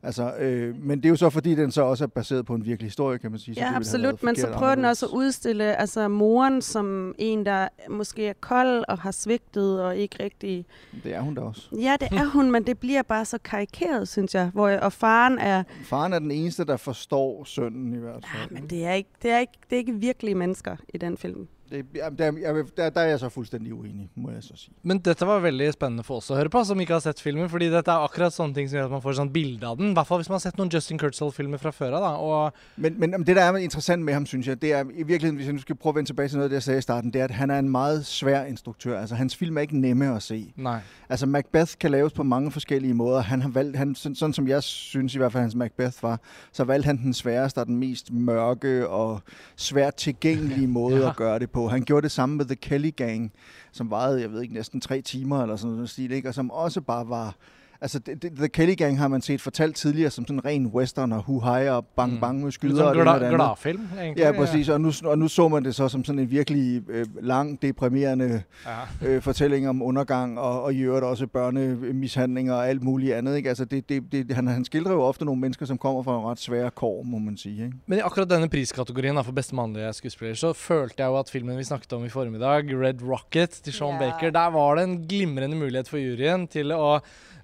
Altså, 0.04 0.34
øh, 0.38 0.76
men 0.82 0.98
det 0.98 1.04
er 1.04 1.08
jo 1.10 1.16
så, 1.16 1.30
fordi 1.30 1.54
den 1.54 1.70
så 1.70 1.82
også 1.82 2.04
er 2.04 2.08
baseret 2.08 2.46
på 2.46 2.54
en 2.54 2.64
virkelig 2.64 2.86
historie, 2.86 3.18
kan 3.18 3.30
man 3.30 3.40
sige. 3.40 3.54
så 3.54 3.60
Ja, 3.60 3.66
have 3.66 3.76
absolut, 3.76 4.22
men 4.22 4.36
så 4.36 4.52
prøver 4.52 4.74
den 4.74 4.84
også 4.84 5.06
at 5.06 5.10
anderledes. 5.12 5.26
udstille 5.36 5.76
altså 5.76 6.08
moren 6.08 6.62
som 6.62 7.14
en, 7.18 7.46
der 7.46 7.68
måske 7.90 8.26
er 8.26 8.32
kold 8.40 8.84
og 8.88 8.98
har 8.98 9.10
svigtet 9.10 9.82
og 9.82 9.96
ikke 9.96 10.24
rigtig... 10.24 10.66
Det 11.04 11.14
er 11.14 11.20
hun 11.20 11.34
da 11.34 11.40
også. 11.40 11.68
Ja, 11.80 11.96
det 12.00 12.08
er 12.12 12.24
hun, 12.24 12.50
men 12.50 12.66
det 12.66 12.78
bliver 12.78 13.02
bare 13.02 13.24
så 13.24 13.38
karikeret, 13.44 14.08
synes 14.08 14.34
jeg. 14.34 14.50
Hvor, 14.54 14.70
og 14.70 14.92
faren 14.92 15.38
er... 15.38 15.62
Faren 15.84 16.12
er 16.12 16.18
den 16.18 16.30
eneste, 16.30 16.64
der 16.64 16.76
forstår 16.76 17.44
sønnen 17.44 17.94
i 17.94 17.98
hvert 17.98 18.24
fald. 18.32 18.50
Ja, 18.50 18.60
men 18.60 18.70
det 18.70 18.84
er, 18.84 18.92
ikke, 18.92 19.10
det, 19.22 19.30
er 19.30 19.38
ikke, 19.38 19.52
det 19.70 19.76
er 19.76 19.78
ikke 19.80 19.94
virkelige 19.94 20.34
mennesker 20.34 20.76
i 20.94 20.98
den 20.98 21.16
film. 21.16 21.48
Det, 21.72 21.86
jamen, 21.96 22.18
der, 22.18 22.62
der, 22.76 22.90
der 22.90 23.00
er 23.00 23.08
jeg 23.14 23.18
så 23.18 23.28
fuldstændig 23.32 23.74
uenig, 23.74 24.10
må 24.14 24.30
jeg 24.30 24.42
så 24.42 24.52
sige. 24.56 24.74
Men 24.82 24.98
dette 24.98 25.26
var 25.26 25.38
veldig 25.40 25.72
spennende 25.72 26.04
for 26.04 26.20
oss 26.20 26.28
å 26.30 26.36
høre 26.36 26.50
på, 26.52 26.60
som 26.68 26.80
ikke 26.80 26.92
har 26.92 27.00
sett 27.00 27.20
filmen. 27.24 27.48
Fordi 27.48 27.70
dette 27.72 27.90
er 27.90 28.04
akkurat 28.04 28.34
sånne 28.36 28.54
ting 28.54 28.68
som 28.68 28.76
gjør 28.76 28.90
at 28.90 28.92
man 28.98 29.02
får 29.02 29.16
sånn 29.16 29.30
bilde 29.32 29.66
av 29.66 29.78
den. 29.80 29.90
I 29.90 29.96
hvert 29.96 30.06
fall 30.10 30.20
hvis 30.20 30.28
man 30.28 30.36
har 30.36 30.44
sett 30.44 30.58
noen 30.60 30.68
Justin 30.74 31.00
Kurtzell-filmer 31.00 31.62
fra 31.62 31.72
før 31.72 31.96
av. 31.96 32.52
Men, 32.76 33.00
men 33.00 33.24
det, 33.24 33.36
der 33.38 33.42
er 33.48 33.56
interessant 33.56 34.04
med 34.04 34.14
ham, 34.14 34.26
synes 34.26 34.46
jeg, 34.52 34.60
det 34.62 34.72
er 34.72 34.84
i 34.84 35.02
virkeligheden, 35.02 35.36
hvis 35.36 35.46
jeg 35.48 35.54
nu 35.56 35.60
skal 35.64 35.76
prøve 35.76 35.92
at 35.92 35.96
vende 35.96 36.08
tilbage 36.10 36.28
til 36.28 36.36
noget, 36.38 36.44
af 36.46 36.50
det 36.50 36.54
jeg 36.60 36.62
sagde 36.62 36.78
i 36.78 36.82
starten, 36.82 37.12
det 37.12 37.20
er, 37.20 37.24
at 37.24 37.30
han 37.30 37.50
er 37.50 37.58
en 37.58 37.68
meget 37.68 38.06
svær 38.06 38.44
instruktør. 38.44 39.00
Altså, 39.00 39.14
hans 39.14 39.36
film 39.36 39.56
er 39.56 39.60
ikke 39.60 39.78
nemme 39.80 40.16
at 40.16 40.22
se. 40.22 40.52
Nei. 40.56 40.78
Altså, 41.08 41.26
Macbeth 41.26 41.72
kan 41.80 41.90
laves 41.90 42.12
på 42.12 42.22
mange 42.22 42.50
forskellige 42.50 42.94
måder. 42.94 43.20
Han 43.20 43.42
har 43.42 43.48
valgt, 43.48 43.76
han, 43.76 43.94
sådan, 43.94 44.14
sådan 44.16 44.32
som 44.34 44.48
jeg 44.48 44.62
synes 44.62 45.14
i 45.14 45.18
hvert 45.18 45.32
fald, 45.32 45.40
hans 45.42 45.54
Macbeth 45.54 46.02
var, 46.02 46.20
så 46.52 46.64
valgte 46.64 46.86
han 46.86 46.96
den 46.96 47.14
sværeste 47.14 47.58
og 47.58 47.66
den 47.66 47.76
mest 47.76 48.12
mørke 48.12 48.88
og 48.88 49.20
svært 49.56 49.94
tilgængelige 49.94 50.66
måde 50.66 50.96
Ja. 50.96 51.08
at 51.08 51.16
gøre 51.16 51.38
det 51.38 51.50
på. 51.50 51.61
Han 51.68 51.82
gjorde 51.82 52.02
det 52.04 52.10
samme 52.10 52.36
med 52.36 52.44
The 52.44 52.56
Kelly 52.56 52.90
Gang, 52.96 53.32
som 53.72 53.90
varede, 53.90 54.20
jeg 54.20 54.32
ved 54.32 54.42
ikke, 54.42 54.54
næsten 54.54 54.80
tre 54.80 55.00
timer 55.00 55.42
eller 55.42 55.56
sådan 55.56 55.74
noget 55.74 55.90
stil, 55.90 56.12
ikke? 56.12 56.28
og 56.28 56.34
som 56.34 56.50
også 56.50 56.80
bare 56.80 57.08
var... 57.08 57.36
Altså, 57.82 57.98
det, 57.98 58.22
det, 58.22 58.32
The 58.36 58.48
Kelly 58.48 58.74
Gang 58.78 58.98
har 58.98 59.08
man 59.08 59.20
set 59.22 59.40
fortalt 59.40 59.76
tidligere 59.76 60.10
som 60.10 60.24
sådan 60.26 60.36
en 60.38 60.44
ren 60.44 60.66
western 60.66 61.12
og 61.12 61.22
hu 61.22 61.40
og 61.42 61.86
bang 61.96 62.12
Mm. 62.12 62.20
bang 62.20 62.40
med 62.44 62.52
skyder 62.52 62.76
sånn 62.76 62.86
og 62.86 62.94
det 62.94 63.00
og 63.00 63.04
glad, 63.04 63.20
det 63.20 63.26
andet. 63.26 63.38
gladfilm, 63.38 63.86
egentlig. 63.98 64.22
Ja, 64.22 64.32
præcis. 64.32 64.68
Og 64.68 64.80
nu, 64.80 64.92
og 65.04 65.18
nu 65.18 65.28
så 65.28 65.48
man 65.48 65.64
det 65.64 65.74
så 65.74 65.88
som 65.88 66.04
sådan 66.04 66.18
en 66.18 66.30
virkelig 66.30 66.82
øh, 66.88 67.06
lang, 67.22 67.62
deprimerende 67.62 68.42
Ja. 68.66 69.08
øh, 69.08 69.22
fortælling 69.22 69.68
om 69.68 69.82
undergang, 69.82 70.38
og, 70.38 70.62
og 70.62 70.74
i 70.74 70.78
øvrigt 70.80 71.04
også 71.04 71.26
børnemishandlinger 71.26 72.54
og 72.54 72.68
alt 72.68 72.82
muligt 72.82 73.14
andet. 73.14 73.36
Ikke? 73.36 73.48
Altså 73.48 73.64
det, 73.64 73.88
det, 73.88 74.12
det, 74.12 74.32
han, 74.34 74.46
han 74.46 74.64
skildrer 74.64 74.92
jo 74.92 75.02
ofte 75.02 75.24
nogle 75.24 75.40
mennesker, 75.40 75.66
som 75.66 75.78
kommer 75.78 76.02
fra 76.02 76.18
en 76.18 76.24
ret 76.26 76.38
svære 76.40 76.70
kår, 76.70 77.02
må 77.02 77.18
man 77.18 77.36
sige. 77.36 77.64
Ikke? 77.64 77.76
Men 77.86 77.98
i 77.98 78.02
akkurat 78.04 78.30
denne 78.30 78.48
priskategorien 78.48 79.16
da, 79.16 79.20
for 79.22 79.32
beste 79.32 79.54
mannlige 79.54 79.92
skuespiller, 79.92 80.34
så 80.34 80.52
følte 80.52 80.94
jeg 80.98 81.06
jo 81.06 81.18
at 81.18 81.30
filmen 81.30 81.58
vi 81.58 81.64
snakket 81.64 81.92
om 81.92 82.04
i 82.04 82.08
formiddag, 82.08 82.62
Red 82.82 83.02
Rocket 83.02 83.50
til 83.50 83.72
Sean 83.72 83.92
Ja. 84.00 84.10
Baker, 84.10 84.30
der 84.30 84.50
var 84.50 84.74
det 84.74 84.84
en 84.84 84.98
glimrende 85.08 85.56
mulighet 85.56 85.88
for 85.88 85.96
juryen 86.00 86.46
til 86.48 86.72
å 86.72 86.98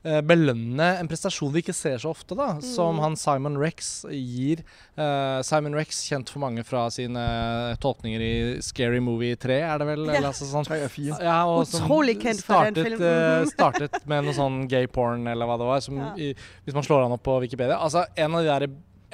eh, 0.08 0.20
belønne 0.24 0.86
en 1.02 1.08
prestasjon 1.10 1.52
vi 1.52 1.60
ikke 1.62 1.74
ser 1.76 2.00
så 2.02 2.10
ofte, 2.14 2.34
da. 2.38 2.54
Mm. 2.58 2.62
Som 2.64 2.98
han 3.04 3.16
Simon 3.20 3.58
Rex 3.60 3.90
gir. 4.08 4.62
Eh, 4.96 5.38
Simon 5.46 5.76
Rex, 5.76 6.00
kjent 6.08 6.32
for 6.32 6.40
mange 6.42 6.64
fra 6.66 6.86
sine 6.94 7.22
tolkninger 7.84 8.24
i 8.24 8.32
Scary 8.64 9.00
Movie 9.04 9.36
3, 9.36 9.60
er 9.68 9.78
det 9.82 9.88
vel? 9.92 10.06
Ja. 10.08 10.14
Eller, 10.16 10.28
altså, 10.32 10.48
sånn. 10.48 10.66
Ja, 11.22 11.38
og 11.46 11.66
som 11.68 11.84
Utrolig 11.86 12.16
kjent 12.22 12.42
for 12.46 12.70
den 12.70 12.88
filmen. 12.88 13.06
eh, 13.06 13.44
startet 13.52 14.00
med 14.10 14.24
noe 14.26 14.36
sånn 14.36 14.62
gay 14.70 14.86
porn, 14.90 15.26
eller 15.30 15.46
hva 15.50 15.58
det 15.60 15.70
var. 15.70 15.80
Som, 15.84 15.98
Ja. 16.02 16.12
i, 16.16 16.32
hvis 16.64 16.74
man 16.74 16.82
slår 16.86 17.02
han 17.06 17.12
opp 17.18 17.22
på 17.28 17.38
Wikipedia. 17.44 17.76
Altså, 17.78 18.06
en 18.16 18.34
av 18.34 18.42
de 18.42 18.48
der 18.66 18.68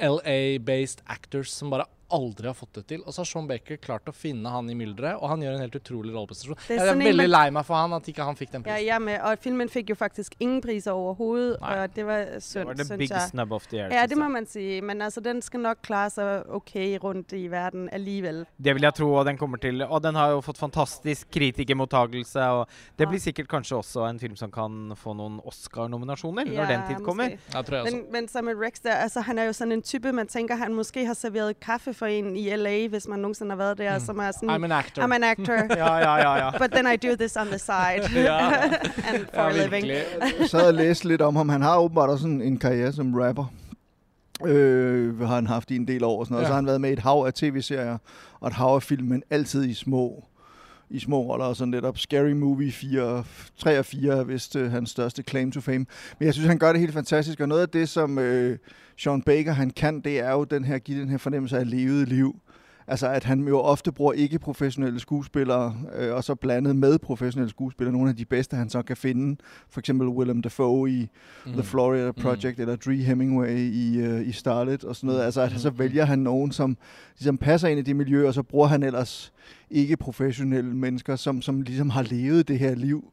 LA-based 0.09 1.03
actors 1.07 1.49
som 1.51 1.69
bare 1.71 1.85
aldri 2.11 2.47
har 2.47 2.53
fått 2.53 2.73
det 2.73 2.83
til. 2.87 3.01
Og 3.05 3.13
så 3.13 3.21
har 3.23 3.25
Sean 3.25 3.47
Baker 3.47 3.77
klart 3.77 4.05
å 4.07 4.13
finne 4.13 4.49
han 4.49 4.69
i 4.69 4.75
mylderet, 4.75 5.17
og 5.21 5.29
han 5.29 5.41
gjør 5.41 5.53
en 5.55 5.59
helt 5.65 5.75
utrolig 5.79 6.13
rolleprestasjon. 6.13 6.57
Jeg 6.69 6.79
er 6.79 6.95
veldig 6.99 7.27
lei 7.29 7.49
meg 7.49 7.65
for 7.65 7.75
han 7.75 7.93
at 7.93 8.03
ikke 8.07 8.23
han 8.27 8.35
fikk 8.35 8.51
den 8.51 8.61
Ja, 8.61 8.73
prisen. 8.73 8.85
jeg 8.85 8.95
er 8.95 8.99
med, 8.99 9.21
og 9.21 9.39
filmen 9.39 9.69
fik 9.69 9.89
jo 9.89 9.95
faktisk 9.95 10.35
ingen 10.39 10.61
priser 10.61 10.91
overhovedet, 10.93 11.59
Nej. 11.61 11.79
og 11.83 11.95
det 11.95 12.05
var 12.05 12.17
Det 12.25 12.43
synd, 12.43 12.69
the 12.75 12.85
synes 12.85 12.97
big 12.97 13.09
jeg. 13.09 13.29
snub 13.31 13.51
of 13.51 13.67
the 13.67 13.77
year. 13.77 13.89
Ja, 13.91 14.05
det 14.05 14.17
må 14.17 14.23
jeg. 14.25 14.31
man 14.31 14.45
sige, 14.45 14.81
men 14.81 15.01
altså, 15.01 15.19
den 15.21 15.41
skal 15.41 15.59
nok 15.59 15.77
klare 15.81 16.09
sig 16.09 16.43
okay 16.49 16.97
rundt 17.03 17.33
i 17.33 17.47
verden 17.47 17.89
alligevel. 17.91 18.45
Det 18.57 18.73
vil 18.75 18.81
jeg 18.81 18.93
tro, 18.93 19.13
og 19.13 19.25
den 19.25 19.37
kommer 19.37 19.57
til 19.57 19.81
Og 19.83 20.01
den 20.03 20.15
har 20.15 20.29
jo 20.31 20.41
fått 20.41 20.57
fantastisk 20.57 21.27
kritikermottagelse, 21.31 22.39
og 22.41 22.67
det 22.97 23.05
Ja. 23.05 23.09
blir 23.09 23.19
sikkert 23.19 23.47
kanskje 23.47 23.77
også 23.77 24.09
en 24.09 24.19
film 24.19 24.35
som 24.35 24.51
kan 24.51 24.93
få 24.95 25.13
noen 25.15 25.39
Oscar-nominasjoner 25.45 26.45
når 26.45 26.53
Ja, 26.53 26.65
den 26.67 26.87
tid 26.87 27.03
kommer. 27.05 27.29
Jeg 27.53 27.65
tror 27.65 27.75
jeg 27.75 27.83
også. 27.85 27.95
Men, 27.95 28.05
men 28.11 28.27
Simon 28.27 28.55
Rex, 28.61 28.79
der, 28.83 28.95
altså, 28.95 29.21
han 29.21 29.39
er 29.39 29.43
jo 29.45 29.53
sådan 29.53 29.71
en 29.71 29.81
type, 29.81 30.11
man 30.11 30.27
tænker, 30.27 30.55
han 30.55 30.73
måske 30.73 31.05
har 31.05 31.13
serveret 31.13 31.59
kaffe 31.59 31.93
for 31.95 32.05
en 32.05 32.35
i 32.37 32.55
LA, 32.55 32.87
hvis 32.87 33.07
man 33.07 33.19
nogensinde 33.19 33.51
har 33.51 33.57
været 33.57 33.77
der, 33.77 33.99
Mm. 33.99 34.05
som 34.05 34.19
er 34.19 34.31
sådan, 34.31 34.49
I'm 34.49 34.63
an 34.63 34.71
actor. 34.71 35.01
I'm 35.03 35.13
an 35.15 35.23
actor, 35.23 35.53
Ja, 35.77 35.95
ja, 35.97 36.15
ja. 36.15 36.45
ja. 36.45 36.51
but 36.57 36.71
then 36.71 36.87
I 36.93 37.07
do 37.07 37.15
this 37.15 37.35
on 37.37 37.47
the 37.47 37.57
side, 37.59 38.21
Ja. 38.23 38.37
and 39.13 39.25
for 39.33 39.41
Ja, 39.41 39.49
a 39.49 39.63
living. 39.63 39.87
Jeg 39.87 40.03
sad 40.47 40.67
og 40.67 40.73
læste 40.73 41.07
lidt 41.07 41.21
om 41.21 41.35
ham. 41.35 41.49
Han 41.49 41.61
har 41.61 41.77
åbenbart 41.79 42.09
også 42.09 42.27
en, 42.27 42.41
en 42.41 42.57
karriere 42.57 42.93
som 42.93 43.13
rapper. 43.15 43.45
Øh, 44.45 45.19
har 45.19 45.35
han 45.35 45.47
haft 45.47 45.71
i 45.71 45.75
en 45.75 45.87
del 45.87 46.03
år 46.03 46.19
og 46.19 46.25
sådan 46.25 46.33
noget. 46.33 46.41
Ja. 46.43 46.45
Ja. 46.45 46.49
Så 46.49 46.53
har 46.53 46.55
han 46.57 46.65
været 46.65 46.81
med 46.81 46.89
i 46.89 46.93
et 46.93 46.99
hav 46.99 47.23
af 47.27 47.33
tv-serier 47.33 47.97
og 48.39 48.47
et 48.47 48.53
hav 48.53 48.67
af 48.75 48.83
film, 48.83 49.07
men 49.07 49.23
altid 49.29 49.65
i 49.65 49.73
små 49.73 50.23
i 50.89 50.99
små 50.99 51.21
roller 51.21 51.45
og 51.45 51.55
sådan 51.55 51.71
lidt 51.71 51.85
op. 51.85 51.97
Scary 51.97 52.31
Movie 52.31 52.71
4, 52.71 53.23
3 53.57 53.79
og 53.79 53.85
4 53.85 54.13
er 54.13 54.23
vist 54.23 54.55
øh, 54.55 54.71
hans 54.71 54.89
største 54.89 55.23
claim 55.23 55.51
to 55.51 55.61
fame. 55.61 55.85
Men 56.19 56.25
jeg 56.25 56.33
synes, 56.33 56.47
han 56.47 56.59
gør 56.59 56.71
det 56.71 56.81
helt 56.81 56.93
fantastisk, 56.93 57.39
og 57.39 57.47
noget 57.47 57.61
af 57.61 57.69
det, 57.69 57.89
som 57.89 58.19
øh, 58.19 58.57
Sean 58.97 59.21
Baker 59.21 59.51
han 59.53 59.69
kan, 59.69 60.01
det 60.01 60.19
er 60.19 60.31
jo 60.31 60.43
den 60.43 60.65
her, 60.65 60.77
give 60.77 61.01
den 61.01 61.09
her 61.09 61.17
fornemmelse 61.17 61.57
af 61.57 61.69
levet 61.69 62.07
liv. 62.07 62.35
Altså 62.87 63.07
at 63.07 63.23
han 63.23 63.47
jo 63.47 63.59
ofte 63.59 63.91
bruger 63.91 64.13
ikke-professionelle 64.13 64.99
skuespillere, 64.99 65.77
øh, 65.95 66.13
og 66.13 66.23
så 66.23 66.35
blandet 66.35 66.75
med 66.75 66.99
professionelle 66.99 67.49
skuespillere, 67.49 67.93
nogle 67.93 68.09
af 68.09 68.15
de 68.15 68.25
bedste, 68.25 68.55
han 68.55 68.69
så 68.69 68.81
kan 68.81 68.97
finde. 68.97 69.37
For 69.69 69.79
eksempel 69.79 70.07
Willem 70.07 70.41
Dafoe 70.41 70.89
i 70.89 71.09
mm. 71.45 71.51
The 71.51 71.63
Florida 71.63 72.11
Project, 72.11 72.57
mm. 72.57 72.61
eller 72.61 72.75
Dree 72.75 73.03
Hemingway 73.03 73.57
i, 73.57 73.97
øh, 73.97 74.27
i 74.27 74.31
Starlet, 74.31 74.83
og 74.83 74.95
sådan 74.95 75.07
noget. 75.07 75.23
Altså 75.23 75.41
at 75.41 75.51
så 75.51 75.69
vælger 75.69 76.05
han 76.05 76.19
nogen, 76.19 76.51
som 76.51 76.77
ligesom 77.17 77.37
passer 77.37 77.67
ind 77.67 77.79
i 77.79 77.83
det 77.83 77.95
miljø, 77.95 78.27
og 78.27 78.33
så 78.33 78.43
bruger 78.43 78.67
han 78.67 78.83
ellers 78.83 79.33
ikke-professionelle 79.69 80.75
mennesker, 80.75 81.15
som, 81.15 81.41
som 81.41 81.61
ligesom 81.61 81.89
har 81.89 82.01
levet 82.03 82.47
det 82.47 82.59
her 82.59 82.75
liv, 82.75 83.11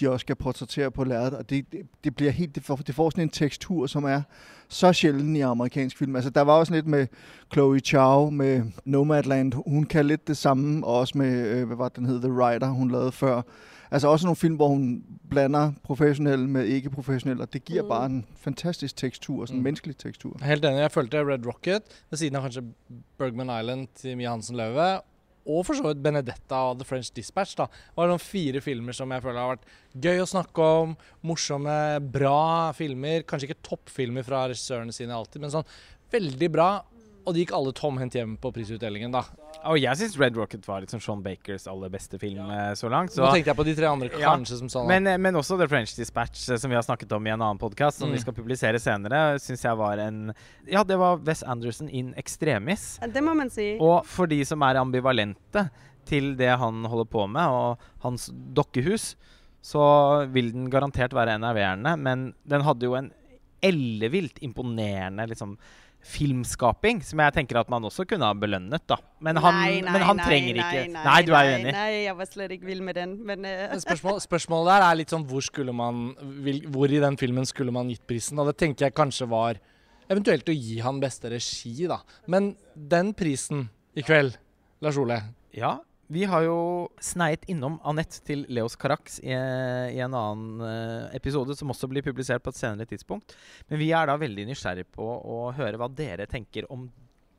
de 0.00 0.10
også 0.10 0.24
skal 0.24 0.36
portrættere 0.36 0.90
på 0.90 1.04
lærredet, 1.04 1.34
og 1.34 1.50
det, 1.50 1.72
det, 1.72 1.80
det 2.04 2.16
bliver 2.16 2.32
helt, 2.32 2.54
det 2.54 2.62
får, 2.64 2.76
det 2.76 2.94
får 2.94 3.10
sådan 3.10 3.22
en 3.24 3.28
tekstur, 3.30 3.86
som 3.86 4.04
er 4.04 4.22
så 4.68 4.92
sjælden 4.92 5.36
i 5.36 5.40
amerikansk 5.40 5.98
film. 5.98 6.16
Altså, 6.16 6.30
der 6.30 6.40
var 6.40 6.52
også 6.52 6.72
lidt 6.74 6.86
med 6.86 7.06
Chloe 7.52 7.80
Chow 7.80 8.30
med 8.30 8.62
Nomadland. 8.84 9.52
Hun 9.66 9.84
kan 9.84 10.06
lidt 10.06 10.28
det 10.28 10.36
samme, 10.36 10.86
og 10.86 10.94
også 10.98 11.18
med, 11.18 11.46
øh, 11.48 11.66
hvad 11.66 11.76
var 11.76 11.88
det, 11.88 11.96
den 11.96 12.06
hed, 12.06 12.20
The 12.20 12.30
Rider, 12.30 12.68
hun 12.68 12.90
lavede 12.90 13.12
før. 13.12 13.42
Altså 13.90 14.08
også 14.08 14.26
nogle 14.26 14.36
film, 14.36 14.54
hvor 14.56 14.68
hun 14.68 15.02
blander 15.30 15.72
professionelle 15.82 16.48
med 16.50 16.64
ikke-professionelle, 16.64 17.42
og 17.42 17.52
det 17.52 17.64
giver 17.64 17.82
Mm. 17.82 17.88
bare 17.88 18.06
en 18.06 18.24
fantastisk 18.36 18.96
tekstur, 18.96 19.46
sådan 19.46 19.56
en 19.56 19.60
Mm. 19.60 19.64
menneskelig 19.64 19.96
tekstur. 19.96 20.38
Helt 20.42 20.64
enig. 20.64 20.76
Jeg 20.78 20.90
følte 20.92 21.18
Red 21.18 21.46
Rocket, 21.46 21.80
ved 22.10 22.16
siden 22.18 22.36
av 22.36 22.42
kanskje 22.42 22.62
Bergman 23.18 23.60
Island 23.60 23.88
til 23.94 24.16
Mia 24.16 24.30
Hansen 24.30 24.56
Løve, 24.56 25.00
og 25.42 25.64
for 25.66 25.78
så 25.78 25.88
vidt 25.88 26.02
Benedetta 26.04 26.60
og 26.70 26.78
The 26.80 26.86
French 26.86 27.10
Dispatch, 27.16 27.56
da, 27.58 27.66
var 27.96 28.10
noen 28.10 28.22
fire 28.22 28.62
filmer 28.64 28.96
som 28.96 29.10
jeg 29.12 29.24
føler 29.24 29.40
har 29.40 29.56
vært 29.56 30.04
gøy 30.06 30.22
å 30.22 30.28
snakke 30.30 30.68
om. 30.82 30.94
Morsomme, 31.26 31.74
bra 32.14 32.70
filmer. 32.78 33.26
Kanskje 33.26 33.50
ikke 33.50 33.66
toppfilmer 33.72 34.26
fra 34.26 34.46
regissørene 34.50 34.94
sine 34.94 35.16
alltid, 35.16 35.42
men 35.42 35.54
sånn 35.54 35.68
veldig 36.12 36.50
bra. 36.52 36.70
Og 37.24 37.34
de 37.36 37.44
gikk 37.44 37.52
alle 37.54 37.70
tomhendt 37.72 38.16
hjem 38.18 38.32
på 38.42 38.50
prisutdelingen, 38.54 39.12
da. 39.14 39.20
Og 39.70 39.76
jeg 39.78 39.94
syns 40.00 40.16
Red 40.18 40.34
Rocket 40.36 40.64
var 40.66 40.80
liksom 40.82 40.98
Sean 41.00 41.20
Bakers 41.22 41.68
aller 41.70 41.88
beste 41.92 42.18
film 42.18 42.48
eh, 42.50 42.72
så 42.74 42.88
langt. 42.90 43.12
Så 43.14 43.22
Nå 43.22 43.28
tenkte 43.30 43.52
jeg 43.52 43.58
på 43.60 43.66
de 43.68 43.74
tre 43.78 43.86
andre 43.86 44.08
Ja, 44.18 44.32
kanskje 44.32 44.58
som 44.58 44.68
sånn. 44.72 44.88
Men, 44.90 45.06
eh, 45.06 45.18
men 45.22 45.38
også 45.38 45.54
The 45.60 45.68
French 45.70 45.94
Dispatch, 45.94 46.48
eh, 46.50 46.58
som 46.58 46.72
vi 46.72 46.74
har 46.74 46.82
snakket 46.82 47.12
om 47.14 47.26
i 47.26 47.30
en 47.30 47.38
annen 47.40 47.60
podkast, 47.62 47.98
som 48.02 48.08
Mm. 48.10 48.16
vi 48.16 48.22
skal 48.24 48.34
publisere 48.34 48.80
senere, 48.82 49.38
syns 49.38 49.62
jeg 49.62 49.76
var 49.78 49.98
en 50.02 50.34
Ja, 50.66 50.82
det 50.82 50.98
var 50.98 51.18
Wes 51.22 51.42
Anderson 51.44 51.88
in 51.88 52.12
extremis. 52.18 52.98
Ja, 53.00 53.06
Det 53.06 53.22
må 53.22 53.36
man 53.36 53.50
sige. 53.50 53.78
Og 53.80 54.04
for 54.04 54.26
de 54.26 54.42
som 54.44 54.60
er 54.62 54.74
ambivalente 54.82 55.70
til 56.04 56.34
det 56.36 56.58
han 56.58 56.82
holder 56.84 57.06
på 57.06 57.28
med, 57.30 57.46
og 57.46 57.78
hans 58.02 58.30
dokkehus, 58.34 59.14
så 59.62 60.26
vil 60.32 60.50
den 60.50 60.68
garantert 60.68 61.12
være 61.14 61.38
enerverende, 61.38 61.96
men 61.96 62.34
den 62.44 62.62
hadde 62.62 62.82
jo 62.82 62.94
en 62.98 63.12
ellevilt 63.62 64.40
imponerende 64.42 65.28
liksom 65.30 65.56
filmskaping, 66.02 67.00
som 67.06 67.20
jeg 67.22 67.34
tenker 67.36 67.60
at 67.60 67.68
man 67.70 67.84
også 67.86 68.04
kunne 68.10 68.26
ha 68.26 68.34
belønnet, 68.34 68.82
da. 68.90 68.96
Men 69.22 69.38
han, 69.38 69.54
nej, 69.54 69.76
nej, 69.84 69.92
men 69.94 70.04
han 70.08 70.18
nej, 70.18 70.26
trenger 70.26 70.58
ikke 70.58 70.80
nej, 70.90 71.04
Nei, 71.06 71.18
du 71.26 71.32
er 71.38 71.50
uenig? 71.52 71.74
Nej, 71.76 71.98
jeg 72.08 72.16
var 72.18 72.30
slet 72.30 72.54
ikke 72.56 72.68
vild 72.70 72.82
med 72.88 72.98
den. 72.98 73.12
Men, 73.22 73.44
Men 73.46 73.82
Spørsmål, 73.84 74.18
spørsmålet 74.24 74.72
der 74.72 74.86
er 74.88 74.98
litt 74.98 75.14
sånn 75.14 75.26
hvor 75.30 75.44
skulle 75.46 75.74
man 75.76 76.08
vil, 76.42 76.64
Hvor 76.74 76.90
i 76.90 77.02
den 77.02 77.18
filmen 77.20 77.46
skulle 77.48 77.74
man 77.74 77.92
gitt 77.92 78.02
prisen? 78.08 78.40
Og 78.42 78.50
det 78.50 78.56
tenker 78.64 78.88
jeg 78.88 78.96
kanskje 78.98 79.30
var 79.30 79.60
eventuelt 80.10 80.50
å 80.50 80.56
gi 80.56 80.80
han 80.82 80.98
beste 81.02 81.30
regi, 81.32 81.86
da. 81.86 82.00
Men 82.26 82.52
den 82.74 83.14
prisen 83.16 83.68
i 83.94 84.04
kveld, 84.04 84.36
Lars 84.82 84.98
Ole 84.98 85.20
Ja, 85.54 85.76
vi 86.12 86.24
har 86.28 86.44
jo 86.44 86.56
sneit 87.00 87.46
innom 87.50 87.78
Anette 87.88 88.20
til 88.26 88.44
Leos 88.52 88.74
Carax 88.76 89.16
i, 89.22 89.32
i 89.32 90.00
en 90.04 90.12
annen 90.12 90.64
eh, 90.66 91.14
episode, 91.16 91.56
som 91.56 91.72
også 91.72 91.88
blir 91.88 92.04
publisert 92.04 92.44
på 92.44 92.52
et 92.52 92.58
senere 92.58 92.88
tidspunkt. 92.90 93.32
Men 93.70 93.80
vi 93.80 93.88
er 93.96 94.10
da 94.10 94.18
veldig 94.20 94.44
nysgjerrig 94.50 94.84
på 94.92 95.06
å 95.06 95.38
høre 95.56 95.80
hva 95.80 95.88
dere 95.88 96.28
tenker 96.28 96.68
om 96.72 96.84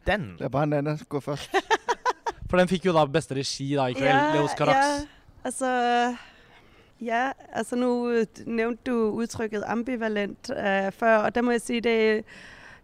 den. 0.08 0.34
Lad 0.42 0.54
bare 0.56 0.72
Nana 0.72 0.96
gå 0.98 1.22
først. 1.22 1.54
For 2.50 2.62
den 2.62 2.72
fikk 2.72 2.90
jo 2.90 2.96
da 2.98 3.06
beste 3.10 3.38
regi 3.38 3.70
da 3.78 3.88
i 3.92 3.98
kveld, 3.98 4.40
Leos 4.40 4.58
Carax. 4.58 5.06
Ja, 5.06 5.30
altså, 5.50 5.70
ja, 7.04 7.22
altså 7.54 7.78
nu 7.78 7.94
nævnte 8.46 8.90
du 8.90 9.22
udtrykket 9.22 9.66
ambivalent 9.70 10.50
øh, 10.50 10.90
før, 10.98 11.28
og 11.28 11.36
der 11.36 11.46
må 11.46 11.56
jeg 11.58 11.62
sige, 11.62 11.86
det, 11.86 12.26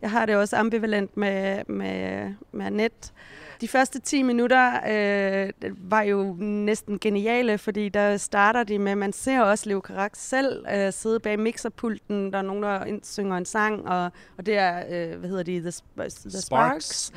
jeg 0.01 0.11
har 0.11 0.25
det 0.29 0.37
også 0.37 0.57
ambivalent 0.57 1.17
med, 1.17 1.65
med, 1.67 2.35
med 2.51 2.65
Annette. 2.65 3.13
De 3.61 3.67
første 3.67 3.99
10 3.99 4.23
minutter 4.23 4.71
øh, 4.89 5.71
var 5.77 6.01
jo 6.01 6.35
næsten 6.39 6.99
geniale, 6.99 7.57
fordi 7.57 7.89
der 7.89 8.17
starter 8.17 8.63
de 8.63 8.79
med, 8.79 8.95
man 8.95 9.13
ser 9.13 9.41
også 9.41 9.69
Leo 9.69 9.79
Carax 9.79 10.11
selv 10.17 10.65
øh, 10.75 10.93
sidde 10.93 11.19
bag 11.19 11.39
mixerpulten, 11.39 12.31
der 12.33 12.37
er 12.37 12.41
nogen, 12.41 12.63
der 12.63 12.99
synger 13.03 13.37
en 13.37 13.45
sang, 13.45 13.87
og, 13.87 14.11
og 14.37 14.45
det 14.45 14.57
er, 14.57 14.83
øh, 14.89 15.19
hvad 15.19 15.29
hedder 15.29 15.43
de, 15.43 15.59
The, 15.59 15.69
Sp- 15.69 16.29
The 16.29 16.41
Sparks. 16.41 17.11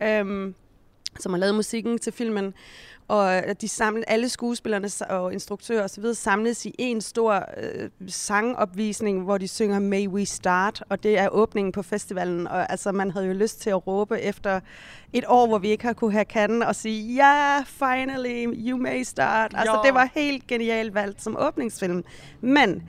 Mm. 0.00 0.06
øhm, 0.06 0.54
som 1.20 1.32
har 1.32 1.38
lavet 1.38 1.54
musikken 1.54 1.98
til 1.98 2.12
filmen. 2.12 2.54
Og 3.08 3.42
de 3.60 3.68
samlet, 3.68 4.04
alle 4.06 4.28
skuespillerne 4.28 4.88
og 5.08 5.32
instruktører 5.32 5.84
osv. 5.84 6.04
samles 6.14 6.66
i 6.66 6.74
en 6.78 7.00
stor 7.00 7.34
øh, 7.56 7.90
sangopvisning, 8.08 9.22
hvor 9.24 9.38
de 9.38 9.48
synger 9.48 9.78
May 9.78 10.06
We 10.08 10.26
Start, 10.26 10.84
og 10.88 11.02
det 11.02 11.18
er 11.18 11.28
åbningen 11.28 11.72
på 11.72 11.82
festivalen. 11.82 12.46
Og 12.46 12.70
altså, 12.70 12.92
man 12.92 13.10
havde 13.10 13.26
jo 13.26 13.32
lyst 13.32 13.60
til 13.60 13.70
at 13.70 13.86
råbe 13.86 14.20
efter 14.20 14.60
et 15.12 15.24
år, 15.28 15.46
hvor 15.46 15.58
vi 15.58 15.68
ikke 15.68 15.84
har 15.84 15.92
kunne 15.92 16.12
have 16.12 16.24
kanden 16.24 16.62
og 16.62 16.76
sige, 16.76 17.14
ja, 17.14 17.22
yeah, 17.22 17.66
finally, 17.66 18.46
you 18.68 18.78
may 18.78 19.02
start. 19.02 19.52
Altså, 19.56 19.74
Ja. 19.74 19.88
det 19.88 19.94
var 19.94 20.08
helt 20.14 20.46
genialt 20.46 20.94
valgt 20.94 21.22
som 21.22 21.36
åbningsfilm. 21.38 22.04
Men 22.40 22.82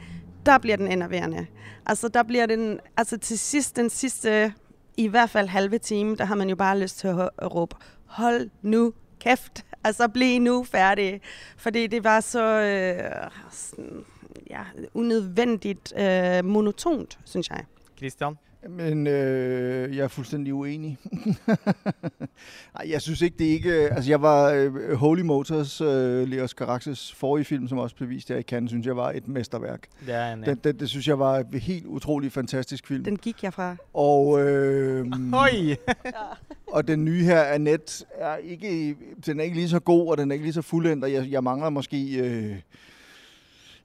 der 0.46 0.58
bliver 0.58 0.78
den 0.78 0.88
enerverende. 0.92 1.46
Altså, 1.86 2.08
der 2.08 2.24
bliver 2.24 2.46
den, 2.46 2.80
altså 2.98 3.18
til 3.18 3.40
sidst, 3.40 3.76
den 3.76 3.90
sidste, 3.90 4.54
i 4.98 5.08
hvert 5.08 5.30
fald 5.30 5.48
halve 5.48 5.78
time, 5.78 6.16
der 6.16 6.26
har 6.26 6.36
man 6.36 6.50
jo 6.50 6.56
bare 6.56 6.80
lyst 6.80 7.00
til 7.00 7.08
at 7.08 7.56
råbe, 7.56 7.76
hold 8.10 8.50
nu 8.62 8.94
kæft, 9.20 9.66
altså 9.84 10.08
bliv 10.08 10.42
nu 10.42 10.64
færdig. 10.64 11.22
Fordi 11.58 11.88
det 11.88 12.04
var 12.04 12.20
så 12.20 12.44
øh, 12.44 13.30
sådan, 13.52 14.06
ja, 14.50 14.64
unødvendigt 14.94 15.94
øh, 15.98 16.46
monotont, 16.46 17.20
synes 17.26 17.50
jeg. 17.50 17.66
Christian? 17.98 18.36
Men 18.68 19.08
øh, 19.08 19.98
jeg 19.98 20.04
er 20.04 20.08
fuldstændig 20.08 20.54
uenig. 20.54 20.98
Nej, 22.76 22.90
jeg 22.90 23.02
synes 23.02 23.22
ikke, 23.22 23.38
det 23.38 23.48
er 23.48 23.52
ikke... 23.52 23.74
Altså, 23.74 24.10
jeg 24.12 24.22
var... 24.22 24.52
Øh, 24.52 24.94
Holy 24.94 25.22
Motors, 25.22 25.82
øh, 25.82 26.28
Leos 26.28 26.52
Caraxes 26.52 27.14
forrige 27.14 27.46
film, 27.46 27.68
som 27.68 27.78
også 27.78 27.96
blev 27.96 28.10
vist 28.10 28.30
her 28.30 28.38
i 28.38 28.42
Cannes, 28.42 28.72
synes 28.72 28.86
jeg 28.86 28.96
var 28.98 29.12
et 29.12 29.28
mesterværk. 29.28 29.88
Er 30.08 30.36
i. 30.36 30.42
Den, 30.42 30.60
den, 30.64 30.80
det 30.80 30.90
synes 30.90 31.08
jeg 31.08 31.20
var 31.20 31.38
et 31.54 31.62
helt 31.62 31.86
utrolig 31.86 32.32
fantastisk 32.32 32.88
film. 32.88 33.04
Den 33.04 33.18
gik 33.18 33.44
jeg 33.44 33.54
fra. 33.54 33.76
Og, 33.94 34.42
øh, 34.42 35.08
Oi! 35.44 35.76
og 36.76 36.88
den 36.88 37.06
nye 37.06 37.24
her, 37.24 37.42
Annette, 37.42 38.06
er 38.18 38.36
ikke, 38.36 38.96
den 39.26 39.40
er 39.40 39.44
ikke 39.44 39.56
lige 39.56 39.70
så 39.70 39.80
god, 39.80 40.08
og 40.08 40.18
den 40.18 40.32
er 40.32 40.34
ikke 40.34 40.46
lige 40.46 40.54
så 40.54 40.62
fuldendt, 40.62 41.04
og 41.04 41.14
jeg, 41.14 41.28
jeg 41.30 41.44
mangler 41.44 41.70
måske... 41.70 42.20
Øh, 42.20 42.56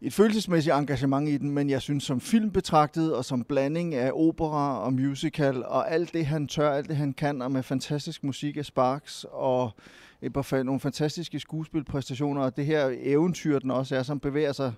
et 0.04 0.12
følelsesmæssigt 0.12 0.74
engagement 0.74 1.28
i 1.28 1.36
den, 1.36 1.50
men 1.50 1.70
jeg 1.70 1.82
synes 1.82 2.04
som 2.04 2.20
film 2.20 2.50
betragtet, 2.50 3.14
og 3.14 3.24
som 3.24 3.44
blanding 3.44 3.94
af 3.94 4.10
opera 4.14 4.84
og 4.84 4.92
musical, 4.92 5.64
og 5.64 5.90
alt 5.90 6.12
det 6.12 6.26
han 6.26 6.48
tør, 6.48 6.70
alt 6.70 6.88
det 6.88 6.96
han 6.96 7.12
kan, 7.12 7.42
og 7.42 7.52
med 7.52 7.62
fantastisk 7.62 8.24
musik 8.24 8.56
af 8.56 8.64
Sparks, 8.64 9.26
og 9.30 9.70
øh, 9.78 10.26
et 10.26 10.32
par, 10.32 10.62
nogle 10.62 10.80
fantastiske 10.80 11.40
skuespilpræstationer, 11.40 12.42
og 12.42 12.56
det 12.56 12.66
her 12.66 12.94
eventyr, 13.00 13.58
den 13.58 13.70
også 13.70 13.96
er, 13.96 14.02
som 14.02 14.20
bevæger 14.20 14.52
sig 14.52 14.72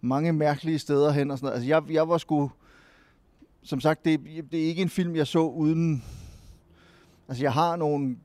mange 0.00 0.32
mærkelige 0.32 0.78
steder 0.78 1.12
hen 1.12 1.30
og 1.30 1.38
sådan 1.38 1.46
noget. 1.46 1.56
Altså 1.56 1.68
jeg, 1.68 1.82
jeg 1.90 2.08
var 2.08 2.18
sgu, 2.18 2.50
som 3.62 3.80
sagt, 3.80 4.04
det, 4.04 4.20
det 4.50 4.62
er 4.62 4.66
ikke 4.66 4.82
en 4.82 4.88
film, 4.88 5.16
jeg 5.16 5.26
så 5.26 5.40
uden, 5.40 6.04
altså 7.28 7.44
jeg 7.44 7.52
har 7.52 7.76
nogle 7.76 8.16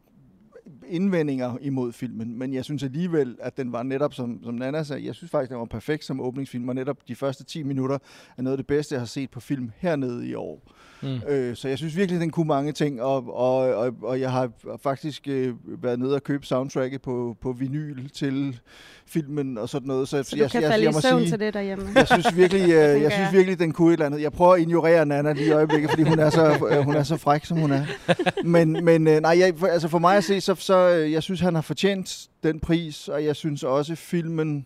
indvendinger 0.89 1.57
imod 1.61 1.91
filmen, 1.91 2.39
men 2.39 2.53
jeg 2.53 2.65
synes 2.65 2.83
alligevel, 2.83 3.35
at 3.39 3.57
den 3.57 3.71
var 3.71 3.83
netop, 3.83 4.13
som, 4.13 4.43
som 4.43 4.53
Nana 4.53 4.83
sagde, 4.83 5.05
jeg 5.05 5.15
synes 5.15 5.31
faktisk, 5.31 5.49
den 5.49 5.59
var 5.59 5.65
perfekt 5.65 6.05
som 6.05 6.21
åbningsfilm, 6.21 6.69
og 6.69 6.75
netop 6.75 6.97
de 7.07 7.15
første 7.15 7.43
10 7.43 7.63
minutter 7.63 7.97
er 8.37 8.41
noget 8.41 8.53
af 8.53 8.57
det 8.57 8.67
bedste, 8.67 8.93
jeg 8.93 9.01
har 9.01 9.05
set 9.05 9.29
på 9.31 9.39
film 9.39 9.71
hernede 9.77 10.27
i 10.27 10.33
år. 10.33 10.61
Mm. 11.01 11.21
Øh, 11.27 11.55
så 11.55 11.67
jeg 11.67 11.77
synes 11.77 11.95
virkelig, 11.95 12.21
den 12.21 12.29
kunne 12.29 12.47
mange 12.47 12.71
ting, 12.71 13.01
og, 13.01 13.35
og, 13.35 13.75
og, 13.75 13.93
og 14.01 14.19
jeg 14.19 14.31
har 14.31 14.51
faktisk 14.83 15.27
øh, 15.27 15.53
været 15.83 15.99
nede 15.99 16.15
og 16.15 16.23
købe 16.23 16.45
soundtracket 16.45 17.01
på, 17.01 17.37
på 17.41 17.51
vinyl 17.51 18.09
til 18.09 18.59
filmen 19.07 19.57
og 19.57 19.69
sådan 19.69 19.87
noget. 19.87 20.07
Så, 20.07 20.23
så 20.23 20.35
jeg, 20.37 20.45
du 20.45 20.49
kan 20.51 20.61
jeg, 20.61 20.71
falde 20.71 20.85
jeg, 20.85 20.97
i 20.97 21.01
søvn 21.01 21.25
til 21.25 21.39
det 21.39 21.53
derhjemme? 21.53 21.89
Jeg 21.95 22.07
synes 22.07 22.35
virkelig, 22.35 22.63
øh, 22.79 23.01
jeg 23.01 23.11
synes 23.11 23.33
virkelig 23.33 23.59
den 23.59 23.71
kunne 23.71 23.87
et 23.87 23.93
eller 23.93 24.05
andet. 24.05 24.21
Jeg 24.21 24.31
prøver 24.31 24.53
at 24.53 24.61
ignorere 24.61 25.05
Nana 25.05 25.33
lige 25.33 25.47
i 25.47 25.51
øjeblikket, 25.51 25.89
fordi 25.89 26.03
hun 26.03 26.19
er 26.19 26.29
så, 26.29 26.67
øh, 26.71 26.77
hun 26.77 26.95
er 26.95 27.03
så 27.03 27.17
fræk, 27.17 27.45
som 27.45 27.57
hun 27.57 27.71
er. 27.71 27.85
Men, 28.43 28.85
men 28.85 29.07
øh, 29.07 29.21
nej, 29.21 29.39
jeg, 29.39 29.53
for, 29.57 29.67
altså 29.67 29.87
for 29.87 29.99
mig 29.99 30.17
at 30.17 30.23
se, 30.23 30.41
så, 30.41 30.55
så 30.55 30.78
Øh, 30.79 31.11
jeg 31.11 31.23
synes, 31.23 31.39
han 31.39 31.55
har 31.55 31.61
fortjent 31.61 32.29
den 32.43 32.59
pris, 32.59 33.07
og 33.07 33.25
jeg 33.25 33.35
synes 33.35 33.63
også, 33.63 33.95
filmen 33.95 34.65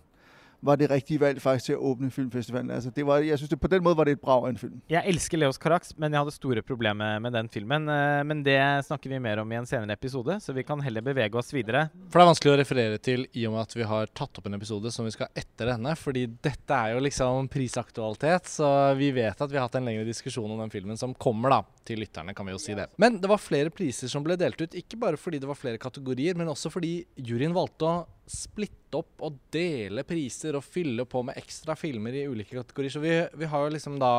var 0.64 0.80
det 0.80 0.90
rigtige 0.92 1.20
valg 1.22 1.42
faktisk 1.44 1.70
til 1.70 1.76
at 1.76 1.84
åbne 1.84 2.12
filmfestivalen. 2.12 2.72
Altså, 2.72 2.92
det 2.96 3.06
var, 3.08 3.24
jeg 3.26 3.38
synes, 3.38 3.50
det, 3.52 3.60
på 3.60 3.68
den 3.72 3.84
måde 3.84 3.98
var 3.98 4.08
det 4.08 4.16
et 4.18 4.22
brag 4.22 4.46
af 4.48 4.54
en 4.54 4.58
film. 4.58 4.82
Jeg 4.90 5.04
elsker 5.12 5.38
Leos 5.38 5.60
Carax, 5.60 5.92
men 5.98 6.14
jeg 6.14 6.24
hadde 6.24 6.36
store 6.36 6.62
problemer 6.62 7.20
med 7.20 7.36
den 7.36 7.50
filmen. 7.52 7.90
Eh, 7.90 8.24
men 8.28 8.44
det 8.46 8.60
snakker 8.88 9.12
vi 9.12 9.20
mer 9.20 9.44
om 9.44 9.52
i 9.52 9.60
en 9.60 9.68
senere 9.68 9.98
episode, 9.98 10.40
så 10.40 10.56
vi 10.56 10.64
kan 10.64 10.82
heller 10.82 11.04
bevege 11.04 11.36
oss 11.40 11.54
videre. 11.54 11.90
For 12.08 12.20
det 12.20 12.26
er 12.26 12.32
vanskelig 12.32 12.54
å 12.54 12.60
referere 12.62 13.02
til 13.04 13.28
i 13.34 13.46
og 13.50 13.56
med 13.56 13.66
at 13.66 13.78
vi 13.78 13.88
har 13.90 14.12
tatt 14.16 14.40
opp 14.40 14.48
en 14.48 14.58
episode 14.58 14.92
som 14.96 15.08
vi 15.08 15.14
skal 15.16 15.32
etter 15.36 15.74
denne. 15.74 15.96
Fordi 16.00 16.26
dette 16.44 16.80
er 16.80 16.96
jo 16.96 17.04
liksom 17.04 17.52
prisaktualitet, 17.52 18.48
så 18.56 18.70
vi 19.00 19.12
vet 19.16 19.44
at 19.44 19.52
vi 19.52 19.60
har 19.60 19.68
hatt 19.68 19.80
en 19.80 19.88
lengre 19.90 20.08
diskusjon 20.08 20.52
om 20.52 20.64
den 20.64 20.74
filmen 20.74 21.00
som 21.00 21.16
kommer 21.16 21.58
da, 21.58 21.62
til 21.84 22.00
lytterne, 22.00 22.32
kan 22.36 22.48
vi 22.48 22.56
jo 22.56 22.62
si 22.64 22.76
det. 22.78 22.88
Men 23.02 23.20
det 23.20 23.28
var 23.28 23.42
flere 23.42 23.72
priser 23.74 24.08
som 24.12 24.24
ble 24.24 24.38
delt 24.40 24.62
ut, 24.62 24.78
ikke 24.80 25.00
bare 25.02 25.20
fordi 25.20 25.42
det 25.44 25.50
var 25.50 25.60
flere 25.60 25.82
kategorier, 25.82 26.38
men 26.40 26.52
også 26.52 26.72
fordi 26.72 27.02
juryen 27.20 27.56
valgte 27.56 27.90
å 27.90 27.96
splitte 28.30 29.00
opp 29.02 29.24
og 29.26 29.38
dele 29.54 30.06
priser 30.08 30.56
og 30.58 30.64
fylle 30.66 31.06
på 31.10 31.24
med 31.28 31.38
ekstra 31.40 31.76
filmer 31.76 32.16
i 32.16 32.26
ulike 32.30 32.56
kategorier. 32.56 32.94
Så 32.94 33.04
vi, 33.04 33.16
vi 33.40 33.50
har 33.50 33.66
jo 33.66 33.74
liksom 33.76 34.00
da 34.02 34.14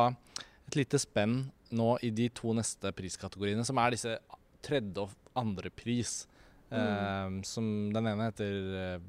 et 0.65 0.77
lite 0.77 0.99
spenn 1.01 1.43
nå 1.75 1.95
i 2.05 2.11
de 2.13 2.29
to 2.33 2.53
neste 2.57 2.91
priskategoriene, 2.95 3.65
som 3.65 3.79
er 3.81 3.95
disse 3.95 4.15
tredje 4.65 5.05
og 5.05 5.13
andre 5.37 5.71
pris. 5.73 6.23
Mm. 6.69 6.79
Eh, 6.79 7.43
som 7.47 7.67
den 7.93 8.09
ene 8.09 8.29
heter 8.29 8.79
eh, 8.81 9.05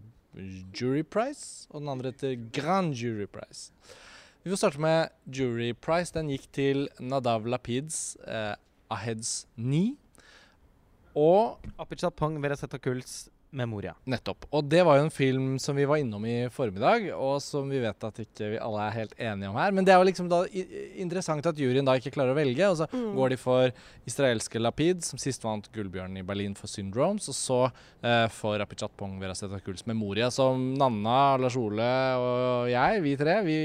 Jury 0.76 1.04
Prize, 1.04 1.68
og 1.70 1.82
den 1.82 1.92
andre 1.92 2.12
heter 2.12 2.36
Grand 2.52 2.96
Jury 2.96 3.28
Prize. 3.30 3.72
Vi 4.44 4.52
får 4.52 4.60
starte 4.60 4.80
med 4.80 5.08
Jury 5.26 5.72
Prize. 5.74 6.14
Den 6.14 6.30
gikk 6.30 6.44
til 6.54 6.88
Nadav 7.02 7.48
Lapids 7.50 8.16
eh, 8.28 8.54
Aheds 8.92 9.46
9. 9.56 9.96
Og 11.16 11.64
Apichat 11.80 12.14
Pong 12.14 12.36
Veresetakuls 13.46 13.56
Memoria. 13.56 13.94
Nettopp. 14.04 14.46
Og 14.50 14.64
det 14.64 14.82
var 14.84 14.98
jo 14.98 15.06
en 15.06 15.10
film 15.10 15.58
som 15.58 15.76
vi 15.76 15.84
var 15.86 15.96
innom 15.96 16.24
i 16.26 16.48
formiddag, 16.50 17.12
og 17.14 17.40
som 17.42 17.68
vi 17.70 17.78
vet 17.80 18.04
at 18.04 18.18
ikke 18.20 18.50
vi 18.52 18.58
alle 18.58 18.82
er 18.84 18.96
helt 18.96 19.14
enige 19.18 19.48
om 19.48 19.56
her. 19.56 19.72
Men 19.72 19.84
det 19.84 19.92
er 19.92 19.98
jo 19.98 20.06
liksom 20.08 20.28
da 20.28 20.42
interessant 20.96 21.46
at 21.46 21.56
juryen 21.58 21.86
da 21.86 21.96
ikke 21.96 22.12
klarer 22.14 22.34
å 22.34 22.36
velge, 22.36 22.68
og 22.68 22.76
så 22.76 22.88
mm. 22.90 23.14
går 23.16 23.32
de 23.32 23.38
for 23.40 23.72
israelske 24.06 24.60
Lapid, 24.60 25.04
som 25.04 25.18
sist 25.18 25.44
vant 25.44 25.70
Gullbjørnen 25.72 26.20
i 26.20 26.26
Berlin 26.26 26.56
for 26.58 26.68
Syndromes, 26.68 27.28
og 27.32 27.38
så 27.38 27.60
eh, 28.02 28.26
for 28.34 28.60
Apichat 28.60 28.94
Pong 28.98 29.16
Verasetakuls 29.22 29.86
Memoria, 29.88 30.30
som 30.34 30.74
Nanna, 30.76 31.36
Lars 31.40 31.56
Ole 31.56 31.90
og 32.20 32.70
jeg, 32.70 33.02
vi 33.04 33.16
tre, 33.18 33.40
vi 33.46 33.58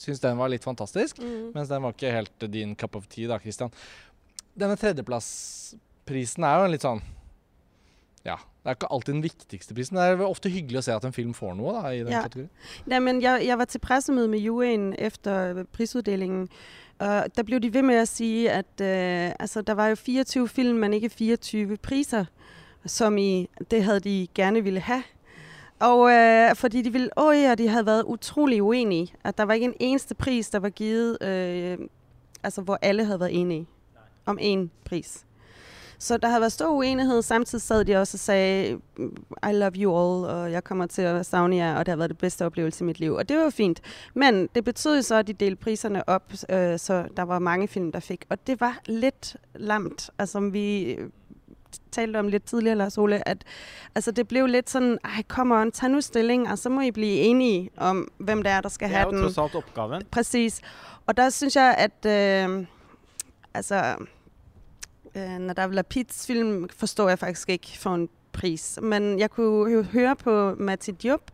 syns 0.00 0.22
den 0.22 0.40
var 0.40 0.50
litt 0.50 0.66
fantastisk. 0.66 1.20
Mm. 1.22 1.52
Mens 1.54 1.70
den 1.70 1.84
var 1.84 1.94
ikke 1.94 2.14
helt 2.14 2.50
din 2.50 2.74
cup 2.78 2.98
of 2.98 3.08
tea, 3.10 3.28
da, 3.30 3.38
Christian. 3.42 3.72
Denne 4.58 4.76
tredjeplassprisen 4.80 6.44
er 6.44 6.58
jo 6.58 6.66
en 6.66 6.74
litt 6.74 6.84
sånn 6.84 7.02
ja, 8.26 8.36
det 8.60 8.68
er 8.68 8.76
ikke 8.76 8.92
alltid 8.92 9.12
den 9.12 9.22
viktigste 9.22 9.74
prisen. 9.74 9.96
Det 9.96 10.04
er 10.04 10.22
ofte 10.26 10.50
hyggelig 10.52 10.78
å 10.78 10.84
se 10.84 10.92
at 10.92 11.04
en 11.08 11.14
film 11.16 11.30
får 11.34 11.54
noe 11.56 11.72
da, 11.78 11.92
i 11.96 12.02
den 12.04 12.12
ja. 12.12 12.20
kategorien. 12.26 12.50
Ja, 12.90 12.98
men 13.00 13.22
jeg, 13.22 13.46
jeg 13.46 13.58
var 13.58 13.64
til 13.64 13.80
pressemøde 13.80 14.28
med 14.28 14.38
juryen 14.38 14.94
efter 14.98 15.64
prisuddelingen, 15.72 16.48
og 16.98 17.36
der 17.36 17.42
blev 17.42 17.60
de 17.60 17.74
ved 17.74 17.82
med 17.82 17.94
at 17.94 18.08
sige, 18.08 18.50
at 18.50 18.80
øh, 18.80 19.32
altså, 19.40 19.62
der 19.62 19.72
var 19.72 19.88
jo 19.88 19.94
24 19.94 20.48
film, 20.48 20.78
men 20.78 20.92
ikke 20.92 21.08
24 21.08 21.76
priser, 21.76 22.24
som 22.86 23.18
i, 23.18 23.48
det 23.70 23.84
havde 23.84 24.00
de 24.00 24.28
gerne 24.34 24.64
ville 24.64 24.80
have. 24.80 25.02
Og 25.80 26.10
øh, 26.10 26.56
fordi 26.56 26.82
de 26.82 26.92
ville, 26.92 27.08
åh 27.16 27.36
ja, 27.36 27.54
de 27.54 27.68
havde 27.68 27.86
været 27.86 28.02
utrolig 28.02 28.62
uenige, 28.62 29.14
at 29.24 29.38
der 29.38 29.44
var 29.44 29.54
ikke 29.54 29.66
en 29.66 29.74
eneste 29.80 30.14
pris, 30.14 30.50
der 30.50 30.58
var 30.58 30.68
givet, 30.68 31.22
øh, 31.22 31.78
altså 32.42 32.62
hvor 32.62 32.78
alle 32.82 33.04
havde 33.04 33.20
været 33.20 33.40
enige 33.40 33.66
om 34.26 34.38
en 34.40 34.70
pris. 34.84 35.24
Så 36.02 36.16
der 36.16 36.28
har 36.28 36.38
været 36.38 36.52
stor 36.52 36.68
uenighed. 36.68 37.22
Samtidig 37.22 37.62
sad 37.62 37.84
de 37.84 37.96
også 37.96 38.14
og 38.14 38.18
sagde, 38.18 38.80
I 39.50 39.52
love 39.52 39.72
you 39.76 39.96
all, 39.96 40.36
og 40.36 40.52
jeg 40.52 40.64
kommer 40.64 40.86
til 40.86 41.02
at 41.02 41.26
savne 41.26 41.56
jer, 41.56 41.76
og 41.76 41.86
det 41.86 41.92
har 41.92 41.96
været 41.96 42.10
det 42.10 42.18
bedste 42.18 42.46
oplevelse 42.46 42.84
i 42.84 42.86
mit 42.86 43.00
liv. 43.00 43.14
Og 43.14 43.28
det 43.28 43.38
var 43.38 43.50
fint. 43.50 43.80
Men 44.14 44.48
det 44.54 44.64
betød 44.64 45.02
så, 45.02 45.14
at 45.14 45.26
de 45.26 45.32
delte 45.32 45.56
priserne 45.56 46.08
op, 46.08 46.32
øh, 46.50 46.78
så 46.78 47.08
der 47.16 47.22
var 47.22 47.38
mange 47.38 47.68
film, 47.68 47.92
der 47.92 48.00
fik. 48.00 48.24
Og 48.28 48.46
det 48.46 48.60
var 48.60 48.78
lidt 48.86 49.36
lamt. 49.54 50.10
Altså, 50.18 50.40
vi 50.40 50.98
talte 51.92 52.16
om 52.18 52.28
lidt 52.28 52.44
tidligere, 52.44 52.76
Lars 52.76 52.98
Ole, 52.98 53.28
at 53.28 53.44
altså, 53.94 54.10
det 54.10 54.28
blev 54.28 54.46
lidt 54.46 54.70
sådan, 54.70 54.98
ej, 55.04 55.22
kom 55.28 55.52
on, 55.52 55.72
tag 55.72 55.90
nu 55.90 56.00
stilling, 56.00 56.50
og 56.50 56.58
så 56.58 56.68
må 56.68 56.80
I 56.80 56.90
blive 56.90 57.12
enige 57.12 57.70
om, 57.76 58.08
hvem 58.18 58.42
det 58.42 58.52
er, 58.52 58.60
der 58.60 58.68
skal 58.68 58.88
have 58.88 59.10
den. 59.10 59.24
Det 59.24 59.38
er 59.38 59.48
jo 59.54 59.58
opgaven. 59.58 60.02
Præcis. 60.10 60.60
Og 61.06 61.16
der 61.16 61.30
synes 61.30 61.56
jeg, 61.56 61.74
at 61.78 62.06
øh, 62.06 62.66
altså, 63.54 63.96
øh, 65.14 65.38
Nadav 65.38 65.72
Lapids 65.72 66.26
film 66.26 66.68
forstår 66.68 67.08
jeg 67.08 67.18
faktisk 67.18 67.48
ikke 67.48 67.78
for 67.78 67.94
en 67.94 68.08
pris. 68.32 68.78
Men 68.82 69.18
jeg 69.18 69.30
kunne 69.30 69.72
jo 69.72 69.82
høre 69.82 70.16
på 70.16 70.54
Mati 70.54 70.90
Diop, 70.90 71.30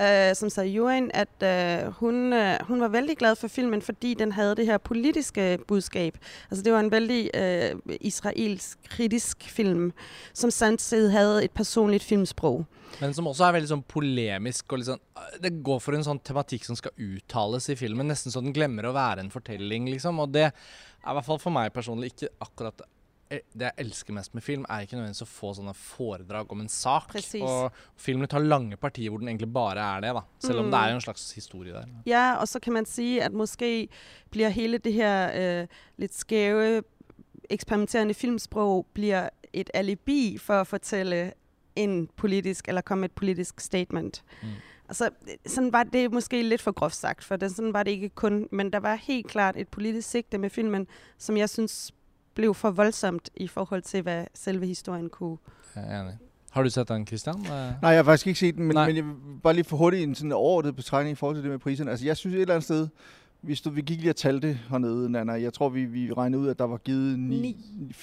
øh, 0.00 0.34
som 0.34 0.50
sagde 0.50 0.70
juryen, 0.70 1.10
at 1.14 1.42
øh, 1.42 1.92
hun, 1.92 2.32
øh, 2.32 2.58
hun 2.62 2.80
var 2.80 2.88
vældig 2.88 3.16
glad 3.16 3.36
for 3.36 3.48
filmen, 3.48 3.82
fordi 3.82 4.14
den 4.14 4.32
havde 4.32 4.56
det 4.56 4.66
her 4.66 4.78
politiske 4.78 5.58
budskab. 5.68 6.18
Altså 6.50 6.62
det 6.62 6.72
var 6.72 6.80
en 6.80 6.90
vældig 6.90 7.30
øh, 7.34 7.74
israelsk 8.00 8.78
kritisk 8.88 9.42
film, 9.42 9.92
som 10.34 10.50
samtidig 10.50 11.12
havde 11.12 11.44
et 11.44 11.50
personligt 11.50 12.04
filmsprog. 12.04 12.64
Men 13.00 13.14
som 13.14 13.26
også 13.26 13.44
er 13.44 13.56
veldig 13.56 13.68
sånn 13.68 13.82
polemisk. 13.82 14.72
og 14.72 14.78
liksom, 14.78 15.00
øh, 15.18 15.42
Det 15.42 15.62
går 15.64 15.80
for 15.82 15.92
en 15.92 16.04
sånn 16.06 16.20
tematikk 16.24 16.64
som 16.64 16.76
skal 16.78 16.94
uttales 16.96 17.68
i 17.68 17.76
filmen. 17.76 18.06
Nesten 18.08 18.32
så 18.32 18.40
den 18.40 18.54
glemmer 18.54 18.86
å 18.86 18.94
være 18.96 19.20
en 19.20 19.30
fortelling, 19.30 19.90
liksom. 19.90 20.20
Og 20.22 20.32
det 20.32 20.46
er 20.46 20.52
i 21.10 21.16
hvert 21.18 21.26
fall 21.26 21.42
for 21.42 21.50
meg 21.50 21.74
personlig 21.74 22.14
ikke 22.14 22.30
akkurat 22.40 22.86
det 23.30 23.64
jeg 23.64 23.72
elsker 23.82 24.14
mest 24.14 24.34
med 24.34 24.42
film, 24.42 24.64
er 24.70 24.84
ikke 24.84 24.96
nødvendigvis 24.96 25.24
å 25.24 25.28
få 25.30 25.52
sånne 25.56 25.74
foredrag 25.74 26.52
om 26.52 26.60
en 26.62 26.70
sak. 26.70 27.08
Precis. 27.12 27.42
Og 27.42 27.74
filmen 28.00 28.28
tar 28.30 28.44
lange 28.44 28.78
partier 28.80 29.10
hvor 29.10 29.22
den 29.22 29.30
egentlig 29.32 29.50
bare 29.52 29.82
er 29.96 30.04
det, 30.04 30.12
da. 30.18 30.22
Selv 30.42 30.62
om 30.62 30.68
mm. 30.68 30.74
det 30.74 30.82
er 30.82 30.94
en 30.94 31.06
slags 31.06 31.24
historie 31.38 31.74
der. 31.74 31.88
Ja, 32.06 32.26
og 32.40 32.48
så 32.48 32.60
kan 32.62 32.76
man 32.78 32.86
si 32.86 33.16
at 33.18 33.34
måske 33.34 33.88
blir 34.30 34.54
hele 34.54 34.78
det 34.78 34.92
her 34.92 35.32
øh, 35.34 35.80
litt 35.98 36.14
skæve, 36.14 36.84
eksperimenterende 37.50 38.14
filmsprog 38.14 38.86
blir 38.94 39.28
et 39.52 39.70
alibi 39.74 40.38
for 40.38 40.62
å 40.62 40.68
fortelle 40.68 41.32
en 41.76 42.06
politisk, 42.16 42.68
eller 42.68 42.80
komme 42.80 43.06
med 43.06 43.12
et 43.12 43.18
politisk 43.18 43.60
statement. 43.60 44.22
Mm. 44.42 44.56
Altså, 44.88 45.10
sådan 45.46 45.72
var 45.72 45.82
det 45.82 46.12
måske 46.12 46.42
lidt 46.42 46.62
for 46.62 46.72
groft 46.72 46.96
sagt, 46.96 47.24
for 47.24 47.36
det, 47.36 47.50
sådan 47.54 47.72
var 47.72 47.82
det 47.82 47.90
ikke 47.90 48.08
kun, 48.08 48.48
men 48.52 48.72
der 48.72 48.80
var 48.80 48.94
helt 48.94 49.28
klart 49.28 49.56
et 49.56 49.68
politisk 49.68 50.10
sigte 50.10 50.38
med 50.38 50.50
filmen, 50.50 50.86
som 51.18 51.36
jeg 51.36 51.50
synes 51.50 51.92
blev 52.36 52.54
for 52.54 52.70
voldsomt 52.70 53.30
i 53.36 53.48
forhold 53.48 53.82
til, 53.82 54.02
hvad 54.02 54.24
selve 54.34 54.66
historien 54.66 55.08
kunne. 55.08 55.36
Er 55.74 56.00
enig. 56.00 56.18
Har 56.50 56.62
du 56.62 56.70
sett 56.70 56.88
den, 56.88 57.06
Christian? 57.06 57.36
Nej, 57.38 57.90
jeg 57.90 57.98
har 57.98 58.02
faktisk 58.02 58.26
ikke 58.26 58.40
set 58.40 58.54
den, 58.54 58.66
men, 58.66 58.76
men 58.86 58.96
jeg 58.96 59.04
bare 59.42 59.54
lige 59.54 59.64
for 59.64 59.76
hurtigt 59.76 60.02
en 60.02 60.14
sådan 60.14 60.32
overordnet 60.32 60.76
betragtning 60.76 61.12
i 61.12 61.14
forhold 61.14 61.36
til 61.36 61.42
det 61.42 61.50
med 61.50 61.58
priserne. 61.58 61.90
Altså, 61.90 62.06
jeg 62.06 62.16
synes 62.16 62.34
et 62.34 62.40
eller 62.40 62.54
andet 62.54 62.64
sted, 62.64 62.88
vi, 63.42 63.54
stod, 63.54 63.72
vi 63.72 63.80
gik 63.80 63.98
lige 63.98 64.10
og 64.10 64.16
talte 64.16 64.60
hernede, 64.70 65.10
Nana. 65.10 65.32
Jeg 65.32 65.52
tror, 65.52 65.68
vi, 65.68 65.84
vi 65.84 66.12
regnede 66.12 66.42
ud, 66.42 66.48
at 66.48 66.58
der 66.58 66.64
var 66.64 66.76
givet 66.76 67.18
ni, 67.18 67.36
ni. 67.40 67.56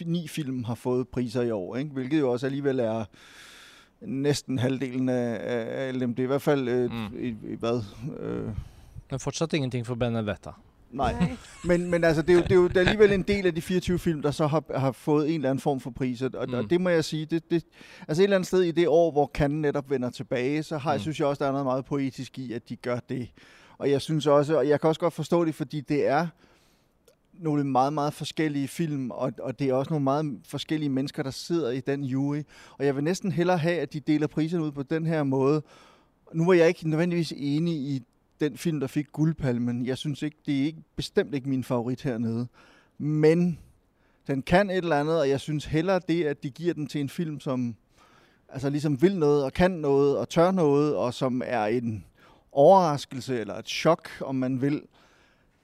ni 0.05 0.27
film 0.27 0.63
har 0.63 0.75
fået 0.75 1.07
priser 1.07 1.41
i 1.41 1.51
år, 1.51 1.75
ikke? 1.75 1.91
hvilket 1.91 2.19
jo 2.19 2.31
også 2.31 2.45
alligevel 2.45 2.79
er 2.79 3.05
næsten 4.01 4.59
halvdelen 4.59 5.09
af, 5.09 5.39
af 5.41 5.87
alle 5.87 5.99
dem. 5.99 6.15
Det 6.15 6.23
er 6.23 6.27
i 6.27 6.27
hvert 6.27 6.41
fald, 6.41 6.67
øh, 6.67 6.91
mm. 6.91 7.19
i, 7.19 7.27
i, 7.27 7.55
hvad? 7.59 7.83
Øh, 8.19 8.49
men 9.11 9.19
fortsat 9.19 9.53
ingenting 9.53 9.85
for 9.85 9.95
Benedetta. 9.95 10.49
Nej, 10.93 11.35
men, 11.69 11.91
men 11.91 12.03
altså, 12.03 12.21
det 12.21 12.29
er, 12.29 12.33
jo, 12.33 12.41
det 12.41 12.51
er 12.51 12.55
jo 12.55 12.67
det 12.67 12.77
er 12.77 12.79
alligevel 12.79 13.11
en 13.11 13.21
del 13.21 13.45
af 13.45 13.55
de 13.55 13.61
24 13.61 13.99
film, 13.99 14.21
der 14.21 14.31
så 14.31 14.47
har, 14.47 14.63
har 14.75 14.91
fået 14.91 15.29
en 15.29 15.35
eller 15.35 15.49
anden 15.49 15.61
form 15.61 15.79
for 15.79 15.91
priser. 15.91 16.29
Og, 16.33 16.47
mm. 16.47 16.53
og 16.53 16.69
det 16.69 16.81
må 16.81 16.89
jeg 16.89 17.03
sige, 17.03 17.25
det, 17.25 17.51
det, 17.51 17.63
altså 18.07 18.21
et 18.21 18.23
eller 18.23 18.37
andet 18.37 18.47
sted 18.47 18.61
i 18.61 18.71
det 18.71 18.87
år, 18.87 19.11
hvor 19.11 19.31
Cannes 19.33 19.61
netop 19.61 19.89
vender 19.89 20.09
tilbage, 20.09 20.63
så 20.63 20.77
har, 20.77 20.93
mm. 20.93 20.99
synes 20.99 21.19
jeg 21.19 21.27
også, 21.27 21.43
der 21.43 21.47
er 21.47 21.51
noget 21.51 21.65
meget 21.65 21.85
poetisk 21.85 22.39
i, 22.39 22.53
at 22.53 22.69
de 22.69 22.75
gør 22.75 22.99
det. 23.09 23.29
Og 23.77 23.91
jeg 23.91 24.01
synes 24.01 24.27
også, 24.27 24.57
og 24.57 24.67
jeg 24.67 24.81
kan 24.81 24.87
også 24.87 25.01
godt 25.01 25.13
forstå 25.13 25.45
det, 25.45 25.55
fordi 25.55 25.81
det 25.81 26.07
er 26.07 26.27
nogle 27.33 27.63
meget, 27.63 27.93
meget 27.93 28.13
forskellige 28.13 28.67
film, 28.67 29.11
og, 29.11 29.31
og 29.39 29.59
det 29.59 29.69
er 29.69 29.73
også 29.73 29.89
nogle 29.89 30.03
meget 30.03 30.39
forskellige 30.45 30.89
mennesker, 30.89 31.23
der 31.23 31.31
sidder 31.31 31.71
i 31.71 31.79
den 31.79 32.03
jury. 32.03 32.41
Og 32.77 32.85
jeg 32.85 32.95
vil 32.95 33.03
næsten 33.03 33.31
hellere 33.31 33.57
have, 33.57 33.79
at 33.79 33.93
de 33.93 33.99
deler 33.99 34.27
priserne 34.27 34.63
ud 34.63 34.71
på 34.71 34.83
den 34.83 35.05
her 35.05 35.23
måde. 35.23 35.61
Nu 36.33 36.45
var 36.45 36.53
jeg 36.53 36.67
ikke 36.67 36.89
nødvendigvis 36.89 37.33
enig 37.37 37.73
i 37.73 38.03
den 38.39 38.57
film, 38.57 38.79
der 38.79 38.87
fik 38.87 39.11
guldpalmen. 39.11 39.85
Jeg 39.85 39.97
synes 39.97 40.21
ikke, 40.21 40.37
det 40.45 40.61
er 40.61 40.65
ikke, 40.65 40.83
bestemt 40.95 41.33
ikke 41.33 41.49
min 41.49 41.63
favorit 41.63 42.01
hernede. 42.01 42.47
Men 42.97 43.59
den 44.27 44.41
kan 44.41 44.69
et 44.69 44.77
eller 44.77 44.99
andet, 44.99 45.19
og 45.19 45.29
jeg 45.29 45.39
synes 45.39 45.65
hellere 45.65 45.99
det, 46.07 46.23
at 46.23 46.43
de 46.43 46.49
giver 46.49 46.73
den 46.73 46.87
til 46.87 47.01
en 47.01 47.09
film, 47.09 47.39
som 47.39 47.75
altså 48.49 48.69
ligesom 48.69 49.01
vil 49.01 49.17
noget, 49.17 49.43
og 49.43 49.53
kan 49.53 49.71
noget, 49.71 50.17
og 50.17 50.29
tør 50.29 50.51
noget, 50.51 50.95
og 50.95 51.13
som 51.13 51.41
er 51.45 51.65
en 51.65 52.05
overraskelse 52.51 53.39
eller 53.39 53.55
et 53.55 53.67
chok, 53.67 54.09
om 54.21 54.35
man 54.35 54.61
vil. 54.61 54.81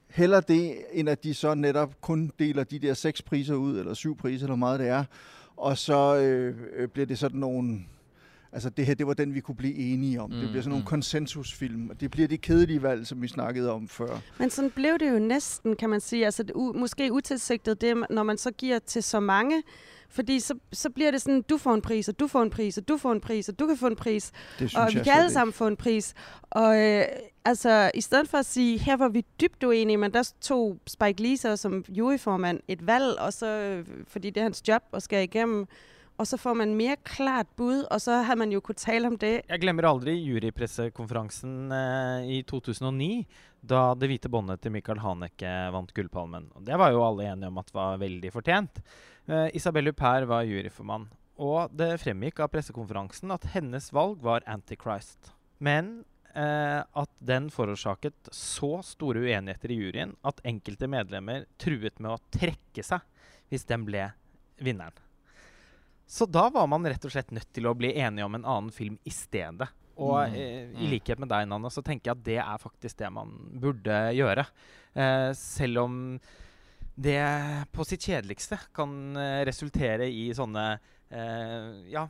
Heller 0.09 0.41
det, 0.41 0.77
end 0.93 1.09
at 1.09 1.23
de 1.23 1.33
så 1.33 1.55
netop 1.55 2.01
kun 2.01 2.31
deler 2.39 2.63
de 2.63 2.79
der 2.79 2.93
seks 2.93 3.21
priser 3.21 3.55
ud, 3.55 3.79
eller 3.79 3.93
syv 3.93 4.17
priser, 4.17 4.45
eller 4.45 4.55
hvor 4.55 4.55
meget 4.55 4.79
det 4.79 4.87
er, 4.87 5.03
og 5.57 5.77
så 5.77 6.17
øh, 6.17 6.55
øh 6.75 6.87
bliver 6.87 7.05
det 7.05 7.17
sådan 7.17 7.39
nogle 7.39 7.79
Altså 8.53 8.69
det 8.69 8.85
her, 8.85 8.93
det 8.93 9.07
var 9.07 9.13
den, 9.13 9.33
vi 9.33 9.39
kunne 9.39 9.55
blive 9.55 9.75
enige 9.75 10.21
om. 10.21 10.29
Mm, 10.29 10.35
det 10.35 10.49
bliver 10.49 10.61
sådan 10.61 10.69
nogle 10.69 10.83
mm. 10.83 10.87
konsensusfilm, 10.87 11.89
og 11.89 12.01
det 12.01 12.11
bliver 12.11 12.27
det 12.27 12.41
kedelige 12.41 12.81
valg, 12.83 13.07
som 13.07 13.21
vi 13.21 13.27
snakkede 13.27 13.71
om 13.71 13.87
før. 13.87 14.19
Men 14.37 14.49
sådan 14.49 14.71
blev 14.71 14.99
det 14.99 15.11
jo 15.11 15.19
næsten, 15.19 15.75
kan 15.75 15.89
man 15.89 15.99
sige. 15.99 16.25
Altså, 16.25 16.43
det 16.43 16.51
u- 16.55 16.77
måske 16.79 17.13
utilsigtet, 17.13 17.81
det, 17.81 18.05
når 18.09 18.23
man 18.23 18.37
så 18.37 18.51
giver 18.51 18.79
til 18.79 19.03
så 19.03 19.19
mange. 19.19 19.63
Fordi 20.11 20.39
så, 20.39 20.53
så 20.73 20.89
bliver 20.89 21.11
det 21.11 21.21
sådan, 21.21 21.41
du 21.41 21.57
får 21.57 21.73
en 21.73 21.81
pris, 21.81 22.07
og 22.09 22.19
du 22.19 22.27
får 22.27 22.41
en 22.43 22.49
pris, 22.49 22.77
og 22.77 22.87
du 22.87 22.97
får 22.97 23.11
en 23.11 23.21
pris, 23.21 23.49
og 23.49 23.59
du 23.59 23.67
kan 23.67 23.77
få 23.77 23.87
en 23.87 23.95
pris. 23.95 24.31
Det 24.59 24.69
synes 24.69 24.75
Og 24.75 24.87
vi 24.93 24.99
kan 25.03 25.13
alle 25.13 25.31
sammen 25.31 25.53
få 25.53 25.67
en 25.67 25.75
pris. 25.77 26.13
Og 26.49 26.79
øh, 26.81 27.03
altså, 27.45 27.91
i 27.93 28.01
stedet 28.01 28.29
for 28.29 28.37
at 28.37 28.45
sige, 28.45 28.77
her 28.79 28.97
var 28.97 29.09
vi 29.09 29.25
dybt 29.41 29.63
uenige, 29.63 29.97
men 29.97 30.13
der 30.13 30.31
tog 30.41 30.77
Spike 30.87 31.21
Lee 31.23 31.37
så 31.37 31.57
som 31.57 31.85
juryformand 31.89 32.59
et 32.67 32.87
valg, 32.87 33.19
og 33.19 33.33
så, 33.33 33.45
øh, 33.45 33.85
fordi 34.07 34.29
det 34.29 34.37
er 34.37 34.43
hans 34.43 34.67
job 34.67 34.83
at 34.93 35.03
skære 35.03 35.23
igennem, 35.23 35.65
og 36.19 36.27
så 36.27 36.37
får 36.39 36.57
man 36.59 36.73
mere 36.75 36.97
klart 37.07 37.47
bud, 37.55 37.85
og 37.87 38.01
så 38.03 38.17
har 38.27 38.35
man 38.39 38.51
jo 38.51 38.59
kunnet 38.63 38.81
tale 38.83 39.07
om 39.07 39.15
det. 39.19 39.39
Jeg 39.47 39.61
glemmer 39.61 39.87
aldri 39.87 40.17
jurypressekonferansen 40.19 41.71
eh, 41.71 42.33
i 42.35 42.41
2009, 42.47 43.23
da 43.71 43.93
Det 43.95 44.07
hvite 44.11 44.31
båndet 44.31 44.61
til 44.63 44.73
Michael 44.75 44.99
Haneke 45.03 45.53
vant 45.71 45.93
Guldpalmen. 45.95 46.49
Og 46.55 46.67
det 46.67 46.75
var 46.79 46.91
jo 46.91 47.05
alle 47.05 47.29
enige 47.31 47.51
om 47.51 47.63
at 47.63 47.73
var 47.75 48.03
veldig 48.03 48.33
fortjent. 48.35 48.83
Eh, 49.27 49.47
Isabelle 49.55 49.93
Huppert 49.93 50.27
var 50.27 50.47
juryformann. 50.47 51.07
Og 51.39 51.71
det 51.71 51.93
fremgikk 52.03 52.43
av 52.43 52.51
pressekonferansen 52.51 53.31
at 53.31 53.47
hennes 53.55 53.91
valg 53.95 54.19
var 54.23 54.43
Antichrist. 54.47 55.31
Men 55.63 56.01
eh, 56.35 56.83
at 56.83 57.11
den 57.23 57.47
forårsaket 57.53 58.31
så 58.35 58.81
store 58.83 59.23
uenigheter 59.23 59.71
i 59.71 59.79
juryen 59.79 60.17
at 60.27 60.43
enkelte 60.43 60.91
medlemmer 60.91 61.47
truet 61.59 61.99
med 61.99 62.17
å 62.17 62.23
trekke 62.35 62.83
seg 62.83 63.07
hvis 63.47 63.67
den 63.71 63.87
ble 63.87 64.09
vinneren. 64.59 64.95
Så 66.09 66.25
da 66.25 66.47
var 66.49 66.65
man 66.71 66.87
rett 66.89 67.03
og 67.05 67.11
slett 67.13 67.29
nødt 67.35 67.51
til 67.53 67.67
å 67.69 67.75
bli 67.77 67.91
enige 68.01 68.25
om 68.25 68.35
en 68.39 68.45
annen 68.49 68.71
film 68.73 68.95
i 69.05 69.11
stedet. 69.13 69.67
Og 69.99 70.15
Mm. 70.29 70.33
eh, 70.33 70.63
i 70.73 70.85
Mm. 70.87 70.89
likhet 70.93 71.19
med 71.19 71.29
deg, 71.29 71.47
Nanna, 71.47 71.69
så 71.69 71.83
tenker 71.83 72.09
jeg 72.09 72.17
at 72.17 72.23
det 72.23 72.37
er 72.39 72.57
faktisk 72.57 72.97
det 72.97 73.11
man 73.13 73.29
burde 73.59 74.13
gjøre. 74.15 74.45
Eh, 74.95 75.33
selv 75.33 75.77
om 75.83 76.19
det 76.97 77.67
på 77.71 77.85
sitt 77.85 78.01
kjedeligste 78.01 78.57
kan 78.73 79.15
eh, 79.15 79.45
resultere 79.45 80.07
i 80.09 80.31
sånne 80.33 80.79
eh, 81.11 81.91
ja, 81.91 82.07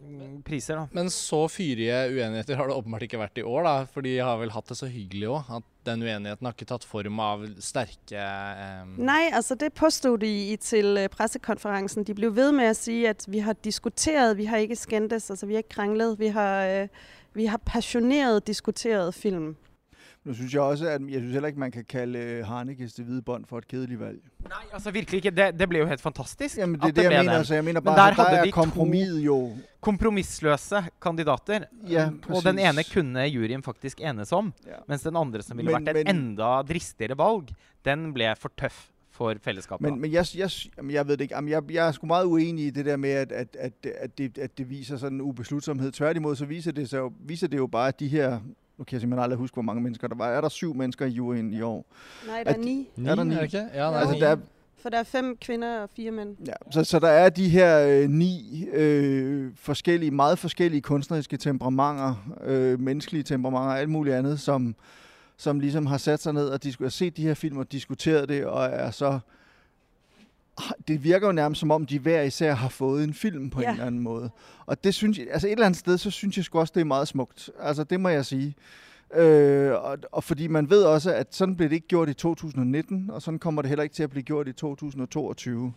mm, 0.00 0.42
priser. 0.42 0.76
da. 0.76 0.86
Men 0.92 1.10
så 1.10 1.44
fyrige 1.48 2.08
uenigheter 2.12 2.56
har 2.56 2.68
det 2.68 2.76
åpenbart 2.76 3.04
ikke 3.06 3.20
vært 3.20 3.38
i 3.38 3.44
år, 3.46 3.62
da. 3.66 3.74
For 3.92 4.06
de 4.06 4.16
har 4.18 4.40
vel 4.40 4.52
hatt 4.54 4.70
det 4.70 4.78
så 4.80 4.88
hyggelig 4.90 5.28
òg. 5.28 5.52
At 5.58 5.68
den 5.88 6.02
uenigheten 6.04 6.48
har 6.48 6.56
ikke 6.56 6.68
tatt 6.68 6.84
form 6.88 7.20
av 7.24 7.46
sterke 7.64 8.18
eh, 8.18 8.82
Nej, 8.96 9.30
altså 9.32 9.56
det 9.60 9.72
påstod 9.76 10.20
de 10.24 10.32
i 10.52 10.56
til 10.56 10.98
øh, 10.98 11.08
pressekonferencen. 11.12 12.04
De 12.04 12.14
blev 12.14 12.36
ved 12.36 12.52
med 12.52 12.72
at 12.72 12.76
sige, 12.76 13.08
at 13.08 13.24
vi 13.28 13.38
har 13.38 13.56
diskuteret, 13.64 14.36
vi 14.36 14.44
har 14.44 14.56
ikke 14.56 14.76
skændtes, 14.76 15.30
altså 15.30 15.46
vi 15.46 15.54
har 15.54 15.64
ikke 15.64 15.76
kranglet, 15.76 16.18
vi 16.18 16.28
har, 16.28 16.66
øh, 16.66 16.88
vi 17.34 17.46
har 17.46 17.60
passioneret 17.64 18.46
diskuteret 18.46 19.14
film. 19.14 19.56
Nu 20.28 20.34
synes 20.34 20.54
jeg 20.54 20.62
også, 20.62 20.88
at 20.88 21.00
jeg 21.08 21.20
synes 21.20 21.32
heller 21.32 21.46
ikke, 21.46 21.60
man 21.60 21.70
kan 21.70 21.84
kalde 21.84 22.18
øh, 22.18 22.46
Harnikes 22.46 22.92
det 22.94 23.04
hvide 23.04 23.22
bånd 23.22 23.44
for 23.48 23.58
et 23.58 23.68
kedeligt 23.68 24.00
valg. 24.00 24.18
Nei, 24.42 24.52
altså 24.72 24.90
virkelig 24.90 25.18
ikke. 25.24 25.30
Det, 25.30 25.60
det 25.60 25.68
ble 25.68 25.78
jo 25.78 25.86
helt 25.86 26.00
fantastisk. 26.00 26.58
Jamen, 26.58 26.80
det 26.80 26.88
er 26.88 26.92
det, 26.92 27.02
jeg 27.02 27.20
mener. 27.24 27.36
den. 27.36 27.44
Så 27.44 27.54
jeg 27.54 27.64
mener 27.64 27.80
Men 27.80 27.84
bare, 27.84 27.96
der 28.14 28.24
at 28.24 28.32
der 28.32 28.42
er 28.48 28.50
kompromiset 28.50 29.20
jo... 29.20 29.52
Kompromissløse 29.80 30.82
kandidater. 31.02 31.64
Ja, 31.88 32.10
og 32.28 32.42
den 32.44 32.58
ene 32.58 32.72
præcis. 32.74 32.92
kunne 32.94 33.20
juryen 33.20 33.62
faktisk 33.62 34.00
enes 34.00 34.32
om. 34.32 34.52
Ja. 34.66 34.72
Mens 34.88 35.02
den 35.02 35.16
andre, 35.16 35.42
som 35.42 35.56
ville 35.58 35.72
Men- 35.72 35.86
vært 35.86 35.96
et 35.96 36.06
men- 36.06 36.16
enda 36.16 36.62
dristigere 36.72 37.18
valg, 37.18 37.48
den 37.84 38.12
ble 38.14 38.34
for 38.36 38.52
tøff 38.58 38.86
for 39.10 39.34
fellesskapet. 39.42 39.90
Men, 39.90 40.00
men 40.00 40.12
jeg, 40.12 40.26
jeg, 40.36 40.50
jamen, 40.76 40.90
jeg 40.94 41.06
ved 41.08 41.16
det 41.16 41.20
ikke. 41.24 41.34
Jamen, 41.34 41.50
jeg, 41.50 41.62
jeg 41.72 41.88
er 41.88 41.92
sgu 41.92 42.06
meget 42.06 42.24
uenig 42.24 42.66
i 42.66 42.70
det 42.70 42.84
der 42.86 42.96
med, 42.96 43.10
at, 43.10 43.32
at, 43.32 43.56
at, 43.58 43.72
at, 43.98 44.18
det, 44.18 44.38
at 44.38 44.58
det 44.58 44.70
viser 44.70 44.96
sådan 44.96 45.16
en 45.16 45.20
ubeslutsomhed. 45.20 45.92
Tværtimod, 45.92 46.36
så 46.36 46.44
viser 46.44 46.72
det, 46.72 46.88
så 46.90 47.12
viser 47.20 47.48
det 47.48 47.56
jo 47.58 47.66
bare, 47.66 47.88
at 47.88 48.00
de 48.00 48.08
her... 48.08 48.40
Nu 48.78 48.84
kan 48.84 48.94
jeg 48.94 49.00
simpelthen 49.00 49.22
aldrig 49.22 49.38
huske, 49.38 49.54
hvor 49.54 49.62
mange 49.62 49.82
mennesker 49.82 50.08
der 50.08 50.14
var. 50.16 50.28
Er 50.28 50.40
der 50.40 50.48
syv 50.48 50.74
mennesker 50.74 51.06
i 51.06 51.08
juryen 51.08 51.52
i 51.52 51.60
år? 51.62 51.86
Nej, 52.26 52.42
der 52.44 52.50
er 52.50 52.54
At- 52.54 52.60
ni. 52.60 52.88
Er 53.06 53.14
der 53.14 53.22
er 53.22 53.24
ni? 53.24 53.34
det 53.34 53.42
ikke? 53.42 53.56
Ja, 53.56 53.62
det 53.64 53.70
er 53.74 53.84
Altså, 53.86 54.14
ni. 54.14 54.20
der 54.20 54.28
er, 54.28 54.36
For 54.82 54.88
der 54.88 54.98
er 54.98 55.02
fem 55.02 55.36
kvinder 55.40 55.80
og 55.80 55.88
fire 55.96 56.10
mænd. 56.10 56.36
Ja, 56.46 56.52
så, 56.70 56.84
så 56.84 56.98
der 56.98 57.08
er 57.08 57.28
de 57.28 57.48
her 57.48 57.86
øh, 58.02 58.10
ni 58.10 58.64
øh, 58.72 59.50
forskellige, 59.56 60.10
meget 60.10 60.38
forskellige 60.38 60.80
kunstneriske 60.80 61.36
temperamenter, 61.36 62.14
øh, 62.44 62.80
menneskelige 62.80 63.22
temperamenter 63.22 63.68
og 63.72 63.78
alt 63.80 63.88
muligt 63.90 64.16
andet, 64.16 64.40
som, 64.40 64.74
som 65.36 65.60
ligesom 65.60 65.86
har 65.86 65.98
sat 65.98 66.22
sig 66.22 66.32
ned 66.32 66.48
og 66.48 66.60
disku- 66.64 66.88
set 66.88 67.16
de 67.16 67.22
her 67.22 67.34
film 67.34 67.56
og 67.56 67.72
diskuteret 67.72 68.28
det, 68.28 68.44
og 68.46 68.64
er 68.64 68.90
så... 68.90 69.18
Det 70.88 71.04
virker 71.04 71.26
jo 71.26 71.32
nærmest 71.32 71.58
som 71.58 71.70
om, 71.70 71.86
de 71.86 71.98
hver 71.98 72.22
især 72.22 72.54
har 72.54 72.68
fået 72.68 73.04
en 73.04 73.14
film 73.14 73.50
på 73.50 73.60
ja. 73.60 73.64
Ja. 73.64 73.70
en 73.70 73.74
eller 73.74 73.86
anden 73.86 74.00
måde. 74.00 74.30
Og 74.66 74.84
det 74.84 74.94
synes 74.94 75.18
jeg, 75.18 75.26
altså 75.30 75.46
et 75.46 75.52
eller 75.52 75.66
andet 75.66 75.78
sted, 75.78 75.98
så 75.98 76.10
synes 76.10 76.36
jeg 76.36 76.44
sgu 76.44 76.58
også, 76.58 76.72
det 76.74 76.80
er 76.80 76.84
meget 76.84 77.08
smukt. 77.08 77.50
Altså 77.60 77.84
det 77.84 78.00
må 78.00 78.08
jeg 78.08 78.26
sige. 78.26 78.54
Øh, 79.14 79.72
og, 79.72 79.98
og 80.12 80.24
fordi 80.24 80.46
man 80.46 80.70
ved 80.70 80.82
også, 80.82 81.14
at 81.14 81.34
sådan 81.34 81.56
blev 81.56 81.68
det 81.68 81.74
ikke 81.74 81.88
gjort 81.88 82.08
i 82.08 82.14
2019, 82.14 83.10
og 83.10 83.22
sådan 83.22 83.38
kommer 83.38 83.62
det 83.62 83.68
heller 83.68 83.82
ikke 83.82 83.94
til 83.94 84.02
at 84.02 84.10
blive 84.10 84.22
gjort 84.22 84.48
i 84.48 84.52
2022. 84.52 85.72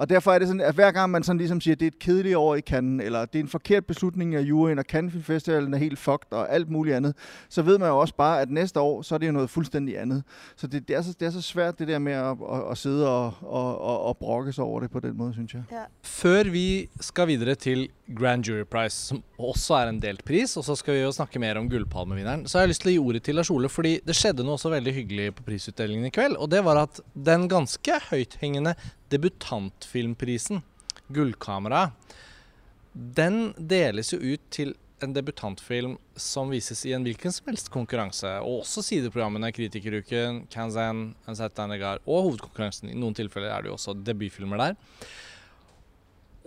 Og 0.00 0.10
derfor 0.10 0.32
er 0.32 0.38
det 0.38 0.48
sådan, 0.48 0.60
at 0.60 0.74
hver 0.74 0.90
gang 0.90 1.10
man 1.10 1.22
sådan 1.22 1.38
ligesom 1.38 1.60
siger, 1.60 1.74
at 1.74 1.80
det 1.80 1.86
er 1.86 1.90
et 1.90 1.98
kedeligt 1.98 2.36
år 2.36 2.54
i 2.54 2.60
Cannes, 2.60 3.04
eller 3.06 3.24
det 3.24 3.38
er 3.38 3.42
en 3.42 3.48
forkert 3.48 3.86
beslutning 3.86 4.34
af 4.34 4.40
juryen, 4.40 4.78
og 4.78 4.84
Cannes 4.84 5.12
Film 5.12 5.24
Festivalen 5.24 5.74
er 5.74 5.78
helt 5.78 5.98
fucked, 5.98 6.32
og 6.32 6.52
alt 6.52 6.70
muligt 6.70 6.96
andet, 6.96 7.14
så 7.48 7.62
ved 7.62 7.78
man 7.78 7.88
jo 7.88 7.98
også 7.98 8.14
bare, 8.14 8.40
at 8.40 8.50
næste 8.50 8.80
år, 8.80 9.02
så 9.02 9.14
er 9.14 9.18
det 9.18 9.26
jo 9.26 9.32
noget 9.32 9.50
fuldstændig 9.50 10.00
andet. 10.00 10.22
Så 10.56 10.66
det, 10.66 10.88
det, 10.88 10.96
er, 10.96 11.02
så, 11.02 11.14
det 11.20 11.26
er 11.26 11.30
så 11.30 11.42
svært, 11.42 11.78
det 11.78 11.88
der 11.88 11.98
med 11.98 12.12
at, 12.12 12.36
at, 12.52 12.70
at 12.70 12.78
sidde 12.78 13.08
og, 13.08 13.34
og, 13.40 13.80
og, 13.80 14.02
og 14.02 14.16
brokke 14.16 14.52
sig 14.52 14.64
over 14.64 14.80
det 14.80 14.90
på 14.90 15.00
den 15.00 15.16
måde, 15.16 15.32
synes 15.32 15.54
jeg. 15.54 15.62
Ja. 15.72 15.84
Før 16.02 16.44
vi 16.44 16.88
skal 17.00 17.28
videre 17.28 17.54
til 17.54 17.88
Grand 18.18 18.44
Jury 18.44 18.64
Prize, 18.70 18.96
som 18.96 19.22
også 19.38 19.74
er 19.74 19.88
en 19.88 20.02
delt 20.02 20.24
pris, 20.24 20.56
og 20.56 20.64
så 20.64 20.74
skal 20.74 20.94
vi 20.94 21.00
jo 21.00 21.12
snakke 21.12 21.38
mer 21.38 21.58
om 21.58 21.70
Gullpalmevinneren, 21.70 22.46
så 22.46 22.58
har 22.58 22.62
jeg 22.62 22.68
lyst 22.68 22.82
til 22.82 22.90
å 22.90 22.92
gi 22.92 22.98
ordet 22.98 23.22
til 23.22 23.34
Lars 23.34 23.50
Ole, 23.50 23.68
fordi 23.68 23.98
det 24.06 24.16
skjedde 24.16 24.44
noe 24.44 24.56
også 24.56 24.72
veldig 24.72 24.94
hyggelig 24.94 25.34
på 25.34 25.42
prisutdelingen 25.42 26.08
i 26.08 26.14
kveld, 26.14 26.36
og 26.36 26.50
det 26.50 26.64
var 26.64 26.82
at 26.82 27.00
den 27.14 27.48
ganske 27.48 28.00
høythengende 28.10 28.74
debutantfilmprisen, 29.10 30.62
Gullkameraet, 31.10 32.14
den 32.92 33.52
deles 33.56 34.12
jo 34.14 34.18
ut 34.18 34.42
til 34.50 34.74
en 35.00 35.14
debutantfilm 35.16 35.94
som 36.18 36.50
vises 36.52 36.82
i 36.84 36.92
en 36.92 37.04
hvilken 37.06 37.32
som 37.32 37.48
helst 37.48 37.70
konkurranse, 37.72 38.34
og 38.44 38.64
også 38.64 38.84
sideprogrammene 38.84 39.52
Kritikeruken, 39.54 40.44
Kanzan, 40.52 41.14
Ansetta 41.30 41.66
og 41.70 42.26
hovedkonkurransen. 42.26 42.90
I 42.92 42.98
noen 42.98 43.16
tilfeller 43.16 43.54
er 43.54 43.64
det 43.64 43.70
jo 43.70 43.78
også 43.78 43.96
debutfilmer 43.96 44.60
der. 44.60 44.78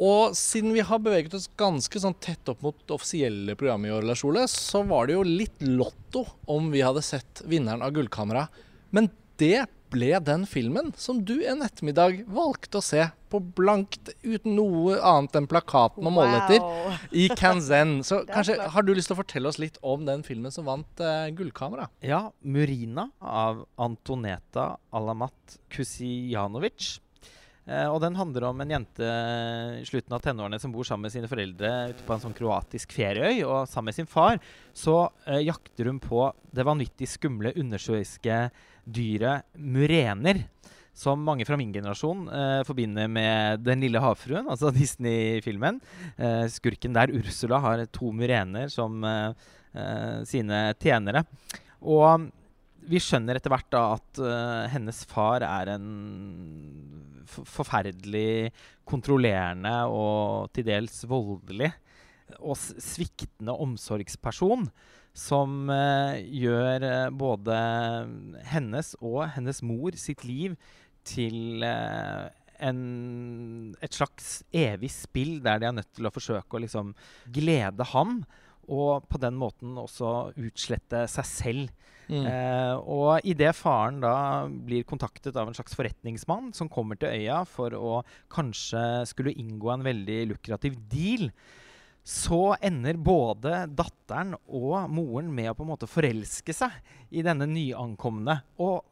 Og 0.04 0.34
siden 0.38 0.74
vi 0.74 0.82
har 0.86 1.02
beveget 1.02 1.36
oss 1.38 1.50
ganske 1.58 2.00
sånn 2.02 2.16
tett 2.22 2.50
opp 2.50 2.64
mot 2.66 2.78
det 2.82 2.96
offisielle 2.96 3.56
programmet 3.58 3.92
i 3.92 3.94
år, 3.94 4.06
Lars 4.10 4.24
Ole, 4.26 4.48
så 4.50 4.82
var 4.90 5.08
det 5.08 5.18
jo 5.18 5.26
litt 5.28 5.62
lotto 5.62 6.26
om 6.50 6.72
vi 6.74 6.82
hadde 6.82 7.04
sett 7.06 7.44
vinneren 7.46 7.86
av 7.86 7.94
Gullkamera. 7.94 8.48
Men 8.94 9.12
det 9.42 9.68
ble 9.94 10.10
den 10.26 10.44
filmen 10.50 10.90
som 11.00 11.22
du 11.26 11.36
en 11.46 11.62
ettermiddag 11.66 12.24
valgte 12.34 12.80
å 12.82 12.84
se 12.86 13.06
på 13.34 13.40
blankt, 13.58 14.12
uten 14.22 14.54
noe 14.58 14.98
annet 15.02 15.38
enn 15.40 15.48
plakaten 15.50 16.06
å 16.06 16.12
måle 16.14 16.36
etter, 16.42 16.60
Wow. 16.62 16.98
i 17.18 17.28
Kanzen. 17.34 17.96
Så 18.06 18.20
kanskje 18.34 18.58
har 18.76 18.86
du 18.86 18.92
lyst 18.94 19.10
til 19.10 19.16
å 19.18 19.22
fortelle 19.24 19.50
oss 19.50 19.58
litt 19.62 19.80
om 19.82 20.04
den 20.06 20.22
filmen 20.26 20.54
som 20.54 20.68
vant 20.70 21.02
eh, 21.02 21.30
Gullkamera? 21.34 21.88
Ja, 22.06 22.28
'Murina' 22.46 23.08
av 23.22 23.64
Antoneta 23.82 24.76
Alamat 24.94 25.58
Kusijanovic. 25.74 27.00
Eh, 27.66 27.88
og 27.88 28.02
den 28.04 28.18
handler 28.20 28.44
om 28.50 28.60
en 28.60 28.74
jente 28.76 29.08
i 29.80 29.86
slutten 29.88 30.14
av 30.18 30.20
tenårene 30.26 30.60
som 30.60 30.74
bor 30.74 30.84
sammen 30.84 31.08
med 31.08 31.14
sine 31.16 31.30
foreldre 31.32 31.70
ute 31.94 32.04
på 32.04 32.14
en 32.16 32.24
sånn 32.26 32.36
kroatisk 32.36 32.92
ferieøy. 32.98 33.40
Og 33.48 33.70
sammen 33.72 33.92
med 33.94 33.98
sin 33.98 34.10
far 34.10 34.42
så 34.76 35.06
eh, 35.26 35.40
jakter 35.48 35.88
hun 35.90 36.02
på 36.04 36.28
det 36.54 36.66
vanvittig 36.68 37.08
skumle 37.08 37.54
undersjøiske 37.56 38.40
dyret 38.86 39.48
murener. 39.58 40.44
Som 40.94 41.24
mange 41.26 41.46
fra 41.48 41.58
min 41.58 41.72
generasjon 41.74 42.28
eh, 42.30 42.60
forbinder 42.68 43.08
med 43.10 43.64
Den 43.66 43.82
lille 43.82 44.02
havfruen, 44.04 44.46
altså 44.46 44.70
Disney-filmen. 44.76 45.82
Eh, 46.18 46.46
skurken 46.54 46.94
der, 46.94 47.14
Ursula, 47.18 47.58
har 47.64 47.86
to 47.90 48.12
murener 48.14 48.70
som 48.70 49.02
eh, 49.10 49.34
eh, 49.74 50.20
sine 50.30 50.68
tjenere. 50.78 51.26
Og 51.82 52.30
vi 52.90 53.00
skjønner 53.02 53.40
etter 53.40 53.52
hvert 53.54 53.72
da 53.74 53.84
at 53.96 54.22
eh, 54.22 54.70
hennes 54.76 55.02
far 55.10 55.46
er 55.48 55.74
en 55.74 55.88
forferdelig 57.26 58.52
kontrollerende 58.86 59.74
og 59.90 60.52
til 60.54 60.68
dels 60.68 61.02
voldelig 61.10 61.72
og 62.40 62.58
sviktende 62.60 63.56
omsorgsperson. 63.66 64.68
Som 65.14 65.68
eh, 65.70 66.24
gjør 66.42 66.86
eh, 66.88 67.10
både 67.14 67.58
hennes 68.50 68.96
og 69.02 69.28
hennes 69.36 69.62
mor 69.66 69.94
sitt 70.00 70.24
liv 70.26 70.56
til 71.06 71.62
eh, 71.68 72.32
en, 72.64 72.80
et 73.84 73.94
slags 73.94 74.42
evig 74.56 74.90
spill 74.94 75.38
der 75.44 75.62
de 75.62 75.70
er 75.70 75.78
nødt 75.78 75.92
til 75.94 76.08
å 76.08 76.14
forsøke 76.14 76.58
å 76.58 76.64
liksom 76.64 76.96
glede 77.36 77.86
ham. 77.94 78.22
Og 78.72 79.04
på 79.12 79.20
den 79.20 79.36
måten 79.36 79.76
også 79.78 80.34
utslette 80.40 81.04
seg 81.12 81.28
selv. 81.28 81.74
Mm. 82.08 82.26
Eh, 82.28 82.76
og 82.80 83.28
idet 83.28 83.54
faren 83.56 84.02
da 84.04 84.16
blir 84.48 84.88
kontaktet 84.88 85.36
av 85.40 85.50
en 85.50 85.56
slags 85.56 85.76
forretningsmann 85.78 86.52
som 86.56 86.72
kommer 86.72 87.00
til 87.00 87.12
øya 87.12 87.44
for 87.48 87.76
å 87.78 88.00
kanskje 88.34 89.04
skulle 89.10 89.36
inngå 89.40 89.72
en 89.74 89.86
veldig 89.86 90.20
lukrativ 90.34 90.80
deal, 90.92 91.30
så 92.04 92.56
ender 92.60 93.00
både 93.00 93.64
datteren 93.72 94.36
og 94.52 94.90
moren 94.92 95.30
med 95.32 95.52
å 95.52 95.56
på 95.56 95.64
en 95.64 95.72
måte 95.72 95.88
forelske 95.88 96.56
seg 96.56 96.74
i 97.16 97.24
denne 97.24 97.48
nyankomne. 97.48 98.42
Og 98.60 98.84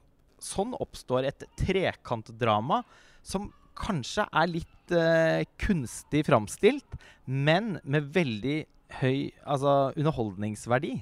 sånn 0.41 0.71
oppstår 0.79 1.27
et 1.27 1.43
trekantdrama 1.59 2.81
som 3.21 3.51
kanskje 3.77 4.25
er 4.31 4.49
litt 4.49 4.95
eh, 4.95 5.43
kunstig 5.61 6.23
framstilt, 6.27 6.97
men 7.25 7.77
med 7.83 8.09
veldig 8.15 8.57
høy 9.01 9.31
altså, 9.43 9.91
underholdningsverdi. 9.95 10.95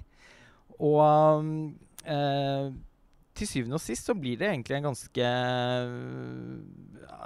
Og 0.80 1.46
eh, 2.10 2.70
til 3.38 3.50
syvende 3.50 3.78
og 3.78 3.84
sist 3.84 4.10
så 4.10 4.16
blir 4.18 4.40
det 4.40 4.50
egentlig 4.50 4.80
en 4.80 4.90
ganske 4.92 5.30
eh, 5.30 6.60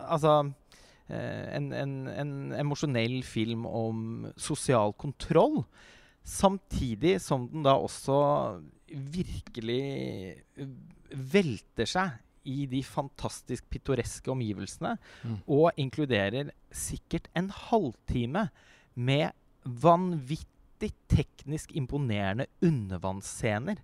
Altså 0.03 0.33
en, 1.11 1.71
en, 1.75 1.95
en 2.07 2.35
emosjonell 2.57 3.19
film 3.27 3.65
om 3.67 4.29
sosial 4.39 4.93
kontroll. 4.97 5.63
Samtidig 6.23 7.17
som 7.21 7.49
den 7.51 7.65
da 7.65 7.75
også 7.75 8.15
virkelig 8.87 9.81
eh, 10.55 10.69
velter 11.33 11.89
seg 11.89 12.13
i 12.47 12.65
de 12.71 12.81
fantastisk 12.83 13.67
pittoreske 13.71 14.31
omgivelsene. 14.31 14.95
Mm. 15.23 15.37
Og 15.47 15.79
inkluderer 15.79 16.51
sikkert 16.73 17.29
en 17.37 17.49
halvtime 17.51 18.47
med 18.93 19.31
vanvittig 19.63 20.91
teknisk 21.11 21.71
imponerende 21.79 22.49
undervannsscener. 22.63 23.79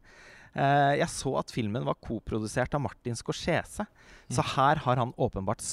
Eh, 0.53 0.93
jeg 0.99 1.11
så 1.13 1.35
at 1.39 1.53
filmen 1.53 1.87
var 1.87 1.99
koprodusert 2.03 2.75
av 2.75 2.83
Martin 2.83 3.17
Scorsese, 3.19 3.85
så 4.29 4.45
her 4.55 4.83
har 4.85 4.99
han 5.01 5.15
åpenbart 5.17 5.63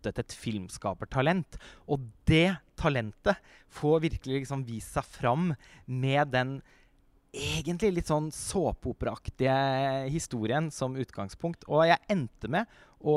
spottet 0.00 0.18
et 0.24 0.34
filmskapertalent. 0.34 1.58
Og 1.88 2.00
det 2.26 2.56
talentet 2.80 3.36
får 3.68 4.00
virkelig 4.08 4.42
liksom 4.44 4.64
vist 4.64 4.94
seg 4.96 5.04
fram 5.04 5.52
med 5.86 6.32
den 6.32 6.60
egentlig 7.30 7.92
litt 7.94 8.10
sånn 8.10 8.30
såpeoperaaktige 8.34 10.08
historien 10.10 10.70
som 10.70 10.96
utgangspunkt. 10.98 11.64
Og 11.68 11.86
jeg 11.86 12.02
endte 12.10 12.50
med 12.50 12.66
å, 13.00 13.14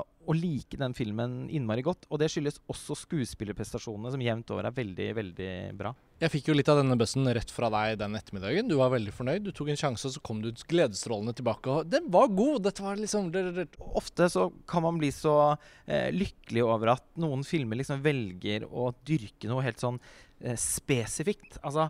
å 0.00 0.32
like 0.36 0.78
den 0.80 0.94
filmen 0.96 1.50
innmari 1.50 1.84
godt. 1.84 2.06
Og 2.08 2.22
det 2.22 2.30
skyldes 2.32 2.62
også 2.72 2.96
skuespillerprestasjonene, 3.02 4.14
som 4.14 4.24
jevnt 4.24 4.54
over 4.54 4.70
er 4.70 4.78
veldig, 4.78 5.10
veldig 5.18 5.52
bra. 5.76 5.92
Jeg 6.22 6.30
fikk 6.30 6.52
jo 6.52 6.54
litt 6.54 6.68
av 6.70 6.78
denne 6.78 6.94
bøssen 6.94 7.26
rett 7.34 7.50
fra 7.50 7.66
deg 7.74 7.96
den 7.98 8.14
ettermiddagen. 8.14 8.68
Du 8.70 8.76
var 8.78 8.92
veldig 8.92 9.10
fornøyd. 9.16 9.42
Du 9.42 9.50
tok 9.50 9.72
en 9.72 9.80
sjanse, 9.80 10.06
og 10.06 10.14
så 10.14 10.20
kom 10.22 10.38
du 10.38 10.52
gledesstrålende 10.70 11.34
tilbake. 11.34 11.72
Og 11.72 11.88
den 11.90 12.06
var 12.14 12.28
god! 12.30 12.60
Dette 12.68 12.84
var 12.84 13.00
liksom 13.00 13.32
det. 13.34 13.64
Ofte 13.98 14.28
så 14.30 14.44
kan 14.70 14.84
man 14.84 15.00
bli 15.02 15.10
så 15.14 15.34
eh, 15.82 16.12
lykkelig 16.14 16.62
over 16.62 16.92
at 16.94 17.08
noen 17.18 17.42
filmer 17.46 17.80
liksom 17.80 18.04
velger 18.04 18.68
å 18.70 18.92
dyrke 19.02 19.50
noe 19.50 19.66
helt 19.66 19.82
sånn 19.82 19.98
eh, 19.98 20.54
spesifikt. 20.54 21.58
Altså, 21.66 21.88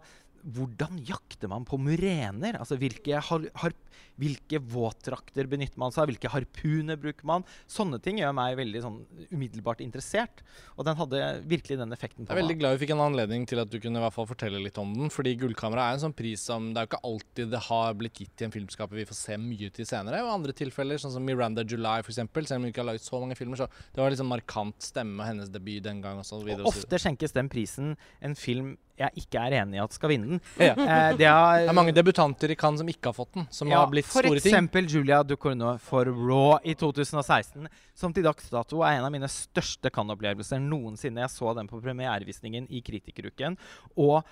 hvordan 0.56 0.96
jakter 1.12 1.52
man 1.52 1.68
på 1.68 1.76
murener? 1.84 2.56
Altså, 2.56 2.80
hvilke, 2.80 3.20
har, 3.20 3.76
hvilke 4.20 4.60
våtdrakter 4.60 5.48
benytter 5.50 5.78
man 5.80 5.94
seg 5.94 6.04
av? 6.04 6.10
Hvilke 6.12 6.30
harpuner 6.32 6.98
bruker 7.00 7.28
man? 7.28 7.46
Sånne 7.70 8.00
ting 8.02 8.18
gjør 8.20 8.34
meg 8.36 8.56
veldig 8.58 8.82
sånn 8.82 8.98
umiddelbart 9.30 9.80
interessert. 9.84 10.42
Og 10.76 10.84
den 10.88 10.98
hadde 10.98 11.22
virkelig 11.48 11.78
den 11.78 11.94
effekten 11.94 12.26
på 12.26 12.32
Jeg 12.32 12.36
er 12.36 12.42
veldig 12.42 12.56
meg. 12.56 12.62
glad 12.64 12.76
vi 12.76 12.82
fikk 12.84 12.94
en 12.96 13.04
anledning 13.06 13.46
til 13.48 13.62
at 13.62 13.70
du 13.70 13.78
kunne 13.78 14.02
i 14.02 14.04
hvert 14.04 14.16
fall 14.16 14.28
fortelle 14.28 14.60
litt 14.62 14.78
om 14.82 14.92
den. 14.96 15.12
Fordi 15.14 15.36
Gullkamera 15.40 15.88
er 15.90 15.98
en 16.00 16.04
sånn 16.08 16.16
pris 16.18 16.42
som 16.42 16.72
Det 16.72 16.82
er 16.82 16.86
jo 16.88 16.92
ikke 16.92 17.02
alltid 17.12 17.50
det 17.52 17.62
har 17.68 17.94
blitt 17.94 18.18
gitt 18.18 18.34
til 18.36 18.48
en 18.50 18.56
filmskaper 18.58 18.98
vi 18.98 19.06
får 19.06 19.20
se 19.20 19.38
mye 19.38 19.70
til 19.70 19.86
senere. 19.88 20.24
Og 20.26 20.34
andre 20.34 20.52
tilfeller, 20.56 20.98
sånn 20.98 21.14
som 21.14 21.24
Miranda 21.24 21.62
July 21.62 22.00
f.eks., 22.02 22.18
selv 22.18 22.58
om 22.58 22.66
hun 22.66 22.72
ikke 22.72 22.82
har 22.82 22.90
laget 22.90 23.06
så 23.06 23.20
mange 23.22 23.38
filmer, 23.38 23.56
så 23.62 23.68
det 23.94 24.02
var 24.02 24.10
liksom 24.10 24.28
markant 24.32 24.82
stemme, 24.82 25.22
hennes 25.24 25.48
debut 25.52 25.82
den 25.84 26.02
gang 26.02 26.18
og 26.18 26.26
så 26.26 26.42
videre. 26.42 26.66
Og 26.66 26.72
og 26.72 26.78
ofte 26.82 26.98
skjenkes 27.00 27.34
den 27.36 27.50
prisen 27.52 27.94
en 28.24 28.34
film 28.38 28.74
jeg 29.00 29.24
ikke 29.24 29.40
er 29.40 29.54
enig 29.62 29.78
i 29.78 29.82
at 29.82 29.94
skal 29.96 30.12
vinne 30.12 30.34
den. 30.34 30.40
Ja. 30.60 30.74
Eh, 30.76 31.16
det, 31.18 31.26
har, 31.26 31.62
Det 31.64 31.70
er 31.72 31.76
mange 31.76 31.94
debutanter 31.96 32.52
i 32.52 32.56
Cannes 32.58 32.82
som 32.82 32.90
ikke 32.92 33.08
har 33.10 33.16
fått 33.16 33.32
den, 33.38 33.46
som 33.50 33.70
har 33.82 33.92
blitt 33.92 34.08
for 34.08 34.26
store 34.26 34.40
ting. 34.40 34.52
eksempel 34.52 34.88
Julia 34.90 35.20
Ducournau 35.26 35.76
for 35.82 36.08
Raw 36.08 36.56
i 36.64 36.74
2016, 36.78 37.68
som 37.98 38.14
til 38.14 38.26
dags 38.26 38.48
dato 38.52 38.82
er 38.82 38.98
en 38.98 39.06
av 39.08 39.12
mine 39.14 39.28
største 39.30 39.92
Cannes-opplevelser 39.92 40.62
noensinne. 40.62 41.24
Jeg 41.24 41.34
så 41.34 41.54
den 41.58 41.70
på 41.70 41.80
premierevisningen 41.82 42.68
i 42.70 42.82
Kritikeruken, 42.84 43.58
og 43.96 44.22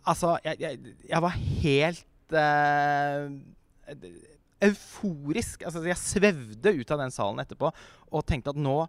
altså 0.00 0.38
Jeg, 0.44 0.56
jeg, 0.60 0.96
jeg 1.10 1.22
var 1.22 1.34
helt 1.36 2.36
eh, 2.40 3.26
euforisk. 4.64 5.64
Altså, 5.64 5.84
jeg 5.88 6.00
svevde 6.00 6.74
ut 6.76 6.92
av 6.94 7.04
den 7.04 7.14
salen 7.14 7.42
etterpå 7.42 7.70
og 8.10 8.26
tenkte 8.28 8.54
at 8.54 8.60
nå 8.60 8.82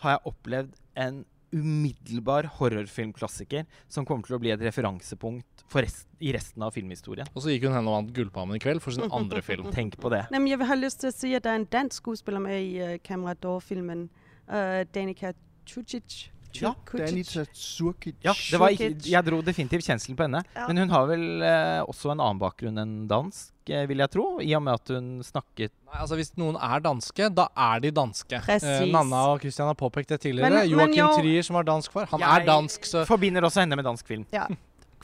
har 0.00 0.16
jeg 0.16 0.26
opplevd 0.30 0.76
en 1.00 1.24
umiddelbar 1.52 2.48
horrorfilmklassiker 2.58 3.66
som 3.88 4.06
kommer 4.08 4.26
til 4.26 4.36
å 4.36 4.40
bli 4.42 4.52
et 4.54 4.62
referansepunkt 4.62 5.64
for 5.70 5.84
rest, 5.84 6.08
i 6.20 6.32
resten 6.34 6.64
av 6.66 6.74
filmhistorien. 6.74 7.28
Og 7.34 7.44
så 7.44 7.52
gikk 7.52 7.68
hun 7.68 7.76
hen 7.76 7.90
og 7.90 7.96
vant 7.96 8.12
Gullpalmen 8.16 8.58
i 8.58 8.62
kveld 8.62 8.82
for 8.84 8.94
sin 8.94 9.10
andre 9.10 9.42
film. 9.44 9.70
Tenk 9.76 9.98
på 10.00 10.12
det. 10.12 10.24
Jamen, 10.30 10.50
jeg 10.50 10.60
vil 10.60 10.70
have 10.70 10.82
lyst 10.82 11.02
til 11.04 11.12
at 11.12 11.18
sige, 11.18 11.36
at 11.38 11.46
der 11.46 11.54
er 11.54 11.62
en 11.62 11.70
dansk 11.70 12.02
skuespiller 12.02 12.42
med 12.42 12.58
i 12.62 12.74
uh, 12.82 12.96
Camera 13.06 13.34
Door-filmen. 13.34 14.08
Uh, 14.50 14.82
Danica 14.94 15.32
Tucic. 15.66 16.30
Ja, 16.58 16.72
Kucic. 16.84 17.06
Danica 17.06 17.44
Surkic. 17.54 18.14
Ja, 18.24 18.32
det 18.34 18.58
var 18.60 18.70
jeg 18.74 19.24
dro 19.26 19.40
definitivt 19.42 19.84
kjenselen 19.86 20.16
på 20.18 20.24
henne. 20.26 20.42
Ja. 20.56 20.66
Men 20.66 20.76
hun 20.82 20.90
har 20.90 21.06
vel 21.06 21.42
eh, 21.46 21.80
også 21.86 22.10
en 22.12 22.20
annen 22.20 22.40
bakgrunn 22.42 22.78
enn 22.82 22.94
dansk, 23.10 23.52
eh, 23.70 23.86
vil 23.86 23.98
jeg 24.02 24.10
tro. 24.10 24.24
I 24.42 24.54
og 24.58 24.62
med 24.66 24.74
at 24.80 24.88
hun 24.96 25.20
snakket 25.22 25.70
Nei, 25.90 25.98
altså 26.04 26.14
Hvis 26.18 26.32
noen 26.38 26.56
er 26.56 26.80
danske, 26.84 27.30
da 27.34 27.48
er 27.56 27.80
de 27.82 27.90
danske. 27.90 28.42
Eh, 28.46 28.84
Nanna 28.90 29.24
og 29.32 29.40
Christian 29.42 29.66
har 29.70 29.74
påpekt 29.78 30.08
det 30.14 30.20
tidligere. 30.22 30.64
Joakim 30.70 30.94
jo- 31.00 31.12
Trier, 31.18 31.42
som 31.42 31.54
var 31.58 31.64
dansk 31.64 31.92
far, 31.92 32.06
han 32.10 32.20
Jeg- 32.20 32.42
er 32.42 32.46
dansk, 32.46 32.80
så 32.86 33.04
Forbinder 33.06 33.42
også 33.42 33.60
henne 33.64 33.76
med 33.76 33.84
dansk 33.84 34.06
film. 34.06 34.26
Ja, 34.32 34.46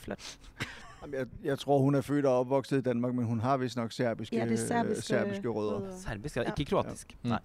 Jeg, 1.13 1.27
jeg 1.45 1.59
tror, 1.59 1.79
hun 1.85 1.95
er 1.95 2.03
født 2.03 2.27
og 2.27 2.41
opvokset 2.41 2.79
i 2.79 2.83
Danmark, 2.83 3.15
men 3.15 3.25
hun 3.25 3.39
har 3.41 3.57
vist 3.63 3.77
nok 3.79 3.93
serbiske, 3.95 4.37
Ja, 4.37 4.45
det 4.45 4.57
er 4.59 4.67
serbiske, 4.67 5.03
serbiske 5.07 5.49
rødder. 5.49 5.93
Serbisk, 6.03 6.37
ja. 6.37 6.43
Ja. 6.43 6.51
Ikke 6.59 6.65
kroatisk. 6.73 7.13
Mm. 7.23 7.31
Nei. 7.31 7.39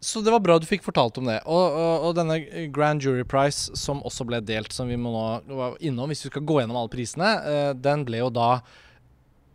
Så 0.00 0.20
det 0.22 0.30
var 0.30 0.42
bra 0.42 0.58
du 0.62 0.66
fikk 0.68 0.84
fortalt 0.86 1.16
om 1.18 1.26
det. 1.26 1.40
Og, 1.50 1.74
og, 1.74 2.04
og 2.06 2.12
denne 2.18 2.38
Grand 2.74 3.02
Jury 3.02 3.24
Prize, 3.26 3.74
som 3.78 4.02
også 4.06 4.26
ble 4.28 4.38
delt, 4.46 4.74
som 4.74 4.90
vi 4.90 4.98
må 5.00 5.10
nå 5.10 5.24
gå 5.48 5.70
innom 5.90 6.12
hvis 6.12 6.22
vi 6.26 6.30
skal 6.30 6.46
gå 6.46 6.60
gjennom 6.60 6.78
alle 6.78 6.92
prisene, 6.92 7.32
eh, 7.42 7.70
den 7.74 8.04
ble 8.06 8.22
jo 8.22 8.28
da 8.30 8.50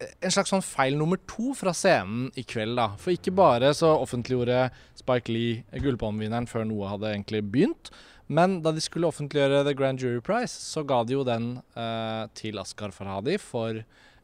eh, 0.03 0.11
en 0.19 0.35
slags 0.35 0.51
sånn 0.51 0.65
feil 0.65 0.99
nummer 0.99 1.21
to 1.31 1.55
fra 1.55 1.71
scenen 1.77 2.27
i 2.35 2.43
kveld, 2.43 2.75
da. 2.79 2.89
For 2.99 3.15
ikke 3.15 3.35
bare 3.39 3.71
så 3.77 3.93
offentliggjorde 3.95 4.65
Spike 4.99 5.31
Lee 5.31 5.83
gullpalmevinneren 5.85 6.49
før 6.51 6.67
noe 6.67 6.91
hadde 6.91 7.13
egentlig 7.13 7.45
begynt, 7.47 7.93
men 8.27 8.59
da 8.65 8.73
de 8.75 8.83
skulle 8.83 9.07
offentliggjøre 9.07 9.63
The 9.67 9.75
Grand 9.77 10.01
Jury 10.01 10.19
Prize, 10.23 10.51
så 10.51 10.83
ga 10.87 11.05
de 11.07 11.15
jo 11.15 11.27
den 11.27 11.53
eh, 11.79 12.23
til 12.35 12.59
Askar 12.59 12.91
Farhadi 12.95 13.39
for 13.39 13.79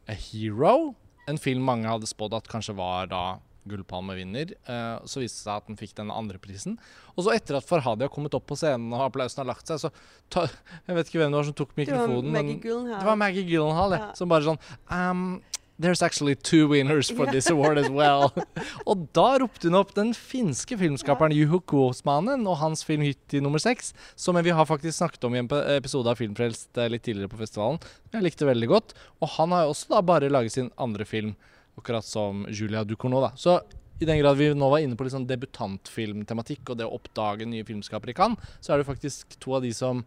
A 0.09 0.15
Hero. 0.19 0.97
En 1.31 1.39
film 1.39 1.63
mange 1.63 1.87
hadde 1.87 2.09
spådd 2.09 2.35
at 2.35 2.51
kanskje 2.51 2.75
var 2.75 3.07
da 3.11 3.23
gullpalmevinner. 3.69 4.55
Eh, 4.55 4.95
så 5.09 5.23
viste 5.23 5.41
det 5.41 5.45
seg 5.45 5.53
at 5.55 5.69
den 5.69 5.79
fikk 5.79 5.95
den 5.99 6.13
andre 6.13 6.39
prisen. 6.41 6.79
Og 7.15 7.25
så 7.25 7.35
etter 7.35 7.59
at 7.59 7.67
Farhadi 7.67 8.07
har 8.07 8.13
kommet 8.13 8.35
opp 8.37 8.47
på 8.49 8.57
scenen 8.59 8.93
og 8.95 9.07
applausen 9.09 9.43
har 9.43 9.51
lagt 9.51 9.69
seg, 9.69 9.81
så 9.81 9.91
ta, 10.31 10.47
Jeg 10.87 10.97
vet 10.97 11.11
ikke 11.11 11.23
hvem 11.23 11.33
det 11.33 11.41
var 11.41 11.49
som 11.49 11.57
tok 11.59 11.75
Det 11.75 11.87
var 11.89 12.07
mikrofonen. 12.07 12.33
Maggie 12.35 12.59
Gyllenhaal. 12.63 12.99
det 12.99 13.09
var 13.11 13.23
Maggie 13.25 13.47
Gyllenhaal, 13.47 13.97
ja. 13.97 14.11
Som 14.17 14.31
bare 14.31 14.47
sånn 14.47 14.61
um, 14.89 15.41
There's 15.79 16.01
actually 16.03 16.35
two 16.35 16.67
winners 16.67 17.09
for 17.09 17.25
this 17.25 17.49
award 17.49 17.77
as 17.77 17.87
well. 17.89 18.33
og 18.89 19.05
da 19.15 19.37
ropte 19.39 19.69
hun 19.69 19.77
opp 19.79 19.93
den 19.95 20.11
finske 20.11 20.75
filmskaperen 20.75 21.31
Juho 21.31 21.61
Kuosmanen 21.63 22.43
og 22.51 22.57
hans 22.59 22.83
film 22.83 23.05
Hytti 23.07 23.39
nummer 23.39 23.63
seks, 23.63 23.93
som 24.19 24.35
vi 24.43 24.51
har 24.51 24.67
faktisk 24.67 24.97
snakket 24.97 25.23
om 25.23 25.37
i 25.37 25.39
en 25.39 25.47
episode 25.77 26.11
av 26.11 26.19
Filmfrelst 26.19 26.75
eh, 26.75 26.89
litt 26.91 27.05
tidligere 27.07 27.31
på 27.31 27.39
festivalen. 27.39 27.79
Jeg 28.11 28.27
likte 28.27 28.49
veldig 28.49 28.69
godt. 28.73 28.91
Og 29.23 29.31
han 29.37 29.55
har 29.55 29.71
også 29.71 29.93
da 29.93 30.03
bare 30.03 30.27
laget 30.27 30.57
sin 30.57 30.67
andre 30.75 31.07
film, 31.07 31.31
akkurat 31.79 32.05
som 32.05 32.45
Julia 32.49 32.83
Ducournau. 32.83 33.21
da. 33.21 33.31
Så 33.35 33.59
i 33.99 34.07
den 34.07 34.19
grad 34.21 34.37
vi 34.39 34.53
nå 34.55 34.69
var 34.71 34.79
inne 34.79 34.95
på 34.95 35.07
sånn 35.11 35.27
debutantfilmtematikk 35.27 36.71
og 36.71 36.79
det 36.79 36.87
å 36.87 36.95
oppdage 36.95 37.47
nye 37.49 37.67
filmskapere 37.67 38.13
i 38.13 38.17
Cannes, 38.17 38.51
så 38.63 38.73
er 38.73 38.81
det 38.81 38.87
faktisk 38.87 39.35
to 39.43 39.57
av 39.57 39.65
de 39.65 39.73
som 39.75 40.05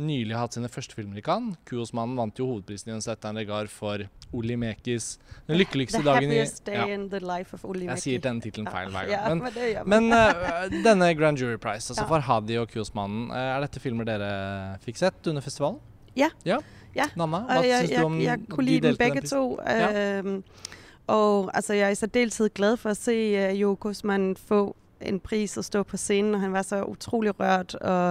nylig 0.00 0.36
hatt 0.38 0.54
sine 0.56 0.70
første 0.72 0.96
filmer 0.96 1.18
i 1.20 1.24
Cannes. 1.24 1.58
Kuosmannen 1.68 2.16
vant 2.16 2.38
jo 2.38 2.46
hovedprisen 2.48 2.92
i 2.92 2.94
en 2.94 3.02
Zetan 3.04 3.36
Regar 3.36 3.68
for 3.68 4.06
Oli 4.32 4.56
Mekis 4.56 5.18
'Den 5.46 5.58
lykkeligste 5.58 6.00
The 6.00 6.06
dagen 6.06 6.32
i 6.32 6.44
day 6.64 6.76
ja, 6.78 6.86
in 6.94 7.08
the 7.10 7.20
life 7.20 7.52
of 7.52 7.64
Oli 7.64 7.86
Jeg 7.86 7.98
sier 8.00 8.22
denne 8.24 8.40
tittelen 8.40 8.70
feil 8.72 8.88
hver 8.88 9.10
gang. 9.10 9.12
Ja, 9.12 9.28
Men, 9.34 9.42
men 9.84 10.08
men 10.08 10.12
eh, 10.16 10.82
denne 10.86 11.12
Grand 11.18 11.38
Jury 11.38 11.58
Prize, 11.58 11.92
altså 11.92 12.06
Ja. 12.06 12.08
Farhadi 12.08 12.56
og 12.58 12.70
Kuosmannen, 12.70 13.30
eh, 13.30 13.56
er 13.56 13.60
dette 13.66 13.80
filmer 13.80 14.08
dere 14.08 14.78
fikk 14.86 14.96
sett 14.96 15.26
under 15.26 15.42
festivalen? 15.42 15.80
Ja. 16.14 16.30
ja. 16.44 16.60
Ja. 16.94 17.08
Nanna, 17.16 17.46
hva 17.48 17.62
jeg, 17.64 17.88
syns 17.88 17.98
du 17.98 18.04
om 18.04 18.20
jeg 18.20 18.38
de 18.46 18.80
delte 18.84 19.08
den 19.08 19.20
prisen? 19.20 19.28
to. 19.28 19.58
Ja. 19.64 20.72
Og 21.06 21.50
altså, 21.54 21.74
jeg 21.74 21.86
er 21.86 21.90
i 21.90 21.94
særdeleshed 21.94 22.48
glad 22.54 22.76
for 22.76 22.90
at 22.90 22.96
se 22.96 23.12
øh, 23.12 23.52
uh, 23.52 23.60
Jo 23.60 23.74
Kosman 23.74 24.36
få 24.36 24.76
en 25.04 25.20
pris 25.20 25.56
og 25.56 25.64
stå 25.64 25.82
på 25.82 25.96
scenen, 25.96 26.34
og 26.34 26.40
han 26.40 26.52
var 26.52 26.62
så 26.62 26.84
utrolig 26.84 27.40
rørt. 27.40 27.74
Og, 27.74 28.10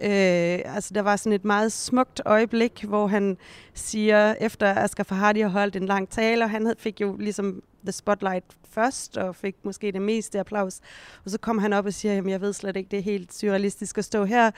øh, 0.00 0.74
altså, 0.74 0.94
der 0.94 1.02
var 1.02 1.16
sådan 1.16 1.32
et 1.32 1.44
meget 1.44 1.72
smukt 1.72 2.22
øjeblik, 2.24 2.84
hvor 2.84 3.06
han 3.06 3.36
siger, 3.74 4.34
efter 4.40 4.74
Asger 4.74 5.04
Farhadi 5.04 5.40
har 5.40 5.48
holdt 5.48 5.76
en 5.76 5.86
lang 5.86 6.08
tale, 6.08 6.44
og 6.44 6.50
han 6.50 6.74
fik 6.78 7.00
jo 7.00 7.16
ligesom 7.16 7.62
the 7.84 7.92
spotlight 7.92 8.44
først, 8.70 9.16
og 9.16 9.36
fik 9.36 9.56
måske 9.62 9.92
det 9.92 10.02
meste 10.02 10.40
applaus. 10.40 10.80
Og 11.24 11.30
så 11.30 11.38
kom 11.38 11.58
han 11.58 11.72
op 11.72 11.86
og 11.86 11.94
siger, 11.94 12.18
at 12.18 12.26
jeg 12.26 12.40
ved 12.40 12.52
slet 12.52 12.76
ikke, 12.76 12.90
det 12.90 12.98
er 12.98 13.02
helt 13.02 13.34
surrealistisk 13.34 13.98
at 13.98 14.04
stå 14.04 14.24
her. 14.24 14.50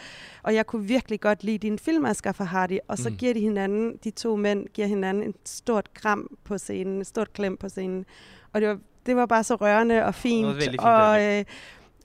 Og 0.42 0.54
jeg 0.54 0.66
kunne 0.66 0.84
virkelig 0.84 1.20
godt 1.20 1.44
lide 1.44 1.58
din 1.58 1.78
film, 1.78 2.04
Asger 2.04 2.32
Farhadi. 2.32 2.78
Og 2.88 2.98
så 2.98 3.10
mm. 3.10 3.16
giver 3.16 3.34
de 3.34 3.40
hinanden, 3.40 3.98
de 4.04 4.10
to 4.10 4.36
mænd 4.36 4.66
giver 4.66 4.88
hinanden 4.88 5.22
en 5.22 5.34
stort 5.44 5.94
kram 5.94 6.36
på 6.44 6.58
scenen, 6.58 7.00
et 7.00 7.06
stort 7.06 7.32
klem 7.32 7.56
på 7.56 7.68
scenen. 7.68 8.04
Og 8.52 8.60
det 8.60 8.68
var, 8.68 8.78
det 9.08 9.16
var 9.16 9.26
bare 9.26 9.44
så 9.44 9.54
rørende 9.54 10.04
og 10.04 10.14
fint, 10.14 10.62
fint 10.62 10.80
og, 10.80 11.22
øh, 11.38 11.44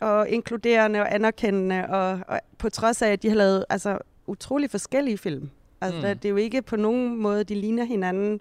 og 0.01 0.29
inkluderende 0.29 0.99
og 0.99 1.15
anerkendende. 1.15 1.85
Og, 1.89 2.19
og 2.27 2.39
på 2.57 2.69
trods 2.69 3.01
af, 3.01 3.11
at 3.11 3.23
de 3.23 3.29
har 3.29 3.35
lavet 3.35 3.65
altså, 3.69 3.97
utrolig 4.27 4.69
forskellige 4.71 5.17
film. 5.17 5.49
Altså, 5.81 5.97
Mm. 6.07 6.17
det 6.17 6.25
er 6.25 6.29
jo 6.29 6.35
ikke 6.35 6.61
på 6.61 6.75
nogen 6.75 7.17
måde, 7.21 7.43
de 7.43 7.55
ligner 7.55 7.83
hinanden. 7.83 8.39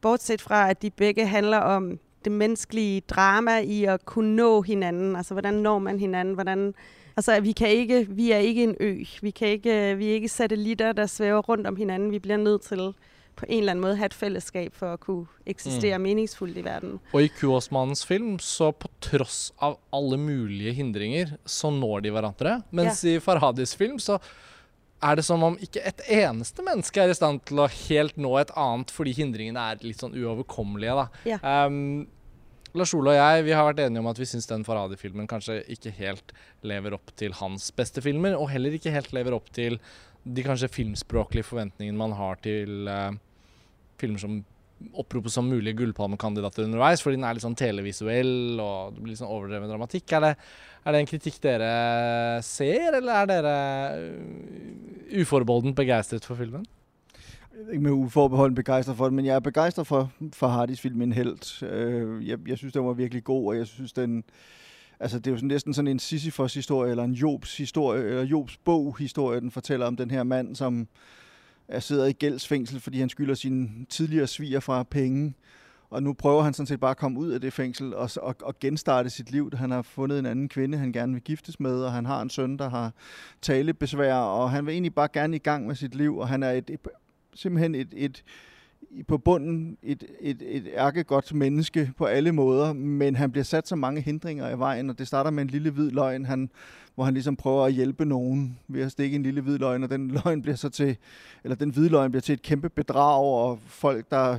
Bortset 0.00 0.40
fra, 0.40 0.70
at 0.70 0.82
de 0.82 0.90
begge 0.90 1.26
handler 1.26 1.58
om 1.58 1.98
det 2.24 2.32
menneskelige 2.32 3.00
drama 3.00 3.58
i 3.58 3.84
at 3.84 4.04
kunne 4.04 4.36
nå 4.36 4.62
hinanden. 4.62 5.16
Altså, 5.16 5.34
hvordan 5.34 5.54
når 5.54 5.78
man 5.78 5.98
hinanden? 6.00 6.34
Hvordan, 6.34 6.74
altså, 7.16 7.40
vi, 7.40 7.52
kan 7.52 7.68
ikke, 7.68 8.06
vi 8.10 8.30
er 8.30 8.36
ikke 8.38 8.62
en 8.62 8.76
ø. 8.80 8.96
Vi, 9.22 9.30
kan 9.30 9.48
ikke, 9.48 9.94
vi 9.96 10.08
er 10.10 10.14
ikke 10.14 10.28
satellitter, 10.28 10.92
der 10.92 11.06
svæver 11.06 11.40
rundt 11.40 11.66
om 11.66 11.76
hinanden. 11.76 12.10
Vi 12.10 12.18
bliver 12.18 12.36
nødt 12.36 12.62
til 12.62 12.92
på 13.40 13.46
en 13.48 13.62
eller 13.62 13.72
anden 13.74 13.82
måde 13.86 13.96
have 13.98 14.10
et 14.12 14.16
fællesskab 14.16 14.74
for 14.76 14.92
at 14.94 15.00
kunne 15.00 15.26
eksistere 15.48 15.98
Mm. 15.98 16.04
meningsfuldt 16.06 16.56
i 16.60 16.64
verden. 16.64 16.98
Og 17.12 17.22
i 17.24 17.30
Kuosmannens 17.40 18.04
film, 18.06 18.36
så 18.38 18.70
på 18.72 18.88
tross 19.00 19.50
av 19.60 19.78
alle 19.92 20.18
mulige 20.20 20.72
hindringer, 20.76 21.36
så 21.46 21.70
når 21.72 22.02
de 22.04 22.10
hverandre. 22.14 22.62
Mens 22.70 23.02
i 23.04 23.18
Farhadis 23.18 23.74
film 23.76 23.98
så 23.98 24.20
er 25.02 25.16
det 25.16 25.24
som 25.24 25.42
om 25.42 25.54
ikke 25.56 25.80
et 25.88 26.02
eneste 26.12 26.60
menneske 26.62 27.00
er 27.00 27.08
i 27.08 27.14
stand 27.16 27.40
til 27.48 27.56
å 27.64 27.68
helt 27.88 28.18
nå 28.20 28.34
et 28.38 28.50
annet, 28.54 28.90
fordi 28.92 29.14
hindringene 29.16 29.56
er 29.72 29.80
litt 29.80 29.96
sånn 30.02 30.12
uoverkommelige, 30.12 30.92
da. 30.94 31.06
Ja. 31.24 31.38
Um, 31.66 32.06
Lars 32.76 32.92
Ole 32.94 33.10
og 33.10 33.16
jeg 33.16 33.44
vi 33.48 33.54
har 33.56 33.64
vært 33.66 33.80
enige 33.82 33.98
om 33.98 34.06
at 34.12 34.18
vi 34.20 34.28
syns 34.30 34.46
den 34.46 34.62
Farhadi-filmen 34.62 35.26
kanskje 35.26 35.56
ikke 35.72 35.90
helt 35.96 36.30
lever 36.62 36.94
opp 36.94 37.10
til 37.18 37.32
hans 37.40 37.70
beste 37.74 38.04
filmer, 38.04 38.36
og 38.38 38.50
heller 38.52 38.76
ikke 38.76 38.92
helt 38.94 39.10
lever 39.16 39.34
opp 39.34 39.48
til 39.56 39.80
de 40.22 40.44
kanskje 40.44 40.68
filmspråklige 40.68 41.48
forventningene 41.48 41.96
man 41.98 42.12
har 42.12 42.36
til 42.44 42.86
eh, 42.92 43.16
filmer 44.00 44.22
som 44.22 44.40
oppropes 44.96 45.34
som 45.36 45.44
mulige 45.44 45.76
gullpalmekandidater 45.76 46.64
underveis, 46.64 47.02
fordi 47.04 47.18
den 47.18 47.26
er 47.28 47.36
litt 47.36 47.44
sånn 47.44 47.58
televisuell 47.58 48.60
og 48.62 48.94
det 48.94 49.02
blir 49.02 49.12
litt 49.12 49.20
sånn 49.20 49.32
overdreven 49.32 49.68
dramatikk. 49.68 50.14
Er 50.16 50.24
det, 50.24 50.34
er 50.84 50.96
det 50.96 51.02
en 51.02 51.10
kritikk 51.10 51.40
dere 51.44 51.72
ser, 52.46 52.96
eller 52.96 53.22
er 53.22 53.30
dere 53.30 53.56
uh, 54.00 55.20
uforbeholdent 55.20 55.76
begeistret 55.76 56.24
for 56.24 56.40
filmen? 56.40 56.64
Ikke 57.68 57.82
med 57.82 57.92
uforbeholden 57.92 58.54
begejstret 58.54 58.96
for 58.96 59.04
det, 59.04 59.14
men 59.14 59.26
jeg 59.26 59.34
er 59.34 59.44
begejstret 59.44 59.86
for, 59.86 60.10
for 60.32 60.48
Hardys 60.48 60.80
film 60.80 61.02
En 61.02 61.12
Helt. 61.12 61.62
Øh, 61.62 62.28
jeg, 62.28 62.38
jeg 62.48 62.58
synes, 62.58 62.72
den 62.72 62.86
var 62.86 62.92
virkelig 62.92 63.24
god, 63.24 63.46
og 63.46 63.56
jeg 63.56 63.66
synes, 63.66 63.92
den... 63.92 64.24
Altså, 65.00 65.18
det 65.18 65.26
er 65.26 65.30
jo 65.30 65.36
sådan, 65.36 65.48
næsten 65.48 65.74
sådan 65.74 65.88
en 65.88 65.98
Sisyfos-historie, 65.98 66.90
eller 66.90 67.04
en 67.04 67.12
Jobs 67.12 67.56
historie, 67.56 68.04
eller 68.04 68.24
Jobs 68.24 68.56
bog-historie, 68.56 69.40
den 69.40 69.50
fortæller 69.50 69.86
om 69.86 69.96
den 69.96 70.10
her 70.10 70.22
mand, 70.22 70.56
som 70.56 70.88
er 71.70 71.80
sidder 71.80 72.06
i 72.06 72.12
gældsfængsel, 72.12 72.80
fordi 72.80 73.00
han 73.00 73.08
skylder 73.08 73.34
sine 73.34 73.68
tidligere 73.88 74.26
sviger 74.26 74.60
fra 74.60 74.82
penge. 74.82 75.34
Og 75.90 76.02
nu 76.02 76.12
prøver 76.12 76.42
han 76.42 76.54
sådan 76.54 76.66
set 76.66 76.80
bare 76.80 76.90
at 76.90 76.96
komme 76.96 77.18
ud 77.18 77.30
af 77.30 77.40
det 77.40 77.52
fængsel 77.52 77.94
og, 77.94 78.10
og, 78.16 78.36
og 78.42 78.58
genstarte 78.58 79.10
sit 79.10 79.30
liv. 79.30 79.50
Han 79.54 79.70
har 79.70 79.82
fundet 79.82 80.18
en 80.18 80.26
anden 80.26 80.48
kvinde, 80.48 80.78
han 80.78 80.92
gerne 80.92 81.12
vil 81.12 81.22
giftes 81.22 81.60
med, 81.60 81.82
og 81.82 81.92
han 81.92 82.06
har 82.06 82.22
en 82.22 82.30
søn, 82.30 82.56
der 82.56 82.70
har 82.70 82.92
talebesvær, 83.42 84.14
og 84.14 84.50
han 84.50 84.66
vil 84.66 84.72
egentlig 84.72 84.94
bare 84.94 85.08
gerne 85.12 85.36
i 85.36 85.38
gang 85.38 85.66
med 85.66 85.74
sit 85.74 85.94
liv, 85.94 86.18
og 86.18 86.28
han 86.28 86.42
er 86.42 86.50
et, 86.50 86.70
et, 86.70 86.88
simpelthen 87.34 87.74
et, 87.74 87.88
et, 87.96 88.24
på 89.08 89.18
bunden 89.18 89.78
et, 89.82 90.04
et, 90.20 90.42
et 90.42 90.68
ærkegodt 90.76 91.34
menneske 91.34 91.92
på 91.96 92.04
alle 92.04 92.32
måder, 92.32 92.72
men 92.72 93.16
han 93.16 93.30
bliver 93.30 93.44
sat 93.44 93.68
så 93.68 93.76
mange 93.76 94.00
hindringer 94.00 94.50
i 94.50 94.58
vejen, 94.58 94.90
og 94.90 94.98
det 94.98 95.06
starter 95.06 95.30
med 95.30 95.42
en 95.42 95.48
lille 95.50 95.70
hvid 95.70 95.90
løgn, 95.90 96.24
han, 96.24 96.50
hvor 96.94 97.04
han 97.04 97.14
ligesom 97.14 97.36
prøver 97.36 97.64
at 97.64 97.72
hjælpe 97.72 98.04
nogen 98.04 98.58
ved 98.68 98.82
at 98.82 98.92
stikke 98.92 99.16
en 99.16 99.22
lille 99.22 99.40
hvid 99.40 99.58
løgn, 99.58 99.82
og 99.82 99.90
den 99.90 100.10
løgn 100.10 100.42
bliver 100.42 100.56
så 100.56 100.68
til, 100.68 100.96
eller 101.44 101.54
den 101.54 101.70
hvide 101.70 101.88
løgn 101.88 102.10
bliver 102.10 102.22
til 102.22 102.32
et 102.32 102.42
kæmpe 102.42 102.68
bedrag, 102.68 103.24
og 103.24 103.58
folk, 103.66 104.10
der 104.10 104.36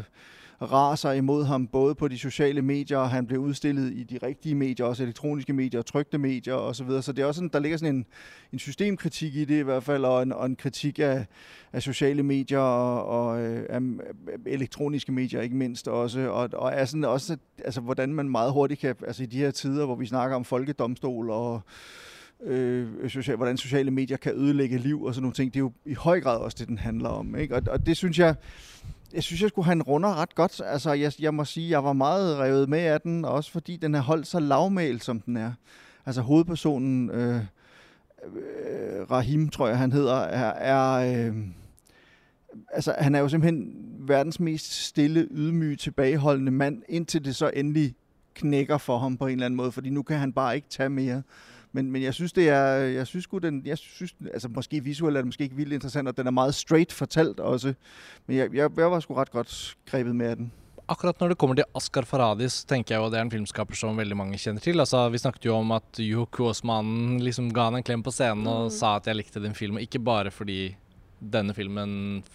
raser 0.62 1.12
imod 1.12 1.46
ham, 1.46 1.68
både 1.68 1.96
på 1.96 2.08
de 2.08 2.18
sociale 2.18 2.62
medier, 2.62 2.98
og 2.98 3.10
han 3.10 3.26
bliver 3.26 3.42
udstillet 3.42 3.94
i 3.94 4.04
de 4.04 4.20
rigtige 4.24 4.56
medier, 4.56 4.86
også 4.86 5.04
elektroniske 5.04 5.54
medier 5.54 5.80
og 5.80 5.86
trygte 5.86 6.18
medier 6.18 6.54
osv. 6.54 6.74
Så, 6.74 6.84
videre. 6.84 7.02
så 7.02 7.12
det 7.12 7.22
er 7.22 7.26
også 7.26 7.38
sådan, 7.38 7.50
der 7.54 7.60
ligger 7.60 7.78
sådan 7.78 7.96
en, 7.96 8.06
en 8.54 8.60
systemkritik 8.60 9.36
i 9.36 9.46
det 9.46 9.60
i 9.60 9.64
hvert 9.64 9.84
fald, 9.84 10.06
og 10.06 10.24
en, 10.24 10.34
og 10.34 10.46
en 10.46 10.56
kritik 10.56 11.00
af, 11.00 11.26
af 11.74 11.82
sociale 11.82 12.24
medier 12.24 12.60
og, 12.60 13.06
og 13.06 13.42
øh, 13.42 13.66
af 13.70 13.76
af 13.80 14.38
elektroniske 14.46 15.12
medier 15.12 15.42
ikke 15.42 15.56
mindst 15.56 15.88
også, 15.88 16.30
og, 16.30 16.50
og 16.54 16.72
er 16.74 16.86
sådan 16.86 17.04
også, 17.04 17.38
altså 17.66 17.82
hvordan 17.82 18.14
man 18.14 18.30
meget 18.30 18.52
hurtigt 18.52 18.80
kan, 18.80 18.96
altså 19.08 19.24
i 19.24 19.26
de 19.26 19.38
her 19.38 19.52
tider, 19.52 19.86
hvor 19.86 19.96
vi 19.96 20.06
snakker 20.06 20.36
om 20.36 20.46
folkedomstol 20.46 21.30
og 21.30 21.62
øh, 22.44 23.10
social, 23.10 23.38
hvordan 23.38 23.58
sociale 23.58 23.92
medier 23.92 24.18
kan 24.18 24.36
ødelægge 24.36 24.78
liv 24.78 25.04
og 25.04 25.14
sådan 25.14 25.22
nogle 25.24 25.34
ting, 25.34 25.54
det 25.54 25.60
er 25.60 25.64
jo 25.64 25.72
i 25.86 25.94
høj 25.94 26.22
grad 26.22 26.38
også 26.38 26.58
det, 26.60 26.68
den 26.68 26.78
handler 26.78 27.10
om. 27.10 27.36
Ikke? 27.36 27.56
Og, 27.56 27.62
og 27.70 27.86
det 27.86 27.98
synes 27.98 28.20
jeg, 28.20 28.36
jeg 29.14 29.24
synes, 29.24 29.42
jeg 29.42 29.50
skulle 29.50 29.66
have 29.66 29.74
en 29.74 29.82
runder 29.82 30.22
ret 30.22 30.36
godt. 30.36 30.62
Altså, 30.66 30.94
jeg, 30.94 31.14
jeg 31.20 31.34
må 31.34 31.46
sige, 31.46 31.70
jeg 31.70 31.84
var 31.84 31.94
meget 31.94 32.38
revet 32.38 32.70
med 32.70 32.80
af 32.80 33.02
den, 33.02 33.26
også 33.26 33.52
fordi 33.52 33.78
den 33.78 33.96
er 33.96 34.02
holdt 34.02 34.28
så 34.28 34.40
lavmælt, 34.40 35.04
som 35.04 35.20
den 35.22 35.38
er. 35.38 35.52
Altså 36.06 36.22
hovedpersonen, 36.22 37.10
øh, 37.10 37.36
øh, 37.36 39.12
Rahim, 39.12 39.50
tror 39.50 39.68
jeg, 39.68 39.78
han 39.78 39.92
hedder, 39.92 40.16
er... 40.16 40.54
er 40.54 41.28
øh, 41.28 41.36
altså, 42.74 42.96
han 43.00 43.16
er 43.16 43.20
jo 43.20 43.30
simpelthen 43.30 43.74
verdens 44.00 44.40
mest 44.40 44.86
stille, 44.86 45.28
ydmyge, 45.32 45.76
tilbageholdende 45.76 46.52
mand, 46.52 46.84
indtil 46.90 47.26
det 47.26 47.36
så 47.36 47.52
endelig 47.54 47.96
knækker 48.36 48.78
for 48.78 48.98
ham 48.98 49.18
på 49.18 49.28
en 49.28 49.32
eller 49.32 49.46
anden 49.46 49.58
måde, 49.58 49.72
fordi 49.72 49.90
nu 49.90 50.04
kan 50.04 50.18
han 50.18 50.34
bare 50.34 50.56
ikke 50.56 50.70
tage 50.70 50.90
mere. 50.90 51.22
Men, 51.73 51.91
men 51.91 52.02
jeg 52.03 52.14
synes, 52.14 52.34
det 52.34 52.49
er, 52.49 52.65
jeg 52.76 53.07
synes 53.07 53.23
sgu, 53.23 53.38
den, 53.38 53.61
jeg 53.65 53.77
synes, 53.77 54.14
altså 54.34 54.48
måske 54.48 54.84
visuelt 54.84 55.18
er 55.18 55.22
det 55.22 55.26
måske 55.27 55.43
ikke 55.43 55.56
vildt 55.56 55.73
interessant, 55.73 56.07
og 56.07 56.18
den 56.18 56.27
er 56.27 56.31
meget 56.31 56.56
straight 56.56 56.91
fortalt 56.93 57.39
også. 57.39 57.73
Men 58.27 58.38
jeg, 58.38 58.53
jeg, 58.53 58.69
jeg 58.77 58.91
var 58.91 58.99
sgu 58.99 59.14
ret 59.14 59.31
godt 59.31 59.76
grebet 59.89 60.15
med 60.15 60.26
af 60.27 60.35
den. 60.35 60.52
Akkurat 60.89 61.19
når 61.22 61.27
det 61.31 61.38
kommer 61.38 61.56
til 61.56 61.64
Askar 61.76 62.02
Farhadi, 62.02 62.49
så 62.49 62.65
tenker 62.68 62.95
jeg 62.95 62.99
jo 63.02 63.10
det 63.11 63.18
er 63.18 63.22
en 63.22 63.31
filmskaper 63.31 63.76
som 63.76 63.98
veldig 63.98 64.18
mange 64.18 64.38
kjenner 64.38 64.60
til. 64.60 64.80
Altså, 64.80 65.10
vi 65.10 65.18
snakket 65.18 65.45
jo 65.45 65.56
om 65.56 65.72
at 65.72 65.99
Juho 65.99 66.26
Kuosmanen 66.26 67.19
liksom 67.23 67.53
ga 67.53 67.64
han 67.69 67.76
en 67.80 67.84
klem 67.84 68.03
på 68.03 68.11
scenen 68.11 68.48
og 68.48 68.64
Mm. 68.65 68.69
sa 68.76 68.95
at 68.95 69.07
jeg 69.07 69.15
likte 69.15 69.43
den 69.43 69.56
filmen, 69.56 69.80
ikke 69.81 69.99
bare 69.99 70.31
fordi 70.31 70.76
denne 71.22 71.53
filmen 71.53 71.91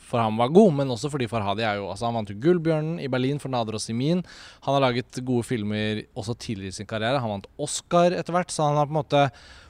for 0.08 0.22
ham 0.22 0.38
var 0.38 0.52
god, 0.54 0.70
men 0.78 0.90
også 0.94 1.10
fordi 1.10 1.26
Farhadi 1.30 1.64
er 1.66 1.80
jo 1.80 1.88
altså 1.90 2.06
Han 2.06 2.20
vant 2.20 2.30
jo 2.30 2.38
Gullbjørnen 2.38 3.00
i 3.02 3.10
Berlin 3.10 3.40
for 3.42 3.50
Nader 3.50 3.74
og 3.74 3.82
Simin. 3.82 4.22
Han 4.62 4.76
har 4.76 4.84
laget 4.84 5.18
gode 5.26 5.42
filmer 5.48 6.04
også 6.14 6.36
tidligere 6.38 6.74
i 6.74 6.78
sin 6.78 6.88
karriere. 6.88 7.20
Han 7.22 7.34
vant 7.34 7.48
Oscar 7.58 8.14
etter 8.14 8.36
hvert, 8.36 8.54
så 8.54 8.68
han 8.68 8.78
har 8.78 8.86
på 8.86 8.94
en 8.94 9.00
måte 9.00 9.24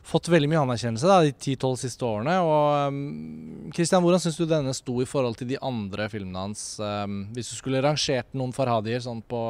fått 0.06 0.28
veldig 0.30 0.51
mye 0.52 0.62
anerkjennelse 0.66 1.09
da, 1.09 1.18
de 1.24 1.32
10-12 1.32 1.80
siste 1.86 2.06
årene. 2.06 2.36
Og 2.44 2.93
um, 2.93 3.72
Christian, 3.74 4.05
hvordan 4.05 4.22
syns 4.22 4.38
du 4.38 4.44
denne 4.51 4.76
sto 4.76 5.01
i 5.02 5.09
forhold 5.09 5.40
til 5.40 5.51
de 5.51 5.60
andre 5.64 6.10
filmene 6.12 6.47
hans? 6.48 6.68
Um, 6.78 7.24
hvis 7.34 7.51
du 7.55 7.56
skulle 7.59 7.82
rangert 7.84 8.36
noen 8.36 8.55
Farhadier 8.56 9.02
sånn 9.02 9.24
på 9.24 9.47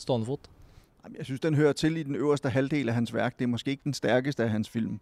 stående 0.00 0.30
fot? 0.30 0.51
Jeg 1.18 1.24
synes, 1.24 1.40
den 1.40 1.54
hører 1.54 1.72
til 1.72 1.96
i 1.96 2.02
den 2.02 2.14
øverste 2.16 2.48
halvdel 2.48 2.88
af 2.88 2.94
hans 2.94 3.14
værk. 3.14 3.38
Det 3.38 3.44
er 3.44 3.48
måske 3.48 3.70
ikke 3.70 3.84
den 3.84 3.94
stærkeste 3.94 4.42
af 4.44 4.50
hans 4.50 4.68
film. 4.68 5.00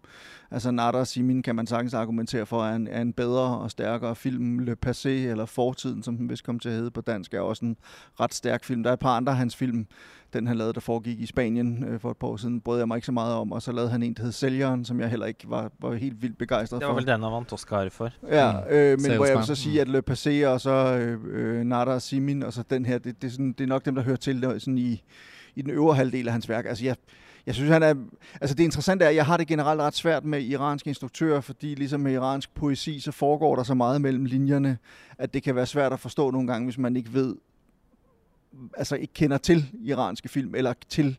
Altså 0.51 0.71
Nada 0.71 0.97
og 0.97 1.07
Simin 1.07 1.41
kan 1.43 1.55
man 1.55 1.67
sagtens 1.67 1.93
argumentere 1.93 2.45
for, 2.45 2.63
er 2.63 2.75
en, 2.75 2.87
er 2.87 3.01
en 3.01 3.13
bedre 3.13 3.57
og 3.59 3.71
stærkere 3.71 4.15
film. 4.15 4.59
Le 4.59 4.75
Passé, 4.85 5.09
eller 5.09 5.45
Fortiden, 5.45 6.03
som 6.03 6.17
den 6.17 6.29
vist 6.29 6.43
kom 6.43 6.59
til 6.59 6.69
at 6.69 6.75
hedde 6.75 6.91
på 6.91 7.01
dansk, 7.01 7.33
er 7.33 7.39
også 7.39 7.65
en 7.65 7.77
ret 8.19 8.33
stærk 8.33 8.63
film. 8.63 8.83
Der 8.83 8.89
er 8.89 8.93
et 8.93 8.99
par 8.99 9.17
andre 9.17 9.31
af 9.31 9.37
hans 9.37 9.55
film. 9.55 9.87
Den 10.33 10.47
han 10.47 10.57
lavede, 10.57 10.73
der 10.73 10.79
foregik 10.79 11.19
i 11.19 11.25
Spanien 11.25 11.83
øh, 11.83 11.99
for 11.99 12.11
et 12.11 12.17
par 12.17 12.27
år 12.27 12.37
siden, 12.37 12.61
brød 12.61 12.77
jeg 12.77 12.87
mig 12.87 12.95
ikke 12.95 13.05
så 13.05 13.11
meget 13.11 13.35
om. 13.35 13.51
Og 13.51 13.61
så 13.61 13.71
lavede 13.71 13.91
han 13.91 14.03
en, 14.03 14.13
der 14.13 14.23
hed 14.23 14.31
Sælgeren, 14.31 14.85
som 14.85 14.99
jeg 14.99 15.09
heller 15.09 15.25
ikke 15.25 15.49
var, 15.49 15.71
var 15.79 15.93
helt 15.93 16.21
vildt 16.21 16.37
begejstret 16.37 16.79
Det 16.81 16.85
for. 16.85 16.93
var 16.93 16.99
vel 16.99 17.07
den 17.07 17.23
han 17.23 17.31
vant 17.31 17.53
Oscar 17.53 17.89
for. 17.89 18.09
Ja, 18.27 18.47
øh, 18.49 18.91
men 18.91 18.99
Salesman. 18.99 19.15
hvor 19.17 19.25
jeg 19.25 19.37
vil 19.37 19.45
så 19.45 19.55
sige, 19.55 19.81
at 19.81 19.87
Le 19.87 20.01
Passé 20.09 20.47
og 20.47 20.61
så 20.61 20.97
øh, 20.97 21.19
øh, 21.31 21.63
Nada 21.63 21.91
og 21.91 22.01
Simin, 22.01 22.43
og 22.43 22.53
så 22.53 22.63
den 22.69 22.85
her, 22.85 22.97
det, 22.97 23.21
det, 23.21 23.27
er 23.27 23.31
sådan, 23.31 23.53
det 23.53 23.63
er 23.63 23.67
nok 23.67 23.85
dem, 23.85 23.95
der 23.95 24.01
hører 24.03 24.15
til 24.17 24.41
der, 24.41 24.59
sådan 24.59 24.77
i, 24.77 25.03
i 25.55 25.61
den 25.61 25.71
øvre 25.71 25.95
halvdel 25.95 26.27
af 26.27 26.31
hans 26.31 26.49
værk. 26.49 26.65
Altså, 26.65 26.85
jeg, 26.85 26.95
Jeg 27.45 27.55
synes, 27.55 27.71
han 27.71 27.83
er... 27.83 27.95
Altså 28.41 28.55
det 28.55 28.63
interessante 28.63 29.05
er, 29.05 29.09
at 29.09 29.15
jeg 29.15 29.25
har 29.25 29.37
det 29.37 29.47
generelt 29.47 29.81
ret 29.81 29.95
svært 29.95 30.25
med 30.25 30.41
iranske 30.41 30.87
instruktører, 30.87 31.41
fordi 31.41 31.75
ligesom 31.75 32.01
med 32.01 32.13
iransk 32.13 32.53
poesi, 32.53 32.99
så 32.99 33.11
foregår 33.11 33.55
der 33.55 33.63
så 33.63 33.73
meget 33.73 34.01
mellem 34.01 34.25
linjerne, 34.25 34.77
at 35.17 35.33
det 35.33 35.43
kan 35.43 35.55
være 35.55 35.65
svært 35.65 35.93
at 35.93 35.99
forstå 35.99 36.31
nogle 36.31 36.47
gange, 36.47 36.65
hvis 36.65 36.77
man 36.77 36.95
ikke 36.95 37.13
ved, 37.13 37.35
altså 38.77 38.95
ikke 38.95 39.13
kender 39.13 39.37
til 39.37 39.65
iranske 39.83 40.29
film, 40.29 40.55
eller 40.55 40.73
til 40.89 41.17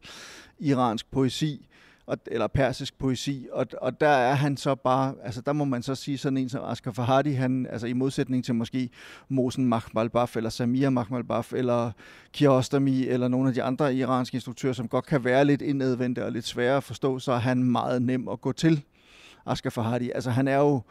iransk 0.58 1.10
poesi 1.10 1.66
og, 2.12 2.18
eller 2.26 2.46
persisk 2.46 2.98
poesi, 2.98 3.46
og, 3.52 3.66
og 3.80 4.00
der 4.00 4.08
er 4.08 4.34
han 4.34 4.56
så 4.56 4.74
bare, 4.74 5.14
altså 5.24 5.40
der 5.40 5.52
må 5.52 5.64
man 5.64 5.82
så 5.82 5.94
sige 5.94 6.18
sådan 6.18 6.36
en 6.36 6.48
som 6.48 6.64
Asghar 6.64 6.92
Farhadi, 6.92 7.32
han, 7.32 7.66
altså 7.70 7.86
i 7.86 7.92
modsætning 7.92 8.44
til 8.44 8.54
måske 8.54 8.90
Mosen 9.28 9.66
Mahmalbaf, 9.66 10.36
eller 10.36 10.50
Samir 10.50 10.90
Mahmalbaf, 10.90 11.52
eller 11.52 11.90
Kiarostami, 12.32 13.06
eller 13.06 13.28
nogle 13.28 13.48
af 13.48 13.54
de 13.54 13.62
andre 13.62 13.94
iranske 13.94 14.34
instruktører, 14.34 14.72
som 14.72 14.88
godt 14.88 15.06
kan 15.06 15.24
være 15.24 15.44
lidt 15.44 15.62
indadvendte 15.62 16.24
og 16.24 16.32
lidt 16.32 16.46
svære 16.46 16.76
at 16.76 16.84
forstå, 16.84 17.18
så 17.18 17.32
er 17.32 17.38
han 17.38 17.64
meget 17.64 18.02
nem 18.02 18.28
at 18.28 18.40
gå 18.40 18.52
til. 18.52 18.84
Asghar 19.46 19.70
Farhadi. 19.70 20.10
Altså 20.14 20.30
han 20.30 20.48
er 20.48 20.58
jo 20.58 20.82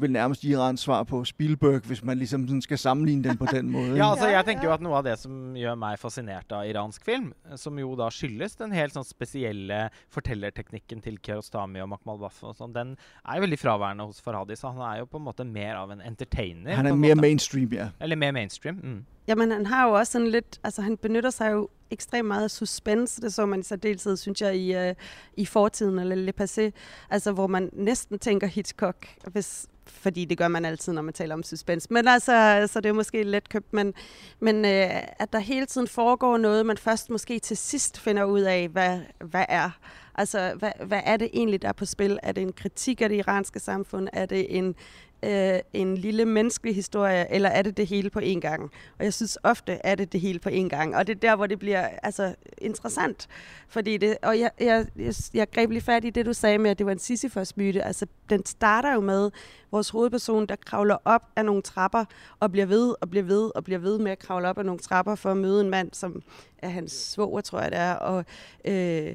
vel 0.00 0.12
nærmest 0.14 0.44
Irans 0.46 0.80
svar 0.86 1.04
på 1.08 1.20
Spielberg, 1.26 1.82
hvis 1.90 2.02
man 2.06 2.18
liksom 2.20 2.46
sådan 2.48 2.62
skal 2.62 2.78
sammenligne 2.78 3.24
den 3.28 3.36
på 3.40 3.46
den 3.50 3.70
måten. 3.74 3.96
Ja, 3.98 4.10
altså 4.12 4.28
jeg 4.30 4.44
tenker 4.46 4.68
jo 4.68 4.72
at 4.74 4.84
Noe 4.84 4.98
av 5.00 5.04
det 5.06 5.16
som 5.20 5.56
gjør 5.58 5.74
meg 5.80 5.98
fascinert 6.00 6.52
av 6.54 6.66
iransk 6.70 7.04
film, 7.04 7.32
som 7.58 7.78
jo 7.80 7.92
da 7.98 8.08
skyldes 8.14 8.56
den 8.60 8.72
helt 8.76 8.94
sånn 8.96 9.06
spesielle 9.08 9.88
fortellerteknikken 10.14 11.02
til 11.04 11.18
Kiarostami 11.18 11.82
og 11.82 11.90
Makmal 11.92 12.20
Baff, 12.22 12.40
og 12.46 12.56
sånn, 12.58 12.72
den 12.76 12.94
er 13.24 13.38
jo 13.40 13.46
veldig 13.48 13.60
fraværende 13.60 14.06
hos 14.08 14.22
Farhadi. 14.24 14.56
Så 14.58 14.70
han 14.72 14.82
er 14.92 15.02
jo 15.02 15.10
på 15.10 15.20
en 15.20 15.26
måte 15.28 15.46
mer 15.48 15.76
av 15.80 15.92
en 15.94 16.00
entertainer. 16.04 16.74
Han 16.78 16.86
er 16.86 16.94
en 16.96 17.00
mere 17.00 17.16
måte. 17.18 17.26
mainstream, 17.28 17.70
ja. 17.74 17.90
Eller 18.00 18.16
mer 18.16 18.32
mainstream. 18.36 18.80
Mm. 18.82 19.00
Jamen, 19.28 19.50
han 19.50 19.66
har 19.66 19.88
jo 19.88 19.92
også 19.92 20.12
sådan 20.12 20.28
lidt, 20.28 20.60
altså 20.64 20.82
han 20.82 20.96
benytter 20.96 21.30
sig 21.30 21.52
jo 21.52 21.68
ekstremt 21.90 22.28
meget 22.28 22.44
af 22.44 22.50
suspense. 22.50 23.20
Det 23.20 23.34
så 23.34 23.46
man 23.46 23.60
i 23.60 23.62
særdeleshed, 23.62 24.16
synes 24.16 24.42
jeg, 24.42 24.56
i, 24.56 24.74
øh, 24.74 24.94
i 25.36 25.46
fortiden, 25.46 25.98
eller 25.98 26.16
Le 26.16 26.32
Passé. 26.40 26.70
Altså, 27.10 27.32
hvor 27.32 27.46
man 27.46 27.70
næsten 27.72 28.18
tænker 28.18 28.46
Hitchcock, 28.46 29.08
hvis, 29.32 29.66
fordi 29.86 30.24
det 30.24 30.38
gør 30.38 30.48
man 30.48 30.64
altid, 30.64 30.92
når 30.92 31.02
man 31.02 31.14
taler 31.14 31.34
om 31.34 31.42
suspense. 31.42 31.88
Men 31.90 32.08
altså, 32.08 32.64
så 32.72 32.80
det 32.80 32.88
er 32.88 32.92
måske 32.92 33.22
let 33.22 33.48
købt, 33.48 33.72
men, 33.72 33.94
men 34.40 34.64
øh, 34.64 35.02
at 35.18 35.32
der 35.32 35.38
hele 35.38 35.66
tiden 35.66 35.88
foregår 35.88 36.36
noget, 36.36 36.66
man 36.66 36.78
først 36.78 37.10
måske 37.10 37.38
til 37.38 37.56
sidst 37.56 38.00
finder 38.00 38.24
ud 38.24 38.40
af, 38.40 38.68
hvad, 38.68 39.00
hvad 39.24 39.44
er. 39.48 39.70
Altså, 40.18 40.54
hvad, 40.58 40.72
hvad 40.86 41.00
er 41.04 41.16
det 41.16 41.30
egentlig, 41.32 41.62
der 41.62 41.68
er 41.68 41.72
på 41.72 41.84
spil? 41.84 42.18
Er 42.22 42.32
det 42.32 42.42
en 42.42 42.52
kritik 42.52 43.00
af 43.00 43.08
det 43.08 43.16
iranske 43.16 43.60
samfund? 43.60 44.08
Er 44.12 44.26
det 44.26 44.56
en, 44.58 44.74
øh, 45.22 45.58
en 45.72 45.96
lille 45.96 46.24
menneskelig 46.24 46.74
historie, 46.74 47.32
eller 47.32 47.48
er 47.48 47.62
det 47.62 47.76
det 47.76 47.86
hele 47.86 48.10
på 48.10 48.18
én 48.18 48.40
gang? 48.40 48.62
Og 48.98 49.04
jeg 49.04 49.14
synes 49.14 49.38
ofte, 49.42 49.72
er 49.84 49.94
det 49.94 50.12
det 50.12 50.20
hele 50.20 50.38
på 50.38 50.48
én 50.48 50.68
gang. 50.68 50.96
Og 50.96 51.06
det 51.06 51.14
er 51.14 51.20
der, 51.20 51.36
hvor 51.36 51.46
det 51.46 51.58
bliver 51.58 51.88
altså, 52.02 52.34
interessant. 52.58 53.28
Fordi 53.68 53.96
det, 53.96 54.16
og 54.22 54.38
jeg, 54.38 54.50
jeg, 54.60 54.86
jeg, 54.96 55.14
jeg 55.34 55.50
greb 55.50 55.70
lige 55.70 55.82
fat 55.82 56.04
i 56.04 56.10
det, 56.10 56.26
du 56.26 56.32
sagde 56.32 56.58
med, 56.58 56.70
at 56.70 56.78
det 56.78 56.86
var 56.86 56.92
en 56.92 56.98
Sisyphos-myte. 56.98 57.82
Altså, 57.82 58.06
den 58.30 58.46
starter 58.46 58.94
jo 58.94 59.00
med 59.00 59.30
vores 59.70 59.90
hovedperson, 59.90 60.46
der 60.46 60.56
kravler 60.66 60.96
op 61.04 61.22
af 61.36 61.44
nogle 61.44 61.62
trapper, 61.62 62.04
og 62.40 62.52
bliver 62.52 62.66
ved, 62.66 62.94
og 63.00 63.10
bliver 63.10 63.24
ved, 63.24 63.50
og 63.54 63.64
bliver 63.64 63.78
ved 63.78 63.98
med 63.98 64.12
at 64.12 64.18
kravle 64.18 64.48
op 64.48 64.58
af 64.58 64.64
nogle 64.64 64.78
trapper, 64.78 65.14
for 65.14 65.30
at 65.30 65.36
møde 65.36 65.60
en 65.60 65.70
mand, 65.70 65.88
som 65.92 66.22
er 66.58 66.68
hans 66.68 66.92
svoger, 66.92 67.40
tror 67.40 67.60
jeg 67.60 67.70
det 67.70 67.78
er. 67.78 67.94
Og, 67.94 68.24
øh, 68.64 69.14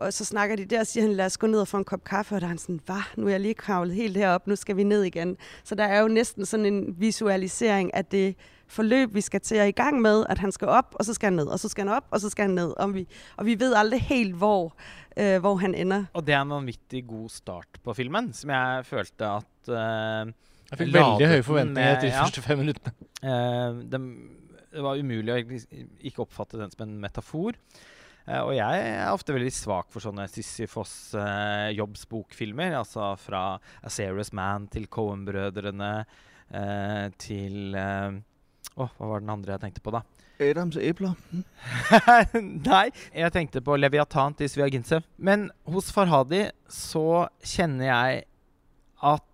og 0.00 0.12
så 0.12 0.24
snakker 0.24 0.56
de 0.56 0.64
der, 0.64 0.80
og 0.80 0.86
siger 0.86 1.04
han, 1.06 1.12
lad 1.12 1.26
os 1.26 1.38
gå 1.38 1.46
ned 1.46 1.60
og 1.60 1.68
få 1.68 1.76
en 1.76 1.84
kop 1.84 2.04
kaffe, 2.04 2.34
og 2.34 2.40
der 2.40 2.46
er 2.46 2.48
han 2.48 2.58
sådan, 2.58 2.80
hvad, 2.86 3.02
nu 3.16 3.26
er 3.26 3.30
jeg 3.30 3.40
lige 3.40 3.54
kravlet 3.54 3.94
helt 3.94 4.16
herop, 4.16 4.46
nu 4.46 4.56
skal 4.56 4.76
vi 4.76 4.82
ned 4.84 5.02
igen. 5.02 5.36
Så 5.64 5.74
der 5.74 5.84
er 5.84 6.00
jo 6.00 6.08
næsten 6.08 6.46
sådan 6.46 6.66
en 6.66 6.94
visualisering 6.98 7.94
af 7.94 8.04
det 8.04 8.36
forløb, 8.68 9.14
vi 9.14 9.20
skal 9.20 9.40
til 9.40 9.54
at 9.54 9.68
i 9.68 9.70
gang 9.70 10.00
med, 10.00 10.24
at 10.28 10.38
han 10.38 10.52
skal 10.52 10.68
op, 10.68 10.94
og 10.98 11.04
så 11.04 11.14
skal 11.14 11.26
han 11.26 11.32
ned, 11.32 11.46
og 11.46 11.60
så 11.60 11.68
skal 11.68 11.86
han 11.86 11.96
op, 11.96 12.04
og 12.10 12.20
så 12.20 12.30
skal 12.30 12.42
han 12.42 12.54
ned. 12.54 12.70
Og 12.76 12.94
vi, 12.94 13.06
og 13.36 13.46
vi 13.46 13.60
ved 13.60 13.74
aldrig 13.74 14.00
helt, 14.02 14.34
hvor, 14.34 14.76
øh, 15.16 15.40
hvor 15.40 15.56
han 15.56 15.74
ender. 15.74 16.04
Og 16.12 16.26
det 16.26 16.34
er 16.34 16.42
en 16.42 16.50
vanvittig 16.50 17.06
god 17.08 17.28
start 17.28 17.66
på 17.84 17.92
filmen, 17.94 18.32
som 18.32 18.50
jeg 18.50 18.80
følte 18.84 19.24
at 19.24 19.44
uh, 19.68 19.74
Jeg 19.74 20.24
ladet 20.78 20.94
veldig 20.94 21.28
høye 21.28 21.42
forventninger 21.42 21.92
med- 21.94 22.02
de 22.02 22.06
ja. 22.06 22.22
første 22.22 22.42
fem 22.42 22.58
minuttene. 22.58 22.92
Eh, 23.24 23.90
dem- 23.92 24.34
det 24.72 24.82
var 24.84 24.98
umulig 25.00 25.32
å 25.32 25.36
ikke- 25.36 25.86
ikke 26.00 26.20
oppfatte 26.20 26.58
den 26.60 26.70
som 26.70 26.88
en 26.88 26.98
metafor. 27.00 27.52
Eh, 28.28 28.42
og 28.44 28.52
jeg 28.56 28.84
er 28.92 29.08
ofte 29.08 29.32
veldig 29.32 29.52
svak 29.54 29.88
for 29.92 30.04
sånne 30.04 30.28
Sisyfos 30.30 30.94
uh, 31.16 31.72
jobbsbokfilmer. 31.72 32.76
Altså 32.76 33.14
fra 33.20 33.42
A 33.56 33.92
Serious 33.92 34.34
Man 34.36 34.68
til 34.72 34.88
Cohen-brødrene 34.92 35.92
eh, 36.52 37.06
til 37.20 37.76
eh, 37.76 38.18
Åh, 38.78 38.90
hva 38.94 39.08
var 39.10 39.24
den 39.24 39.32
andre 39.32 39.56
jeg 39.56 39.64
tenkte 39.64 39.82
på, 39.82 39.90
da? 39.90 40.04
Adams 40.38 40.76
æbler. 40.78 41.16
Nei, 42.68 42.84
jeg 43.10 43.32
tenkte 43.34 43.62
på 43.64 43.74
Leviathan 43.74 44.36
til 44.38 44.50
Sviagintsev. 44.52 45.02
Men 45.18 45.48
hos 45.66 45.88
Farhadi 45.90 46.44
så 46.70 47.26
kjenner 47.42 47.88
jeg 47.88 48.20
at 49.08 49.26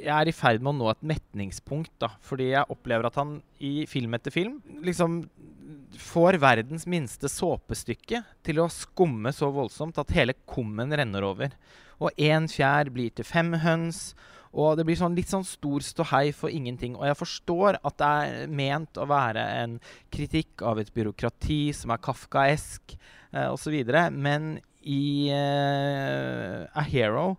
jeg 0.00 0.12
er 0.14 0.30
i 0.30 0.34
ferd 0.34 0.62
med 0.62 0.74
å 0.74 0.78
nå 0.78 0.90
et 0.90 1.06
metningspunkt. 1.14 1.92
da, 2.02 2.12
Fordi 2.24 2.50
jeg 2.52 2.70
opplever 2.72 3.08
at 3.08 3.18
han 3.20 3.38
i 3.58 3.86
film 3.90 4.16
etter 4.16 4.34
film 4.34 4.60
liksom 4.84 5.24
får 5.94 6.38
verdens 6.42 6.86
minste 6.90 7.30
såpestykke 7.30 8.22
til 8.44 8.60
å 8.60 8.70
skumme 8.72 9.32
så 9.34 9.50
voldsomt 9.54 9.98
at 10.00 10.12
hele 10.16 10.34
kummen 10.50 10.92
renner 10.92 11.26
over. 11.26 11.54
Og 12.02 12.14
én 12.18 12.48
fjær 12.50 12.90
blir 12.92 13.14
til 13.14 13.26
fem 13.26 13.52
høns. 13.62 14.12
Og 14.54 14.76
det 14.78 14.84
blir 14.86 14.98
sånn 14.98 15.16
litt 15.18 15.30
sånn 15.30 15.46
stor 15.46 15.82
ståhei 15.82 16.28
for 16.34 16.52
ingenting. 16.52 16.94
Og 16.94 17.08
jeg 17.08 17.18
forstår 17.18 17.80
at 17.82 17.96
det 17.98 18.10
er 18.10 18.52
ment 18.54 19.00
å 19.02 19.08
være 19.10 19.42
en 19.64 19.80
kritikk 20.14 20.62
av 20.62 20.78
et 20.78 20.92
byråkrati 20.94 21.72
som 21.74 21.90
er 21.90 22.02
kafkaesk 22.02 22.94
eh, 23.34 23.48
osv. 23.50 23.74
Men 24.14 24.54
i 24.84 25.30
eh, 25.34 26.62
A 26.70 26.84
Hero 26.86 27.34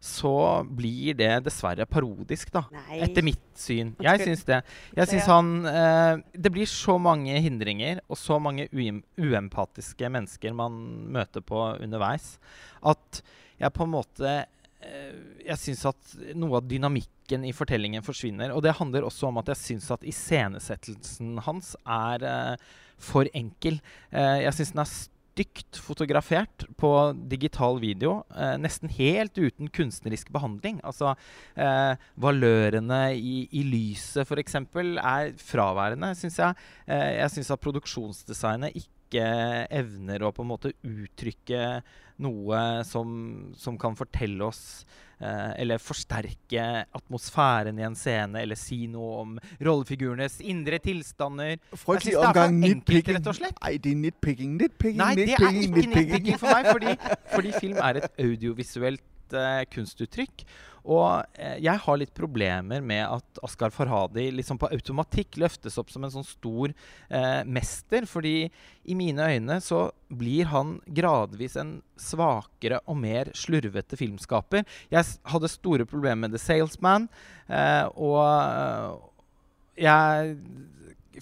så 0.00 0.64
blir 0.64 1.12
det 1.18 1.42
dessverre 1.44 1.84
parodisk, 1.84 2.48
da. 2.54 2.62
Nej. 2.72 3.02
Etter 3.04 3.24
mitt 3.24 3.42
syn. 3.60 3.92
Jeg 4.00 4.22
syns 4.24 4.46
det. 4.48 4.62
Jeg 4.96 5.10
syns 5.10 5.28
han 5.28 5.50
eh, 5.68 6.22
Det 6.32 6.52
blir 6.54 6.68
så 6.70 6.96
mange 6.96 7.36
hindringer 7.44 8.00
og 8.08 8.16
så 8.16 8.38
mange 8.40 8.64
uem 8.72 9.02
uempatiske 9.20 10.08
mennesker 10.08 10.56
man 10.56 10.80
møter 11.12 11.44
på 11.44 11.60
underveis, 11.76 12.38
at 12.80 13.20
jeg 13.60 13.76
på 13.76 13.84
en 13.84 13.92
måte 13.92 14.32
eh, 14.80 15.12
Jeg 15.44 15.60
syns 15.60 15.84
at 15.92 16.16
noe 16.32 16.62
av 16.62 16.68
dynamikken 16.70 17.44
i 17.44 17.52
fortellingen 17.54 18.02
forsvinner. 18.02 18.54
Og 18.56 18.64
det 18.64 18.78
handler 18.80 19.04
også 19.04 19.28
om 19.28 19.42
at 19.42 19.52
jeg 19.52 19.60
syns 19.66 19.90
at 19.92 20.06
iscenesettelsen 20.08 21.42
hans 21.44 21.74
er 21.84 22.24
eh, 22.24 22.70
for 23.00 23.28
enkel. 23.36 23.82
Eh, 24.10 24.46
jeg 24.46 24.56
syns 24.56 24.72
den 24.72 24.82
er 24.84 24.94
stygt 25.30 25.78
fotografert 25.80 26.64
på 26.80 26.90
digital 27.30 27.80
video, 27.80 28.20
eh, 28.34 28.56
nesten 28.60 28.90
helt 28.92 29.38
uten 29.38 29.70
kunstnerisk 29.72 30.30
behandling. 30.34 30.80
Altså 30.84 31.14
eh, 31.56 31.94
valørene 32.20 33.02
i, 33.16 33.46
i 33.52 33.64
lyset, 33.66 34.26
f.eks., 34.26 34.58
er 34.60 35.34
fraværende, 35.40 36.14
syns 36.18 36.40
jeg. 36.42 36.70
Eh, 36.86 37.20
jeg 37.20 37.36
syns 37.36 37.52
at 37.54 37.62
produksjonsdesignet 37.64 38.76
ikke 38.76 38.99
evner 39.18 40.22
å 40.22 40.30
på 40.30 40.44
en 40.44 40.52
måte 40.52 40.70
uttrykke 40.86 41.80
noe 42.20 42.60
som, 42.84 43.10
som 43.56 43.78
kan 43.80 43.96
fortelle 43.96 44.44
oss 44.44 44.84
eh, 45.20 45.52
eller 45.60 45.80
forsterke 45.82 46.66
atmosfæren 46.96 47.78
i 47.80 47.86
en 47.86 47.96
scene, 47.98 48.42
eller 48.42 48.58
si 48.60 48.82
noe 48.92 49.22
om 49.24 49.36
rollefigurenes 49.60 50.40
indre 50.44 50.80
tilstander. 50.84 51.56
Er 51.56 51.80
for 51.80 52.00
omgang 52.22 52.58
nitpicking. 52.60 53.18
rett 53.18 53.30
og 53.32 53.38
slett. 53.40 53.60
Ej, 53.64 53.80
det 53.82 53.94
er 53.94 54.02
nitpicking, 54.04 54.56
nitpicking, 54.60 55.00
Nei, 55.00 55.14
det 55.18 55.28
er 55.32 55.46
nitpicking, 55.48 55.78
ikke 55.80 55.94
nitpicking 55.96 56.42
for 56.42 56.54
meg, 56.54 56.70
fordi, 56.70 56.96
fordi 57.34 57.54
film 57.58 57.80
er 57.88 58.02
et 58.02 58.24
audiovisuelt 58.28 59.06
eh, 59.36 59.62
kunstuttrykk. 59.70 60.44
Og 60.88 61.26
eh, 61.36 61.58
jeg 61.60 61.82
har 61.84 61.98
litt 62.00 62.12
problemer 62.16 62.80
med 62.84 63.02
at 63.04 63.40
Askar 63.44 63.72
Farhadi 63.74 64.30
liksom 64.32 64.58
på 64.60 64.70
automatikk 64.72 65.36
løftes 65.42 65.76
opp 65.80 65.92
som 65.92 66.06
en 66.06 66.14
sånn 66.14 66.26
stor 66.26 66.72
eh, 66.72 67.42
mester. 67.44 68.08
Fordi 68.08 68.48
i 68.48 68.96
mine 68.96 69.28
øyne 69.34 69.60
så 69.64 69.88
blir 70.08 70.48
han 70.52 70.78
gradvis 70.86 71.58
en 71.60 71.76
svakere 72.00 72.80
og 72.86 72.98
mer 73.02 73.32
slurvete 73.36 73.98
filmskaper. 74.00 74.64
Jeg 74.92 75.20
hadde 75.34 75.52
store 75.52 75.88
problemer 75.88 76.26
med 76.26 76.36
The 76.36 76.42
Salesman, 76.42 77.08
eh, 77.48 77.86
og 77.94 78.24
eh, 78.24 78.98
jeg 79.80 80.36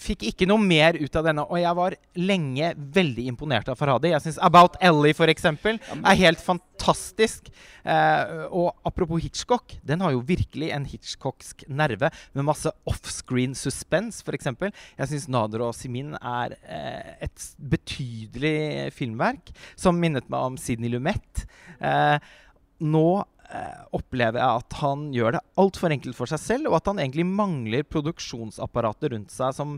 fikk 0.03 0.25
ikke 0.29 0.47
noe 0.49 0.61
mer 0.61 0.97
ut 0.99 1.15
av 1.19 1.27
denne. 1.27 1.45
Og 1.47 1.59
jeg 1.61 1.77
var 1.77 1.95
lenge 2.19 2.71
veldig 2.99 3.25
imponert 3.31 3.69
av 3.71 3.79
Farhadi. 3.79 4.13
Jeg 4.13 4.25
syns 4.25 4.39
About 4.45 4.77
Ellie 4.83 5.13
eksempel, 5.29 5.79
er 5.79 6.19
helt 6.23 6.41
fantastisk. 6.43 7.49
Eh, 7.83 8.45
og 8.49 8.73
apropos 8.87 9.21
Hitchcock, 9.23 9.77
den 9.85 10.01
har 10.03 10.13
jo 10.15 10.23
virkelig 10.25 10.71
en 10.75 10.85
Hitchcocksk 10.89 11.65
nerve, 11.67 12.11
med 12.33 12.47
masse 12.47 12.71
offscreen 12.89 13.55
suspense, 13.55 14.23
f.eks. 14.25 14.51
Jeg 14.99 15.11
syns 15.11 15.29
Nader 15.31 15.63
og 15.67 15.75
Simin 15.77 16.15
er 16.19 16.55
eh, 16.63 17.15
et 17.27 17.49
betydelig 17.57 18.91
filmverk 18.95 19.53
som 19.79 19.99
minnet 19.99 20.29
meg 20.31 20.51
om 20.51 20.59
Sidney 20.59 20.91
Lumet. 20.91 21.45
Eh, 21.79 22.17
nå 22.79 23.09
Eh, 23.49 23.77
opplever 23.97 24.37
jeg 24.37 24.61
at 24.61 24.75
han 24.77 25.07
gjør 25.09 25.33
det 25.33 25.39
altfor 25.57 25.89
enkelt 25.89 26.13
for 26.13 26.29
seg 26.29 26.37
selv, 26.37 26.67
og 26.69 26.75
at 26.77 26.91
han 26.91 26.99
egentlig 27.01 27.23
mangler 27.25 27.87
produksjonsapparatet 27.89 29.09
rundt 29.15 29.33
seg 29.33 29.55
som 29.57 29.71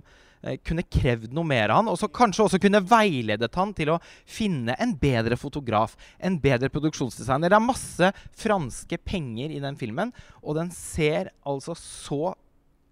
eh, 0.43 0.57
kunne 0.59 0.83
krevd 0.83 1.31
noe 1.31 1.47
mer 1.47 1.71
av 1.71 1.79
han, 1.79 1.91
og 1.93 1.95
så 2.01 2.09
kanskje 2.11 2.49
også 2.49 2.59
kunne 2.65 2.83
veiledet 2.83 3.55
han 3.55 3.71
til 3.77 3.93
å 3.93 3.99
finne 4.27 4.75
en 4.75 4.91
bedre 4.99 5.39
fotograf, 5.39 5.95
en 6.19 6.35
bedre 6.43 6.67
produksjonsdesigner. 6.73 7.47
Det 7.47 7.61
er 7.61 7.63
masse 7.63 8.11
franske 8.43 8.99
penger 9.07 9.55
i 9.55 9.63
den 9.63 9.79
filmen, 9.79 10.11
og 10.43 10.59
den 10.59 10.73
ser 10.75 11.31
altså 11.47 11.77
så 11.79 12.35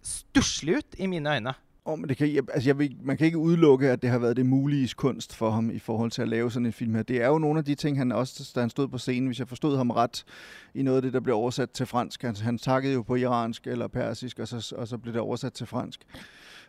stusslig 0.00 0.80
ut 0.80 0.96
i 0.96 1.10
mine 1.12 1.36
øyne. 1.36 1.58
Oh, 1.84 1.98
men 1.98 2.08
det 2.08 2.16
kan, 2.16 2.34
jeg, 2.34 2.42
altså 2.54 2.68
jeg 2.68 2.78
vil, 2.78 2.96
man 3.02 3.16
kan 3.16 3.26
ikke 3.26 3.38
udelukke, 3.38 3.90
at 3.90 4.02
det 4.02 4.10
har 4.10 4.18
været 4.18 4.36
det 4.36 4.46
mulige 4.46 4.88
kunst 4.96 5.36
for 5.36 5.50
ham 5.50 5.70
i 5.70 5.78
forhold 5.78 6.10
til 6.10 6.22
at 6.22 6.28
lave 6.28 6.50
sådan 6.50 6.66
en 6.66 6.72
film 6.72 6.94
her. 6.94 7.02
Det 7.02 7.22
er 7.22 7.26
jo 7.26 7.38
nogle 7.38 7.58
af 7.58 7.64
de 7.64 7.74
ting, 7.74 7.98
han 7.98 8.12
også, 8.12 8.52
da 8.54 8.60
han 8.60 8.70
stod 8.70 8.88
på 8.88 8.98
scenen, 8.98 9.26
hvis 9.26 9.38
jeg 9.38 9.48
forstod 9.48 9.76
ham 9.76 9.90
ret, 9.90 10.24
i 10.74 10.82
noget 10.82 10.96
af 10.96 11.02
det, 11.02 11.12
der 11.12 11.20
blev 11.20 11.34
oversat 11.36 11.70
til 11.70 11.86
fransk. 11.86 12.22
Han, 12.22 12.36
han 12.36 12.58
takkede 12.58 12.94
jo 12.94 13.02
på 13.02 13.14
iransk 13.14 13.66
eller 13.66 13.88
persisk, 13.88 14.38
og 14.38 14.48
så, 14.48 14.74
og 14.76 14.88
så 14.88 14.98
blev 14.98 15.14
det 15.14 15.22
oversat 15.22 15.52
til 15.52 15.66
fransk. 15.66 16.00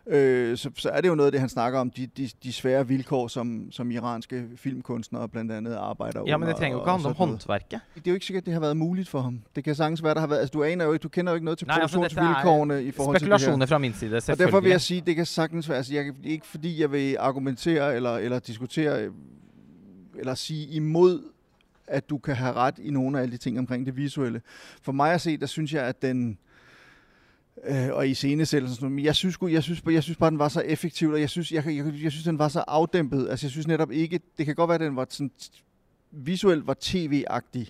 Øh, 0.06 0.56
så, 0.56 0.70
så 0.76 0.90
er 0.90 1.00
det 1.00 1.08
jo 1.08 1.14
noget 1.14 1.26
af 1.26 1.32
det, 1.32 1.40
han 1.40 1.48
snakker 1.48 1.78
om, 1.78 1.90
de, 1.90 2.06
de, 2.06 2.28
de 2.42 2.52
svære 2.52 2.88
vilkår, 2.88 3.28
som, 3.28 3.68
som 3.70 3.90
iranske 3.90 4.44
filmkunstnere 4.56 5.28
blandt 5.28 5.52
andet 5.52 5.74
arbejder 5.74 6.22
Ja, 6.26 6.36
men 6.36 6.48
det 6.48 6.56
trenger 6.56 6.76
jo 6.76 6.82
ikke 6.82 6.90
handle 6.90 7.08
om 7.08 7.14
håndværket. 7.14 7.80
Det 7.94 8.06
er 8.06 8.10
jo 8.10 8.14
ikke 8.14 8.26
sikkert, 8.26 8.46
det 8.46 8.52
har 8.52 8.60
været 8.60 8.76
muligt 8.76 9.08
for 9.08 9.20
ham. 9.20 9.40
Det 9.56 9.64
kan 9.64 9.74
sagtens 9.74 10.02
være, 10.02 10.14
der 10.14 10.20
har 10.20 10.26
været... 10.26 10.38
Altså, 10.38 10.52
du 10.52 10.62
aner 10.64 10.84
jo 10.84 10.92
ikke, 10.92 11.02
du 11.02 11.08
kender 11.08 11.32
jo 11.32 11.34
ikke 11.34 11.44
noget 11.44 11.58
til 11.58 11.66
Nej, 11.66 11.78
altså, 11.82 11.96
produktionsvilkårene 11.96 12.84
i 12.84 12.90
forhold 12.90 13.18
til 13.18 13.30
det 13.30 13.40
her. 13.40 13.66
Fra 13.66 13.78
min 13.78 13.94
side, 13.94 14.16
Og 14.16 14.38
derfor 14.38 14.60
vil 14.60 14.70
jeg 14.70 14.80
sige, 14.80 15.02
det 15.06 15.16
kan 15.16 15.26
sagtens 15.26 15.68
være, 15.68 15.78
altså 15.78 15.94
jeg, 15.94 16.12
ikke 16.24 16.46
fordi 16.46 16.80
jeg 16.80 16.92
vil 16.92 17.16
argumentere 17.20 17.96
eller, 17.96 18.16
eller 18.16 18.38
diskutere 18.38 19.10
eller 20.18 20.34
sige 20.34 20.66
imod, 20.66 21.22
at 21.86 22.10
du 22.10 22.18
kan 22.18 22.34
have 22.34 22.52
ret 22.52 22.78
i 22.78 22.90
nogle 22.90 23.18
af 23.18 23.22
alle 23.22 23.32
de 23.32 23.36
ting 23.36 23.58
omkring 23.58 23.86
det 23.86 23.96
visuelle. 23.96 24.40
For 24.82 24.92
mig 24.92 25.12
at 25.12 25.20
se, 25.20 25.36
der 25.36 25.46
synes 25.46 25.74
jeg, 25.74 25.84
at 25.84 26.02
den 26.02 26.30
øh, 26.30 26.36
øh, 27.64 27.88
og 27.92 28.08
i 28.08 28.14
scenesættelsen, 28.14 28.90
men 28.90 29.04
jeg 29.04 29.14
synes, 29.14 29.38
jeg, 29.42 29.62
synes, 29.62 29.82
jeg 29.86 30.02
synes 30.02 30.18
bare, 30.18 30.30
den 30.30 30.38
var 30.38 30.48
så 30.48 30.60
effektiv, 30.60 31.10
og 31.10 31.20
jeg 31.20 31.30
synes, 31.30 31.52
jeg, 31.52 31.66
jeg, 31.66 31.94
jeg 32.02 32.12
synes, 32.12 32.24
den 32.24 32.38
var 32.38 32.48
så 32.48 32.64
afdæmpet. 32.66 33.28
Altså, 33.30 33.46
jeg 33.46 33.50
synes 33.50 33.66
netop 33.66 33.92
ikke, 33.92 34.20
det 34.38 34.46
kan 34.46 34.54
godt 34.54 34.68
være, 34.68 34.74
at 34.74 34.80
den 34.80 34.96
var 34.96 35.06
sådan, 35.08 35.30
visuelt 36.10 36.66
var 36.66 36.76
tv-agtig, 36.80 37.68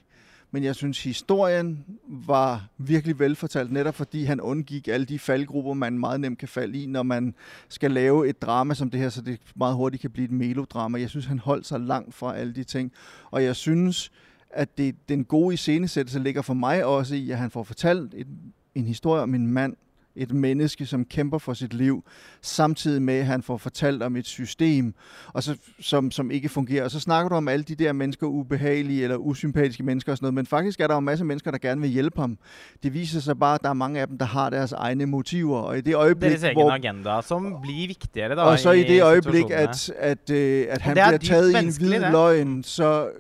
men 0.51 0.65
jeg 0.65 0.75
synes, 0.75 1.05
historien 1.05 1.85
var 2.09 2.69
virkelig 2.79 3.19
velfortalt, 3.19 3.73
netop 3.73 3.95
fordi 3.95 4.25
han 4.25 4.41
undgik 4.41 4.89
alle 4.89 5.07
de 5.07 5.19
faldgrupper, 5.19 5.75
man 5.75 5.99
meget 5.99 6.21
nemt 6.21 6.39
kan 6.39 6.49
falde 6.49 6.83
i, 6.83 6.87
når 6.87 7.03
man 7.03 7.35
skal 7.69 7.91
lave 7.91 8.29
et 8.29 8.43
drama 8.43 8.75
som 8.75 8.91
det 8.91 9.01
her, 9.01 9.09
så 9.09 9.23
det 9.23 9.41
meget 9.57 9.77
hurtigt 9.77 10.01
kan 10.01 10.11
blive 10.11 10.25
et 10.25 10.31
melodrama. 10.31 11.01
Jeg 11.01 11.11
synes, 11.11 11.27
han 11.27 11.39
holdt 11.39 11.67
sig 11.67 11.81
langt 11.81 12.15
fra 12.15 12.37
alle 12.37 12.55
de 12.55 12.65
ting, 12.65 12.93
og 13.31 13.45
jeg 13.45 13.57
synes, 13.57 14.13
at 14.51 14.79
det, 14.79 15.09
den 15.09 15.25
gode 15.25 15.55
iscenesættelse 15.55 16.19
ligger 16.19 16.43
for 16.43 16.55
mig 16.55 16.85
også 16.85 17.15
i, 17.15 17.31
at 17.31 17.39
han 17.39 17.51
får 17.51 17.63
fortalt 17.63 18.15
et, 18.15 18.27
en 18.75 18.85
historie 18.85 19.23
om 19.23 19.35
en 19.35 19.47
mand, 19.47 19.77
et 20.17 20.33
menneske, 20.33 20.87
som 20.87 21.05
kæmper 21.05 21.39
for 21.39 21.55
sit 21.55 21.75
liv, 21.75 22.05
samtidig 22.43 23.03
med, 23.03 23.15
at 23.15 23.27
han 23.27 23.43
får 23.43 23.57
fortalt 23.57 24.03
om 24.03 24.17
et 24.17 24.27
system, 24.27 24.95
og 25.33 25.43
så, 25.43 25.57
som, 25.81 26.11
som 26.11 26.31
ikke 26.31 26.49
fungerer. 26.49 26.85
Og 26.85 26.91
så 26.91 27.01
snakker 27.01 27.29
du 27.29 27.35
om 27.35 27.49
alle 27.49 27.63
de 27.63 27.75
der 27.75 27.93
mennesker, 27.93 28.27
ubehagelige 28.27 29.03
eller 29.03 29.17
usympatiske 29.17 29.83
mennesker 29.83 30.13
og 30.13 30.19
sådan 30.19 30.25
noget, 30.25 30.35
men 30.35 30.47
faktisk 30.47 30.81
er 30.81 30.87
der 30.87 30.95
jo 30.95 30.99
en 30.99 31.05
masse 31.05 31.25
mennesker, 31.25 31.51
der 31.51 31.59
gerne 31.59 31.81
vil 31.81 31.91
hjælpe 31.91 32.21
ham. 32.21 32.39
Det 32.83 32.95
viser 32.95 33.21
sig 33.21 33.39
bare, 33.39 33.55
at 33.55 33.63
der 33.63 33.69
er 33.69 33.73
mange 33.75 34.01
af 34.01 34.09
dem, 34.09 34.19
der 34.19 34.27
har 34.27 34.51
deres 34.51 34.73
egne 34.73 35.07
motiver, 35.07 35.59
og 35.59 35.79
i 35.79 35.81
det 35.81 35.95
øjeblik, 35.95 36.31
Deres 36.31 36.43
egen 36.43 36.57
hvor, 36.57 36.71
agenda, 36.71 37.21
som 37.23 37.57
blir 37.63 37.87
viktigere 37.87 38.35
da, 38.35 38.41
og 38.41 38.59
så 38.59 38.71
i 38.71 38.83
det 38.83 39.03
øjeblik, 39.03 39.51
at, 39.51 39.91
at, 39.99 40.31
øh, 40.31 40.67
at 40.69 40.83
han 40.83 40.97
det 40.97 41.03
er 41.03 41.19
bliver 41.19 41.19
taget 41.19 41.63
i 41.63 41.67
en 41.67 41.73
hvid 41.79 42.11
løgn, 42.11 42.63
så 42.63 43.11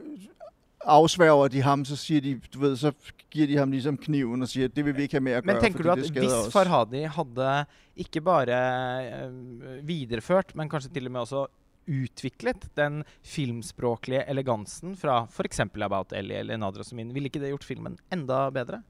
afsværger 0.85 1.49
de 1.49 1.63
ham, 1.63 1.85
så 1.85 1.97
siger 1.97 2.21
de, 2.21 2.41
du 2.55 2.61
ved, 2.61 2.77
så 2.77 2.93
giver 3.33 3.49
de 3.51 3.57
ham 3.59 3.73
ligesom 3.73 3.97
kniven 4.01 4.45
og 4.45 4.51
siger, 4.53 4.69
det 4.69 4.85
vil 4.85 4.97
vi 4.97 5.09
ikke 5.09 5.19
have 5.19 5.25
med 5.25 5.39
at 5.39 5.45
gøre, 5.45 5.55
Men 5.55 5.65
tenker 5.65 5.87
du 5.87 5.91
at 5.95 6.11
hvis 6.11 6.33
os. 6.33 6.53
Farhadi 6.53 7.07
hadde 7.17 7.65
ikke 7.97 8.21
bare 8.21 8.53
eh, 8.53 9.83
videreført, 9.89 10.55
men 10.59 10.71
kanskje 10.73 10.93
til 10.93 11.09
og 11.09 11.17
med 11.17 11.25
også 11.25 11.47
utviklet 11.89 12.69
den 12.79 13.03
filmspråklige 13.27 14.23
elegansen 14.31 14.95
fra 14.97 15.25
f.eks. 15.27 15.61
About 15.61 16.13
Ellie 16.15 16.39
eller 16.39 16.61
Nadia 16.61 16.87
Sumin, 16.87 17.15
ville 17.15 17.27
ikke 17.27 17.43
det 17.43 17.51
gjort 17.51 17.67
filmen 17.67 17.99
enda 18.13 18.49
bedre? 18.55 18.83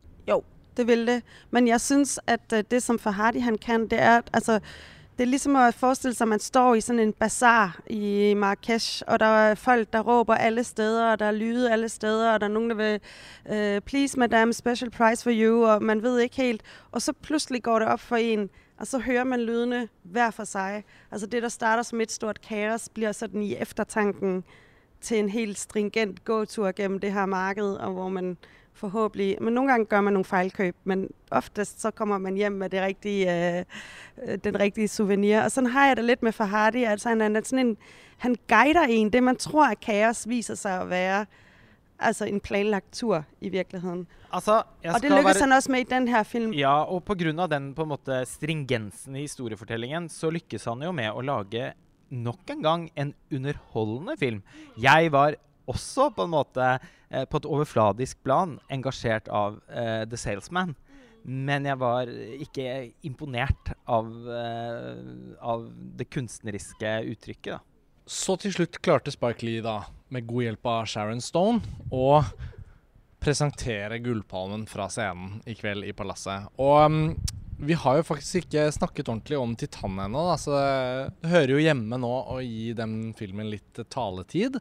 Det 0.77 0.86
vil 0.86 1.06
det. 1.06 1.20
Men 1.51 1.69
jeg 1.69 1.81
synes, 1.81 2.19
at 2.27 2.52
øh, 2.52 2.64
det, 2.70 2.82
som 2.82 2.98
Farhadi 2.98 3.39
han 3.39 3.59
kan, 3.59 3.89
det 3.89 4.01
er, 4.01 4.20
altså, 4.32 4.60
det 5.18 5.24
er 5.24 5.28
ligesom 5.28 5.56
at 5.56 5.74
forestille 5.74 6.14
sig, 6.14 6.24
at 6.24 6.28
man 6.28 6.40
står 6.40 6.74
i 6.74 6.80
sådan 6.80 7.01
en 7.01 7.12
bazar 7.12 7.80
i 7.86 8.34
Marrakesh, 8.36 9.02
og 9.06 9.20
der 9.20 9.26
er 9.26 9.55
folk, 9.55 9.93
der 9.93 10.01
råber 10.01 10.34
alle 10.34 10.64
steder, 10.64 11.12
og 11.12 11.18
der 11.18 11.26
er 11.26 11.32
lyde 11.32 11.72
alle 11.72 11.89
steder, 11.89 12.32
og 12.32 12.40
der 12.40 12.47
er 12.47 12.51
nogen, 12.51 12.70
der 12.70 12.76
vil, 12.76 13.01
øh, 13.51 13.80
please 13.80 14.18
madame, 14.18 14.52
special 14.52 14.90
price 14.90 15.22
for 15.22 15.30
you, 15.34 15.66
og 15.66 15.82
man 15.82 16.02
ved 16.02 16.18
ikke 16.18 16.36
helt. 16.36 16.62
Og 16.93 17.02
så 17.02 17.12
pludselig 17.12 17.62
går 17.62 17.78
det 17.78 17.89
op 17.89 18.01
for 18.01 18.16
en, 18.16 18.51
og 18.78 18.86
så 18.86 18.98
hører 18.98 19.24
man 19.24 19.40
lydene 19.40 19.89
hver 20.02 20.30
for 20.30 20.44
sig. 20.44 20.84
Altså 21.10 21.26
det, 21.26 21.43
der 21.43 21.48
starter 21.48 21.82
som 21.82 22.01
et 22.01 22.12
stort 22.12 22.40
kaos, 22.40 22.89
bliver 22.89 23.12
sådan 23.12 23.43
i 23.43 23.56
eftertanken 23.56 24.44
til 25.01 25.18
en 25.18 25.28
helt 25.28 25.59
stringent 25.59 26.24
gåtur 26.24 26.72
gennem 26.76 26.98
det 27.01 27.12
her 27.12 27.26
marked, 27.26 27.64
og 27.64 27.93
hvor 27.93 28.09
man 28.09 28.36
forhåbentlig, 28.82 29.36
men 29.40 29.54
nogle 29.54 29.70
gange 29.70 29.86
gør 29.86 30.00
man 30.00 30.12
nogle 30.12 30.24
fejlkøb, 30.24 30.76
men 30.84 31.09
oftest 31.30 31.80
så 31.80 31.90
kommer 31.90 32.18
man 32.18 32.34
hjem 32.34 32.52
med 32.52 32.70
det 32.70 32.82
rigtige, 32.82 33.30
øh, 33.30 33.64
øh, 34.26 34.38
den 34.44 34.60
rigtige 34.60 34.88
souvenir. 34.88 35.42
Og 35.42 35.50
sådan 35.50 35.70
har 35.70 35.86
jeg 35.86 35.96
det 35.96 36.04
lidt 36.04 36.22
med 36.22 36.32
Farhadi, 36.32 36.82
altså 36.84 37.09
han 37.09 37.20
er 37.20 37.40
sådan 37.44 37.66
en, 37.66 37.76
han 38.18 38.36
guider 38.48 38.86
en, 38.88 39.12
det 39.12 39.22
man 39.22 39.36
tror 39.36 39.66
er 39.70 39.74
kaos, 39.74 40.28
viser 40.28 40.54
sig 40.54 40.80
at 40.80 40.90
være 40.90 41.26
altså 42.02 42.26
en 42.26 42.40
planlagt 42.40 42.92
tur 42.92 43.24
i 43.40 43.48
virkeligheden. 43.48 44.06
Altså, 44.32 44.62
jeg 44.82 44.94
Og 44.94 45.02
det 45.02 45.10
lykkes 45.10 45.24
være 45.24 45.46
han 45.46 45.52
også 45.52 45.70
med 45.70 45.80
i 45.80 45.88
den 45.90 46.09
her 46.09 46.22
film. 46.22 46.52
Ja, 46.52 46.82
og 46.82 47.04
pga. 47.04 47.46
den 47.46 47.74
på 47.74 47.82
en 47.82 47.88
måte 47.88 48.24
stringensen 48.26 49.16
i 49.16 49.20
historiefortellingen, 49.28 50.09
så 50.09 50.30
lykkes 50.30 50.64
han 50.64 50.82
jo 50.82 50.92
med 50.92 51.10
å 51.10 51.20
lage 51.20 51.72
nok 52.10 52.50
en 52.50 52.62
gang 52.62 52.90
en 52.96 53.14
underholdende 53.32 54.16
film. 54.18 54.42
Jeg 54.76 55.12
var 55.12 55.34
også 55.70 56.10
på 56.14 56.26
en 56.26 56.34
måte 56.34 56.68
eh, 57.10 57.24
på 57.28 57.40
et 57.40 57.48
overfladisk 57.48 58.22
plan 58.26 58.56
engasjert 58.72 59.28
av 59.32 59.60
eh, 59.70 60.02
The 60.09 60.18
Salesman. 60.18 60.74
Men 61.22 61.68
jeg 61.68 61.78
var 61.78 62.09
ikke 62.10 62.64
imponert 63.06 63.74
av, 63.86 64.09
eh, 64.26 65.02
av 65.39 65.68
det 65.98 66.09
kunstneriske 66.10 66.97
uttrykket. 67.12 67.52
da. 67.55 67.60
Så 68.06 68.34
til 68.43 68.55
slutt 68.55 68.80
klarte 68.82 69.12
Spike 69.14 69.47
Lee, 69.47 69.62
da, 69.62 69.84
med 70.10 70.26
god 70.26 70.48
hjelp 70.48 70.66
av 70.66 70.89
Sharon 70.90 71.22
Stone, 71.22 71.62
å 71.94 72.24
presentere 73.22 74.01
Gullpalmen 74.02 74.66
fra 74.66 74.89
scenen 74.90 75.39
i 75.47 75.55
kveld 75.55 75.86
i 75.86 75.94
Palasset. 75.94 76.48
Og 76.59 76.80
um, 76.82 76.98
vi 77.62 77.76
har 77.78 78.01
jo 78.01 78.06
faktisk 78.09 78.43
ikke 78.43 78.66
snakket 78.74 79.06
ordentlig 79.06 79.39
om 79.39 79.55
Titan 79.55 80.01
ennå, 80.02 80.24
så 80.43 80.56
det 80.59 81.30
hører 81.30 81.55
jo 81.55 81.62
hjemme 81.62 82.01
nå 82.02 82.10
å 82.34 82.40
gi 82.43 82.72
den 82.74 83.12
filmen 83.14 83.52
litt 83.52 83.78
taletid. 83.93 84.59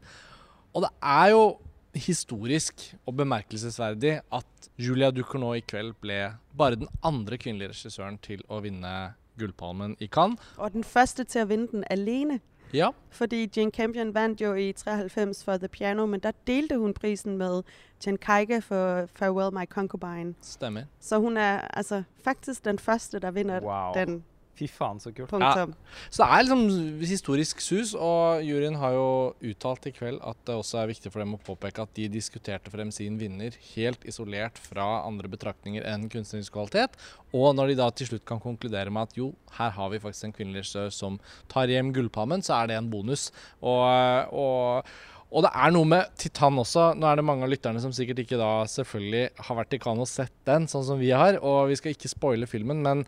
Og 0.74 0.82
det 0.82 0.90
er 1.02 1.26
jo 1.34 1.58
historisk 1.94 2.94
og 3.06 3.16
bemerkelsesverdig 3.16 4.20
at 4.32 4.68
Julia 4.80 5.10
Ducournau 5.10 5.52
i 5.54 5.60
kveld 5.60 5.92
ble 6.00 6.20
bare 6.58 6.76
den 6.80 6.88
andre 7.04 7.36
kvinnelige 7.38 7.68
regissøren 7.74 8.16
til 8.24 8.40
å 8.48 8.60
vinne 8.64 9.12
Gullpalmen 9.38 9.96
i 10.00 10.06
Cannes. 10.12 10.40
Og 10.58 10.72
den 10.72 10.84
første 10.84 11.24
til 11.24 11.38
at 11.44 11.48
vinde 11.48 11.68
den 11.72 11.84
alene. 11.90 12.40
Ja, 12.72 12.88
Fordi 13.10 13.50
Jane 13.56 13.70
Campion 13.70 14.14
vandt 14.14 14.40
jo 14.40 14.54
i 14.56 14.70
93 14.72 15.42
for 15.44 15.56
The 15.60 15.68
Piano, 15.68 16.06
men 16.06 16.20
der 16.20 16.32
delte 16.46 16.78
hun 16.80 16.94
prisen 16.96 17.36
med 17.36 17.62
Jen 18.06 18.16
Kaige 18.16 18.62
for 18.62 19.06
Farewell 19.12 19.52
My 19.52 19.66
Concubine. 19.68 20.34
stemmer. 20.40 20.82
Så 21.00 21.18
hun 21.20 21.36
er 21.36 21.60
altså 21.76 22.02
faktisk 22.24 22.64
den 22.64 22.78
første, 22.78 23.18
der 23.18 23.30
vinder 23.30 23.60
Wow. 23.60 23.92
den 23.94 24.24
Fy 24.58 24.66
faen, 24.68 24.98
så 25.00 25.12
kult. 25.14 25.30
punktum. 25.30 25.72
Så 26.12 26.22
det 26.22 26.26
er 26.28 26.44
liksom 26.44 27.04
historisk 27.08 27.62
sus, 27.64 27.94
og 27.96 28.42
juryen 28.44 28.76
har 28.80 28.96
jo 28.96 29.06
uttalt 29.48 29.88
i 29.88 29.94
kveld 29.96 30.20
at 30.28 30.42
det 30.48 30.56
også 30.58 30.82
er 30.82 30.90
viktig 30.90 31.12
for 31.12 31.24
dem 31.24 31.36
å 31.36 31.40
påpeke 31.40 31.86
at 31.86 31.94
de 31.96 32.08
diskuterte 32.12 32.72
frem 32.72 32.90
sin 32.92 33.16
vinner 33.20 33.56
helt 33.72 34.04
isolert 34.08 34.60
fra 34.60 35.06
andre 35.06 35.30
betraktninger 35.32 35.86
enn 35.88 36.04
kunstnerisk 36.12 36.52
kvalitet. 36.52 36.98
Og 37.32 37.54
når 37.56 37.72
de 37.72 37.78
da 37.80 37.88
til 37.96 38.10
slutt 38.10 38.26
kan 38.28 38.42
konkludere 38.42 38.92
med 38.92 39.08
at 39.08 39.16
jo, 39.16 39.30
her 39.56 39.72
har 39.72 39.88
vi 39.94 40.02
faktisk 40.02 40.28
en 40.28 40.36
kvinnelig 40.36 40.66
regissør 40.66 40.92
som 40.92 41.16
tar 41.52 41.72
hjem 41.72 41.94
gullpalmen, 41.96 42.44
så 42.44 42.60
er 42.60 42.68
det 42.68 42.78
en 42.80 42.92
bonus. 42.92 43.30
Og, 43.64 43.88
og 44.36 44.92
og 45.32 45.46
det 45.46 45.52
er 45.56 45.72
noe 45.72 45.88
med 45.88 46.10
Titan 46.20 46.60
også. 46.60 46.90
Nå 46.92 47.06
er 47.08 47.16
det 47.16 47.24
mange 47.24 47.46
av 47.46 47.52
lytterne 47.52 47.80
som 47.80 47.92
sikkert 47.96 48.20
ikke 48.20 48.36
da 48.36 48.66
selvfølgelig 48.68 49.46
har 49.46 49.56
vært 49.62 49.76
i 49.76 49.78
Cannes 49.80 50.04
og 50.04 50.10
sett 50.10 50.34
den, 50.48 50.66
sånn 50.68 50.84
som 50.84 51.00
vi 51.00 51.08
har. 51.16 51.38
Og 51.40 51.70
vi 51.70 51.78
skal 51.80 51.94
ikke 51.94 52.10
spoile 52.12 52.48
filmen, 52.50 52.82
men 52.84 53.06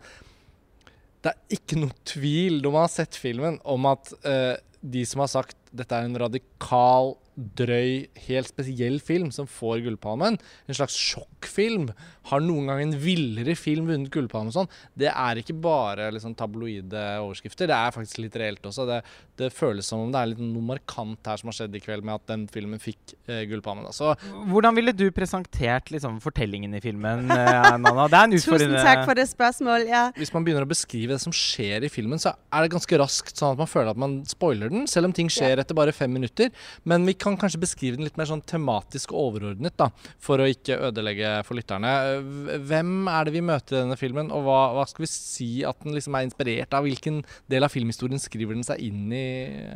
det 1.25 1.33
er 1.33 1.57
ikke 1.57 1.79
noe 1.81 1.95
tvil. 2.05 2.59
Når 2.61 2.73
man 2.73 2.85
har 2.85 2.93
sett 2.93 3.17
filmen, 3.17 3.57
om 3.65 3.87
at 3.89 4.11
eh, 4.27 4.55
de 4.85 5.05
som 5.09 5.23
har 5.23 5.31
sagt 5.31 5.57
dette 5.75 5.97
er 5.97 6.07
en 6.07 6.19
radikal, 6.21 7.15
drøy, 7.35 8.07
helt 8.29 8.47
spesiell 8.47 8.99
film 9.03 9.31
som 9.35 9.47
får 9.49 9.83
Gullpalmen, 9.85 10.37
en 10.39 10.77
slags 10.77 10.97
film. 11.45 11.89
Har 12.31 12.41
noen 12.41 12.71
gang 12.71 12.81
en 12.81 12.95
villere 12.97 13.53
film 13.59 13.89
vunnet 13.89 14.09
Gullpalmen 14.13 14.53
sånn? 14.55 14.69
Det 14.97 15.11
er 15.11 15.41
ikke 15.41 15.57
bare 15.61 16.07
liksom, 16.15 16.33
tabloide 16.37 17.03
overskrifter, 17.21 17.69
det 17.69 17.77
er 17.77 17.93
faktisk 17.93 18.21
litt 18.23 18.37
reelt 18.39 18.65
også. 18.65 18.87
Det, 18.89 19.01
det, 19.41 19.51
føles 19.53 19.85
som 19.85 20.05
om 20.05 20.13
det 20.13 20.21
er 20.21 20.31
litt 20.31 20.41
noe 20.41 20.65
markant 20.65 21.29
her 21.29 21.41
som 21.41 21.51
har 21.51 21.57
skjedd 21.59 21.75
i 21.77 21.83
kveld 21.83 22.07
med 22.07 22.17
at 22.17 22.25
den 22.31 22.47
filmen 22.51 22.81
fikk 22.81 23.13
eh, 23.27 23.43
Gullpalmen. 23.49 23.91
Så, 23.95 24.15
Hvordan 24.49 24.77
ville 24.79 24.95
du 24.95 25.05
presentert 25.15 25.91
liksom, 25.93 26.17
fortellingen 26.23 26.73
i 26.77 26.81
filmen, 26.83 27.27
eh, 27.35 27.69
Nana? 27.83 28.07
Det 28.09 28.21
er 28.21 28.29
en 28.29 28.37
utfordrende 28.39 28.79
Tusen 28.79 28.89
takk 28.89 29.03
for 29.05 29.19
det 29.19 29.27
spørsmålet. 29.29 29.91
Ja. 29.91 30.05
Hvis 30.17 30.33
man 30.33 30.47
begynner 30.47 30.65
å 30.65 30.71
beskrive 30.71 31.13
det 31.13 31.21
som 31.23 31.35
skjer 31.35 31.85
i 31.85 31.91
filmen, 31.91 32.21
så 32.21 32.33
er 32.49 32.65
det 32.65 32.73
ganske 32.73 33.01
raskt 33.03 33.37
sånn 33.37 33.53
at 33.53 33.61
man 33.61 33.69
føler 33.69 33.93
at 33.93 34.01
man 34.01 34.17
spoiler 34.29 34.71
den, 34.71 34.89
selv 34.89 35.11
om 35.11 35.15
ting 35.15 35.29
skjer 35.31 35.61
etter 35.61 35.77
bare 35.77 35.93
fem 35.95 36.11
minutter. 36.15 36.49
Men 36.87 37.05
vi 37.05 37.13
kan 37.24 37.24
kan 37.25 37.37
kanskje 37.39 37.61
beskrive 37.61 37.99
den 37.99 38.07
litt 38.07 38.17
mer 38.19 38.29
sånn 38.29 38.43
tematisk 38.47 39.13
og 39.13 39.29
overordnet, 39.29 39.75
da, 39.79 39.89
for 40.21 40.41
å 40.41 40.47
ikke 40.49 40.77
ødelegge 40.89 41.31
for 41.47 41.59
lytterne. 41.59 41.91
Eh, 42.15 42.59
hvem 42.69 43.09
er 43.11 43.27
det 43.27 43.35
vi 43.35 43.43
møter 43.45 43.77
i 43.77 43.81
denne 43.81 43.99
filmen, 43.99 44.31
og 44.35 44.45
hva, 44.47 44.59
hva 44.77 44.85
skal 44.89 45.05
vi 45.05 45.11
si 45.11 45.49
at 45.67 45.81
den 45.83 45.97
liksom 45.97 46.17
er 46.17 46.27
inspirert 46.27 46.75
av? 46.77 46.87
Hvilken 46.87 47.23
del 47.51 47.67
av 47.67 47.73
filmhistorien 47.73 48.21
skriver 48.21 48.57
den 48.57 48.67
seg 48.67 48.83
inn 48.85 49.09
i? 49.15 49.25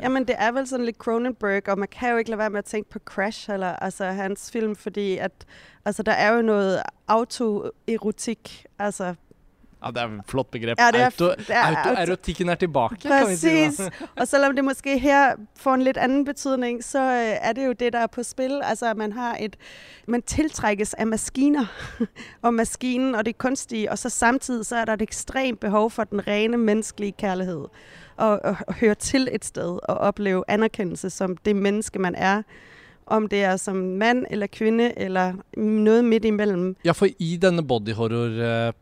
Ja, 0.00 0.12
men 0.12 0.28
det 0.28 0.38
er 0.40 0.54
vel 0.56 0.68
sånn 0.70 0.86
litt 0.88 1.00
Cronenberg, 1.02 1.70
og 1.72 1.84
man 1.84 1.90
kan 1.92 2.14
jo 2.14 2.24
ikke 2.24 2.36
la 2.36 2.42
være 2.44 2.56
med 2.56 2.66
å 2.66 2.70
tenke 2.70 2.96
på 2.96 3.04
Crash, 3.12 3.50
eller 3.52 3.78
altså 3.84 4.12
hans 4.16 4.48
film, 4.52 4.76
fordi 4.78 5.12
at 5.22 5.46
altså, 5.84 6.06
der 6.06 6.16
er 6.16 6.38
jo 6.38 6.46
noe 6.50 6.84
autoerotikk. 7.10 8.54
Altså 8.80 9.14
ja, 9.84 9.90
Det 9.90 9.96
er 9.96 10.06
et 10.06 10.24
flott 10.26 10.50
begrep. 10.50 10.78
Ja, 10.80 10.90
det 10.92 11.00
er, 11.00 11.04
Auto, 11.04 11.24
er 11.48 11.90
autoerotikken 11.90 12.56
tilbake. 12.56 12.96
Præcis. 13.08 13.42
Kan 13.42 13.68
vi 13.68 13.72
si 13.72 13.82
og 14.16 14.28
selvom 14.28 14.54
det 14.56 14.64
måske 14.64 14.98
her 14.98 15.34
får 15.56 15.74
en 15.74 15.82
lidt 15.82 15.96
anden 15.96 16.24
betydning, 16.24 16.84
så 16.84 16.98
øh, 16.98 17.48
er 17.48 17.52
det 17.52 17.66
jo 17.66 17.72
det, 17.72 17.92
der 17.92 17.98
er 17.98 18.06
på 18.06 18.22
spil. 18.22 18.60
Altså, 18.64 18.90
at 18.90 18.96
man 18.96 19.12
har 19.12 19.36
et... 19.40 19.56
Man 20.06 20.22
tiltrækkes 20.22 20.94
af 20.94 21.06
maskiner, 21.06 21.66
og 22.42 22.54
maskinen 22.54 23.14
og 23.14 23.26
det 23.26 23.38
kunstige, 23.38 23.90
og 23.90 23.98
så 23.98 24.08
samtidig 24.08 24.66
så 24.66 24.76
er 24.76 24.84
der 24.84 24.92
et 24.92 25.02
ekstremt 25.02 25.60
behov 25.60 25.90
for 25.90 26.04
den 26.04 26.26
rene 26.26 26.56
menneskelige 26.56 27.12
kærlighed. 27.12 27.64
Og, 28.16 28.40
og, 28.44 28.56
og 28.66 28.74
høre 28.74 28.94
til 28.94 29.28
et 29.32 29.44
sted, 29.44 29.78
og 29.88 29.96
opleve 29.96 30.44
anerkendelse 30.48 31.10
som 31.10 31.36
det 31.36 31.56
menneske, 31.56 31.98
man 31.98 32.14
er 32.14 32.42
om 33.10 33.28
det 33.28 33.42
er 33.42 33.56
som 33.56 33.76
mand 33.76 34.26
eller 34.30 34.46
kvinde, 34.46 34.98
eller 34.98 35.32
noget 35.56 36.04
midt 36.04 36.24
imellem. 36.24 36.76
Ja, 36.84 36.92
for 36.92 37.06
i 37.18 37.38
denne 37.42 37.66
body 37.66 37.92
horror 37.92 38.72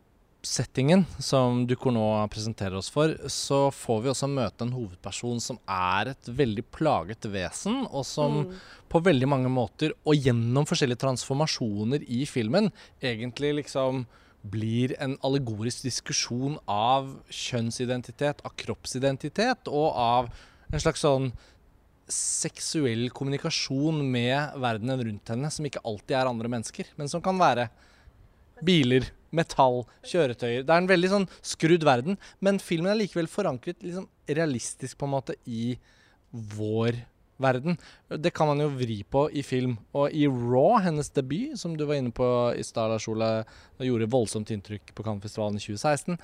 settingen 0.45 1.03
som 1.19 1.65
Ducour 1.67 1.91
nå 1.91 2.05
presenterer 2.31 2.77
oss 2.79 2.89
for, 2.91 3.11
så 3.27 3.67
får 3.75 4.03
vi 4.03 4.11
også 4.11 4.29
møte 4.31 4.63
en 4.63 4.71
hovedperson 4.75 5.41
som 5.43 5.59
er 5.69 6.13
et 6.13 6.29
veldig 6.31 6.63
plaget 6.75 7.27
vesen, 7.31 7.81
og 7.89 8.05
som 8.07 8.43
mm. 8.45 8.53
på 8.91 9.01
veldig 9.03 9.29
mange 9.29 9.51
måter, 9.51 9.93
og 10.07 10.15
gjennom 10.15 10.67
forskjellige 10.69 11.03
transformasjoner 11.03 12.05
i 12.07 12.23
filmen, 12.29 12.71
egentlig 13.03 13.57
liksom 13.63 14.05
blir 14.39 14.95
en 15.03 15.17
allegorisk 15.27 15.83
diskusjon 15.83 16.55
av 16.71 17.11
kjønnsidentitet, 17.27 18.39
av 18.47 18.55
kroppsidentitet, 18.55 19.67
og 19.67 19.91
av 19.99 20.31
en 20.69 20.79
slags 20.79 21.03
sånn 21.03 21.33
seksuell 22.09 23.09
kommunikasjon 23.13 23.99
med 24.07 24.55
verdenen 24.63 25.03
rundt 25.03 25.29
henne, 25.33 25.51
som 25.51 25.67
ikke 25.67 25.83
alltid 25.83 26.15
er 26.17 26.31
andre 26.31 26.49
mennesker, 26.55 26.87
men 26.97 27.11
som 27.11 27.21
kan 27.21 27.37
være 27.41 27.67
biler, 28.65 29.09
metall, 29.35 29.83
kjøretøyer. 30.09 30.65
Det 30.65 30.73
er 30.73 30.81
en 30.81 30.89
veldig 30.89 31.11
sånn 31.11 31.29
skrudd 31.45 31.85
verden, 31.87 32.17
men 32.43 32.61
filmen 32.63 32.91
er 32.93 32.99
likevel 33.01 33.29
forankret 33.31 33.81
liksom 33.85 34.09
realistisk 34.29 34.99
på 34.99 35.07
en 35.07 35.15
måte 35.15 35.37
i 35.45 35.75
vår 36.31 36.97
verden. 37.39 37.77
Det 38.09 38.33
kan 38.35 38.49
man 38.51 38.61
jo 38.61 38.69
vri 38.73 38.99
på 39.07 39.27
i 39.31 39.43
film. 39.45 39.77
Og 39.95 40.11
i 40.11 40.25
Raw, 40.27 40.79
hennes 40.83 41.11
debut, 41.15 41.55
som 41.59 41.77
du 41.77 41.85
var 41.87 41.99
inne 41.99 42.13
på 42.15 42.27
i 42.57 42.65
stad, 42.65 42.91
Lars 42.91 43.07
Ole, 43.11 43.29
gjorde 43.79 44.11
voldsomt 44.11 44.51
inntrykk 44.53 44.93
på 44.95 45.05
Cannes-festivalen 45.05 45.59
i 45.59 45.63
2016 45.63 46.19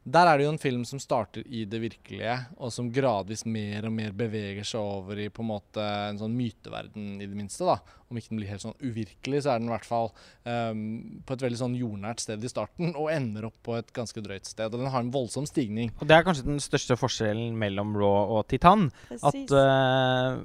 der 0.00 0.26
er 0.26 0.38
det 0.38 0.46
jo 0.46 0.52
en 0.54 0.60
film 0.60 0.84
som 0.88 1.00
starter 1.02 1.44
i 1.44 1.66
det 1.68 1.80
virkelige, 1.82 2.32
og 2.56 2.72
som 2.72 2.88
gradvis 2.92 3.44
mer 3.44 3.84
og 3.84 3.92
mer 3.92 4.14
beveger 4.16 4.64
seg 4.64 4.80
over 4.80 5.20
i 5.20 5.28
på 5.28 5.44
en 5.44 5.50
måte 5.50 5.84
en 5.84 6.20
sånn 6.22 6.36
myteverden, 6.38 7.18
i 7.20 7.28
det 7.28 7.36
minste. 7.36 7.66
da. 7.68 7.76
Om 8.08 8.16
ikke 8.16 8.32
den 8.32 8.40
blir 8.40 8.50
helt 8.50 8.64
sånn 8.64 8.78
uvirkelig, 8.80 9.42
så 9.44 9.52
er 9.52 9.60
den 9.60 9.68
i 9.68 9.74
hvert 9.74 9.86
fall 9.86 10.08
um, 10.48 11.20
på 11.28 11.36
et 11.36 11.44
veldig 11.44 11.60
sånn 11.60 11.76
jordnært 11.76 12.24
sted 12.24 12.42
i 12.42 12.50
starten, 12.50 12.94
og 12.94 13.12
ender 13.12 13.50
opp 13.50 13.60
på 13.66 13.76
et 13.76 13.92
ganske 13.96 14.24
drøyt 14.24 14.48
sted. 14.48 14.72
Og 14.72 14.80
den 14.80 14.90
har 14.90 15.04
en 15.04 15.12
voldsom 15.14 15.46
stigning. 15.48 15.92
Og 16.00 16.08
Det 16.08 16.16
er 16.16 16.26
kanskje 16.26 16.48
den 16.48 16.64
største 16.64 16.96
forskjellen 16.98 17.52
mellom 17.60 17.92
Raw 18.00 18.38
og 18.40 18.48
Titan. 18.48 18.88
Precis. 19.10 19.28
At 19.52 19.52
uh, 19.52 20.40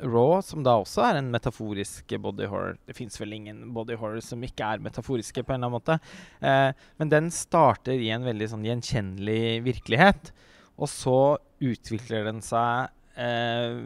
Raw, 0.00 0.40
som 0.44 0.64
da 0.66 0.76
også 0.80 1.04
er 1.06 1.20
en 1.20 1.30
metaforisk 1.32 2.12
body 2.22 2.48
horror 2.50 2.76
Det 2.86 2.96
fins 2.96 3.16
vel 3.20 3.36
ingen 3.36 3.62
body 3.76 3.96
horror 3.98 4.20
som 4.24 4.42
ikke 4.44 4.74
er 4.74 4.84
metaforiske, 4.84 5.42
på 5.42 5.54
en 5.54 5.60
eller 5.60 5.70
annen 5.70 5.76
måte. 5.78 5.98
Eh, 6.40 6.88
men 7.00 7.12
den 7.12 7.30
starter 7.34 7.96
i 7.96 8.12
en 8.14 8.26
veldig 8.26 8.50
sånn 8.52 8.66
gjenkjennelig 8.66 9.62
virkelighet. 9.66 10.32
Og 10.76 10.90
så 10.92 11.18
utvikler 11.64 12.28
den 12.28 12.42
seg 12.44 12.92
eh, 13.16 13.78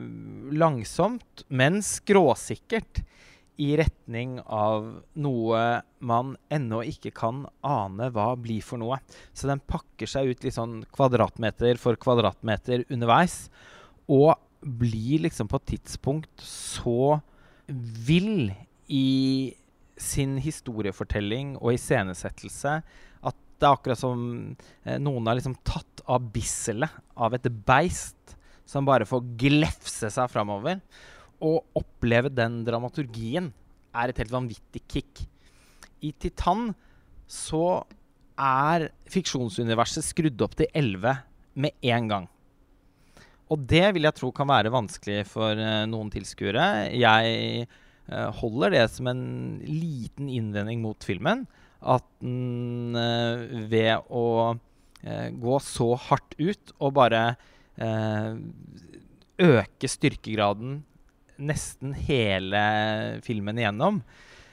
langsomt, 0.59 1.45
men 1.49 1.81
skråsikkert 1.87 3.05
i 3.61 3.75
retning 3.77 4.39
av 4.47 4.87
noe 5.21 5.63
man 6.01 6.33
ennå 6.53 6.81
ikke 6.89 7.13
kan 7.13 7.43
ane 7.67 8.09
hva 8.15 8.33
blir 8.41 8.65
for 8.65 8.81
noe. 8.81 8.99
Så 9.37 9.51
den 9.51 9.61
pakker 9.61 10.09
seg 10.09 10.33
ut 10.33 10.47
litt 10.47 10.57
sånn 10.57 10.81
kvadratmeter 10.97 11.81
for 11.81 12.01
kvadratmeter 12.01 12.87
underveis. 12.89 13.51
Og 14.09 14.33
blir 14.61 15.25
liksom 15.25 15.49
på 15.49 15.61
et 15.61 15.71
tidspunkt 15.75 16.43
så 16.45 17.21
vill 18.07 18.51
i 18.91 19.55
sin 20.01 20.39
historiefortelling 20.41 21.55
og 21.61 21.75
iscenesettelse 21.77 22.81
at 22.81 23.37
det 23.61 23.69
er 23.69 23.77
akkurat 23.77 24.01
som 24.01 24.21
eh, 24.85 24.99
noen 25.03 25.29
har 25.29 25.39
liksom 25.39 25.57
tatt 25.67 26.03
av 26.11 26.25
bisselet 26.33 27.01
av 27.21 27.37
et 27.37 27.49
beist 27.69 28.37
som 28.69 28.87
bare 28.87 29.09
får 29.09 29.27
glefse 29.41 30.11
seg 30.13 30.31
framover. 30.31 30.81
Å 31.41 31.53
oppleve 31.77 32.31
den 32.33 32.61
dramaturgien 32.67 33.51
er 33.97 34.11
et 34.11 34.21
helt 34.23 34.33
vanvittig 34.33 34.83
kick. 34.89 35.25
I 36.01 36.13
Titan 36.13 36.71
så 37.31 37.83
er 38.41 38.89
fiksjonsuniverset 39.11 40.07
skrudd 40.07 40.41
opp 40.45 40.57
til 40.59 40.71
11 40.73 41.19
med 41.61 41.91
en 41.93 42.11
gang. 42.11 42.29
Og 43.51 43.67
det 43.71 43.87
vil 43.97 44.07
jeg 44.07 44.17
tro 44.19 44.31
kan 44.35 44.49
være 44.51 44.73
vanskelig 44.73 45.25
for 45.31 45.59
uh, 45.59 45.83
noen 45.91 46.11
tilskuere. 46.13 46.67
Jeg 46.95 47.67
uh, 47.67 48.29
holder 48.41 48.77
det 48.77 48.85
som 48.95 49.11
en 49.11 49.25
liten 49.67 50.31
innvending 50.31 50.83
mot 50.85 51.07
filmen. 51.07 51.45
At 51.81 52.07
den 52.23 52.95
uh, 52.95 53.67
ved 53.71 54.11
å 54.11 54.27
gå 55.01 55.55
så 55.65 55.95
hardt 55.97 56.35
ut 56.37 56.75
og 56.77 56.91
bare 56.93 57.23
øke 59.41 59.89
styrkegraden 59.89 60.75
nesten 61.41 61.95
hele 61.97 62.61
filmen 63.25 63.57
igjennom 63.57 64.03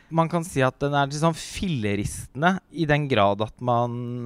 man 0.08 0.32
kan 0.32 0.48
si 0.48 0.64
at 0.64 0.78
den 0.80 0.96
er 0.96 1.10
litt 1.10 1.20
sånn 1.20 1.36
filleristende 1.36 2.54
i 2.72 2.88
den 2.88 3.10
grad 3.12 3.44
at 3.44 3.60
man 3.60 4.24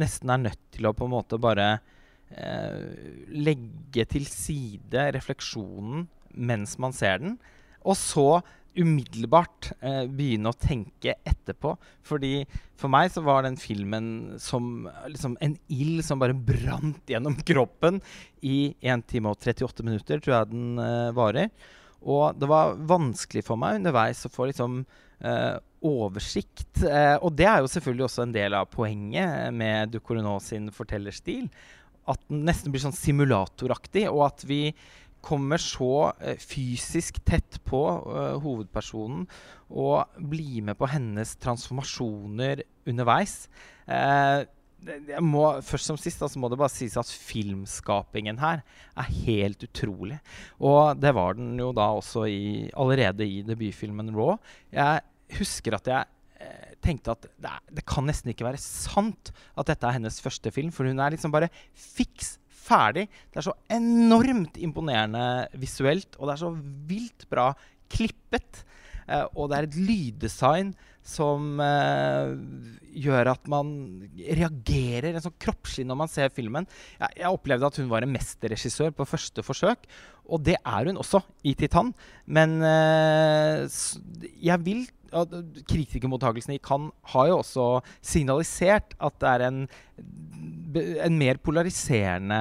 nesten 0.00 0.32
er 0.32 0.46
nødt 0.46 0.62
til 0.72 0.88
å 0.88 0.94
på 0.96 1.04
en 1.04 1.12
måte 1.12 1.36
bare 1.36 1.74
Eh, 1.76 1.93
Eh, 2.34 3.30
legge 3.30 4.04
til 4.10 4.26
side 4.26 5.08
refleksjonen 5.14 6.08
mens 6.34 6.74
man 6.82 6.94
ser 6.96 7.20
den, 7.22 7.36
og 7.86 7.94
så 7.94 8.42
umiddelbart 8.74 9.70
eh, 9.86 10.02
begynne 10.10 10.50
å 10.50 10.58
tenke 10.58 11.14
etterpå. 11.22 11.76
Fordi 12.02 12.42
For 12.74 12.90
meg 12.90 13.12
så 13.14 13.22
var 13.22 13.44
den 13.44 13.54
filmen 13.60 14.34
som 14.42 14.88
liksom 15.06 15.36
en 15.44 15.54
ild 15.70 16.02
som 16.02 16.18
bare 16.18 16.34
brant 16.34 17.06
gjennom 17.06 17.36
kroppen 17.48 18.00
i 18.42 18.74
1 18.82 19.06
time 19.12 19.30
og 19.30 19.38
38 19.38 19.86
minutter, 19.86 20.18
tror 20.18 20.40
jeg 20.40 20.50
den 20.50 20.82
eh, 20.82 21.14
varer. 21.14 21.52
Og 22.02 22.34
det 22.36 22.50
var 22.50 22.74
vanskelig 22.84 23.44
for 23.46 23.60
meg 23.60 23.78
underveis 23.78 24.26
å 24.26 24.32
få 24.32 24.50
liksom 24.50 24.82
eh, 25.22 25.54
oversikt. 25.84 26.82
Eh, 26.82 27.14
og 27.20 27.32
det 27.38 27.46
er 27.48 27.62
jo 27.62 27.70
selvfølgelig 27.70 28.08
også 28.08 28.26
en 28.26 28.34
del 28.34 28.58
av 28.58 28.68
poenget 28.72 29.54
med 29.54 29.94
Ducournau 29.94 30.36
sin 30.42 30.68
fortellerstil 30.74 31.46
at 32.10 32.20
den 32.28 32.44
nesten 32.48 32.72
blir 32.72 32.82
sånn 32.84 32.96
simulatoraktig, 32.96 34.06
og 34.10 34.26
at 34.28 34.44
vi 34.48 34.62
kommer 35.24 35.60
så 35.62 36.10
uh, 36.12 36.34
fysisk 36.40 37.22
tett 37.24 37.60
på 37.64 37.80
uh, 38.04 38.34
hovedpersonen 38.44 39.24
og 39.72 40.18
blir 40.20 40.66
med 40.66 40.76
på 40.76 40.90
hennes 40.92 41.32
transformasjoner 41.40 42.64
underveis. 42.90 43.46
Uh, 43.88 44.44
må, 45.24 45.46
først 45.64 45.88
som 45.88 45.96
sist 45.96 46.20
altså 46.20 46.40
må 46.42 46.50
det 46.52 46.58
bare 46.60 46.72
sies 46.74 46.98
at 47.00 47.08
filmskapingen 47.08 48.36
her 48.42 48.60
er 49.00 49.14
helt 49.24 49.64
utrolig. 49.64 50.18
Og 50.60 51.00
det 51.00 51.14
var 51.16 51.38
den 51.38 51.54
jo 51.56 51.70
da 51.72 51.88
også 51.96 52.26
i, 52.28 52.44
allerede 52.76 53.24
i 53.24 53.40
debutfilmen 53.48 54.12
Raw. 54.12 54.36
Jeg 54.76 55.00
husker 55.38 55.78
at 55.78 55.88
jeg 55.88 56.73
tenkte 56.84 57.14
at 57.14 57.26
det, 57.26 57.52
det, 57.80 57.84
kan 57.88 58.06
nesten 58.08 58.32
ikke 58.32 58.46
være 58.46 58.60
sant 58.60 59.32
at 59.56 59.70
dette 59.70 59.88
er 59.88 59.98
hennes 59.98 60.20
første 60.22 60.52
film, 60.54 60.72
for 60.74 60.88
hun 60.88 61.00
er 61.00 61.16
liksom 61.16 61.34
bare 61.34 61.50
fiks 61.72 62.36
ferdig. 62.64 63.08
Det 63.32 63.40
er 63.40 63.48
så 63.48 63.56
enormt 63.72 64.58
imponerende 64.62 65.48
visuelt, 65.60 66.16
og 66.18 66.28
det 66.28 66.36
er 66.36 66.42
så 66.44 66.54
vilt 66.88 67.28
bra 67.32 67.50
klippet. 67.92 68.64
Eh, 69.04 69.26
og 69.36 69.50
det 69.50 69.58
er 69.58 69.68
et 69.68 69.78
lyddesign 69.90 70.72
som 71.04 71.60
eh, 71.60 72.30
gjør 73.04 73.34
at 73.34 73.50
man 73.52 73.68
reagerer 74.16 75.10
en 75.12 75.24
sånn 75.26 75.36
kroppslig 75.42 75.84
når 75.84 75.98
man 76.00 76.10
ser 76.10 76.32
filmen. 76.32 76.68
Jeg, 76.96 77.18
jeg 77.20 77.36
opplevde 77.36 77.68
at 77.68 77.80
hun 77.82 77.90
var 77.92 78.06
en 78.06 78.14
mesterregissør 78.14 78.94
på 78.96 79.08
første 79.08 79.44
forsøk, 79.44 79.84
og 80.24 80.42
det 80.46 80.56
er 80.56 80.88
hun 80.88 81.00
også 81.00 81.20
i 81.44 81.54
'Titan'. 81.54 81.92
Men 82.26 82.60
eh, 82.62 83.68
jeg 84.42 84.64
vil 84.64 84.86
at 85.14 85.30
i 86.50 86.58
Cannes 86.58 86.92
har 87.12 87.28
jo 87.28 87.38
også 87.38 87.66
signalisert 88.02 88.96
at 88.98 89.18
det 89.20 89.30
er 89.30 89.46
en, 89.48 89.60
en 90.74 91.18
mer 91.18 91.38
polariserende 91.38 92.40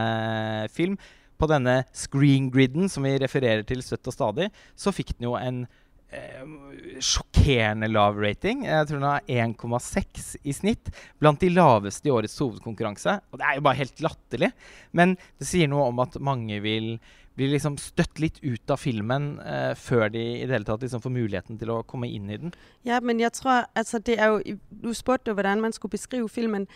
film. 0.74 0.98
På 1.38 1.50
denne 1.50 1.84
screen-griden 1.92 2.90
som 2.90 3.04
vi 3.04 3.18
refererer 3.20 3.66
til 3.68 3.82
støtt 3.84 4.08
og 4.08 4.16
stadig, 4.16 4.50
så 4.76 4.94
fikk 4.96 5.18
den 5.18 5.28
jo 5.28 5.34
en 5.36 5.64
eh, 6.14 6.44
sjokkerende 7.04 7.90
lav 7.92 8.20
rating. 8.22 8.64
Jeg 8.66 8.88
tror 8.88 9.02
den 9.02 9.10
har 9.10 9.26
1,6 9.28 10.38
i 10.44 10.56
snitt. 10.56 10.94
Blant 11.20 11.42
de 11.44 11.52
laveste 11.52 12.08
i 12.08 12.14
årets 12.14 12.38
hovedkonkurranse. 12.40 13.18
Og 13.34 13.42
det 13.42 13.50
er 13.50 13.60
jo 13.60 13.66
bare 13.66 13.82
helt 13.82 14.06
latterlig. 14.06 14.54
Men 14.96 15.18
det 15.42 15.50
sier 15.50 15.72
noe 15.72 15.90
om 15.92 16.00
at 16.06 16.16
mange 16.24 16.62
vil 16.64 16.96
blir 17.36 17.50
liksom 17.50 17.78
støtt 17.82 18.20
litt 18.20 18.38
ut 18.44 18.70
av 18.70 18.78
filmen 18.78 19.40
eh, 19.40 19.72
før 19.76 20.10
de 20.14 20.22
i 20.22 20.44
det 20.46 20.54
hele 20.54 20.68
tatt 20.68 20.84
liksom 20.86 21.02
får 21.02 21.14
muligheten 21.16 21.58
til 21.60 21.72
å 21.74 21.82
komme 21.88 22.10
inn 22.10 22.30
i 22.30 22.38
den. 22.38 22.54
Ja, 22.86 23.00
men 23.02 23.20
jeg 23.20 23.34
tror, 23.34 23.66
altså 23.76 24.00
det 24.00 24.20
er 24.20 24.34
jo, 24.34 24.58
du 24.70 24.94
spurte 24.94 25.32
jo, 25.32 25.38
hvordan 25.40 25.62
man 25.62 25.74
skulle 25.74 25.98
beskrive 25.98 26.30
filmen. 26.30 26.68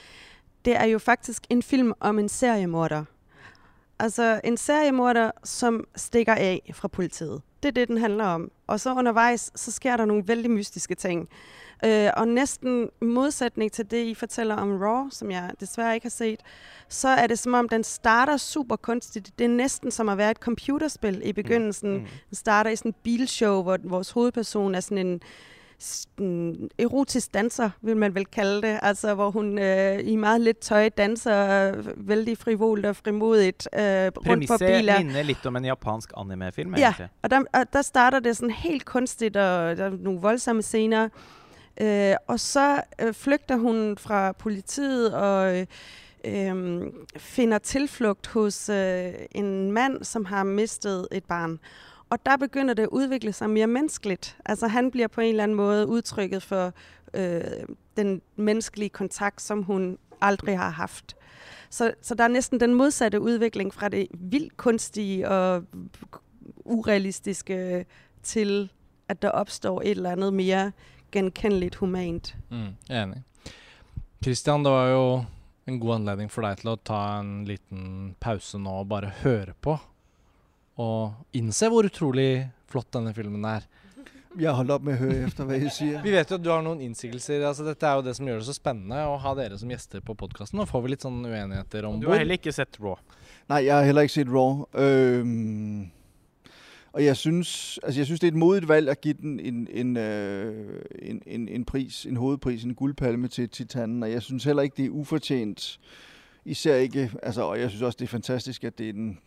Det 0.65 0.75
er 0.77 0.89
jo 0.91 0.99
faktisk 0.99 1.45
en 1.53 1.61
film 1.61 1.93
om 1.99 2.19
en 2.19 2.29
seriemorder. 2.29 3.05
Altså 3.99 4.39
en 4.43 4.57
seriemorder, 4.57 5.31
som 5.43 5.83
stikker 5.95 6.37
av 6.37 6.73
fra 6.73 6.87
politiet. 6.87 7.41
Det 7.63 7.71
er 7.71 7.71
det, 7.71 7.87
den 7.87 7.97
handler 7.97 8.25
om. 8.25 8.51
Og 8.67 8.79
så 8.79 8.93
underveis 8.93 9.51
så 9.55 9.71
sker 9.71 9.97
der 9.97 10.05
noen 10.05 10.27
veldig 10.27 10.51
mystiske 10.51 10.95
ting. 10.95 11.27
Øh, 11.85 12.09
og 12.17 12.27
næsten 12.27 12.89
modsætning 13.01 13.71
til 13.71 13.91
det, 13.91 14.05
I 14.05 14.13
fortæller 14.13 14.55
om 14.55 14.77
Raw, 14.81 15.09
som 15.11 15.31
jeg 15.31 15.51
desværre 15.59 15.93
ikke 15.93 16.05
har 16.05 16.09
set, 16.09 16.39
så 16.89 17.07
er 17.07 17.27
det 17.27 17.39
som 17.39 17.53
om, 17.53 17.69
den 17.69 17.83
starter 17.83 18.37
super 18.37 18.75
kunstigt. 18.75 19.31
Det 19.39 19.45
er 19.45 19.49
næsten 19.49 19.91
som 19.91 20.09
at 20.09 20.17
være 20.17 20.31
et 20.31 20.37
computerspil 20.37 21.21
i 21.25 21.33
begyndelsen. 21.33 21.93
Mm. 21.93 22.05
Den 22.29 22.35
starter 22.35 22.69
i 22.69 22.75
sådan 22.75 22.89
en 22.89 22.95
bilshow, 23.03 23.63
hvor 23.63 23.77
vores 23.83 24.11
hovedperson 24.11 24.75
er 24.75 24.79
sådan 24.79 25.07
en 25.07 25.21
sådan 25.79 26.69
erotisk 26.79 27.33
danser, 27.33 27.69
vil 27.81 27.97
man 27.97 28.15
vel 28.15 28.25
kalde 28.25 28.61
det. 28.61 28.79
Altså, 28.81 29.13
hvor 29.13 29.31
hun 29.31 29.59
øh, 29.59 29.99
i 30.03 30.15
meget 30.15 30.41
lidt 30.41 30.59
tøj 30.59 30.89
danser 30.89 31.71
øh, 31.77 32.07
vældig 32.09 32.37
frivolt 32.37 32.85
og 32.85 32.95
frimodigt 32.95 33.67
øh, 33.73 33.79
rundt 33.81 34.47
på 34.47 34.57
biler. 34.57 34.97
minner 34.97 35.23
litt 35.23 35.45
om 35.45 35.55
en 35.55 35.65
japansk 35.65 36.11
animefilm, 36.17 36.75
Ja, 36.75 36.83
egentlig. 36.83 37.09
og 37.23 37.29
der, 37.31 37.41
og 37.53 37.73
der 37.73 37.81
starter 37.81 38.19
det 38.19 38.37
sådan 38.37 38.51
helt 38.51 38.85
kunstigt, 38.85 39.37
og 39.37 39.77
der 39.77 39.85
er 39.85 39.89
nogle 39.89 40.19
voldsomme 40.19 40.61
scener. 40.61 41.09
Øh, 41.81 42.15
og 42.27 42.39
så 42.39 42.81
øh, 42.99 43.13
flygter 43.13 43.55
hun 43.55 43.97
fra 43.97 44.31
politiet 44.31 45.13
og 45.13 45.57
øh, 45.57 45.65
øh, 46.25 46.81
finder 47.17 47.57
tilflugt 47.57 48.27
hos 48.27 48.69
øh, 48.69 49.13
en 49.31 49.71
mand, 49.71 50.03
som 50.03 50.25
har 50.25 50.43
mistet 50.43 51.07
et 51.11 51.23
barn. 51.23 51.59
Og 52.09 52.25
der 52.25 52.37
begynder 52.37 52.73
det 52.73 52.83
at 52.83 52.89
udvikle 52.89 53.33
sig 53.33 53.49
mere 53.49 53.67
menneskeligt. 53.67 54.37
Altså 54.45 54.67
han 54.67 54.91
bliver 54.91 55.07
på 55.07 55.21
en 55.21 55.29
eller 55.29 55.43
anden 55.43 55.57
måde 55.57 55.87
udtrykket 55.87 56.43
for 56.43 56.73
øh, 57.13 57.41
den 57.97 58.21
menneskelige 58.35 58.89
kontakt, 58.89 59.41
som 59.41 59.63
hun 59.63 59.97
aldrig 60.21 60.57
har 60.57 60.69
haft. 60.69 61.15
Så, 61.69 61.93
så 62.01 62.15
der 62.15 62.23
er 62.23 62.27
næsten 62.27 62.59
den 62.59 62.73
modsatte 62.73 63.21
udvikling 63.21 63.73
fra 63.73 63.89
det 63.89 64.07
vildt 64.11 64.57
kunstige 64.57 65.29
og 65.29 65.63
urealistiske 66.65 67.85
til, 68.23 68.71
at 69.09 69.21
der 69.21 69.29
opstår 69.29 69.81
et 69.81 69.91
eller 69.91 70.11
andet 70.11 70.33
mere 70.33 70.71
genkendeligt 71.13 71.79
humant. 71.81 72.33
Mm, 72.49 72.75
jeg 72.87 72.97
er 72.97 73.03
enig. 73.07 73.23
Christian, 74.23 74.63
det 74.65 74.73
var 74.73 74.89
jo 74.91 75.03
en 75.67 75.79
god 75.79 75.95
anledning 75.99 76.29
for 76.31 76.47
deg 76.47 76.61
til 76.61 76.71
å 76.73 76.79
ta 76.79 77.01
en 77.19 77.41
liten 77.47 78.15
pause 78.23 78.59
nå 78.61 78.79
og 78.81 78.89
bare 78.91 79.11
høre 79.21 79.53
på. 79.61 79.77
Og 80.81 81.37
innse 81.37 81.69
hvor 81.73 81.87
utrolig 81.89 82.47
flott 82.69 82.89
denne 82.93 83.13
filmen 83.17 83.45
er. 83.49 83.65
Jeg 84.37 84.51
har 84.51 84.59
holdt 84.59 84.73
op 84.75 84.83
med 84.85 84.93
at 84.93 85.01
høre 85.01 85.23
efter, 85.25 85.47
hvad 85.49 85.63
I 85.65 85.69
siger. 85.73 86.01
Vi 86.05 86.11
vet 86.13 86.29
jo 86.29 86.37
at 86.37 86.43
du 86.45 86.49
har 86.53 86.61
noen 86.61 86.81
innsigelser. 86.85 87.41
altså 87.47 87.65
Dette 87.65 87.87
er 87.89 87.97
jo 87.97 88.03
det 88.05 88.13
som 88.19 88.27
gjør 88.29 88.41
det 88.43 88.45
så 88.45 88.53
spennende 88.53 88.99
å 89.09 89.15
ha 89.23 89.33
dere 89.37 89.57
som 89.57 89.71
gjester 89.73 90.03
på 90.05 90.13
podkasten. 90.19 90.59
Nå 90.59 90.67
får 90.69 90.83
vi 90.83 90.91
litt 90.93 91.05
sånn 91.05 91.23
uenigheter 91.25 91.87
om 91.89 91.97
Du 92.01 92.09
har 92.11 92.21
heller 92.21 92.37
ikke 92.37 92.53
sett 92.53 92.77
Raw. 92.83 92.99
Nej, 93.49 93.65
jeg 93.65 93.73
har 93.73 93.87
heller 93.87 94.05
ikke 94.05 94.17
set 94.19 94.29
Raw. 94.29 94.61
Øhm, 94.77 95.87
og 96.97 97.05
jeg 97.05 97.17
synes, 97.17 97.79
altså 97.83 97.99
jeg 97.99 98.05
synes, 98.05 98.19
det 98.19 98.27
er 98.27 98.31
et 98.31 98.37
modigt 98.37 98.67
valg 98.67 98.89
at 98.89 99.01
give 99.01 99.13
den 99.13 99.39
en, 99.39 99.67
en, 99.71 99.97
øh, 99.97 100.81
en, 101.01 101.21
en, 101.25 101.47
en 101.47 101.65
pris, 101.65 102.05
en 102.05 102.15
hovedpris, 102.15 102.63
en 102.63 102.75
guldpalme 102.75 103.27
til 103.27 103.49
Titanen, 103.49 104.03
og 104.03 104.11
jeg 104.11 104.21
synes 104.21 104.43
heller 104.43 104.63
ikke, 104.63 104.77
det 104.77 104.85
er 104.85 104.89
ufortjent. 104.89 105.79
Især 106.45 106.75
ikke, 106.75 107.11
altså, 107.23 107.41
og 107.41 107.59
jeg 107.59 107.69
synes 107.69 107.81
også, 107.81 107.97
det 107.99 108.05
er 108.05 108.09
fantastisk, 108.09 108.63
at 108.63 108.77
det 108.77 108.89
er 108.89 108.93
den, 108.93 109.19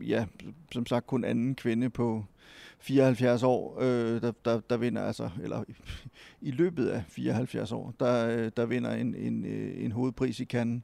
ja, 0.00 0.26
som 0.72 0.86
sagt, 0.86 1.06
kun 1.06 1.24
anden 1.24 1.54
kvinde 1.54 1.90
på 1.90 2.24
74 2.78 3.42
år, 3.42 3.78
øh, 3.80 4.20
der, 4.20 4.32
der, 4.44 4.60
der 4.70 4.76
vinder, 4.76 5.02
altså, 5.02 5.30
eller 5.42 5.64
i 6.40 6.50
løbet 6.50 6.86
af 6.86 7.02
74 7.08 7.72
år, 7.72 7.94
der, 8.00 8.28
øh, 8.28 8.50
der 8.56 8.66
vinder 8.66 8.90
en, 8.90 9.14
en, 9.14 9.46
øh, 9.46 9.84
en 9.84 9.92
hovedpris 9.92 10.40
i 10.40 10.44
Cannes. 10.44 10.82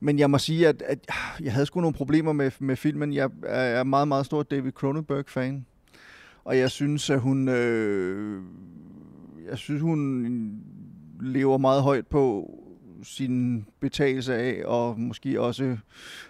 Men 0.00 0.18
jeg 0.18 0.30
må 0.30 0.38
sige, 0.38 0.68
at, 0.68 0.82
at 0.82 0.98
jeg 1.40 1.52
havde 1.52 1.66
sgu 1.66 1.80
nogle 1.80 1.94
problemer 1.94 2.32
med, 2.32 2.50
med 2.58 2.76
filmen. 2.76 3.12
Jeg 3.12 3.30
er 3.46 3.84
meget, 3.84 4.08
meget 4.08 4.26
stor 4.26 4.42
David 4.42 4.72
Cronenberg-fan. 4.72 5.66
Og 6.44 6.58
jeg 6.58 6.70
synes, 6.70 7.10
at 7.10 7.20
hun... 7.20 7.48
Øh, 7.48 8.42
jeg 9.50 9.58
synes, 9.58 9.82
hun 9.82 10.62
lever 11.20 11.58
meget 11.58 11.82
højt 11.82 12.06
på 12.06 12.50
sin 13.02 13.66
betagelse 13.80 14.34
af, 14.34 14.62
og 14.64 15.00
måske 15.00 15.40
også 15.40 15.76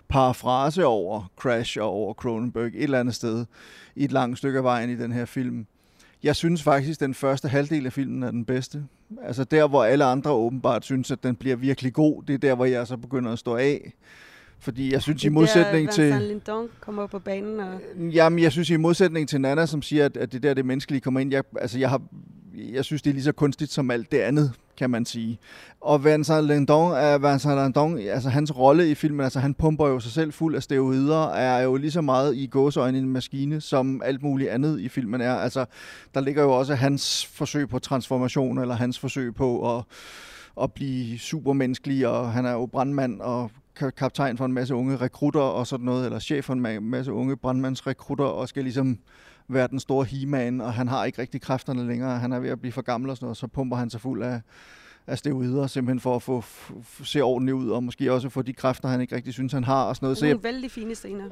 parafrase 0.08 0.86
over 0.86 1.32
Crash 1.36 1.78
og 1.80 1.88
over 1.88 2.14
Cronenberg 2.14 2.66
et 2.66 2.82
eller 2.82 3.00
andet 3.00 3.14
sted 3.14 3.44
i 3.96 4.04
et 4.04 4.12
langt 4.12 4.38
stykke 4.38 4.58
af 4.58 4.64
vejen 4.64 4.90
i 4.90 4.96
den 4.96 5.12
her 5.12 5.24
film. 5.24 5.66
Jeg 6.22 6.36
synes 6.36 6.62
faktisk, 6.62 6.96
at 6.96 7.06
den 7.06 7.14
første 7.14 7.48
halvdel 7.48 7.86
af 7.86 7.92
filmen 7.92 8.22
er 8.22 8.30
den 8.30 8.44
bedste. 8.44 8.84
Altså 9.22 9.44
der, 9.44 9.68
hvor 9.68 9.84
alle 9.84 10.04
andre 10.04 10.30
åbenbart 10.30 10.84
synes, 10.84 11.10
at 11.10 11.22
den 11.22 11.36
bliver 11.36 11.56
virkelig 11.56 11.92
god, 11.92 12.22
det 12.22 12.34
er 12.34 12.38
der, 12.38 12.54
hvor 12.54 12.64
jeg 12.64 12.86
så 12.86 12.96
begynder 12.96 13.32
at 13.32 13.38
stå 13.38 13.56
af. 13.56 13.92
Fordi 14.62 14.92
jeg 14.92 15.02
synes 15.02 15.24
i 15.24 15.28
modsætning 15.28 15.86
der, 15.86 15.92
til... 15.92 16.14
Lindon 16.14 16.68
kommer 16.80 17.06
på 17.06 17.18
banen 17.18 17.60
og... 17.60 17.80
Jamen, 18.12 18.38
jeg 18.38 18.52
synes 18.52 18.70
i 18.70 18.76
modsætning 18.76 19.28
til 19.28 19.40
Nana, 19.40 19.66
som 19.66 19.82
siger, 19.82 20.04
at, 20.04 20.16
at 20.16 20.32
det 20.32 20.42
der, 20.42 20.54
det 20.54 20.66
menneskelige 20.66 21.00
kommer 21.00 21.20
ind, 21.20 21.32
jeg, 21.32 21.44
altså 21.60 21.78
jeg, 21.78 21.90
har, 21.90 22.02
jeg 22.72 22.84
synes, 22.84 23.02
det 23.02 23.10
er 23.10 23.14
lige 23.14 23.24
så 23.24 23.32
kunstigt 23.32 23.72
som 23.72 23.90
alt 23.90 24.12
det 24.12 24.18
andet, 24.18 24.52
kan 24.76 24.90
man 24.90 25.04
sige. 25.04 25.38
Og 25.80 26.04
Vincent 26.04 26.46
Lindon, 26.46 26.92
er, 26.92 27.18
Vincent 27.18 27.62
Lindon, 27.62 27.98
altså 27.98 28.28
hans 28.28 28.58
rolle 28.58 28.90
i 28.90 28.94
filmen, 28.94 29.20
altså 29.20 29.40
han 29.40 29.54
pumper 29.54 29.88
jo 29.88 30.00
sig 30.00 30.12
selv 30.12 30.32
fuld 30.32 30.56
af 30.56 30.62
steroider, 30.62 31.28
er 31.28 31.62
jo 31.62 31.76
lige 31.76 31.90
så 31.90 32.00
meget 32.00 32.36
i 32.36 32.46
gåseøjne 32.46 32.98
en 32.98 33.08
maskine, 33.08 33.60
som 33.60 34.02
alt 34.04 34.22
muligt 34.22 34.50
andet 34.50 34.80
i 34.80 34.88
filmen 34.88 35.20
er. 35.20 35.34
Altså, 35.34 35.64
der 36.14 36.20
ligger 36.20 36.42
jo 36.42 36.52
også 36.52 36.74
hans 36.74 37.26
forsøg 37.26 37.68
på 37.68 37.78
transformation, 37.78 38.58
eller 38.58 38.74
hans 38.74 38.98
forsøg 38.98 39.34
på 39.34 39.76
at, 39.76 39.84
at 40.62 40.72
blive 40.72 41.18
supermenneskelig, 41.18 42.08
og 42.08 42.32
han 42.32 42.46
er 42.46 42.52
jo 42.52 42.66
brandmand 42.66 43.20
og 43.20 43.50
kaptajn 43.74 44.38
for 44.38 44.44
en 44.44 44.52
masse 44.52 44.74
unge 44.74 44.96
rekrutter 44.96 45.40
og 45.40 45.66
sådan 45.66 45.86
noget, 45.86 46.04
eller 46.04 46.18
chef 46.18 46.44
for 46.44 46.52
en 46.52 46.90
masse 46.90 47.12
unge 47.12 47.36
brandmandsrekrutter, 47.36 48.24
og 48.24 48.48
skal 48.48 48.62
ligesom 48.62 48.98
være 49.48 49.68
den 49.68 49.80
store 49.80 50.04
he 50.04 50.62
og 50.62 50.74
han 50.74 50.88
har 50.88 51.04
ikke 51.04 51.22
rigtig 51.22 51.40
kræfterne 51.40 51.86
længere, 51.86 52.18
han 52.18 52.32
er 52.32 52.38
ved 52.38 52.50
at 52.50 52.60
blive 52.60 52.72
for 52.72 52.82
gammel 52.82 53.10
og 53.10 53.16
sådan 53.16 53.24
noget, 53.24 53.36
så 53.36 53.46
pumper 53.46 53.76
han 53.76 53.90
sig 53.90 54.00
fuld 54.00 54.22
af, 54.22 54.40
af 55.06 55.18
steroider, 55.18 55.66
simpelthen 55.66 56.00
for 56.00 56.16
at 56.16 56.22
få, 56.22 56.44
se 57.04 57.20
ordentligt 57.20 57.54
ud, 57.54 57.68
og 57.70 57.84
måske 57.84 58.12
også 58.12 58.28
få 58.28 58.42
de 58.42 58.52
kræfter, 58.52 58.88
han 58.88 59.00
ikke 59.00 59.16
rigtig 59.16 59.32
synes, 59.34 59.52
han 59.52 59.64
har, 59.64 59.84
og 59.84 59.96
sådan 59.96 60.04
noget. 60.06 60.18
Så 60.18 60.26
jeg, 60.26 60.34
Nogle 60.34 60.44
vældig 60.44 60.70
fine 60.70 60.94
scener. 60.94 61.24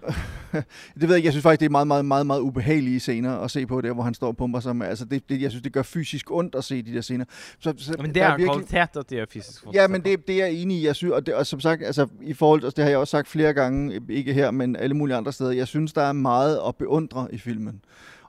det 0.53 0.63
ved 0.95 1.09
jeg 1.09 1.17
ikke, 1.17 1.27
jeg 1.27 1.33
synes 1.33 1.43
faktisk, 1.43 1.61
det 1.61 1.67
er 1.67 1.71
meget, 1.71 1.87
meget, 1.87 2.05
meget, 2.05 2.27
meget 2.27 2.41
ubehagelige 2.41 3.01
scener 3.01 3.39
at 3.39 3.51
se 3.51 3.67
på 3.67 3.81
der, 3.81 3.93
hvor 3.93 4.03
han 4.03 4.15
står 4.15 4.27
og 4.27 4.37
pumper 4.37 4.61
sig 4.61 4.77
med. 4.77 4.87
Altså, 4.87 5.05
det, 5.05 5.29
det, 5.29 5.43
jeg 5.43 5.51
synes, 5.51 5.63
det 5.63 5.73
gør 5.73 5.83
fysisk 5.83 6.31
ondt 6.31 6.55
at 6.55 6.65
se 6.65 6.83
de 6.83 6.95
der 6.95 7.01
scener. 7.01 7.25
Så, 7.61 7.75
så, 7.79 7.95
Men 7.99 8.07
det 8.07 8.15
der 8.15 8.25
er 8.25 8.35
en 8.35 8.39
virkelig- 8.39 8.67
kvalitet 8.69 8.97
at 9.01 9.11
de 9.11 9.15
gjør 9.15 9.25
fysisk 9.31 9.65
Ja, 9.75 9.89
men 9.89 10.05
det, 10.05 10.27
det 10.29 10.43
er 10.43 10.47
jeg 10.47 10.55
enig 10.55 10.77
i. 10.77 10.87
Jeg 10.87 10.97
synes, 10.97 11.13
og, 11.13 11.27
det, 11.27 11.35
og 11.35 11.47
som 11.47 11.61
sagt, 11.61 11.83
altså, 11.83 12.07
i 12.23 12.33
forhold 12.35 12.61
til, 12.61 12.67
altså, 12.67 12.77
det 12.77 12.85
har 12.85 12.91
jeg 12.91 12.99
også 12.99 13.11
sagt 13.11 13.29
flere 13.29 13.53
gange, 13.55 14.01
ikke 14.09 14.33
her, 14.35 14.51
men 14.51 14.77
alle 14.77 14.95
mulige 14.95 15.17
andre 15.17 15.33
steder, 15.33 15.51
jeg 15.51 15.67
synes, 15.69 15.93
der 15.93 16.03
er 16.03 16.13
meget 16.13 16.61
at 16.69 16.77
beundre 16.77 17.29
i 17.35 17.39
filmen. 17.39 17.81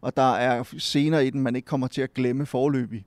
Og 0.01 0.17
der 0.17 0.33
er 0.35 0.63
scener 0.77 1.19
i 1.19 1.29
den, 1.29 1.41
man 1.41 1.55
ikke 1.55 1.65
kommer 1.65 1.87
til 1.87 2.01
at 2.01 2.13
glemme 2.13 2.45
forløbig. 2.45 3.05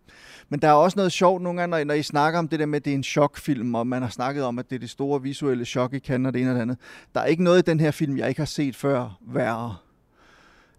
Men 0.49 0.61
der 0.61 0.69
er 0.69 0.73
også 0.73 0.97
noget 0.97 1.12
sjovt 1.12 1.43
nogle 1.43 1.61
gange, 1.61 1.71
når, 1.71 1.85
når 1.85 1.95
I 1.95 2.03
snakker 2.03 2.39
om 2.39 2.49
det 2.49 2.61
der 2.61 2.66
med, 2.66 2.77
at 2.77 2.85
det 2.85 2.91
er 2.91 2.95
en 2.95 3.05
chokfilm, 3.05 3.75
og 3.75 3.87
man 3.87 4.03
har 4.03 4.09
snakket 4.09 4.45
om, 4.45 4.59
at 4.59 4.71
det 4.71 4.77
er 4.77 4.81
det 4.81 4.91
store 4.91 5.23
visuelle 5.23 5.65
chok, 5.65 5.95
I 5.95 5.99
kan, 5.99 6.27
og 6.27 6.35
det 6.35 6.41
ene 6.41 6.51
og 6.51 6.55
det 6.55 6.62
andet. 6.62 6.79
Der 7.15 7.21
er 7.21 7.25
ikke 7.25 7.43
noget 7.43 7.59
i 7.59 7.71
den 7.71 7.81
her 7.81 7.91
film, 7.91 8.19
jeg 8.19 8.29
ikke 8.29 8.41
har 8.41 8.47
set 8.47 8.77
før 8.77 9.19
værre. 9.21 9.77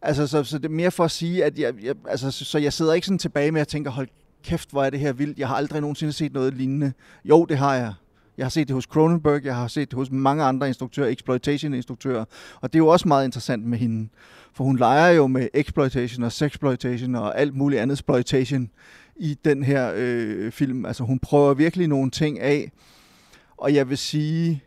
Altså, 0.02 0.28
så, 0.28 0.44
så 0.44 0.58
det 0.58 0.66
er 0.66 0.70
mere 0.70 0.92
for 0.92 1.04
at 1.04 1.12
sige, 1.12 1.46
at 1.46 1.60
jeg, 1.60 1.74
jeg, 1.84 1.96
altså, 2.10 2.32
så, 2.32 2.46
så 2.46 2.58
jeg 2.58 2.74
sidder 2.74 2.94
ikke 2.94 3.08
sådan 3.08 3.20
tilbage 3.20 3.52
med 3.52 3.62
at 3.62 3.68
tænke, 3.68 3.90
hold 3.90 4.08
kæft, 4.44 4.72
hvor 4.72 4.84
er 4.84 4.90
det 4.90 5.00
her 5.00 5.14
vildt. 5.14 5.40
Jeg 5.40 5.48
har 5.48 5.56
aldrig 5.56 5.82
nogensinde 5.82 6.14
set 6.14 6.34
noget 6.34 6.54
lignende. 6.54 6.94
Jo, 7.26 7.46
det 7.46 7.58
har 7.58 7.76
jeg. 7.76 7.94
Jeg 8.38 8.46
har 8.46 8.50
set 8.50 8.68
det 8.68 8.74
hos 8.74 8.84
Cronenberg, 8.84 9.46
jeg 9.46 9.56
har 9.56 9.68
set 9.68 9.92
det 9.92 9.98
hos 9.98 10.12
mange 10.12 10.44
andre 10.44 10.68
instruktører, 10.68 11.08
exploitation-instruktører, 11.08 12.26
og 12.62 12.74
det 12.74 12.80
er 12.80 12.84
jo 12.84 12.88
også 12.88 13.08
meget 13.08 13.26
interessant 13.26 13.66
med 13.66 13.78
hende, 13.78 14.10
for 14.54 14.64
hun 14.64 14.78
leger 14.78 15.10
jo 15.10 15.28
med 15.28 15.48
exploitation 15.54 16.24
og 16.24 16.32
sexploitation 16.32 17.16
og 17.16 17.40
alt 17.40 17.56
muligt 17.56 17.82
andet 17.82 17.94
exploitation 17.96 18.70
i 19.16 19.38
den 19.46 19.64
her 19.64 19.94
øh, 19.96 20.52
film. 20.52 20.86
Altså 20.86 21.04
hun 21.04 21.20
prøver 21.20 21.54
virkelig 21.54 21.88
nogle 21.88 22.12
ting 22.12 22.40
af, 22.40 22.72
og 23.58 23.74
jeg 23.74 23.90
vil 23.90 23.98
sige, 23.98 24.64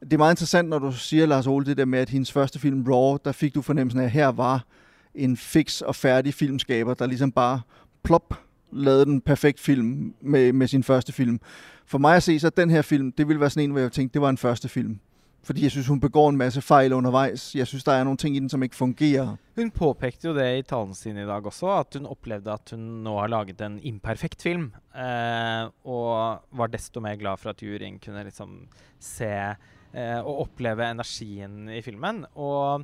det 0.00 0.12
er 0.12 0.18
meget 0.18 0.32
interessant, 0.32 0.68
når 0.68 0.78
du 0.78 0.92
siger, 0.92 1.26
Lars 1.26 1.46
Ole, 1.46 1.66
det 1.66 1.76
der 1.76 1.84
med, 1.84 1.98
at 1.98 2.08
hendes 2.08 2.32
første 2.32 2.58
film, 2.58 2.84
Raw, 2.88 3.16
der 3.24 3.32
fik 3.32 3.54
du 3.54 3.62
fornemmelsen 3.62 4.00
af, 4.00 4.04
at 4.04 4.10
her 4.10 4.28
var 4.28 4.66
en 5.14 5.36
fix 5.36 5.80
og 5.80 5.94
færdig 5.94 6.34
filmskaber, 6.34 6.94
der 6.94 7.06
ligesom 7.06 7.32
bare 7.32 7.60
plop 8.02 8.34
lavede 8.72 9.04
den 9.04 9.20
perfekt 9.20 9.60
film 9.60 10.14
med, 10.20 10.52
med 10.52 10.68
sin 10.68 10.82
første 10.82 11.12
film. 11.12 11.40
For 11.86 11.98
mig 11.98 12.16
at 12.16 12.22
se, 12.22 12.38
så 12.38 12.50
den 12.50 12.70
her 12.70 12.82
film, 12.82 13.12
det 13.12 13.28
ville 13.28 13.40
være 13.40 13.50
sådan 13.50 13.64
en, 13.64 13.70
hvor 13.70 13.80
jeg 13.80 13.92
tænkte, 13.92 14.14
det 14.14 14.22
var 14.22 14.28
en 14.28 14.38
første 14.38 14.68
film. 14.68 15.00
Fordi 15.46 15.62
jeg 15.62 15.70
synes, 15.70 15.86
hun 15.86 16.00
begår 16.02 16.28
en 16.28 16.40
masse 16.40 16.58
fejl 16.58 16.92
undervejs. 16.92 17.54
Jeg 17.54 17.66
synes, 17.70 17.84
der 17.86 17.92
er 17.92 18.04
nogle 18.04 18.18
ting 18.18 18.34
i 18.36 18.42
den, 18.42 18.50
som 18.50 18.62
ikke 18.66 18.74
fungerer. 18.76 19.36
Hun 19.54 19.70
påpekte 19.70 20.26
jo 20.28 20.34
det 20.34 20.46
i 20.58 20.64
talen 20.66 20.94
sin 20.94 21.20
i 21.22 21.26
dag 21.28 21.46
også, 21.46 21.70
at 21.70 21.94
hun 21.94 22.08
opplevde 22.10 22.50
at 22.50 22.72
hun 22.74 22.82
nå 23.06 23.14
har 23.20 23.30
laget 23.30 23.62
en 23.62 23.78
imperfekt 23.78 24.42
film. 24.42 24.72
Eh, 24.90 25.70
og 25.86 26.42
var 26.50 26.72
desto 26.72 27.00
mer 27.00 27.14
glad 27.20 27.38
for 27.38 27.54
at 27.54 27.62
juryen 27.62 28.00
kunne 28.02 28.24
liksom 28.26 28.58
se 28.98 29.30
eh, 29.30 30.18
og 30.18 30.48
oppleve 30.48 30.90
energien 30.90 31.70
i 31.70 31.82
filmen. 31.82 32.24
Og 32.34 32.82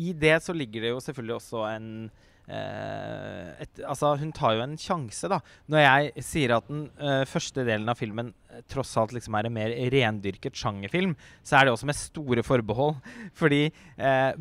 i 0.00 0.14
det 0.16 0.38
så 0.42 0.56
ligger 0.56 0.80
det 0.80 0.94
jo 0.94 1.04
selvfølgelig 1.04 1.36
også 1.36 1.66
en 1.76 2.10
Eh, 2.50 3.62
et, 3.62 3.80
altså, 3.86 4.16
hun 4.18 4.32
tar 4.34 4.56
jo 4.56 4.64
en 4.64 4.76
sjanse, 4.80 5.28
da. 5.30 5.38
Når 5.70 5.84
jeg 5.84 6.24
sier 6.26 6.56
at 6.56 6.66
den 6.70 6.88
uh, 6.98 7.22
første 7.28 7.62
delen 7.66 7.90
av 7.90 8.00
filmen 8.00 8.32
eh, 8.50 8.64
tross 8.70 8.96
alt 8.98 9.14
liksom 9.14 9.36
er 9.38 9.46
en 9.46 9.54
mer 9.54 9.74
rendyrket 9.94 10.58
sjangerfilm, 10.58 11.14
så 11.46 11.60
er 11.60 11.68
det 11.68 11.74
også 11.76 11.90
med 11.90 11.98
store 11.98 12.44
forbehold. 12.46 12.98
Fordi 13.40 13.62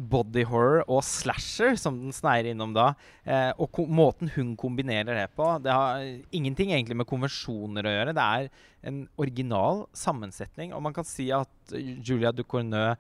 body 0.09 0.45
horror 0.49 0.81
og 0.87 1.03
slasher, 1.05 1.77
som 1.77 1.99
den 2.01 2.15
sneier 2.15 2.49
innom 2.49 2.73
da, 2.75 2.93
og 3.59 3.79
måten 3.91 4.31
hun 4.33 4.53
kombinerer 4.59 5.17
det 5.17 5.25
på 5.37 5.45
Det 5.63 5.73
har 5.73 6.05
ingenting 6.35 6.71
egentlig 6.71 6.97
med 6.97 7.07
konvensjoner 7.09 7.85
å 7.85 7.93
gjøre. 7.93 8.15
Det 8.15 8.25
er 8.25 8.49
en 8.89 9.01
original 9.19 9.83
sammensetning. 9.97 10.73
Og 10.73 10.83
man 10.85 10.95
kan 10.95 11.07
si 11.07 11.27
at 11.35 11.75
Julia 11.75 12.31
Ducourneux 12.35 12.97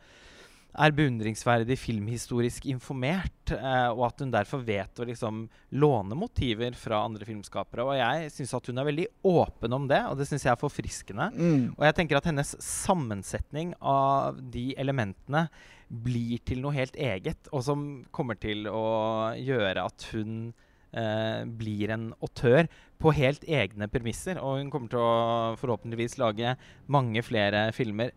er 0.77 0.93
beundringsverdig 0.93 1.75
filmhistorisk 1.81 2.67
informert, 2.69 3.51
eh, 3.55 3.89
og 3.89 4.03
at 4.09 4.21
hun 4.21 4.33
derfor 4.33 4.61
vet 4.65 5.01
å 5.01 5.07
liksom 5.09 5.41
låne 5.81 6.17
motiver 6.17 6.77
fra 6.77 7.01
andre 7.07 7.25
filmskapere. 7.25 7.87
Og 7.87 7.97
jeg 7.97 8.29
syns 8.35 8.53
at 8.53 8.69
hun 8.69 8.77
er 8.77 8.89
veldig 8.91 9.07
åpen 9.31 9.75
om 9.75 9.89
det, 9.89 10.03
og 10.05 10.19
det 10.19 10.29
syns 10.29 10.45
jeg 10.45 10.53
er 10.53 10.61
forfriskende. 10.61 11.31
Mm. 11.33 11.65
Og 11.73 11.83
jeg 11.87 11.97
tenker 11.97 12.19
at 12.19 12.29
hennes 12.29 12.53
sammensetning 12.63 13.73
av 13.81 14.39
de 14.53 14.69
elementene 14.79 15.47
blir 15.89 16.37
til 16.45 16.61
noe 16.61 16.77
helt 16.77 16.97
eget, 17.01 17.49
og 17.49 17.65
som 17.65 17.85
kommer 18.13 18.37
til 18.37 18.69
å 18.69 19.33
gjøre 19.41 19.89
at 19.89 20.09
hun 20.13 20.51
eh, 20.93 21.45
blir 21.49 21.95
en 21.95 22.11
autør 22.21 22.69
på 23.01 23.17
helt 23.17 23.45
egne 23.49 23.89
premisser. 23.89 24.37
Og 24.37 24.61
hun 24.61 24.69
kommer 24.69 24.93
til 24.93 25.01
å 25.01 25.55
forhåpentligvis 25.57 26.19
lage 26.21 26.53
mange 26.85 27.25
flere 27.25 27.71
filmer. 27.73 28.13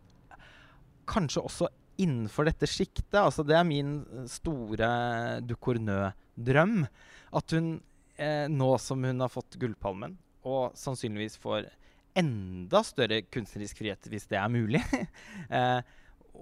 Kanskje 1.08 1.48
også 1.48 1.72
innenfor 2.00 2.48
dette 2.48 2.68
sjiktet. 2.70 3.18
Altså, 3.20 3.44
det 3.46 3.56
er 3.58 3.68
min 3.68 4.00
eh, 4.04 4.26
store 4.30 4.90
Ducourneux-drøm. 5.48 6.82
At 7.38 7.56
hun, 7.56 7.74
eh, 8.16 8.46
nå 8.52 8.72
som 8.82 9.04
hun 9.04 9.24
har 9.24 9.32
fått 9.32 9.58
Gullpalmen, 9.60 10.16
og 10.48 10.76
sannsynligvis 10.78 11.38
får 11.42 11.70
enda 12.18 12.82
større 12.84 13.22
kunstnerisk 13.32 13.78
frihet 13.80 14.08
hvis 14.10 14.26
det 14.28 14.36
er 14.40 14.52
mulig, 14.52 14.82
eh, 15.56 15.80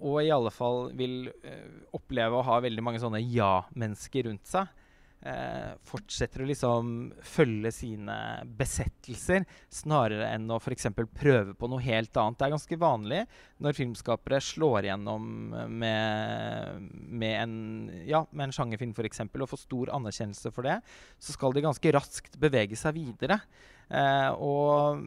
og 0.01 0.21
i 0.23 0.33
alle 0.33 0.53
fall 0.55 0.89
vil 0.97 1.29
eh, 1.45 1.67
oppleve 1.97 2.39
å 2.39 2.47
ha 2.47 2.61
veldig 2.63 2.85
mange 2.85 3.03
sånne 3.03 3.21
ja-mennesker 3.23 4.29
rundt 4.31 4.49
seg, 4.49 4.71
eh, 5.27 5.73
fortsetter 5.87 6.45
å 6.45 6.49
liksom 6.49 6.93
følge 7.27 7.73
sine 7.75 8.17
besettelser, 8.59 9.47
snarere 9.73 10.31
enn 10.35 10.49
å 10.51 10.61
f.eks. 10.61 10.89
prøve 11.17 11.55
på 11.55 11.71
noe 11.71 11.85
helt 11.85 12.17
annet. 12.21 12.39
Det 12.39 12.47
er 12.49 12.55
ganske 12.57 12.81
vanlig 12.81 13.25
når 13.61 13.79
filmskapere 13.79 14.41
slår 14.45 14.89
igjennom 14.89 15.27
med, 15.81 16.87
med 17.11 17.35
en, 17.43 17.59
ja, 18.09 18.25
med 18.31 18.49
en 18.49 18.57
sjangerfilm 18.57 18.95
f.eks. 18.97 19.25
og 19.29 19.51
får 19.51 19.65
stor 19.67 19.93
anerkjennelse 19.99 20.55
for 20.55 20.69
det, 20.69 20.81
så 21.19 21.37
skal 21.37 21.57
de 21.57 21.67
ganske 21.67 21.95
raskt 21.97 22.41
bevege 22.41 22.79
seg 22.79 22.97
videre. 23.01 23.41
Eh, 23.91 24.31
og 24.39 25.05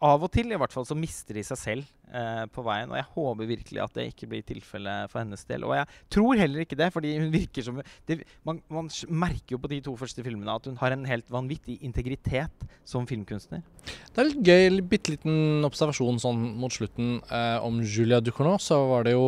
av 0.00 0.22
og 0.24 0.30
til 0.32 0.48
i 0.48 0.56
hvert 0.56 0.72
fall 0.72 0.86
så 0.88 0.96
mister 0.96 1.36
de 1.36 1.42
seg 1.44 1.58
selv 1.60 1.88
eh, 2.16 2.46
på 2.48 2.62
veien. 2.64 2.88
Og 2.88 2.96
jeg 2.96 3.04
håper 3.12 3.48
virkelig 3.50 3.80
at 3.84 3.92
det 3.98 4.06
ikke 4.08 4.28
blir 4.30 4.44
tilfellet 4.48 5.10
for 5.12 5.20
hennes 5.20 5.42
del. 5.48 5.66
Og 5.68 5.74
jeg 5.76 5.84
tror 6.16 6.40
heller 6.40 6.60
ikke 6.64 6.78
det, 6.80 6.88
fordi 6.94 7.10
hun 7.18 7.28
virker 7.34 7.62
som 7.66 7.80
det, 8.08 8.16
man, 8.48 8.62
man, 8.72 8.88
merker 9.12 9.56
jo 9.56 9.60
på 9.60 9.70
de 9.72 9.80
to 9.84 9.92
første 10.00 10.24
filmene 10.24 10.56
at 10.56 10.66
hun 10.70 10.78
har 10.80 10.90
en 10.96 11.04
helt 11.08 11.28
vanvittig 11.32 11.76
integritet 11.84 12.64
som 12.88 13.06
filmkunstner. 13.08 13.60
Det 13.84 14.18
er 14.22 14.30
litt 14.30 14.46
gøy, 14.46 14.80
bitte 14.88 15.12
liten 15.14 15.64
observasjon 15.68 16.22
sånn 16.22 16.40
mot 16.60 16.72
slutten 16.72 17.08
eh, 17.28 17.58
om 17.60 17.74
Julia 17.84 18.20
Ducournau. 18.24 18.58
Så 18.62 18.76
var 18.88 19.04
det 19.04 19.12
jo 19.18 19.26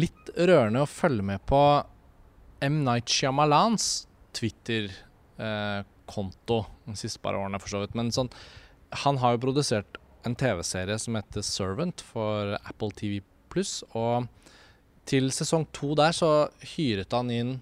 litt 0.00 0.24
rørende 0.34 0.82
å 0.82 0.90
følge 0.90 1.22
med 1.30 1.40
på 1.46 1.62
M. 2.66 2.76
Night 2.84 3.08
Shyamalans 3.10 4.06
Twitter-konto 4.34 6.58
eh, 6.58 6.66
de 6.90 6.96
siste 6.98 7.22
par 7.22 7.34
årene, 7.38 7.60
for 7.62 7.68
så 7.70 7.78
vidt. 7.84 7.94
Men 7.98 8.10
sånn 8.14 8.30
han 8.90 9.20
har 9.22 9.36
jo 9.36 9.44
produsert 9.46 9.98
en 10.26 10.36
TV-serie 10.36 10.98
som 11.00 11.16
heter 11.16 11.44
Servant 11.46 12.02
for 12.04 12.56
Apple 12.64 12.90
TV 12.98 13.20
Pluss. 13.52 13.80
Og 13.96 14.26
til 15.08 15.30
sesong 15.34 15.66
to 15.74 15.94
der 15.98 16.14
så 16.16 16.50
hyret 16.74 17.14
han 17.16 17.32
inn 17.34 17.54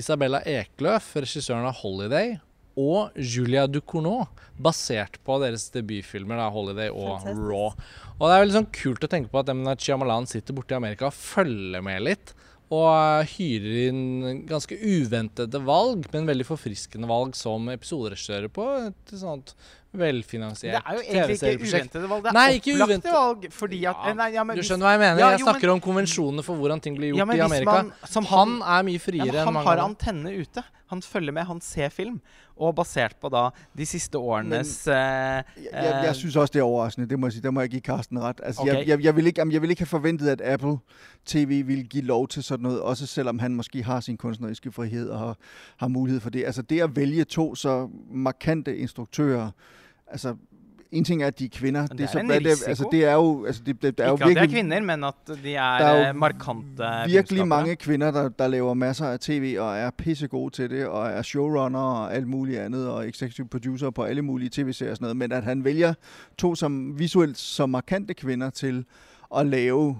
Isabella 0.00 0.40
Ekløf, 0.42 1.12
regissøren 1.14 1.68
av 1.68 1.78
Holiday, 1.84 2.34
og 2.74 3.14
Julia 3.14 3.68
Ducournau, 3.70 4.24
basert 4.58 5.20
på 5.22 5.36
deres 5.42 5.68
debutfilmer 5.74 6.40
da, 6.40 6.48
Holiday 6.50 6.90
og 6.90 7.20
Fantastisk. 7.22 7.44
Raw. 7.46 7.68
Og 8.16 8.24
det 8.24 8.32
er 8.32 8.42
veldig 8.42 8.56
sånn 8.56 8.72
kult 8.74 9.06
å 9.06 9.10
tenke 9.12 9.30
på 9.30 9.42
at 9.44 9.52
M. 9.54 9.62
Chiamalan 9.78 10.26
sitter 10.30 10.56
borte 10.56 10.74
i 10.74 10.80
Amerika 10.80 11.06
og 11.06 11.14
følger 11.14 11.84
med 11.86 12.02
litt. 12.02 12.34
Og 12.72 13.28
hyrer 13.34 13.90
inn 13.90 14.44
ganske 14.48 14.76
uventede 14.80 15.60
valg, 15.66 16.06
men 16.14 16.28
veldig 16.30 16.46
forfriskende 16.48 17.08
valg 17.10 17.36
som 17.36 17.68
episoderegissører 17.74 18.48
på 18.52 18.68
et 18.86 19.16
sånt 19.20 19.52
velfinansiert 19.94 20.82
TV-serieprosjekt. 20.82 20.88
Det 20.88 20.88
er 20.90 20.96
jo 20.96 21.02
egentlig 21.04 21.36
ikke 21.36 21.76
uventede 21.76 22.08
valg, 22.10 22.24
det 22.24 22.30
er 22.30 22.38
nei, 22.38 22.46
opplagte 22.56 23.14
valg. 23.14 23.44
Fordi 23.54 23.80
at, 23.90 24.00
ja, 24.08 24.14
nei, 24.18 24.28
ja, 24.34 24.46
du 24.48 24.62
skjønner 24.64 24.88
hva 24.88 24.94
jeg 24.94 25.02
mener? 25.04 25.20
Ja, 25.22 25.28
jeg 25.36 25.44
snakker 25.44 25.68
men, 25.68 25.74
om 25.76 25.82
konvensjonene 25.84 26.46
for 26.46 26.60
hvordan 26.62 26.82
ting 26.82 26.96
blir 26.98 27.12
gjort 27.12 27.36
i 27.36 27.44
Amerika. 27.44 27.76
Man, 27.84 27.92
han, 28.16 28.30
han, 28.32 28.56
er 28.78 28.88
mye 28.88 29.04
friere 29.04 29.44
enn 29.44 29.52
mange 29.52 29.62
Han 29.62 29.70
har 29.70 29.84
antenne 29.84 30.34
ute. 30.34 30.64
Han 30.86 31.02
følger 31.02 31.32
med, 31.32 31.42
han 31.42 31.60
ser 31.60 31.88
film. 31.88 32.20
Og 32.56 32.74
basert 32.74 33.16
på 33.20 33.28
da 33.28 33.48
de 33.78 33.86
siste 33.86 34.18
årenes 34.18 34.86
Men, 34.86 34.92
uh, 34.92 34.98
jeg, 34.98 35.44
jeg, 35.72 36.02
jeg 36.04 36.16
syns 36.16 36.36
også 36.36 36.52
det 36.52 36.58
er 36.58 36.62
overraskende. 36.62 37.08
Det 37.08 37.18
må 37.18 37.26
jeg 37.26 37.32
sige. 37.32 37.42
Der 37.42 37.50
må 37.50 37.60
jeg 37.60 37.70
give 37.70 37.80
Karsten 37.80 38.22
rett. 38.22 38.40
Altså, 38.44 38.62
okay. 38.62 38.72
jeg, 38.72 38.88
jeg, 38.88 39.04
jeg, 39.04 39.16
vil 39.16 39.26
ikke, 39.26 39.48
jeg 39.50 39.62
vil 39.62 39.70
ikke 39.70 39.80
ha 39.80 39.86
forventet 39.86 40.28
at 40.28 40.40
Apple 40.44 40.76
TV 41.26 41.66
vil 41.66 41.88
gi 41.88 42.00
lov 42.00 42.28
til 42.28 42.42
sådan 42.42 42.62
noget, 42.62 42.80
også 42.80 43.06
selvom 43.06 43.38
han 43.38 43.54
måske 43.54 43.82
har 43.82 44.00
sin 44.00 44.16
kunstneriske 44.16 44.72
frihed 44.72 45.08
og 45.08 45.18
har, 45.18 45.36
har 45.76 45.88
mulighed 45.88 46.20
for 46.20 46.30
det. 46.30 46.44
Altså 46.44 46.62
det 46.62 46.80
at 46.80 46.96
vælge 46.96 47.24
to 47.24 47.54
så 47.54 47.88
markante 48.10 48.76
instruktører, 48.76 49.50
altså 50.06 50.36
en 50.94 51.04
ting 51.04 51.22
er, 51.22 51.26
at 51.26 51.38
de 51.38 51.44
er 51.44 51.48
kvinder. 51.52 51.86
Det, 51.86 52.00
er, 52.00 52.06
så, 52.06 52.18
det, 52.18 52.46
altså, 52.66 52.88
det 52.92 53.04
er 53.04 53.12
jo, 53.12 53.44
altså, 53.46 53.62
det, 53.66 53.82
det, 53.82 53.98
det 53.98 54.04
er 54.04 54.08
jo 54.08 54.14
virkelig... 54.14 54.36
At 54.36 54.48
det 54.48 54.56
er 54.56 54.62
kvinner, 54.62 54.80
men 54.80 55.04
at 55.04 55.14
de 55.44 55.54
er, 55.54 55.78
der 55.78 55.86
er 55.86 56.12
markante 56.12 56.84
virkelig 57.06 57.48
mange 57.48 57.76
kvinder, 57.76 58.10
der, 58.10 58.28
der 58.28 58.48
laver 58.48 58.74
masser 58.74 59.06
af 59.06 59.20
tv, 59.20 59.56
og 59.60 59.76
er 59.76 59.90
pissegode 59.90 60.54
til 60.54 60.70
det, 60.70 60.86
og 60.86 61.06
er 61.10 61.22
showrunner 61.22 61.80
og 61.80 62.14
alt 62.14 62.26
muligt 62.26 62.58
andet, 62.58 62.88
og 62.88 63.08
executive 63.08 63.48
producer 63.48 63.90
på 63.90 64.02
alle 64.02 64.22
mulige 64.22 64.50
tv-serier 64.52 64.90
og 64.90 64.96
sådan 64.96 65.04
noget. 65.04 65.16
Men 65.16 65.32
at 65.32 65.44
han 65.44 65.64
vælger 65.64 65.94
to 66.38 66.54
som 66.54 66.98
visuelt 66.98 67.38
så 67.38 67.66
markante 67.66 68.14
kvinder 68.14 68.50
til 68.50 68.84
at 69.36 69.46
lave 69.46 69.98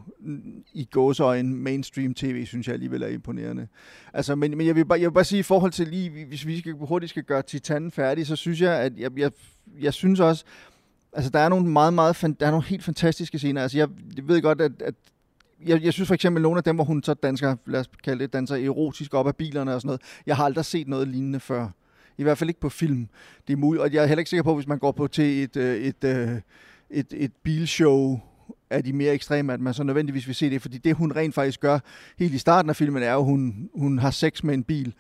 i 0.73 0.85
gåsøjen 0.85 1.55
mainstream 1.55 2.15
tv, 2.15 2.47
synes 2.47 2.67
jeg 2.67 2.73
alligevel 2.73 3.03
er 3.03 3.09
imponerende. 3.09 3.69
Altså, 4.13 4.35
men, 4.35 4.57
men 4.57 4.67
jeg, 4.67 4.77
vil 4.77 4.85
bare, 4.85 5.01
jeg 5.01 5.09
vil 5.09 5.15
bare 5.15 5.25
sige, 5.25 5.41
i 5.41 5.43
forhold 5.43 5.73
til 5.73 5.89
lige, 5.89 6.25
hvis 6.29 6.47
vi 6.47 6.59
skal, 6.59 6.73
hurtigt 6.73 7.11
skal 7.11 7.23
gøre 7.23 7.43
Titan 7.43 7.91
færdig, 7.91 8.27
så 8.27 8.37
synes 8.37 8.61
jeg, 8.61 8.81
at 8.81 8.93
jeg, 8.99 9.11
jeg, 9.19 9.31
jeg 9.81 9.93
synes 9.93 10.21
også, 10.21 10.45
altså 11.15 11.31
der 11.31 11.39
er 11.39 11.49
nogle 11.49 11.67
meget, 11.67 11.95
meget, 11.95 12.21
der 12.41 12.47
er 12.47 12.51
nogle 12.51 12.67
helt 12.67 12.85
fantastiske 12.85 13.39
scener. 13.39 13.63
Altså 13.63 13.79
jeg, 13.79 13.89
jeg 14.17 14.29
ved 14.29 14.43
godt, 14.43 14.61
at, 14.61 14.73
at 14.83 14.95
jeg, 15.67 15.83
jeg 15.83 15.93
synes 15.93 16.07
for 16.07 16.15
eksempel 16.15 16.43
nogle 16.43 16.59
af 16.59 16.65
dem, 16.65 16.75
hvor 16.75 16.85
hun 16.85 17.03
så 17.03 17.15
danser, 17.15 17.57
lad 17.67 17.81
os 17.81 17.91
kalde 18.05 18.23
det, 18.23 18.33
danser 18.33 18.57
erotisk 18.57 19.15
op 19.15 19.27
af 19.27 19.37
bilerne 19.37 19.75
og 19.75 19.81
sådan 19.81 19.89
noget. 19.89 20.01
Jeg 20.27 20.37
har 20.37 20.45
aldrig 20.45 20.65
set 20.65 20.89
noget 20.89 21.09
lignende 21.09 21.41
før. 21.41 21.69
I 22.19 22.23
hvert 22.23 22.39
fald 22.39 22.51
ikke 22.51 22.61
på 22.61 22.69
film. 22.69 23.09
Det 23.47 23.53
er 23.53 23.57
muligt, 23.57 23.83
og 23.83 23.93
jeg 23.93 24.03
er 24.03 24.07
heller 24.07 24.21
ikke 24.21 24.31
sikker 24.31 24.43
på, 24.43 24.55
hvis 24.55 24.67
man 24.67 24.79
går 24.79 24.93
på 24.93 25.07
til 25.07 25.43
et, 25.43 25.57
øh, 25.57 25.77
et, 25.77 26.05
et, 26.05 26.43
et, 26.91 27.07
et 27.13 27.33
bilshow 27.43 28.21
af 28.71 28.85
de 28.85 28.93
mere 28.93 29.13
ekstreme, 29.13 29.53
at 29.53 29.61
man 29.61 29.75
så 29.75 29.83
nødvendigvis 29.83 30.27
vil 30.27 30.35
se 30.35 30.51
det, 30.51 30.63
fordi 30.63 30.79
det 30.79 30.95
hun 30.95 31.13
rent 31.17 31.35
faktisk 31.35 31.61
gør 31.61 31.79
helt 32.19 32.35
i 32.35 32.39
starten 32.39 32.71
af 32.71 32.77
filmen, 32.77 33.03
er 33.03 33.13
jo, 33.13 33.19
at 33.19 33.25
hun, 33.25 33.71
hun 33.75 33.99
har 33.99 34.11
sex 34.11 34.43
med 34.43 34.55
en 34.55 34.65
bil, 34.65 34.95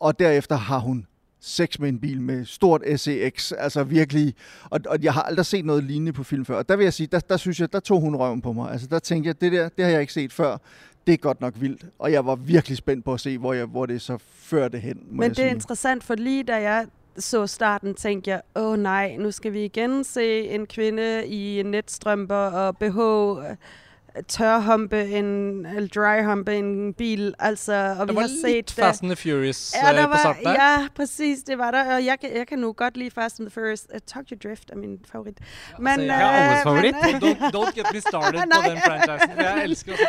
og 0.00 0.18
derefter 0.18 0.56
har 0.56 0.78
hun 0.78 1.06
sex 1.44 1.78
med 1.78 1.88
en 1.88 1.98
bil 1.98 2.20
med 2.20 2.44
stort 2.44 2.82
SEX. 2.96 3.52
Altså 3.58 3.84
virkelig. 3.84 4.34
Og, 4.70 4.80
og 4.86 5.02
jeg 5.02 5.12
har 5.12 5.22
aldrig 5.22 5.46
set 5.46 5.64
noget 5.64 5.84
lignende 5.84 6.12
på 6.12 6.24
film 6.24 6.44
før. 6.44 6.56
Og 6.56 6.68
der 6.68 6.76
vil 6.76 6.84
jeg 6.84 6.92
sige, 6.92 7.06
der, 7.06 7.20
der 7.20 7.36
synes 7.36 7.60
jeg, 7.60 7.72
der 7.72 7.80
tog 7.80 8.00
hun 8.00 8.16
røven 8.16 8.40
på 8.40 8.52
mig. 8.52 8.70
Altså 8.72 8.86
der 8.86 8.98
tænkte 8.98 9.28
jeg, 9.28 9.40
det 9.40 9.52
der, 9.52 9.68
det 9.68 9.84
har 9.84 9.92
jeg 9.92 10.00
ikke 10.00 10.12
set 10.12 10.32
før. 10.32 10.56
Det 11.06 11.12
er 11.12 11.16
godt 11.16 11.40
nok 11.40 11.54
vildt. 11.56 11.86
Og 11.98 12.12
jeg 12.12 12.26
var 12.26 12.34
virkelig 12.34 12.76
spændt 12.76 13.04
på 13.04 13.14
at 13.14 13.20
se, 13.20 13.38
hvor, 13.38 13.52
jeg, 13.52 13.66
hvor 13.66 13.86
det 13.86 14.02
så 14.02 14.18
førte 14.34 14.78
hen. 14.78 14.96
Må 14.96 15.02
Men 15.10 15.22
jeg 15.22 15.30
det 15.30 15.38
er 15.38 15.48
sige. 15.48 15.54
interessant, 15.54 16.04
for 16.04 16.14
lige 16.14 16.42
da 16.42 16.56
jeg 16.56 16.86
så 17.18 17.46
starten, 17.46 17.94
tænkte 17.94 18.30
jeg, 18.30 18.40
åh 18.56 18.72
oh, 18.72 18.78
nej, 18.78 19.16
nu 19.16 19.30
skal 19.30 19.52
vi 19.52 19.64
igen 19.64 20.04
se 20.04 20.48
en 20.48 20.66
kvinde 20.66 21.26
i 21.26 21.62
netstrømper 21.62 22.34
og 22.34 22.76
BH 22.76 22.98
tørhumpe 24.28 25.04
en, 25.10 25.66
eller 25.66 25.88
dryhumpe 25.88 26.56
en 26.56 26.94
bil, 26.94 27.34
altså, 27.38 27.96
og 28.00 28.06
Det 28.08 28.08
vi 28.08 28.14
var 28.14 28.20
har 28.20 28.28
set 28.28 28.54
litt 28.54 28.70
Fast 28.72 29.02
and 29.02 29.10
the 29.10 29.16
Furious 29.16 29.74
Ja, 29.82 29.90
eh, 29.90 29.96
der 29.96 30.04
på 30.06 30.10
var, 30.10 30.18
start 30.18 30.36
der. 30.44 30.50
ja, 30.52 30.88
præcis, 30.96 31.42
det 31.42 31.58
var 31.58 31.70
der. 31.70 31.94
Og 31.94 32.04
jeg, 32.04 32.20
kan- 32.20 32.36
jeg 32.36 32.46
kan 32.46 32.58
nu 32.58 32.72
godt 32.72 32.96
lide 32.96 33.10
Fast 33.10 33.40
and 33.40 33.48
the 33.48 33.54
Furious. 33.54 33.86
Uh, 33.94 33.98
Tokyo 34.06 34.36
Drift 34.44 34.70
er 34.72 34.76
min 34.76 34.98
favorit. 35.12 35.38
Men, 35.78 35.86
altså, 35.88 36.04
jeg 36.06 36.14
har 36.16 36.32
alles 36.32 36.58
øh, 36.58 36.62
favorit. 36.62 36.94
men, 37.04 37.14
øh, 37.14 37.30
Don't, 37.30 37.54
don't 37.56 37.74
get 37.74 37.86
me 37.94 38.00
started 38.00 38.40
på 38.54 38.70
den 38.70 38.78
franchisen. 38.86 39.30
For 39.36 39.42
jeg 39.42 39.64
elsker 39.64 39.92
også 39.92 40.04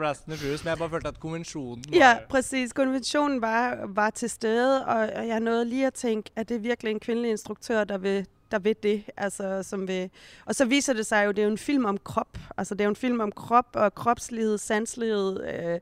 Fast 0.00 0.22
and 0.22 0.32
the 0.32 0.38
Furious, 0.38 0.64
men 0.64 0.68
jeg 0.70 0.78
bare 0.78 0.90
følte 0.90 1.08
at 1.08 1.20
konvensjonen 1.20 1.84
var 1.88 1.96
Ja, 1.96 2.16
præcis. 2.30 2.72
Konventionen 2.72 3.40
var, 3.42 3.78
var 3.88 4.10
til 4.10 4.30
stede, 4.30 4.84
og, 4.86 5.08
og 5.16 5.26
jeg 5.28 5.40
nåede 5.40 5.64
lige 5.64 5.86
at 5.86 5.94
tænke, 5.94 6.30
at 6.36 6.48
det 6.48 6.54
er 6.54 6.60
virkelig 6.60 6.90
en 6.90 7.00
kvindelig 7.00 7.30
instruktør, 7.30 7.84
der 7.84 7.98
vil, 7.98 8.26
der 8.50 8.58
vil 8.58 8.76
det. 8.82 9.02
Altså, 9.16 9.62
som 9.62 9.88
vil. 9.88 10.10
Og 10.46 10.54
så 10.54 10.64
viser 10.64 10.92
det 10.92 11.06
sig 11.06 11.26
jo, 11.26 11.30
det 11.30 11.38
er 11.38 11.42
jo 11.44 11.50
en 11.50 11.58
film 11.58 11.84
om 11.84 11.98
krop. 11.98 12.38
Altså, 12.56 12.74
det 12.74 12.80
er 12.80 12.84
jo 12.84 12.90
en 12.90 12.96
film 12.96 13.20
om 13.20 13.32
krop 13.32 13.66
og 13.72 13.94
kropslighed, 13.94 14.58
sanslighed. 14.58 15.40
Øh, 15.44 15.80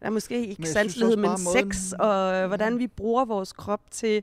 der 0.00 0.06
er 0.06 0.10
måske 0.10 0.40
ikke 0.40 0.54
synes 0.54 0.68
sanslighed, 0.68 1.16
men 1.16 1.24
bare 1.24 1.38
måden- 1.44 1.72
sex, 1.72 1.92
og 1.92 2.34
øh, 2.34 2.46
hvordan 2.46 2.78
vi 2.78 2.86
bruger 2.86 3.24
vores 3.24 3.52
krop 3.52 3.80
til 3.90 4.22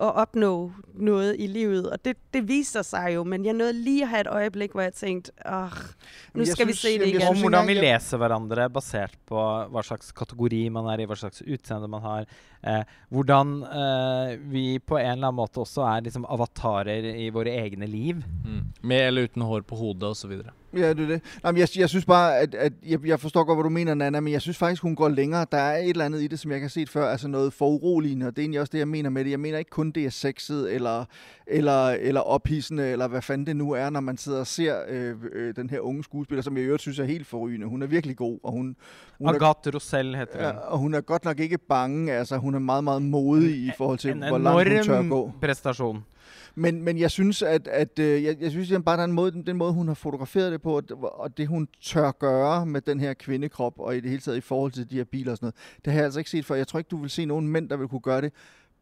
at 0.00 0.12
opnå 0.22 0.72
noget 0.94 1.36
i 1.38 1.46
livet. 1.46 1.90
Og 1.90 1.98
det, 2.04 2.16
det 2.34 2.42
viser 2.48 2.82
sig 2.84 3.14
jo, 3.14 3.24
men 3.24 3.44
jeg 3.44 3.54
nåede 3.56 3.72
lige 3.72 4.02
at 4.02 4.08
have 4.08 4.20
et 4.20 4.26
øjeblik, 4.32 4.72
hvor 4.72 4.80
jeg 4.84 4.92
tænkte, 4.92 5.32
åh, 5.46 5.72
nu 6.34 6.40
jeg 6.44 6.48
skal 6.52 6.66
vi 6.68 6.72
synes- 6.72 6.78
se 6.78 6.98
det 6.98 7.08
igen. 7.08 7.22
Om 7.28 7.36
hvordan 7.40 7.66
vi 7.68 7.74
leser 7.74 8.20
hverandre 8.20 8.68
basert 8.70 9.14
på 9.28 9.40
hva 9.72 9.82
slags 9.82 10.12
kategori 10.12 10.68
man 10.68 10.84
er 10.92 11.00
i, 11.00 11.08
hva 11.08 11.16
slags 11.16 11.42
utseende 11.46 11.88
man 11.88 12.02
har. 12.04 12.26
Eh, 12.66 12.82
hvordan 13.08 13.62
eh, 13.62 14.36
vi 14.52 14.78
på 14.78 14.96
en 14.98 15.06
eller 15.06 15.28
annen 15.30 15.38
måte 15.40 15.62
også 15.64 15.84
er 15.88 16.04
liksom 16.04 16.26
avatarer 16.28 17.08
i 17.16 17.30
våre 17.30 17.56
egne 17.64 17.86
liv. 17.88 18.20
Mm. 18.44 18.62
Med 18.82 19.06
eller 19.08 19.30
uten 19.30 19.42
hår 19.42 19.64
på 19.68 19.76
hodet 19.80 20.02
og 20.12 20.16
så 20.16 20.28
videre. 20.28 20.52
Ja, 20.74 20.88
det 20.88 21.00
er 21.00 21.06
det. 21.06 21.20
Nej, 21.42 21.52
men 21.52 21.60
jeg, 21.60 21.68
jeg 21.76 21.88
synes 21.88 22.04
bare, 22.04 22.38
at, 22.38 22.54
at 22.54 22.72
jeg, 22.86 23.06
jeg 23.06 23.20
forstår 23.20 23.44
godt, 23.44 23.56
hvad 23.56 23.62
du 23.62 23.68
mener, 23.68 23.94
Nana, 23.94 24.20
men 24.20 24.32
jeg 24.32 24.42
synes 24.42 24.58
faktisk, 24.58 24.82
hun 24.82 24.96
går 24.96 25.08
længere. 25.08 25.46
Der 25.52 25.58
er 25.58 25.76
et 25.78 25.88
eller 25.90 26.04
andet 26.04 26.22
i 26.22 26.26
det, 26.26 26.38
som 26.38 26.50
jeg 26.52 26.60
har 26.60 26.68
set 26.68 26.88
før, 26.88 27.08
altså 27.08 27.28
noget 27.28 27.52
foruroligende, 27.52 28.26
og 28.26 28.36
det 28.36 28.38
er 28.38 28.42
egentlig 28.42 28.60
også 28.60 28.70
det, 28.72 28.78
jeg 28.78 28.88
mener 28.88 29.10
med 29.10 29.24
det. 29.24 29.30
Jeg 29.30 29.40
mener 29.40 29.58
ikke 29.58 29.70
kun, 29.70 29.90
det 29.90 30.04
er 30.06 30.10
sexet, 30.10 30.74
eller, 30.74 31.04
eller, 31.46 31.88
eller 31.88 32.20
ophidsende, 32.20 32.88
eller 32.88 33.08
hvad 33.08 33.22
fanden 33.22 33.46
det 33.46 33.56
nu 33.56 33.72
er, 33.72 33.90
når 33.90 34.00
man 34.00 34.16
sidder 34.16 34.40
og 34.40 34.46
ser 34.46 34.76
øh, 34.88 35.14
øh, 35.32 35.56
den 35.56 35.70
her 35.70 35.80
unge 35.80 36.04
skuespiller, 36.04 36.42
som 36.42 36.56
jeg 36.56 36.62
i 36.62 36.66
øvrigt 36.66 36.82
synes 36.82 36.98
er 36.98 37.04
helt 37.04 37.26
forrygende. 37.26 37.66
Hun 37.66 37.82
er 37.82 37.86
virkelig 37.86 38.16
god, 38.16 38.38
og 38.42 38.52
hun, 38.52 38.76
hun 39.18 39.28
er, 39.28 39.32
Agathe 39.32 39.70
Rosell 39.74 40.16
heter 40.16 40.46
ja, 40.46 40.50
og 40.50 40.78
hun 40.78 40.94
er 40.94 41.00
godt 41.00 41.24
nok 41.24 41.40
ikke 41.40 41.58
bange. 41.58 42.12
Altså, 42.12 42.36
hun 42.36 42.54
er 42.54 42.58
meget, 42.58 42.84
meget 42.84 43.02
modig 43.02 43.56
i 43.56 43.70
forhold 43.78 43.98
til, 43.98 44.10
En 44.10 44.18
hvor 44.28 44.38
langt 44.38 44.68
hun 44.72 44.82
tør 44.84 45.08
gå. 45.08 45.32
prestasjon. 45.40 46.04
Men, 46.54 46.82
men 46.82 46.98
jeg 46.98 47.10
synes, 47.10 47.42
at, 47.42 47.68
at 47.68 47.98
øh, 47.98 48.24
jeg, 48.24 48.36
jeg 48.40 48.50
synes, 48.50 48.72
at 48.72 48.84
bare 48.84 48.96
der 48.96 49.02
er 49.02 49.06
en 49.06 49.12
måde, 49.12 49.30
den, 49.32 49.46
den 49.46 49.56
måde, 49.56 49.72
hun 49.72 49.88
har 49.88 49.94
fotograferet 49.94 50.52
det 50.52 50.62
på, 50.62 50.82
og- 50.90 51.20
og 51.20 51.36
det, 51.38 51.46
hun 51.48 51.68
tør 51.82 52.10
gøre 52.10 52.66
med 52.66 52.80
den 52.80 53.00
her 53.00 53.14
kvindekrop, 53.14 53.74
og 53.78 53.96
i 53.96 54.00
det 54.00 54.10
hele 54.10 54.22
taget 54.22 54.36
i 54.36 54.40
forhold 54.40 54.72
til 54.72 54.90
de 54.90 54.96
her 54.96 55.04
biler 55.04 55.30
og 55.30 55.36
sådan 55.36 55.44
noget, 55.46 55.54
det 55.84 55.92
har 55.92 55.98
jeg 56.00 56.04
altså 56.04 56.20
ikke 56.20 56.30
set 56.30 56.44
før. 56.44 56.54
Jeg 56.54 56.68
tror 56.68 56.78
ikke, 56.78 56.88
du 56.88 56.96
vil 56.96 57.10
se 57.10 57.24
nogen 57.24 57.48
mænd, 57.48 57.68
der 57.68 57.76
vil 57.76 57.88
kunne 57.88 58.00
gøre 58.00 58.20
det 58.20 58.32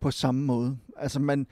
på 0.00 0.10
samme 0.10 0.42
måde. 0.44 0.76
Altså, 0.96 1.20
man, 1.20 1.46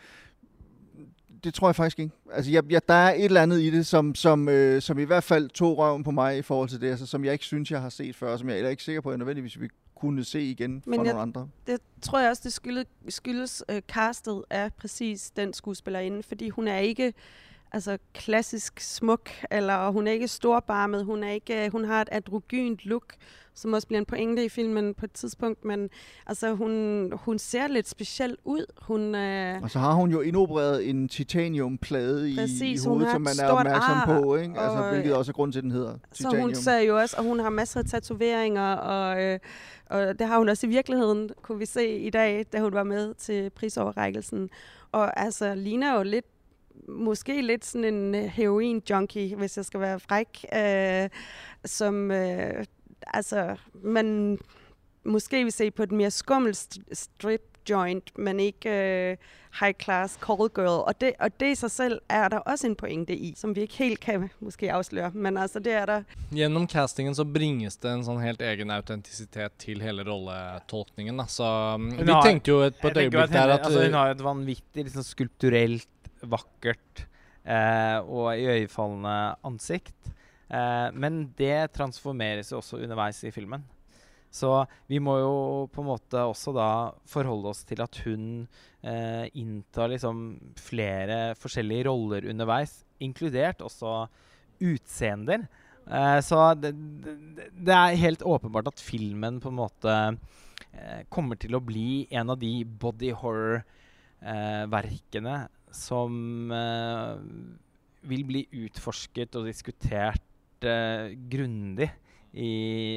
det 1.44 1.54
tror 1.54 1.68
jeg 1.68 1.76
faktisk 1.76 1.98
ikke. 1.98 2.12
Altså, 2.32 2.50
jeg, 2.50 2.62
jeg, 2.70 2.80
der 2.88 2.94
er 2.94 3.14
et 3.14 3.24
eller 3.24 3.42
andet 3.42 3.60
i 3.60 3.70
det, 3.70 3.86
som, 3.86 4.14
som, 4.14 4.48
øh, 4.48 4.82
som 4.82 4.98
i 4.98 5.02
hvert 5.04 5.24
fald 5.24 5.48
tog 5.48 5.78
røven 5.78 6.04
på 6.04 6.10
mig 6.10 6.38
i 6.38 6.42
forhold 6.42 6.68
til 6.68 6.80
det, 6.80 6.90
altså, 6.90 7.06
som 7.06 7.24
jeg 7.24 7.32
ikke 7.32 7.44
synes, 7.44 7.70
jeg 7.70 7.80
har 7.80 7.88
set 7.88 8.16
før, 8.16 8.32
og 8.32 8.38
som 8.38 8.48
jeg 8.48 8.60
er 8.60 8.68
ikke 8.68 8.82
sikker 8.82 9.00
på, 9.00 9.08
at 9.08 9.12
jeg 9.12 9.18
nødvendigvis 9.18 9.60
vil 9.60 9.70
kunne 10.02 10.24
se 10.24 10.40
igen 10.42 10.82
Men 10.86 10.94
jeg- 10.94 11.04
nogle 11.04 11.20
andre. 11.20 11.48
det 11.66 11.78
tror 12.02 12.18
jeg 12.20 12.30
også, 12.30 12.40
det 12.44 12.52
skyldes, 12.52 12.86
skyldes 13.08 13.64
øh, 13.68 13.82
castet 13.88 14.42
af 14.50 14.72
præcis 14.74 15.30
den 15.30 15.52
skuespillerinde, 15.52 16.22
fordi 16.22 16.48
hun 16.48 16.68
er 16.68 16.78
ikke 16.78 17.14
altså 17.72 17.98
klassisk 18.14 18.80
smuk, 18.80 19.30
eller 19.50 19.90
hun 19.90 20.06
er 20.06 20.12
ikke 20.12 20.28
storbarmet, 20.28 21.04
hun, 21.04 21.24
er 21.24 21.30
ikke, 21.30 21.70
hun 21.70 21.84
har 21.84 22.00
et 22.00 22.08
androgynt 22.12 22.86
look, 22.86 23.14
som 23.54 23.72
også 23.72 23.86
bliver 23.86 23.98
en 23.98 24.06
pointe 24.06 24.44
i 24.44 24.48
filmen 24.48 24.94
på 24.94 25.04
et 25.04 25.12
tidspunkt, 25.12 25.64
men 25.64 25.90
altså 26.26 26.54
hun, 26.54 27.12
hun 27.12 27.38
ser 27.38 27.66
lidt 27.66 27.88
speciel 27.88 28.36
ud. 28.44 28.66
Hun, 28.82 29.14
øh, 29.14 29.62
Og 29.62 29.70
så 29.70 29.78
har 29.78 29.92
hun 29.92 30.10
jo 30.10 30.20
indopereret 30.20 30.88
en 30.90 31.08
titaniumplade 31.08 32.30
i, 32.30 32.32
i 32.32 32.36
Præcis, 32.36 32.84
hun 32.84 32.92
hovedet, 32.92 33.12
som 33.12 33.22
man 33.22 33.32
er 33.42 33.48
opmærksom 33.52 33.96
ar, 33.96 34.06
på, 34.06 34.36
ikke? 34.36 34.60
Altså, 34.60 34.78
og, 34.78 34.90
hvilket 34.90 35.14
også 35.14 35.30
er 35.30 35.34
grund 35.34 35.52
til, 35.52 35.58
at 35.58 35.62
den 35.62 35.70
hedder 35.70 35.92
så 35.92 36.16
titanium. 36.16 36.42
hun 36.42 36.54
ser 36.54 36.78
jo 36.78 36.98
også, 36.98 37.16
og 37.18 37.24
hun 37.24 37.40
har 37.40 37.50
masser 37.50 37.80
af 37.80 37.86
tatoveringer, 37.86 38.72
og, 38.72 39.22
øh, 39.22 39.38
og 39.86 40.18
det 40.18 40.26
har 40.26 40.38
hun 40.38 40.48
også 40.48 40.66
i 40.66 40.70
virkeligheden, 40.70 41.30
kunne 41.42 41.58
vi 41.58 41.66
se 41.66 41.96
i 41.98 42.10
dag, 42.10 42.46
da 42.52 42.60
hun 42.60 42.72
var 42.72 42.84
med 42.84 43.14
til 43.14 43.50
prisoverrækkelsen. 43.50 44.50
Og 44.92 45.20
altså, 45.20 45.54
ligner 45.54 45.96
jo 45.96 46.02
lidt 46.02 46.26
måske 46.88 47.42
lidt 47.42 47.64
sådan 47.64 47.84
en 47.94 48.14
øh, 48.14 48.24
heroin-junkie, 48.38 49.36
hvis 49.36 49.56
jeg 49.56 49.64
skal 49.64 49.80
være 49.80 50.00
fræk, 50.00 50.44
øh, 50.56 51.08
som 51.64 52.10
øh, 52.10 52.64
altså, 53.06 53.56
man 53.82 54.38
måske 55.04 55.42
vil 55.44 55.52
se 55.52 55.70
på 55.70 55.82
et 55.82 55.92
mere 55.92 56.10
skummelt 56.10 56.56
st- 56.56 56.82
strip 56.92 57.42
joint, 57.70 58.10
men 58.18 58.40
ikke 58.40 58.70
øh, 58.70 59.16
high 59.60 59.74
class 59.82 60.14
call 60.26 60.48
girl. 60.54 60.82
Og 60.88 61.00
det, 61.00 61.12
og 61.20 61.40
det 61.40 61.52
i 61.52 61.54
sig 61.54 61.70
selv 61.70 62.00
er 62.08 62.28
der 62.28 62.38
også 62.38 62.66
en 62.66 62.74
pointe 62.76 63.14
i, 63.16 63.34
som 63.36 63.54
vi 63.56 63.60
ikke 63.60 63.74
helt 63.76 64.00
kan 64.00 64.30
måske 64.40 64.72
afsløre. 64.72 65.10
Men 65.14 65.36
altså, 65.36 65.58
det 65.58 65.72
er 65.72 65.86
der. 65.86 66.02
Gjennom 66.34 66.68
castingen 66.68 67.14
så 67.14 67.24
bringes 67.24 67.76
det 67.76 67.92
en 67.92 68.04
sånn 68.04 68.18
helt 68.22 68.42
egen 68.42 68.70
autentisitet 68.70 69.52
til 69.58 69.82
hele 69.82 70.02
rolletolkningen. 70.08 71.22
Så 71.28 71.46
um, 71.74 71.90
vi 71.98 72.10
har- 72.10 72.22
tenkte 72.26 72.50
jo 72.50 72.60
et, 72.66 72.74
på 72.82 72.88
et 72.88 72.96
henne, 72.96 73.26
der 73.32 73.54
at 73.54 73.60
altså, 73.66 73.78
Hun 73.84 73.94
uh, 73.94 74.00
har 74.00 74.10
et 74.16 74.24
vanvittig 74.24 74.84
liksom, 74.84 75.02
skulpturelt, 75.02 75.86
vakkert 76.30 77.06
eh, 77.44 77.98
og 78.02 78.34
iøynefallende 78.36 79.36
ansikt. 79.48 80.10
Eh, 80.52 80.88
men 80.94 81.34
det 81.38 81.72
transformeres 81.76 82.52
jo 82.52 82.58
også 82.60 82.80
underveis 82.82 83.22
i 83.26 83.32
filmen. 83.34 83.64
Så 84.32 84.48
vi 84.88 84.98
må 85.02 85.18
jo 85.20 85.32
på 85.72 85.82
en 85.82 85.88
måte 85.90 86.18
også 86.24 86.52
da 86.56 86.68
forholde 87.08 87.48
oss 87.52 87.64
til 87.68 87.82
at 87.84 87.98
hun 88.06 88.48
eh, 88.80 89.26
inntar 89.36 89.88
liksom 89.92 90.40
flere 90.56 91.34
forskjellige 91.36 91.84
roller 91.90 92.24
underveis, 92.32 92.84
inkludert 93.04 93.60
også 93.60 94.08
utseender. 94.62 95.44
Eh, 95.84 96.20
så 96.24 96.54
det, 96.56 96.72
det, 97.04 97.50
det 97.52 97.76
er 97.76 98.00
helt 98.06 98.22
åpenbart 98.24 98.72
at 98.72 98.80
filmen 98.80 99.36
på 99.42 99.48
en 99.52 99.60
måte 99.60 100.16
eh, 100.72 101.04
kommer 101.12 101.36
til 101.36 101.54
å 101.58 101.64
bli 101.64 102.06
en 102.14 102.30
av 102.32 102.38
de 102.40 102.64
body 102.64 103.12
horror-verkene 103.20 105.36
eh, 105.44 105.48
som 105.72 106.50
eh, 106.52 107.16
vil 108.08 108.24
bli 108.28 108.44
utforsket 108.64 109.36
og 109.38 109.46
diskutert 109.48 110.64
eh, 110.66 111.12
grundig 111.32 111.90
i 112.32 112.52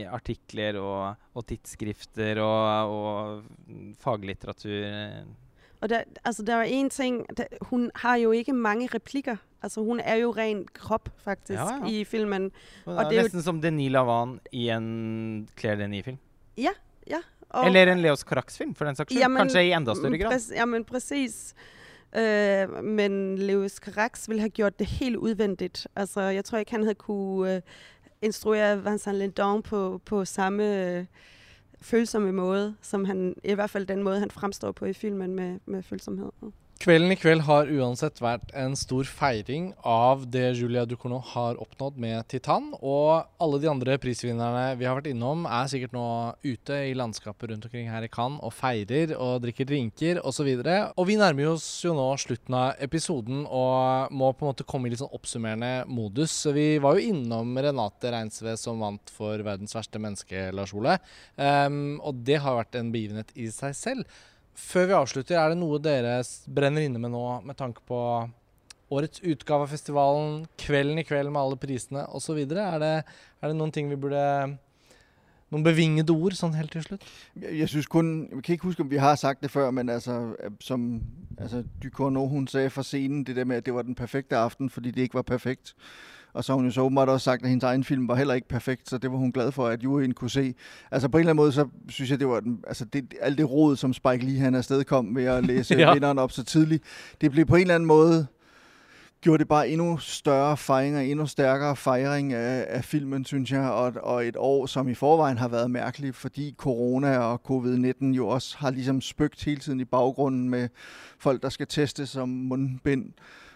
artikler 0.07 0.77
og, 0.79 1.17
og 1.35 1.45
tidsskrifter 1.49 2.39
og, 2.39 2.93
og 2.95 3.95
faglitteratur. 3.99 4.85
Og 5.83 5.89
der, 5.91 6.05
altså, 6.23 6.43
der 6.47 6.55
er 6.63 6.69
en 6.71 6.89
ting, 6.89 7.25
der, 7.37 7.45
hun 7.69 7.89
har 7.95 8.15
jo 8.15 8.31
ikke 8.31 8.53
mange 8.53 8.87
replikker. 8.93 9.35
Altså, 9.61 9.83
hun 9.83 9.99
er 9.99 10.15
jo 10.21 10.31
ren 10.31 10.63
krop, 10.73 11.09
faktisk, 11.23 11.59
Ja, 11.59 11.75
ja. 11.83 11.89
i 11.91 12.03
filmen. 12.03 12.51
Og 12.85 12.95
Og 12.95 13.05
det 13.09 13.17
er 13.17 13.21
jo- 13.21 13.27
nesten 13.27 13.43
som 13.43 13.61
Denis 13.61 13.91
Lavan 13.91 14.39
i 14.51 14.69
en 14.69 15.47
Claire 15.57 15.81
Denis-film. 15.83 16.17
Og, 17.55 17.67
Eller 17.69 17.91
en 17.91 18.01
Leos 18.03 18.19
Carax-film, 18.27 18.73
for 18.75 18.85
den 18.89 18.95
saks 18.97 19.11
skyld. 19.11 19.21
Jamen, 19.21 19.37
Kanskje 19.45 19.61
i 19.63 19.71
enda 19.75 19.93
større 19.95 20.17
grad. 20.19 20.31
Præcis, 20.33 20.51
jamen 20.57 20.83
præcis. 20.83 21.35
Øh, 22.17 22.83
men 22.83 23.37
Lewis 23.37 23.71
Carax 23.71 24.27
ville 24.29 24.39
have 24.39 24.49
gjort 24.49 24.79
det 24.79 24.87
helt 24.87 25.15
udvendigt. 25.15 25.87
Altså, 25.95 26.21
jeg 26.21 26.45
tror 26.45 26.57
ikke, 26.57 26.71
han 26.71 26.81
havde 26.81 26.95
kunne 26.95 27.55
øh, 27.55 27.61
instruere 28.21 28.83
Vincent 28.83 29.17
Lindon 29.17 29.61
på, 29.61 30.01
på 30.05 30.25
samme 30.25 30.85
øh, 30.97 31.05
følsomme 31.81 32.31
måde, 32.31 32.75
som 32.81 33.05
han, 33.05 33.35
i 33.43 33.53
hvert 33.53 33.69
fald 33.69 33.85
den 33.85 34.03
måde, 34.03 34.19
han 34.19 34.31
fremstår 34.31 34.71
på 34.71 34.85
i 34.85 34.93
filmen 34.93 35.35
med, 35.35 35.59
med 35.65 35.83
følsomhed. 35.83 36.31
Kvelden 36.75 37.13
i 37.13 37.15
kveld 37.15 37.45
har 37.47 37.69
uansett 37.71 38.19
vært 38.19 38.49
en 38.57 38.73
stor 38.75 39.07
feiring 39.07 39.69
av 39.87 40.25
det 40.27 40.43
Julia 40.59 40.83
Ducournau 40.85 41.21
har 41.23 41.55
oppnådd 41.63 41.95
med 42.03 42.27
Titan. 42.29 42.67
Og 42.83 43.23
alle 43.41 43.59
de 43.63 43.69
andre 43.71 43.95
prisvinnerne 44.03 44.75
vi 44.77 44.85
har 44.85 44.97
vært 44.97 45.07
innom, 45.13 45.47
er 45.47 45.69
sikkert 45.71 45.95
nå 45.95 46.03
ute 46.43 46.81
i 46.89 46.91
landskapet 46.99 47.53
rundt 47.53 47.69
omkring 47.69 47.87
her 47.89 48.05
i 48.05 48.11
Cannes 48.11 48.43
og 48.43 48.53
feirer 48.57 49.15
og 49.15 49.39
drikker 49.45 49.69
drinker 49.71 50.19
osv. 50.19 50.51
Og, 50.51 50.91
og 50.99 51.07
vi 51.07 51.17
nærmer 51.21 51.53
oss 51.53 51.69
jo 51.85 51.95
nå 51.95 52.09
slutten 52.21 52.59
av 52.59 52.83
episoden 52.83 53.47
og 53.47 54.11
må 54.11 54.33
på 54.35 54.45
en 54.45 54.51
måte 54.51 54.67
komme 54.67 54.91
i 54.91 54.93
litt 54.93 55.01
sånn 55.01 55.15
oppsummerende 55.15 55.87
modus. 55.87 56.37
Vi 56.59 56.67
var 56.83 56.99
jo 56.99 57.07
innom 57.15 57.55
Renate 57.55 58.11
Reinsve 58.13 58.59
som 58.59 58.83
vant 58.83 59.15
for 59.15 59.39
'Verdens 59.39 59.79
verste 59.79 60.03
menneske', 60.03 60.51
Lars 60.51 60.75
Ole. 60.75 60.99
Um, 61.39 62.01
og 62.03 62.19
det 62.27 62.43
har 62.43 62.59
vært 62.59 62.75
en 62.83 62.91
begivenhet 62.91 63.31
i 63.39 63.47
seg 63.47 63.79
selv 63.79 64.23
før 64.55 64.87
vi 64.89 64.93
avslutter, 64.97 65.37
er 65.39 65.49
det 65.53 65.59
noe 65.59 65.79
dere 65.83 66.17
brenner 66.47 66.85
inne 66.87 66.99
med 67.01 67.11
nå 67.13 67.23
med 67.45 67.57
tanke 67.59 67.81
på 67.87 67.99
årets 68.95 69.19
utgave 69.25 69.65
av 69.65 69.71
festivalen, 69.73 70.45
kvelden 70.61 70.99
i 71.01 71.03
kveld 71.07 71.31
med 71.33 71.41
alle 71.41 71.57
prisene 71.57 72.05
osv.? 72.15 72.37
Er, 72.45 72.79
det- 72.79 73.03
er 73.41 73.47
det 73.51 73.55
noen 73.57 73.71
ting 73.73 73.89
vi 73.89 73.95
burde 73.99 74.57
Noen 75.53 75.61
bevingede 75.63 76.09
ord 76.09 76.33
sånn 76.33 76.55
helt 76.57 76.71
til 76.73 76.81
slutt? 76.81 77.03
Jeg, 77.37 77.53
jeg 77.59 77.69
synes 77.69 77.85
kun, 77.87 78.07
jeg 78.33 78.43
kan 78.43 78.53
ikke 78.55 78.65
huske, 78.65 78.81
om 78.81 78.89
vi 78.89 78.97
har 78.97 79.15
sagt 79.15 79.43
det 79.45 79.51
før, 79.53 79.69
men 79.71 79.89
altså, 79.93 80.33
øh, 80.41 80.51
som 80.59 81.01
altså, 81.37 81.63
Ducournau, 81.83 82.25
hun 82.27 82.47
sagde 82.47 82.69
fra 82.73 82.83
scenen, 82.83 83.23
det 83.23 83.35
der 83.35 83.45
med, 83.45 83.57
at 83.61 83.65
det 83.65 83.73
var 83.73 83.81
den 83.85 83.95
perfekte 83.95 84.35
aften, 84.35 84.69
fordi 84.69 84.91
det 84.91 85.01
ikke 85.05 85.13
var 85.21 85.21
perfekt. 85.21 85.75
Og 86.35 86.43
så 86.43 86.51
har 86.51 86.55
hun 86.55 86.65
jo 86.65 86.71
så 86.71 86.81
åbenbart 86.81 87.09
også 87.09 87.23
sagt, 87.23 87.43
at 87.43 87.49
hendes 87.49 87.63
egen 87.63 87.83
film 87.83 88.07
var 88.07 88.15
heller 88.15 88.33
ikke 88.33 88.47
perfekt, 88.47 88.89
så 88.89 88.97
det 88.97 89.11
var 89.11 89.17
hun 89.17 89.31
glad 89.31 89.51
for, 89.51 89.67
at 89.67 89.83
juryen 89.83 90.13
kunne 90.13 90.29
se. 90.29 90.53
Altså 90.91 91.09
på 91.09 91.17
en 91.17 91.19
eller 91.19 91.29
anden 91.29 91.43
måde, 91.43 91.51
så 91.51 91.67
synes 91.89 92.11
jeg, 92.11 92.19
det 92.19 92.27
var 92.27 92.39
den, 92.39 92.59
altså 92.67 92.85
det, 92.85 93.13
alt 93.21 93.37
det 93.37 93.51
råd, 93.51 93.75
som 93.75 93.93
Spike 93.93 94.25
Lee 94.25 94.39
han 94.39 94.55
afsted 94.55 94.83
kom 94.83 95.15
ved 95.15 95.23
at 95.25 95.45
læse 95.45 95.75
ja. 95.79 95.93
vinderen 95.93 96.19
op 96.19 96.31
så 96.31 96.43
tidligt, 96.43 96.83
det 97.21 97.31
blev 97.31 97.45
på 97.45 97.55
en 97.55 97.61
eller 97.61 97.75
anden 97.75 97.87
måde 97.87 98.27
gjorde 99.21 99.39
det 99.39 99.47
bare 99.47 99.69
endnu 99.69 99.97
større 99.97 100.57
fejring 100.57 100.97
og 100.97 101.05
endnu 101.05 101.25
stærkere 101.25 101.75
fejring 101.75 102.33
af, 102.33 102.65
af 102.69 102.83
filmen, 102.83 103.25
synes 103.25 103.51
jeg, 103.51 103.69
og, 103.69 103.93
og 104.03 104.25
et 104.25 104.35
år, 104.37 104.65
som 104.65 104.87
i 104.87 104.93
forvejen 104.93 105.37
har 105.37 105.47
været 105.47 105.71
mærkeligt, 105.71 106.15
fordi 106.15 106.55
corona 106.57 107.17
og 107.17 107.41
covid-19 107.49 108.05
jo 108.05 108.27
også 108.27 108.57
har 108.57 108.71
ligesom 108.71 109.01
spøgt 109.01 109.43
hele 109.43 109.59
tiden 109.59 109.79
i 109.79 109.85
baggrunden 109.85 110.49
med 110.49 110.69
folk, 111.19 111.43
der 111.43 111.49
skal 111.49 111.67
testes 111.67 112.09
som 112.09 112.29
mundbind 112.29 113.13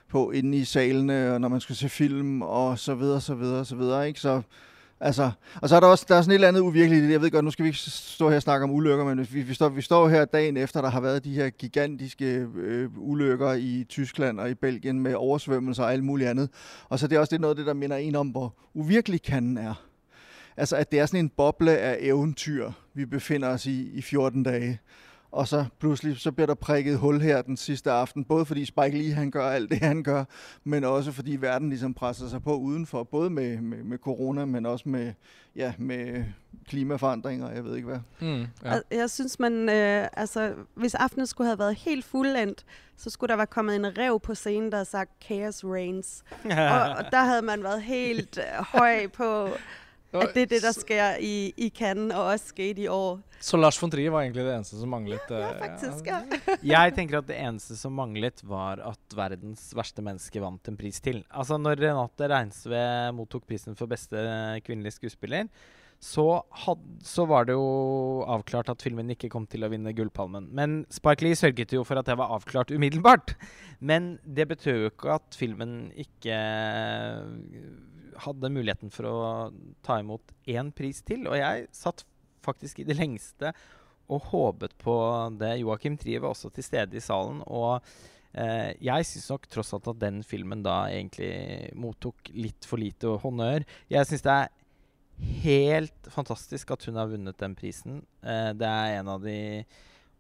på 0.09 0.31
inde 0.31 0.57
i 0.57 0.63
salene, 0.63 1.33
og 1.33 1.41
når 1.41 1.47
man 1.47 1.61
skal 1.61 1.75
se 1.75 1.89
film, 1.89 2.41
og 2.41 2.79
så 2.79 2.95
videre, 2.95 3.21
så 3.21 3.35
videre, 3.35 3.65
så 3.65 3.75
videre, 3.75 4.07
ikke? 4.07 4.19
Så, 4.19 4.41
altså, 4.99 5.31
og 5.61 5.69
så 5.69 5.75
er 5.75 5.79
der 5.79 5.87
også 5.87 6.05
der 6.07 6.15
er 6.15 6.21
sådan 6.21 6.31
et 6.31 6.35
eller 6.35 6.47
andet 6.47 6.61
uvirkeligt. 6.61 7.03
i 7.03 7.05
det. 7.05 7.11
Jeg 7.11 7.21
ved 7.21 7.31
godt, 7.31 7.45
nu 7.45 7.51
skal 7.51 7.63
vi 7.63 7.69
ikke 7.69 7.79
stå 7.79 8.29
her 8.29 8.35
og 8.35 8.41
snakke 8.41 8.63
om 8.63 8.71
ulykker, 8.71 9.05
men 9.05 9.27
vi, 9.31 9.41
vi, 9.41 9.53
står, 9.53 9.69
vi 9.69 9.81
står 9.81 10.09
her 10.09 10.25
dagen 10.25 10.57
efter, 10.57 10.81
der 10.81 10.89
har 10.89 11.01
været 11.01 11.23
de 11.23 11.33
her 11.33 11.49
gigantiske 11.49 12.47
øh, 12.55 12.89
ulykker 12.97 13.53
i 13.53 13.85
Tyskland 13.89 14.39
og 14.39 14.49
i 14.49 14.53
Belgien 14.53 14.99
med 14.99 15.15
oversvømmelser 15.15 15.83
og 15.83 15.93
alt 15.93 16.03
muligt 16.03 16.29
andet. 16.29 16.49
Og 16.89 16.99
så 16.99 17.07
det 17.07 17.15
er 17.15 17.19
også 17.19 17.31
det 17.31 17.41
noget 17.41 17.51
af 17.51 17.57
det, 17.57 17.65
der 17.65 17.73
minder 17.73 17.97
en 17.97 18.15
om, 18.15 18.27
hvor 18.27 18.55
uvirkelig 18.73 19.21
kanden 19.21 19.57
er. 19.57 19.85
Altså, 20.57 20.75
at 20.75 20.91
det 20.91 20.99
er 20.99 21.05
sådan 21.05 21.19
en 21.19 21.29
boble 21.29 21.77
af 21.77 21.97
eventyr, 22.01 22.71
vi 22.93 23.05
befinder 23.05 23.47
os 23.47 23.65
i 23.65 23.89
i 23.93 24.01
14 24.01 24.43
dage. 24.43 24.79
Og 25.31 25.47
så 25.47 25.65
pludselig 25.79 26.17
så 26.17 26.31
bliver 26.31 26.47
der 26.47 26.53
prikket 26.53 26.97
hul 26.97 27.21
her 27.21 27.41
den 27.41 27.57
sidste 27.57 27.91
aften, 27.91 28.23
både 28.25 28.45
fordi 28.45 28.65
Spike 28.65 28.97
Lee 28.97 29.13
han 29.13 29.31
gør 29.31 29.49
alt 29.49 29.71
det, 29.71 29.79
han 29.79 30.03
gør, 30.03 30.23
men 30.63 30.83
også 30.83 31.11
fordi 31.11 31.35
verden 31.35 31.69
ligesom 31.69 31.93
presser 31.93 32.27
sig 32.27 32.43
på 32.43 32.55
udenfor, 32.55 33.03
både 33.03 33.29
med, 33.29 33.61
med, 33.61 33.83
med 33.83 33.97
corona, 33.97 34.45
men 34.45 34.65
også 34.65 34.89
med, 34.89 35.13
ja, 35.55 35.73
med 35.77 36.23
klimaforandringer, 36.67 37.47
og 37.47 37.55
jeg 37.55 37.65
ved 37.65 37.75
ikke 37.75 37.87
hvad. 37.87 37.99
Mm, 38.19 38.47
ja. 38.63 38.75
Ja. 38.75 38.79
Jeg 38.91 39.09
synes, 39.09 39.39
man, 39.39 39.69
øh, 39.69 40.07
altså, 40.13 40.53
hvis 40.75 40.95
aftenen 40.95 41.27
skulle 41.27 41.47
have 41.47 41.59
været 41.59 41.75
helt 41.75 42.05
fuldendt, 42.05 42.65
så 42.97 43.09
skulle 43.09 43.29
der 43.29 43.35
være 43.35 43.47
kommet 43.47 43.75
en 43.75 43.97
rev 43.97 44.19
på 44.19 44.35
scenen, 44.35 44.71
der 44.71 44.77
havde 44.77 44.89
sagt 44.89 45.11
Chaos 45.23 45.63
Reigns. 45.63 46.23
og, 46.45 46.89
og 46.89 47.11
der 47.11 47.23
havde 47.23 47.41
man 47.41 47.63
været 47.63 47.81
helt 47.81 48.37
øh, 48.37 48.65
høj 48.65 49.07
på, 49.07 49.49
at 50.17 50.33
det 50.33 50.43
er 50.45 50.51
det, 50.55 50.61
der 50.63 50.73
sker 50.73 51.19
i, 51.21 51.51
i 51.53 51.69
Cannes, 51.69 52.13
og 52.15 52.31
også 52.33 52.53
skete 52.53 52.85
i 52.85 52.87
år. 52.89 53.19
Så 53.39 53.59
Lars 53.59 53.77
von 53.79 53.91
Trier 53.93 54.11
var 54.13 54.25
egentlig 54.25 54.45
det 54.47 54.55
eneste 54.55 54.79
som 54.79 54.89
manglet? 54.91 55.29
Ja, 55.29 55.51
eh, 55.53 55.59
faktisk, 55.61 56.09
ja. 56.09 56.21
Jeg 56.73 56.95
tenker 56.97 57.21
at 57.21 57.27
det 57.29 57.37
eneste 57.37 57.77
som 57.77 57.93
manglet, 57.95 58.41
var 58.49 58.81
at 58.89 59.17
verdens 59.17 59.69
verste 59.77 60.03
menneske 60.05 60.41
vant 60.41 60.71
en 60.71 60.79
pris 60.79 60.97
til. 61.03 61.21
Altså, 61.29 61.59
når 61.61 61.83
Renate 61.83 62.31
Reinsve 62.31 62.81
mottok 63.15 63.45
prisen 63.49 63.77
for 63.77 63.91
beste 63.91 64.17
kvinnelige 64.65 64.97
skuespiller, 64.97 65.51
så, 65.99 66.43
had, 66.63 66.83
så 67.03 67.25
var 67.27 67.45
det 67.49 67.57
jo 67.57 68.23
avklart 68.23 68.71
at 68.71 68.83
filmen 68.83 69.11
ikke 69.11 69.29
kom 69.31 69.43
til 69.51 69.65
å 69.67 69.69
vinne 69.71 69.91
Gullpalmen. 69.95 70.47
Men 70.55 70.83
Spike 70.95 71.25
Lee 71.25 71.35
sørget 71.35 71.75
jo 71.75 71.83
for 71.87 71.99
at 71.99 72.07
det 72.07 72.15
var 72.19 72.31
avklart 72.37 72.71
umiddelbart. 72.71 73.35
Men 73.83 74.13
det 74.23 74.47
betød 74.47 74.85
jo 74.85 74.91
ikke 74.93 75.17
at 75.19 75.35
filmen 75.35 75.73
ikke 75.99 76.37
hadde 78.25 78.51
muligheten 78.53 78.93
for 78.93 79.09
å 79.09 79.17
ta 79.85 79.99
imot 80.01 80.33
én 80.49 80.71
pris 80.75 81.01
til. 81.05 81.27
Og 81.29 81.37
jeg 81.39 81.67
satt 81.75 82.05
faktisk 82.45 82.81
i 82.81 82.87
det 82.87 82.97
lengste 82.99 83.53
og 84.09 84.29
håpet 84.31 84.77
på 84.81 84.95
det. 85.39 85.57
Joakim 85.61 85.97
Trier 85.99 86.23
var 86.23 86.33
også 86.33 86.51
til 86.53 86.65
stede 86.65 86.97
i 86.97 87.03
salen. 87.03 87.43
Og 87.45 87.77
eh, 88.33 88.71
jeg 88.83 89.09
syns 89.09 89.27
nok 89.33 89.49
tross 89.51 89.73
alt 89.77 89.91
at 89.91 90.01
den 90.01 90.23
filmen 90.25 90.63
da 90.65 90.81
egentlig 90.89 91.73
mottok 91.77 92.31
litt 92.33 92.65
for 92.67 92.81
lite 92.81 93.19
honnør. 93.23 93.67
Jeg 93.91 94.09
syns 94.09 94.25
det 94.25 94.37
er 94.37 94.55
helt 95.43 96.09
fantastisk 96.13 96.71
at 96.73 96.87
hun 96.87 96.97
har 96.99 97.11
vunnet 97.11 97.37
den 97.41 97.55
prisen. 97.59 98.01
Eh, 98.23 98.51
det 98.57 98.69
er 98.69 98.99
en 99.01 99.15
av 99.17 99.23
de 99.25 99.39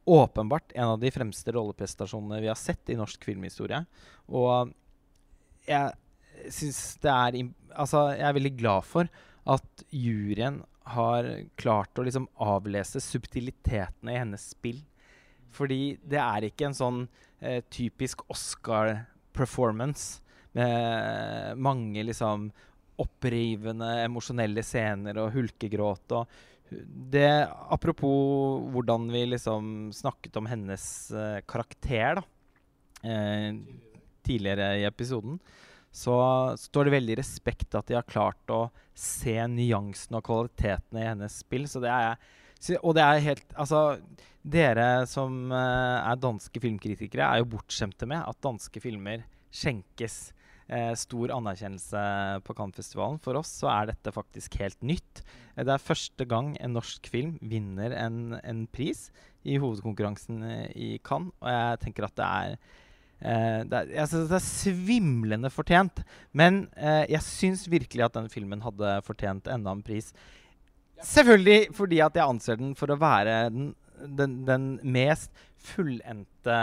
Åpenbart 0.09 0.71
en 0.73 0.95
av 0.95 0.97
de 0.97 1.11
fremste 1.13 1.51
rolleprestasjonene 1.53 2.39
vi 2.41 2.47
har 2.49 2.57
sett 2.57 2.89
i 2.89 2.95
norsk 2.97 3.27
filmhistorie. 3.27 3.83
Og 4.33 4.71
jeg 5.67 5.91
syns 6.53 6.81
det 7.03 7.13
er 7.13 7.39
Altså, 7.79 8.09
jeg 8.17 8.25
er 8.25 8.35
veldig 8.35 8.55
glad 8.57 8.85
for 8.87 9.09
at 9.49 9.83
juryen 9.93 10.63
har 10.89 11.27
klart 11.59 11.99
å 12.01 12.05
liksom 12.05 12.25
avlese 12.41 12.99
subtilitetene 13.03 14.15
i 14.15 14.17
hennes 14.17 14.47
spill. 14.55 14.81
Fordi 15.53 15.99
det 16.01 16.19
er 16.21 16.47
ikke 16.47 16.69
en 16.69 16.77
sånn 16.77 17.03
eh, 17.39 17.61
typisk 17.69 18.25
Oscar-performance 18.33 20.25
med 20.57 20.73
eh, 20.73 21.53
mange 21.61 22.03
liksom 22.09 22.49
opprivende, 22.99 23.89
emosjonelle 24.03 24.63
scener 24.65 25.21
og 25.21 25.31
hulkegråt 25.37 26.17
og 26.17 26.39
det, 26.69 27.49
Apropos 27.73 28.59
hvordan 28.73 29.07
vi 29.09 29.23
liksom 29.31 29.89
snakket 29.95 30.35
om 30.37 30.49
hennes 30.49 30.83
eh, 31.11 31.39
karakter 31.49 32.19
da, 32.19 32.23
eh, 33.09 33.55
tidligere 34.25 34.75
i 34.77 34.85
episoden, 34.85 35.39
så 35.91 36.15
står 36.59 36.87
det 36.87 36.95
veldig 36.97 37.17
respekt 37.19 37.75
at 37.77 37.89
de 37.89 37.97
har 37.97 38.07
klart 38.07 38.53
å 38.53 38.67
se 38.97 39.35
nyansene 39.49 40.19
og 40.19 40.27
kvalitetene 40.27 41.01
i 41.01 41.07
hennes 41.09 41.39
spill. 41.41 41.65
Så 41.69 41.81
det 41.83 41.91
er 41.93 42.11
jeg 42.11 42.79
Og 42.83 42.91
det 42.95 43.03
er 43.05 43.21
helt 43.23 43.53
Altså, 43.55 43.99
dere 44.43 45.05
som 45.07 45.51
eh, 45.51 46.09
er 46.11 46.19
danske 46.19 46.59
filmkritikere, 46.59 47.23
er 47.23 47.39
jo 47.39 47.51
bortskjemte 47.55 48.07
med 48.09 48.19
at 48.19 48.41
danske 48.43 48.81
filmer 48.83 49.23
skjenkes 49.49 50.33
eh, 50.69 50.93
stor 50.99 51.33
anerkjennelse 51.35 52.01
på 52.45 52.55
Cannes-festivalen. 52.57 53.19
For 53.23 53.39
oss 53.39 53.51
så 53.61 53.71
er 53.73 53.89
dette 53.91 54.13
faktisk 54.15 54.59
helt 54.61 54.79
nytt. 54.85 55.23
Eh, 55.55 55.63
det 55.65 55.73
er 55.73 55.87
første 55.87 56.27
gang 56.29 56.53
en 56.59 56.75
norsk 56.77 57.09
film 57.11 57.37
vinner 57.41 57.95
en, 57.97 58.37
en 58.43 58.65
pris 58.67 59.07
i 59.47 59.57
hovedkonkurransen 59.61 60.43
eh, 60.45 60.67
i 60.75 60.91
Cannes, 61.03 61.33
og 61.41 61.51
jeg 61.53 61.81
tenker 61.85 62.07
at 62.07 62.17
det 62.19 62.29
er 62.29 62.57
Eh, 63.19 63.61
det, 63.67 63.75
er, 63.75 63.93
jeg 63.97 64.11
synes 64.11 64.29
det 64.31 64.37
er 64.39 64.47
svimlende 64.47 65.51
fortjent. 65.53 66.03
Men 66.31 66.65
eh, 66.75 67.05
jeg 67.11 67.25
syns 67.25 67.67
virkelig 67.71 68.07
at 68.07 68.17
den 68.17 68.29
filmen 68.31 68.63
hadde 68.65 68.99
fortjent 69.07 69.49
enda 69.51 69.75
en 69.75 69.85
pris. 69.85 70.13
Selvfølgelig 71.05 71.73
fordi 71.75 72.01
at 72.03 72.15
jeg 72.19 72.27
anser 72.27 72.59
den 72.59 72.75
for 72.75 72.91
å 72.91 72.99
være 72.99 73.41
den, 73.53 73.73
den, 74.19 74.39
den 74.47 74.69
mest 74.83 75.31
fullendte 75.71 76.61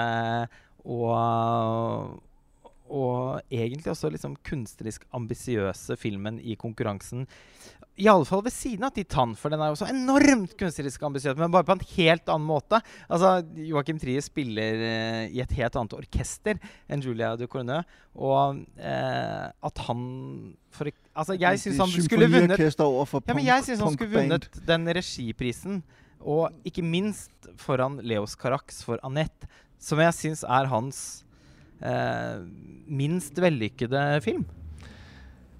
og 0.87 2.23
og 2.87 3.41
egentlig 3.51 3.91
også 3.91 4.13
liksom 4.15 4.37
kunstnerisk 4.47 5.09
ambisiøse 5.17 5.97
filmen 5.99 6.39
i 6.39 6.55
konkurransen. 6.55 7.25
I 7.97 8.09
alle 8.13 8.27
fall 8.29 8.43
ved 8.45 8.53
siden 8.53 8.85
av 8.85 8.93
Titan, 8.93 9.33
for 9.39 9.53
den 9.53 9.63
er 9.65 9.71
jo 9.73 9.79
så 9.81 9.87
enormt 9.89 10.53
kunstnerisk 10.61 11.03
ambisiøs, 11.09 11.37
men 11.39 11.53
bare 11.53 11.65
på 11.65 11.77
en 11.79 11.85
helt 11.95 12.29
annen 12.29 12.45
måte. 12.49 12.81
Altså, 13.09 13.39
Joakim 13.57 13.97
Trier 14.03 14.25
spiller 14.25 14.83
eh, 14.85 15.23
i 15.33 15.41
et 15.41 15.55
helt 15.57 15.79
annet 15.81 15.95
orkester 15.97 16.61
enn 16.93 17.05
Julia 17.05 17.33
Ducournau, 17.41 17.81
og 18.17 18.61
eh, 18.77 19.47
at 19.49 19.85
han 19.89 20.03
for, 20.77 20.93
Altså, 21.17 21.39
jeg 21.41 21.63
syns 21.63 21.81
han 21.81 21.95
skulle 21.95 22.29
vunnet 22.29 22.61
ja, 22.61 23.33
men 23.33 23.47
jeg 23.47 23.65
syns 23.65 23.81
han 23.81 23.95
skulle 23.97 24.13
vunnet 24.13 24.51
den 24.69 24.91
regiprisen. 24.99 25.81
Og 26.21 26.53
ikke 26.69 26.85
minst 26.85 27.49
foran 27.61 27.97
Leos 28.05 28.37
Carax 28.37 28.83
for 28.85 29.01
Annette, 29.07 29.49
som 29.81 30.01
jeg 30.05 30.17
syns 30.17 30.45
er 30.45 30.69
hans 30.69 31.01
eh, 31.81 32.45
minst 32.89 33.41
vellykkede 33.41 34.05
film. 34.25 34.45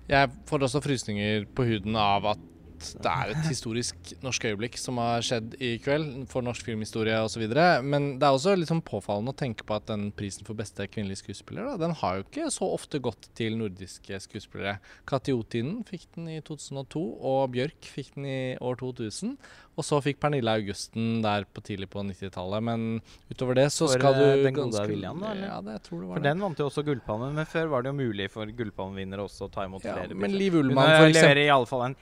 Jeg 0.07 0.31
får 0.47 0.63
også 0.67 0.83
frysninger 0.85 1.49
på 1.57 1.67
huden 1.67 1.97
av 1.99 2.29
at 2.35 2.43
det 2.79 3.11
er 3.11 3.31
et 3.33 3.47
historisk 3.49 3.97
norsk 4.25 4.45
øyeblikk 4.51 4.77
som 4.79 4.99
har 5.03 5.21
skjedd 5.25 5.55
i 5.63 5.75
kveld 5.83 6.27
for 6.31 6.43
norsk 6.47 6.65
filmhistorie 6.69 7.17
osv. 7.25 7.45
Men 7.87 8.19
det 8.21 8.27
er 8.29 8.37
også 8.37 8.57
litt 8.59 8.69
sånn 8.71 8.83
påfallende 8.87 9.33
å 9.35 9.39
tenke 9.39 9.67
på 9.67 9.77
at 9.79 9.87
den 9.91 10.11
prisen 10.17 10.47
for 10.47 10.55
beste 10.59 10.87
kvinnelige 10.89 11.23
skuespiller, 11.25 11.65
da, 11.73 11.77
den 11.87 11.95
har 12.01 12.19
jo 12.21 12.27
ikke 12.27 12.51
så 12.55 12.69
ofte 12.75 13.01
gått 13.03 13.29
til 13.39 13.57
nordiske 13.61 14.21
skuespillere. 14.27 14.79
Kati 15.09 15.33
Otinen 15.37 15.83
fikk 15.89 16.09
den 16.17 16.29
i 16.37 16.41
2002, 16.41 17.05
og 17.21 17.51
Bjørk 17.55 17.89
fikk 17.93 18.15
den 18.17 18.27
i 18.31 18.41
år 18.61 18.77
2000. 18.81 19.37
Og 19.77 19.85
så 19.85 19.99
fikk 20.01 20.17
Pernille 20.23 20.49
Augusten 20.57 21.19
der 21.21 21.45
på 21.53 21.61
tidlig 21.61 21.91
på 21.93 22.01
90-tallet. 22.01 22.63
Men 22.65 22.85
utover 23.29 23.59
det 23.59 23.67
så 23.75 23.85
For, 23.91 23.99
skal 23.99 24.15
eh, 24.15 24.21
du 24.39 24.45
Den 24.47 24.55
gode 24.57 24.71
ganske- 24.73 24.87
William, 24.89 25.21
da, 25.21 25.33
eller? 25.35 25.47
Ja, 25.51 25.59
det 25.61 25.73
jeg 25.77 25.83
tror 25.85 26.01
det 26.01 26.09
var 26.09 26.17
For 26.17 26.23
det. 26.25 26.31
den 26.31 26.41
vant 26.47 26.59
jo 26.63 26.69
også 26.71 26.85
Gullpalmen, 26.87 27.35
men 27.37 27.45
før 27.51 27.69
var 27.75 27.83
det 27.85 27.93
jo 27.93 27.99
mulig 28.01 28.31
for 28.33 28.47
Gullpalmenvinnere 28.47 29.27
også 29.29 29.51
å 29.51 29.53
ta 29.53 29.67
imot 29.69 29.85
Ja, 29.85 29.99
flere 29.99 30.17
men. 30.17 30.33
Liv 30.33 30.53
Hun 30.57 30.63
Ullmann, 30.71 30.89
for 30.97 31.11
eksempel. 31.11 31.21
leverer 31.21 31.45
i 31.45 31.53
alle 31.53 31.67
fall 31.69 31.83
en 31.91 31.97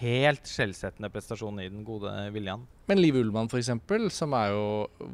helt 0.00 0.48
skjellsettende 0.48 1.10
prestasjon 1.12 1.58
i 1.60 1.68
den 1.68 1.82
gode 1.84 2.10
Viljan. 2.32 2.62
Men 2.90 2.98
Liv 2.98 3.14
Ullmann, 3.20 3.48
for 3.50 3.60
eksempel, 3.60 4.08
som 4.10 4.32
er 4.34 4.50
jo 4.50 4.64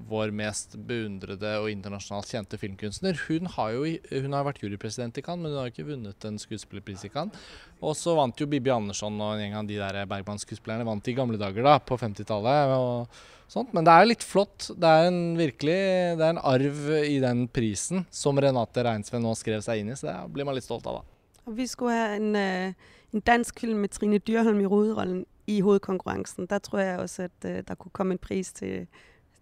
vår 0.08 0.30
mest 0.32 0.76
beundrede 0.88 1.50
og 1.60 1.68
internasjonalt 1.68 2.30
kjente 2.30 2.58
filmkunstner, 2.60 3.18
hun 3.26 3.46
har 3.56 3.72
jo 3.72 3.84
i- 3.84 4.00
hun 4.22 4.32
har 4.32 4.44
vært 4.44 4.62
jurypresident 4.62 5.18
i 5.18 5.22
Cannes, 5.22 5.42
men 5.42 5.52
hun 5.52 5.60
har 5.60 5.70
ikke 5.70 5.86
vunnet 5.86 6.24
en 6.24 6.38
skuespillerpris 6.38 7.04
i 7.04 7.08
Cannes. 7.12 7.34
Og 7.82 7.94
så 7.94 8.14
vant 8.16 8.36
jo 8.36 8.46
Bibi 8.46 8.70
Andersson 8.70 9.20
og 9.20 9.34
en 9.34 9.40
gjeng 9.40 9.54
av 9.58 9.66
de 9.66 9.76
der 9.76 10.06
Bergman-skuespillerne 10.06 10.84
vant 10.86 11.08
i 11.08 11.14
gamle 11.14 11.36
dager, 11.38 11.62
da, 11.62 11.78
på 11.78 11.98
50-tallet. 11.98 12.76
og 12.76 13.08
sånt. 13.48 13.72
Men 13.72 13.84
det 13.84 13.92
er 13.92 14.06
litt 14.06 14.24
flott. 14.24 14.70
Det 14.74 14.82
er 14.84 15.06
en 15.06 15.36
virkelig 15.36 16.16
det 16.18 16.20
er 16.24 16.30
en 16.30 16.38
arv 16.38 17.04
i 17.04 17.20
den 17.20 17.46
prisen 17.48 18.06
som 18.10 18.36
Renate 18.36 18.82
Reinsve 18.82 19.20
nå 19.20 19.36
skrev 19.36 19.62
seg 19.62 19.80
inn 19.80 19.90
i, 19.90 19.92
så 19.92 20.08
det 20.08 20.32
blir 20.32 20.44
man 20.44 20.54
litt 20.54 20.64
stolt 20.64 20.86
av, 20.86 21.02
da. 21.02 21.52
Vi 21.52 21.66
skulle 21.66 21.92
have 21.92 22.16
en, 22.16 22.32
øh, 22.34 22.74
en 23.12 23.20
dansk 23.20 23.60
film 23.60 23.78
med 23.78 23.88
Trine 23.88 24.18
Dyrholm 24.18 24.60
i 24.60 24.64
hovedrollen 24.64 25.26
i 25.46 25.60
hovedkonkurrencen. 25.60 26.46
Der 26.46 26.58
tror 26.58 26.78
jeg 26.78 26.98
også, 26.98 27.22
at 27.22 27.50
øh, 27.50 27.62
der 27.68 27.74
kunne 27.74 27.92
komme 27.92 28.12
en 28.12 28.18
pris 28.18 28.52
til, 28.52 28.86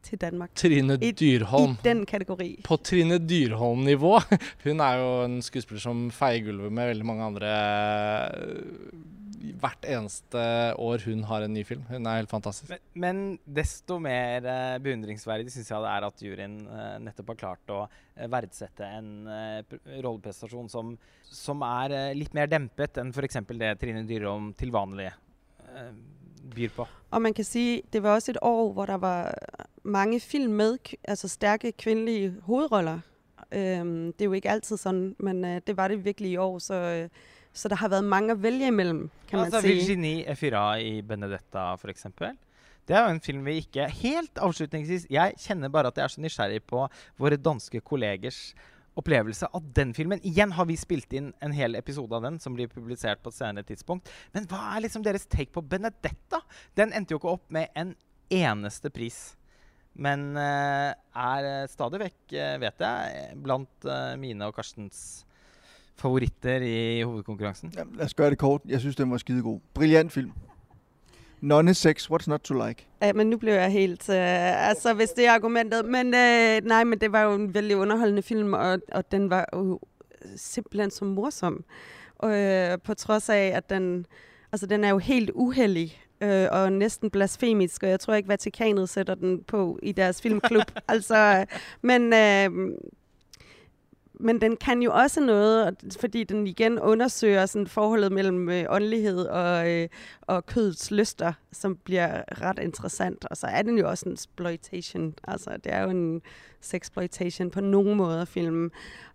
til 0.05 0.21
Danmark. 0.23 0.53
Trine 0.59 0.99
I- 1.01 1.11
Dyrholm. 1.17 1.75
I 1.79 1.85
den 1.87 2.05
kategori. 2.07 2.51
på 2.67 2.77
Trine 2.85 3.19
Dyrholm-nivå. 3.19 4.15
Hun 4.67 4.81
er 4.85 5.01
jo 5.01 5.11
en 5.25 5.41
skuespiller 5.45 5.83
som 5.83 6.07
feier 6.15 6.45
gulvet 6.47 6.73
med 6.73 6.93
veldig 6.93 7.09
mange 7.09 7.27
andre 7.33 7.53
eh, 8.15 9.11
hvert 9.61 9.85
eneste 9.89 10.41
år 10.81 11.03
hun 11.05 11.23
har 11.29 11.45
en 11.45 11.53
ny 11.53 11.63
film. 11.69 11.83
Hun 11.91 12.07
er 12.09 12.17
helt 12.23 12.31
fantastisk. 12.33 12.71
Men, 12.73 12.81
men 13.05 13.19
desto 13.59 13.99
mer 14.03 14.45
eh, 14.49 14.79
beundringsverdig 14.85 15.53
syns 15.53 15.69
jeg 15.73 15.85
det 15.85 15.91
er 15.93 16.07
at 16.09 16.25
juryen 16.25 16.55
eh, 16.65 16.95
nettopp 17.05 17.35
har 17.35 17.41
klart 17.43 17.75
å 17.75 17.83
eh, 17.85 18.27
verdsette 18.33 18.89
en 18.89 19.11
eh, 19.29 19.61
pr- 19.69 19.83
rolleprestasjon 20.05 20.71
som, 20.73 20.95
som 21.29 21.61
er 21.69 21.93
eh, 21.97 22.11
litt 22.17 22.33
mer 22.37 22.49
dempet 22.53 23.01
enn 23.03 23.13
f.eks. 23.13 23.41
det 23.53 23.75
Trine 23.83 24.05
Dyrholm 24.09 24.53
til 24.59 24.73
vanlig 24.75 25.11
byr 26.55 26.69
på. 26.77 26.87
Og 27.11 27.23
man 27.23 27.35
kan 27.35 27.45
sige, 27.45 27.83
det 27.93 28.03
var 28.03 28.15
også 28.15 28.31
et 28.31 28.39
år, 28.43 28.73
hvor 28.73 28.87
der 28.87 28.95
var 28.95 29.35
mange 29.83 30.21
film 30.21 30.53
med 30.53 30.79
altså 31.05 31.29
stærke 31.29 31.73
kvindelige 31.73 32.35
hovedroller. 32.43 33.01
Øhm, 33.53 34.13
det 34.13 34.21
er 34.21 34.25
jo 34.25 34.33
ikke 34.33 34.51
altid 34.51 34.77
sådan, 34.77 35.17
men 35.19 35.45
øh, 35.45 35.61
det 35.67 35.77
var 35.77 35.89
det 35.89 36.05
virkelig 36.05 36.31
i 36.31 36.37
år, 36.37 36.59
så, 36.59 36.75
øh, 36.75 37.09
så 37.53 37.69
der 37.69 37.77
har 37.77 37.89
været 37.89 38.05
mange 38.05 38.33
at 38.33 38.43
vælge 38.43 38.67
imellem, 38.67 39.11
kan 39.29 39.39
man 39.39 39.45
altså 39.45 39.61
sige. 39.61 39.75
Virginie 39.75 40.31
Efira 40.31 40.77
i 40.77 41.03
Benedetta, 41.03 41.75
f.eks. 41.75 42.07
Det 42.89 42.97
er 42.97 43.05
jo 43.05 43.11
en 43.11 43.21
film 43.21 43.45
vi 43.45 43.55
ikke 43.55 43.89
Helt 43.89 44.39
avslutningsvis 44.39 45.07
Jeg 45.11 45.33
kjenner 45.41 45.69
bare 45.69 45.87
at 45.87 45.97
jeg 45.97 46.05
er 46.05 46.09
så 46.09 46.21
nysgjerrig 46.21 46.63
på 46.63 46.89
våre 47.19 47.37
danske 47.37 47.81
kollegers 47.81 48.55
opplevelse 48.99 49.49
av 49.53 49.67
den 49.75 49.95
filmen. 49.95 50.23
Igjen 50.27 50.55
har 50.55 50.69
vi 50.69 50.77
spilt 50.79 51.13
inn 51.17 51.33
en 51.45 51.55
hel 51.55 51.77
episode 51.79 52.15
av 52.17 52.27
den 52.27 52.39
som 52.43 52.57
blir 52.57 52.71
publisert 52.71 53.23
på 53.23 53.33
et 53.33 53.39
senere 53.39 53.67
tidspunkt. 53.67 54.11
Men 54.35 54.49
hva 54.51 54.75
er 54.75 54.85
liksom 54.85 55.05
deres 55.07 55.27
take 55.27 55.53
på 55.55 55.65
Benedetta? 55.67 56.43
Den 56.79 56.95
endte 56.95 57.15
jo 57.15 57.21
ikke 57.23 57.35
opp 57.37 57.49
med 57.55 57.73
en 57.79 57.95
eneste 58.33 58.91
pris. 58.95 59.35
Men 59.95 60.33
uh, 60.35 60.91
er 60.91 61.47
eh, 61.47 61.69
stadig 61.71 62.01
vekk, 62.03 62.23
uh, 62.35 62.57
vet 62.65 62.83
jeg, 62.83 63.37
blant 63.45 63.87
uh, 63.87 64.17
mine 64.19 64.49
og 64.49 64.57
Karstens 64.57 65.23
favoritter 66.01 66.65
i 66.67 67.05
hovedkonkurransen. 67.05 67.71
Jamen, 67.77 67.95
lad 68.01 68.11
os 68.11 68.17
gøre 68.19 68.35
det 68.35 68.41
kort. 68.43 68.67
Jeg 68.67 68.83
synes, 68.83 68.97
den 68.99 69.13
var 69.15 69.23
skidegod. 69.23 69.61
Brilliant 69.75 70.11
film. 70.13 70.33
Nonne 71.45 71.75
sex, 71.75 72.11
what's 72.11 72.29
not 72.29 72.41
to 72.41 72.67
like? 72.67 72.87
Ja, 73.03 73.13
men 73.13 73.31
nu 73.31 73.37
blev 73.37 73.53
jeg 73.53 73.71
helt... 73.71 74.09
Øh, 74.09 74.69
altså, 74.69 74.95
hvis 74.95 75.11
det 75.11 75.27
er 75.27 75.33
argumentet. 75.33 75.85
Men 75.85 76.07
øh, 76.07 76.65
nej, 76.65 76.85
men 76.85 76.99
det 76.99 77.13
var 77.13 77.23
jo 77.23 77.35
en 77.35 77.55
vældig 77.55 77.77
underholdende 77.77 78.23
film, 78.23 78.53
og, 78.53 78.79
og 78.93 79.13
den 79.13 79.31
var 79.31 79.49
jo 79.55 79.81
simpelthen 80.37 80.91
så 80.91 81.05
morsom. 81.05 81.65
Og, 82.19 82.39
øh, 82.39 82.79
på 82.85 82.95
trods 82.95 83.29
af, 83.29 83.53
at 83.55 83.71
den, 83.71 84.07
altså, 84.53 84.67
den 84.67 84.85
er 84.85 84.89
jo 84.89 84.99
helt 84.99 85.31
uheldig 85.35 86.01
øh, 86.21 86.47
og 86.51 86.73
næsten 86.73 87.11
blasfemisk, 87.11 87.83
og 87.83 87.89
jeg 87.89 88.01
tror 88.01 88.15
ikke, 88.15 88.29
Vatikanet 88.29 88.89
sætter 88.89 89.15
den 89.15 89.43
på 89.45 89.79
i 89.83 89.93
deres 89.93 90.23
filmklub. 90.23 90.71
altså, 90.89 91.47
men... 91.83 92.13
Øh, 92.13 92.77
men 94.21 94.41
den 94.41 94.57
kan 94.57 94.83
jo 94.83 94.93
også 94.93 95.21
noget, 95.21 95.77
fordi 96.01 96.25
den 96.25 96.47
igen 96.47 96.79
undersøger 96.79 97.47
sådan 97.47 97.67
forholdet 97.67 98.13
mellem 98.13 98.49
øh, 98.49 98.65
åndelighed 98.69 99.27
og, 99.27 99.71
øh, 99.71 99.89
og 100.21 100.47
kødets 100.47 100.91
lyster, 100.91 101.33
som 101.53 101.77
bliver 101.77 102.23
ret 102.43 102.59
interessant. 102.59 103.25
Og 103.25 103.37
så 103.37 103.47
er 103.47 103.63
den 103.63 103.79
jo 103.79 103.89
også 103.89 104.09
en 104.09 104.13
exploitation. 104.13 105.15
Altså, 105.29 105.51
det 105.65 105.73
er 105.73 105.83
jo 105.83 105.91
en 105.91 106.23
sexploitation 106.61 107.51
på 107.51 107.61
nogen 107.61 107.97
måder 107.97 108.25
film. 108.25 108.71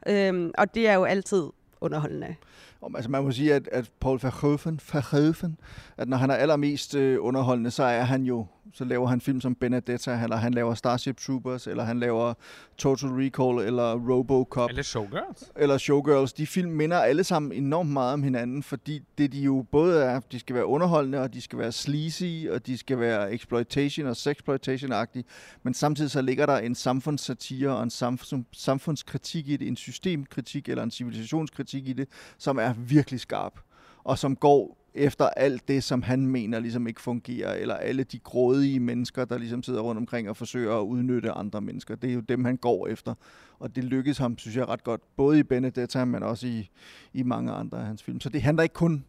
Øhm, 0.07 0.51
og 0.57 0.75
det 0.75 0.87
er 0.87 0.93
jo 0.93 1.03
altid 1.03 1.43
underholdende. 1.81 2.35
Om, 2.81 2.95
altså 2.95 3.11
man 3.11 3.23
må 3.23 3.31
sige, 3.31 3.53
at, 3.53 3.69
at 3.71 3.91
Paul 3.99 4.19
Verhoeven, 4.21 4.79
Verhoeven, 4.93 5.59
at 5.97 6.09
når 6.09 6.17
han 6.17 6.29
er 6.29 6.35
allermest 6.35 6.95
øh, 6.95 7.17
underholdende, 7.21 7.71
så 7.71 7.83
er 7.83 8.01
han 8.01 8.23
jo, 8.23 8.45
så 8.73 8.85
laver 8.85 9.07
han 9.07 9.21
film 9.21 9.41
som 9.41 9.55
Benedetta, 9.55 10.23
eller 10.23 10.35
han 10.35 10.53
laver 10.53 10.73
Starship 10.73 11.17
Troopers, 11.17 11.67
eller 11.67 11.83
han 11.83 11.99
laver 11.99 12.33
Total 12.77 13.09
Recall, 13.09 13.67
eller 13.67 13.95
Robocop. 14.09 14.69
Eller 14.69 14.83
Showgirls. 14.83 15.51
eller 15.55 15.77
Showgirls, 15.77 16.33
de 16.33 16.47
film 16.47 16.71
minder 16.71 16.97
alle 16.97 17.23
sammen 17.23 17.51
enormt 17.51 17.89
meget 17.89 18.13
om 18.13 18.23
hinanden, 18.23 18.63
fordi 18.63 19.01
det 19.17 19.31
de 19.31 19.41
jo 19.41 19.65
både 19.71 20.03
er, 20.03 20.19
de 20.31 20.39
skal 20.39 20.55
være 20.55 20.65
underholdende, 20.65 21.21
og 21.21 21.33
de 21.33 21.41
skal 21.41 21.59
være 21.59 21.71
sleazy, 21.71 22.47
og 22.51 22.67
de 22.67 22.77
skal 22.77 22.99
være 22.99 23.33
exploitation 23.33 24.07
og 24.07 24.15
sexploitation-agtige, 24.15 25.23
men 25.63 25.73
samtidig 25.73 26.11
så 26.11 26.21
ligger 26.21 26.45
der 26.45 26.57
en 26.57 26.75
samfundssatire 26.75 27.69
og 27.69 27.83
en 27.83 27.89
samfund, 27.89 28.45
samfundskritik 28.51 29.49
i 29.49 29.57
det, 29.57 29.67
en 29.67 29.75
systemkritik 29.75 30.69
eller 30.69 30.83
en 30.83 30.91
civilisationskritik 30.91 31.87
i 31.87 31.93
det, 31.93 32.07
som 32.37 32.57
er 32.57 32.68
virkelig 32.77 33.19
skarp, 33.19 33.59
og 34.03 34.17
som 34.17 34.35
går 34.35 34.79
efter 34.93 35.25
alt 35.25 35.67
det, 35.67 35.83
som 35.83 36.01
han 36.01 36.27
mener 36.27 36.59
ligesom 36.59 36.87
ikke 36.87 37.01
fungerer, 37.01 37.53
eller 37.53 37.75
alle 37.75 38.03
de 38.03 38.19
grådige 38.19 38.79
mennesker, 38.79 39.25
der 39.25 39.37
ligesom 39.37 39.63
sidder 39.63 39.81
rundt 39.81 39.99
omkring 39.99 40.29
og 40.29 40.37
forsøger 40.37 40.77
at 40.77 40.83
udnytte 40.83 41.31
andre 41.31 41.61
mennesker. 41.61 41.95
Det 41.95 42.09
er 42.09 42.13
jo 42.13 42.19
dem, 42.19 42.45
han 42.45 42.57
går 42.57 42.87
efter. 42.87 43.13
Og 43.59 43.75
det 43.75 43.83
lykkedes 43.83 44.17
ham, 44.17 44.37
synes 44.37 44.57
jeg, 44.57 44.67
ret 44.69 44.83
godt, 44.83 45.01
både 45.17 45.39
i 45.39 45.43
Benedetta, 45.43 46.05
men 46.05 46.23
også 46.23 46.47
i, 46.47 46.69
i 47.13 47.23
mange 47.23 47.51
andre 47.51 47.79
af 47.79 47.85
hans 47.85 48.03
film. 48.03 48.19
Så 48.19 48.29
det 48.29 48.41
handler 48.41 48.63
ikke 48.63 48.73
kun 48.73 49.03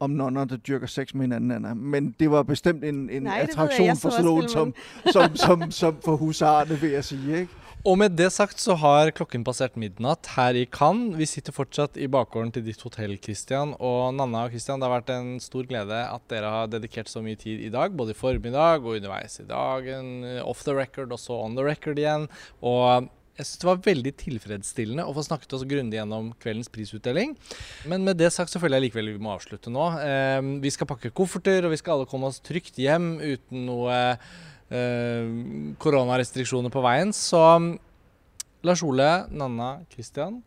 om 0.00 0.10
nonner, 0.10 0.44
der 0.44 0.56
dyrker 0.56 0.86
sex 0.86 1.14
med 1.14 1.20
hinanden, 1.20 1.50
Anna. 1.50 1.74
Men 1.74 2.14
det 2.20 2.30
var 2.30 2.42
bestemt 2.42 2.84
en, 2.84 3.10
en 3.10 3.22
Nej, 3.22 3.32
ved 3.32 3.40
jeg. 3.40 3.48
attraktion 3.48 3.86
Jeg 3.86 3.96
for 3.96 4.10
sådan 4.10 4.24
nogen 4.24 4.48
som, 4.48 4.74
som, 5.12 5.36
som, 5.36 5.70
som 5.70 5.96
for 6.04 6.16
husarerne, 6.16 6.80
vil 6.80 6.90
jeg 6.90 7.04
sige. 7.04 7.40
Ikke? 7.40 7.52
Og 7.86 7.94
med 8.00 8.16
det 8.18 8.26
sagt 8.34 8.58
så 8.58 8.74
har 8.80 9.12
klokken 9.14 9.44
passert 9.46 9.76
midnatt 9.78 10.32
her 10.34 10.56
i 10.58 10.64
Cannes. 10.66 11.14
Vi 11.14 11.28
sitter 11.30 11.54
fortsatt 11.54 11.94
i 12.00 12.08
bakgården 12.10 12.50
til 12.56 12.64
ditt 12.66 12.80
hotell, 12.82 13.14
Christian. 13.22 13.76
Og 13.78 14.16
Nanna 14.18 14.42
og 14.48 14.54
Christian, 14.54 14.82
det 14.82 14.88
har 14.88 14.96
vært 14.96 15.12
en 15.14 15.36
stor 15.42 15.68
glede 15.68 16.00
at 16.02 16.24
dere 16.32 16.50
har 16.50 16.72
dedikert 16.72 17.10
så 17.10 17.22
mye 17.22 17.38
tid 17.38 17.62
i 17.62 17.70
dag. 17.70 17.94
Både 17.94 18.16
i 18.16 18.18
formiddag 18.18 18.82
og 18.82 18.98
underveis 18.98 19.38
i 19.38 19.46
dagen. 19.46 20.10
Off 20.42 20.66
the 20.66 20.74
record 20.74 21.14
og 21.14 21.22
så 21.22 21.38
on 21.44 21.54
the 21.54 21.68
record 21.68 22.02
igjen. 22.02 22.26
Og 22.66 23.06
jeg 23.38 23.46
syns 23.46 23.62
det 23.62 23.70
var 23.70 23.86
veldig 23.86 24.14
tilfredsstillende 24.24 25.06
å 25.06 25.14
få 25.14 25.22
snakket 25.28 25.54
oss 25.54 25.66
grundig 25.70 26.00
gjennom 26.00 26.32
kveldens 26.42 26.72
prisutdeling. 26.74 27.38
Men 27.86 28.02
med 28.02 28.18
det 28.18 28.32
sagt 28.34 28.50
så 28.50 28.58
føler 28.58 28.80
jeg 28.80 28.88
likevel 28.88 29.14
vi 29.14 29.22
må 29.22 29.36
avslutte 29.36 29.70
nå. 29.70 29.86
Eh, 30.02 30.42
vi 30.66 30.74
skal 30.74 30.90
pakke 30.90 31.14
kofferter, 31.14 31.62
og 31.62 31.76
vi 31.76 31.78
skal 31.78 31.94
alle 31.94 32.10
komme 32.10 32.32
oss 32.32 32.42
trygt 32.42 32.82
hjem 32.82 33.12
uten 33.22 33.68
noe 33.70 33.98
Eh, 34.68 35.28
koronarestriksjoner 35.80 36.72
på 36.72 36.82
veien. 36.84 37.12
Så 37.16 37.40
mm, 37.40 37.70
Lars 38.68 38.82
Ole, 38.84 39.10
Nanna, 39.30 39.78
Christian. 39.92 40.42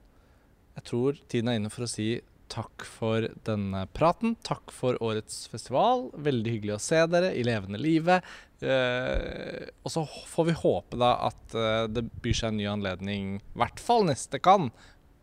Jeg 0.78 0.88
tror 0.88 1.18
tiden 1.32 1.52
er 1.52 1.60
inne 1.60 1.72
for 1.74 1.88
å 1.88 1.90
si 1.90 2.14
takk 2.52 2.84
for 2.84 3.30
denne 3.48 3.86
praten. 3.96 4.36
Takk 4.44 4.74
for 4.76 5.00
årets 5.04 5.46
festival. 5.52 6.10
Veldig 6.20 6.56
hyggelig 6.58 6.76
å 6.76 6.84
se 6.84 7.00
dere 7.10 7.32
i 7.38 7.46
levende 7.48 7.80
livet. 7.82 8.28
Eh, 8.62 9.72
og 9.82 9.94
så 9.94 10.04
får 10.06 10.50
vi 10.50 10.58
håpe 10.60 11.00
da 11.02 11.16
at 11.32 11.56
eh, 11.58 11.86
det 11.90 12.06
byr 12.22 12.38
seg 12.38 12.52
en 12.52 12.60
ny 12.60 12.68
anledning, 12.70 13.38
i 13.40 13.62
hvert 13.64 13.82
fall 13.82 14.06
neste 14.10 14.42
kan. 14.44 14.70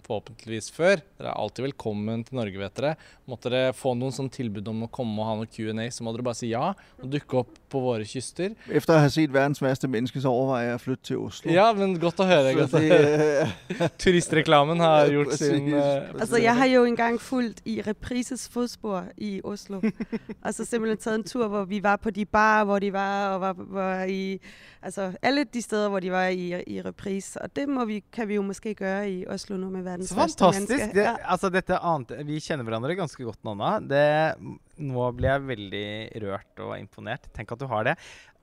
Forhåpentligvis 0.09 0.71
før. 0.73 1.03
Dere 1.19 1.29
er 1.29 1.37
alltid 1.37 1.67
velkommen 1.67 2.23
til 2.25 2.39
Norge, 2.39 2.57
vet 2.57 2.79
dere. 2.79 2.95
Måtte 3.29 3.51
dere 3.53 3.75
få 3.77 3.93
noen 3.93 4.15
sånn 4.17 4.31
tilbud 4.33 4.71
om 4.71 4.87
å 4.87 4.89
komme 4.89 5.21
og 5.21 5.27
ha 5.29 5.35
noe 5.37 5.49
Q&A, 5.53 5.85
så 5.93 6.07
må 6.07 6.15
dere 6.15 6.25
bare 6.25 6.39
si 6.39 6.49
ja 6.49 6.71
og 6.73 7.11
dukke 7.13 7.43
opp 7.43 7.59
på 7.69 7.83
våre 7.85 8.07
kyster. 8.09 8.55
Efter 8.73 8.95
at 8.95 9.03
have 9.05 9.13
set 9.13 9.35
verdens 9.35 9.61
værste 9.61 9.91
menneske, 9.93 10.23
så 10.25 10.33
overvejer 10.33 10.71
jeg 10.71 10.79
at 10.79 10.85
flytte 10.87 11.05
til 11.11 11.19
Oslo. 11.27 11.53
Ja, 11.53 11.67
men 11.77 11.93
godt 12.01 12.23
å 12.25 12.29
høre. 12.31 12.55
Godt 12.57 12.79
å 12.79 12.81
det, 12.81 12.89
høre. 12.89 13.49
øh, 13.75 13.85
Turistreklamen 14.03 14.81
har 14.81 15.13
gjort 15.13 15.35
sin 15.37 15.69
præcis. 15.69 16.23
Altså, 16.23 16.41
jeg 16.41 16.57
har 16.57 16.73
jo 16.73 16.87
engang 16.89 17.21
fulgt 17.21 17.61
i 17.69 17.77
Reprises 17.85 18.47
fodspor 18.49 19.11
i 19.21 19.35
Oslo. 19.45 19.83
og 19.85 20.55
så 20.57 20.65
simpelthen 20.65 21.03
taget 21.05 21.21
en 21.21 21.29
tur, 21.29 21.45
hvor 21.53 21.69
vi 21.69 21.83
var 21.85 22.01
på 22.01 22.15
de 22.17 22.25
barer, 22.25 22.65
hvor 22.65 22.81
de 22.81 22.93
var, 22.97 23.35
og 23.35 23.45
var, 23.45 23.61
var 23.77 24.05
i... 24.09 24.41
Altså, 24.83 25.13
alle 25.23 25.45
de 25.45 25.63
steder, 25.63 25.89
hvor 25.89 26.01
de 26.01 26.13
var 26.13 26.33
i, 26.33 26.55
i 26.67 26.81
Reprise. 26.83 27.43
Og 27.43 27.57
det 27.57 27.69
må 27.69 27.85
vi, 27.85 28.01
kan 28.13 28.29
vi 28.29 28.41
jo 28.41 28.43
måske 28.43 28.75
gøre 28.75 29.11
i 29.11 29.27
Oslo 29.27 29.57
nu 29.57 29.71
med 29.71 29.83
verdens 30.07 30.37
fantastisk! 30.39 30.69
menneske. 30.71 30.95
Det, 30.95 31.05
Ja. 31.05 31.17
altså 31.35 31.51
dette 31.53 31.79
ante, 31.83 32.17
vi 32.25 32.39
kjenner 32.41 32.65
hverandre 32.65 32.97
ganske 32.99 33.25
godt, 33.25 33.41
Nanna. 33.45 33.79
Det, 33.81 34.37
nå 34.79 35.09
blir 35.19 35.29
jeg 35.35 35.47
veldig 35.53 35.87
rørt 36.25 36.63
og 36.65 36.75
imponert. 36.79 37.27
Tenk 37.35 37.53
at 37.53 37.59
du 37.59 37.67
har 37.67 37.85
det. 37.85 37.97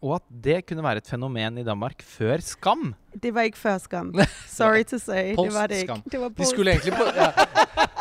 Og 0.03 0.17
at 0.19 0.23
det 0.29 0.65
kunne 0.67 0.83
være 0.83 0.97
et 1.01 1.07
fenomen 1.07 1.57
i 1.57 1.63
Danmark 1.65 2.03
før 2.05 2.41
Skam. 2.43 2.93
Det 3.15 3.31
var 3.33 3.47
ikke 3.47 3.57
før 3.57 3.77
skam. 3.79 4.11
Sorry 4.51 4.83
to 4.83 4.99
say. 4.99 5.31
det 5.35 5.53
var 5.55 5.67
det 5.71 5.87
Post-skam. 5.87 6.01
ikke. 6.03 6.11
Det 6.11 6.19
var 6.21 6.29
De 6.35 6.45
skulle 6.45 6.71
egentlig 6.75 6.93
på 6.99 7.05
ja. 7.15 7.31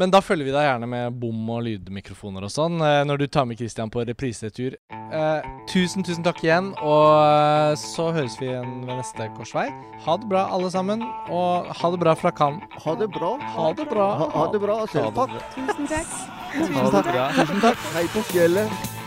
Men 0.00 0.10
da 0.10 0.18
følger 0.24 0.48
vi 0.48 0.54
deg 0.54 0.64
gjerne 0.66 0.88
med 0.90 1.18
bom 1.22 1.50
og 1.54 1.60
lydmikrofoner 1.68 2.46
og 2.46 2.50
sånn 2.50 2.80
eh, 2.82 3.02
når 3.06 3.20
du 3.22 3.26
tar 3.30 3.46
med 3.46 3.60
Christian 3.60 3.92
på 3.94 4.02
reprisetur. 4.08 4.74
Eh, 4.90 5.46
tusen, 5.70 6.02
tusen 6.02 6.24
takk 6.26 6.40
igjen, 6.42 6.72
og 6.82 7.12
eh, 7.22 7.74
så 7.78 8.08
høres 8.16 8.34
vi 8.40 8.48
igjen 8.50 8.80
ved 8.88 8.98
neste 8.98 9.28
korsvei. 9.36 9.68
Ha 10.06 10.16
det 10.18 10.30
bra, 10.32 10.48
alle 10.56 10.72
sammen, 10.74 11.04
og 11.30 11.70
ha 11.78 11.92
det 11.94 12.02
bra 12.02 12.16
fra 12.18 12.34
Cannes. 12.34 12.66
Ha 12.82 12.96
det 12.98 13.10
bra. 13.14 13.36
Ha 13.54 13.68
det 13.78 13.86
bra. 13.92 14.08
Ha, 14.18 14.28
ha 14.34 14.48
det 14.50 14.62
bra. 14.66 14.80
Selv 14.90 15.14
takk. 15.20 15.38
Tusen 15.54 15.90
takk. 15.94 16.18
Tusen 16.58 16.92
takk. 16.98 17.14
Tusen 17.38 17.64
takk. 17.68 17.88
Hei 17.94 18.06
på 18.16 18.26
fjellet. 18.32 19.03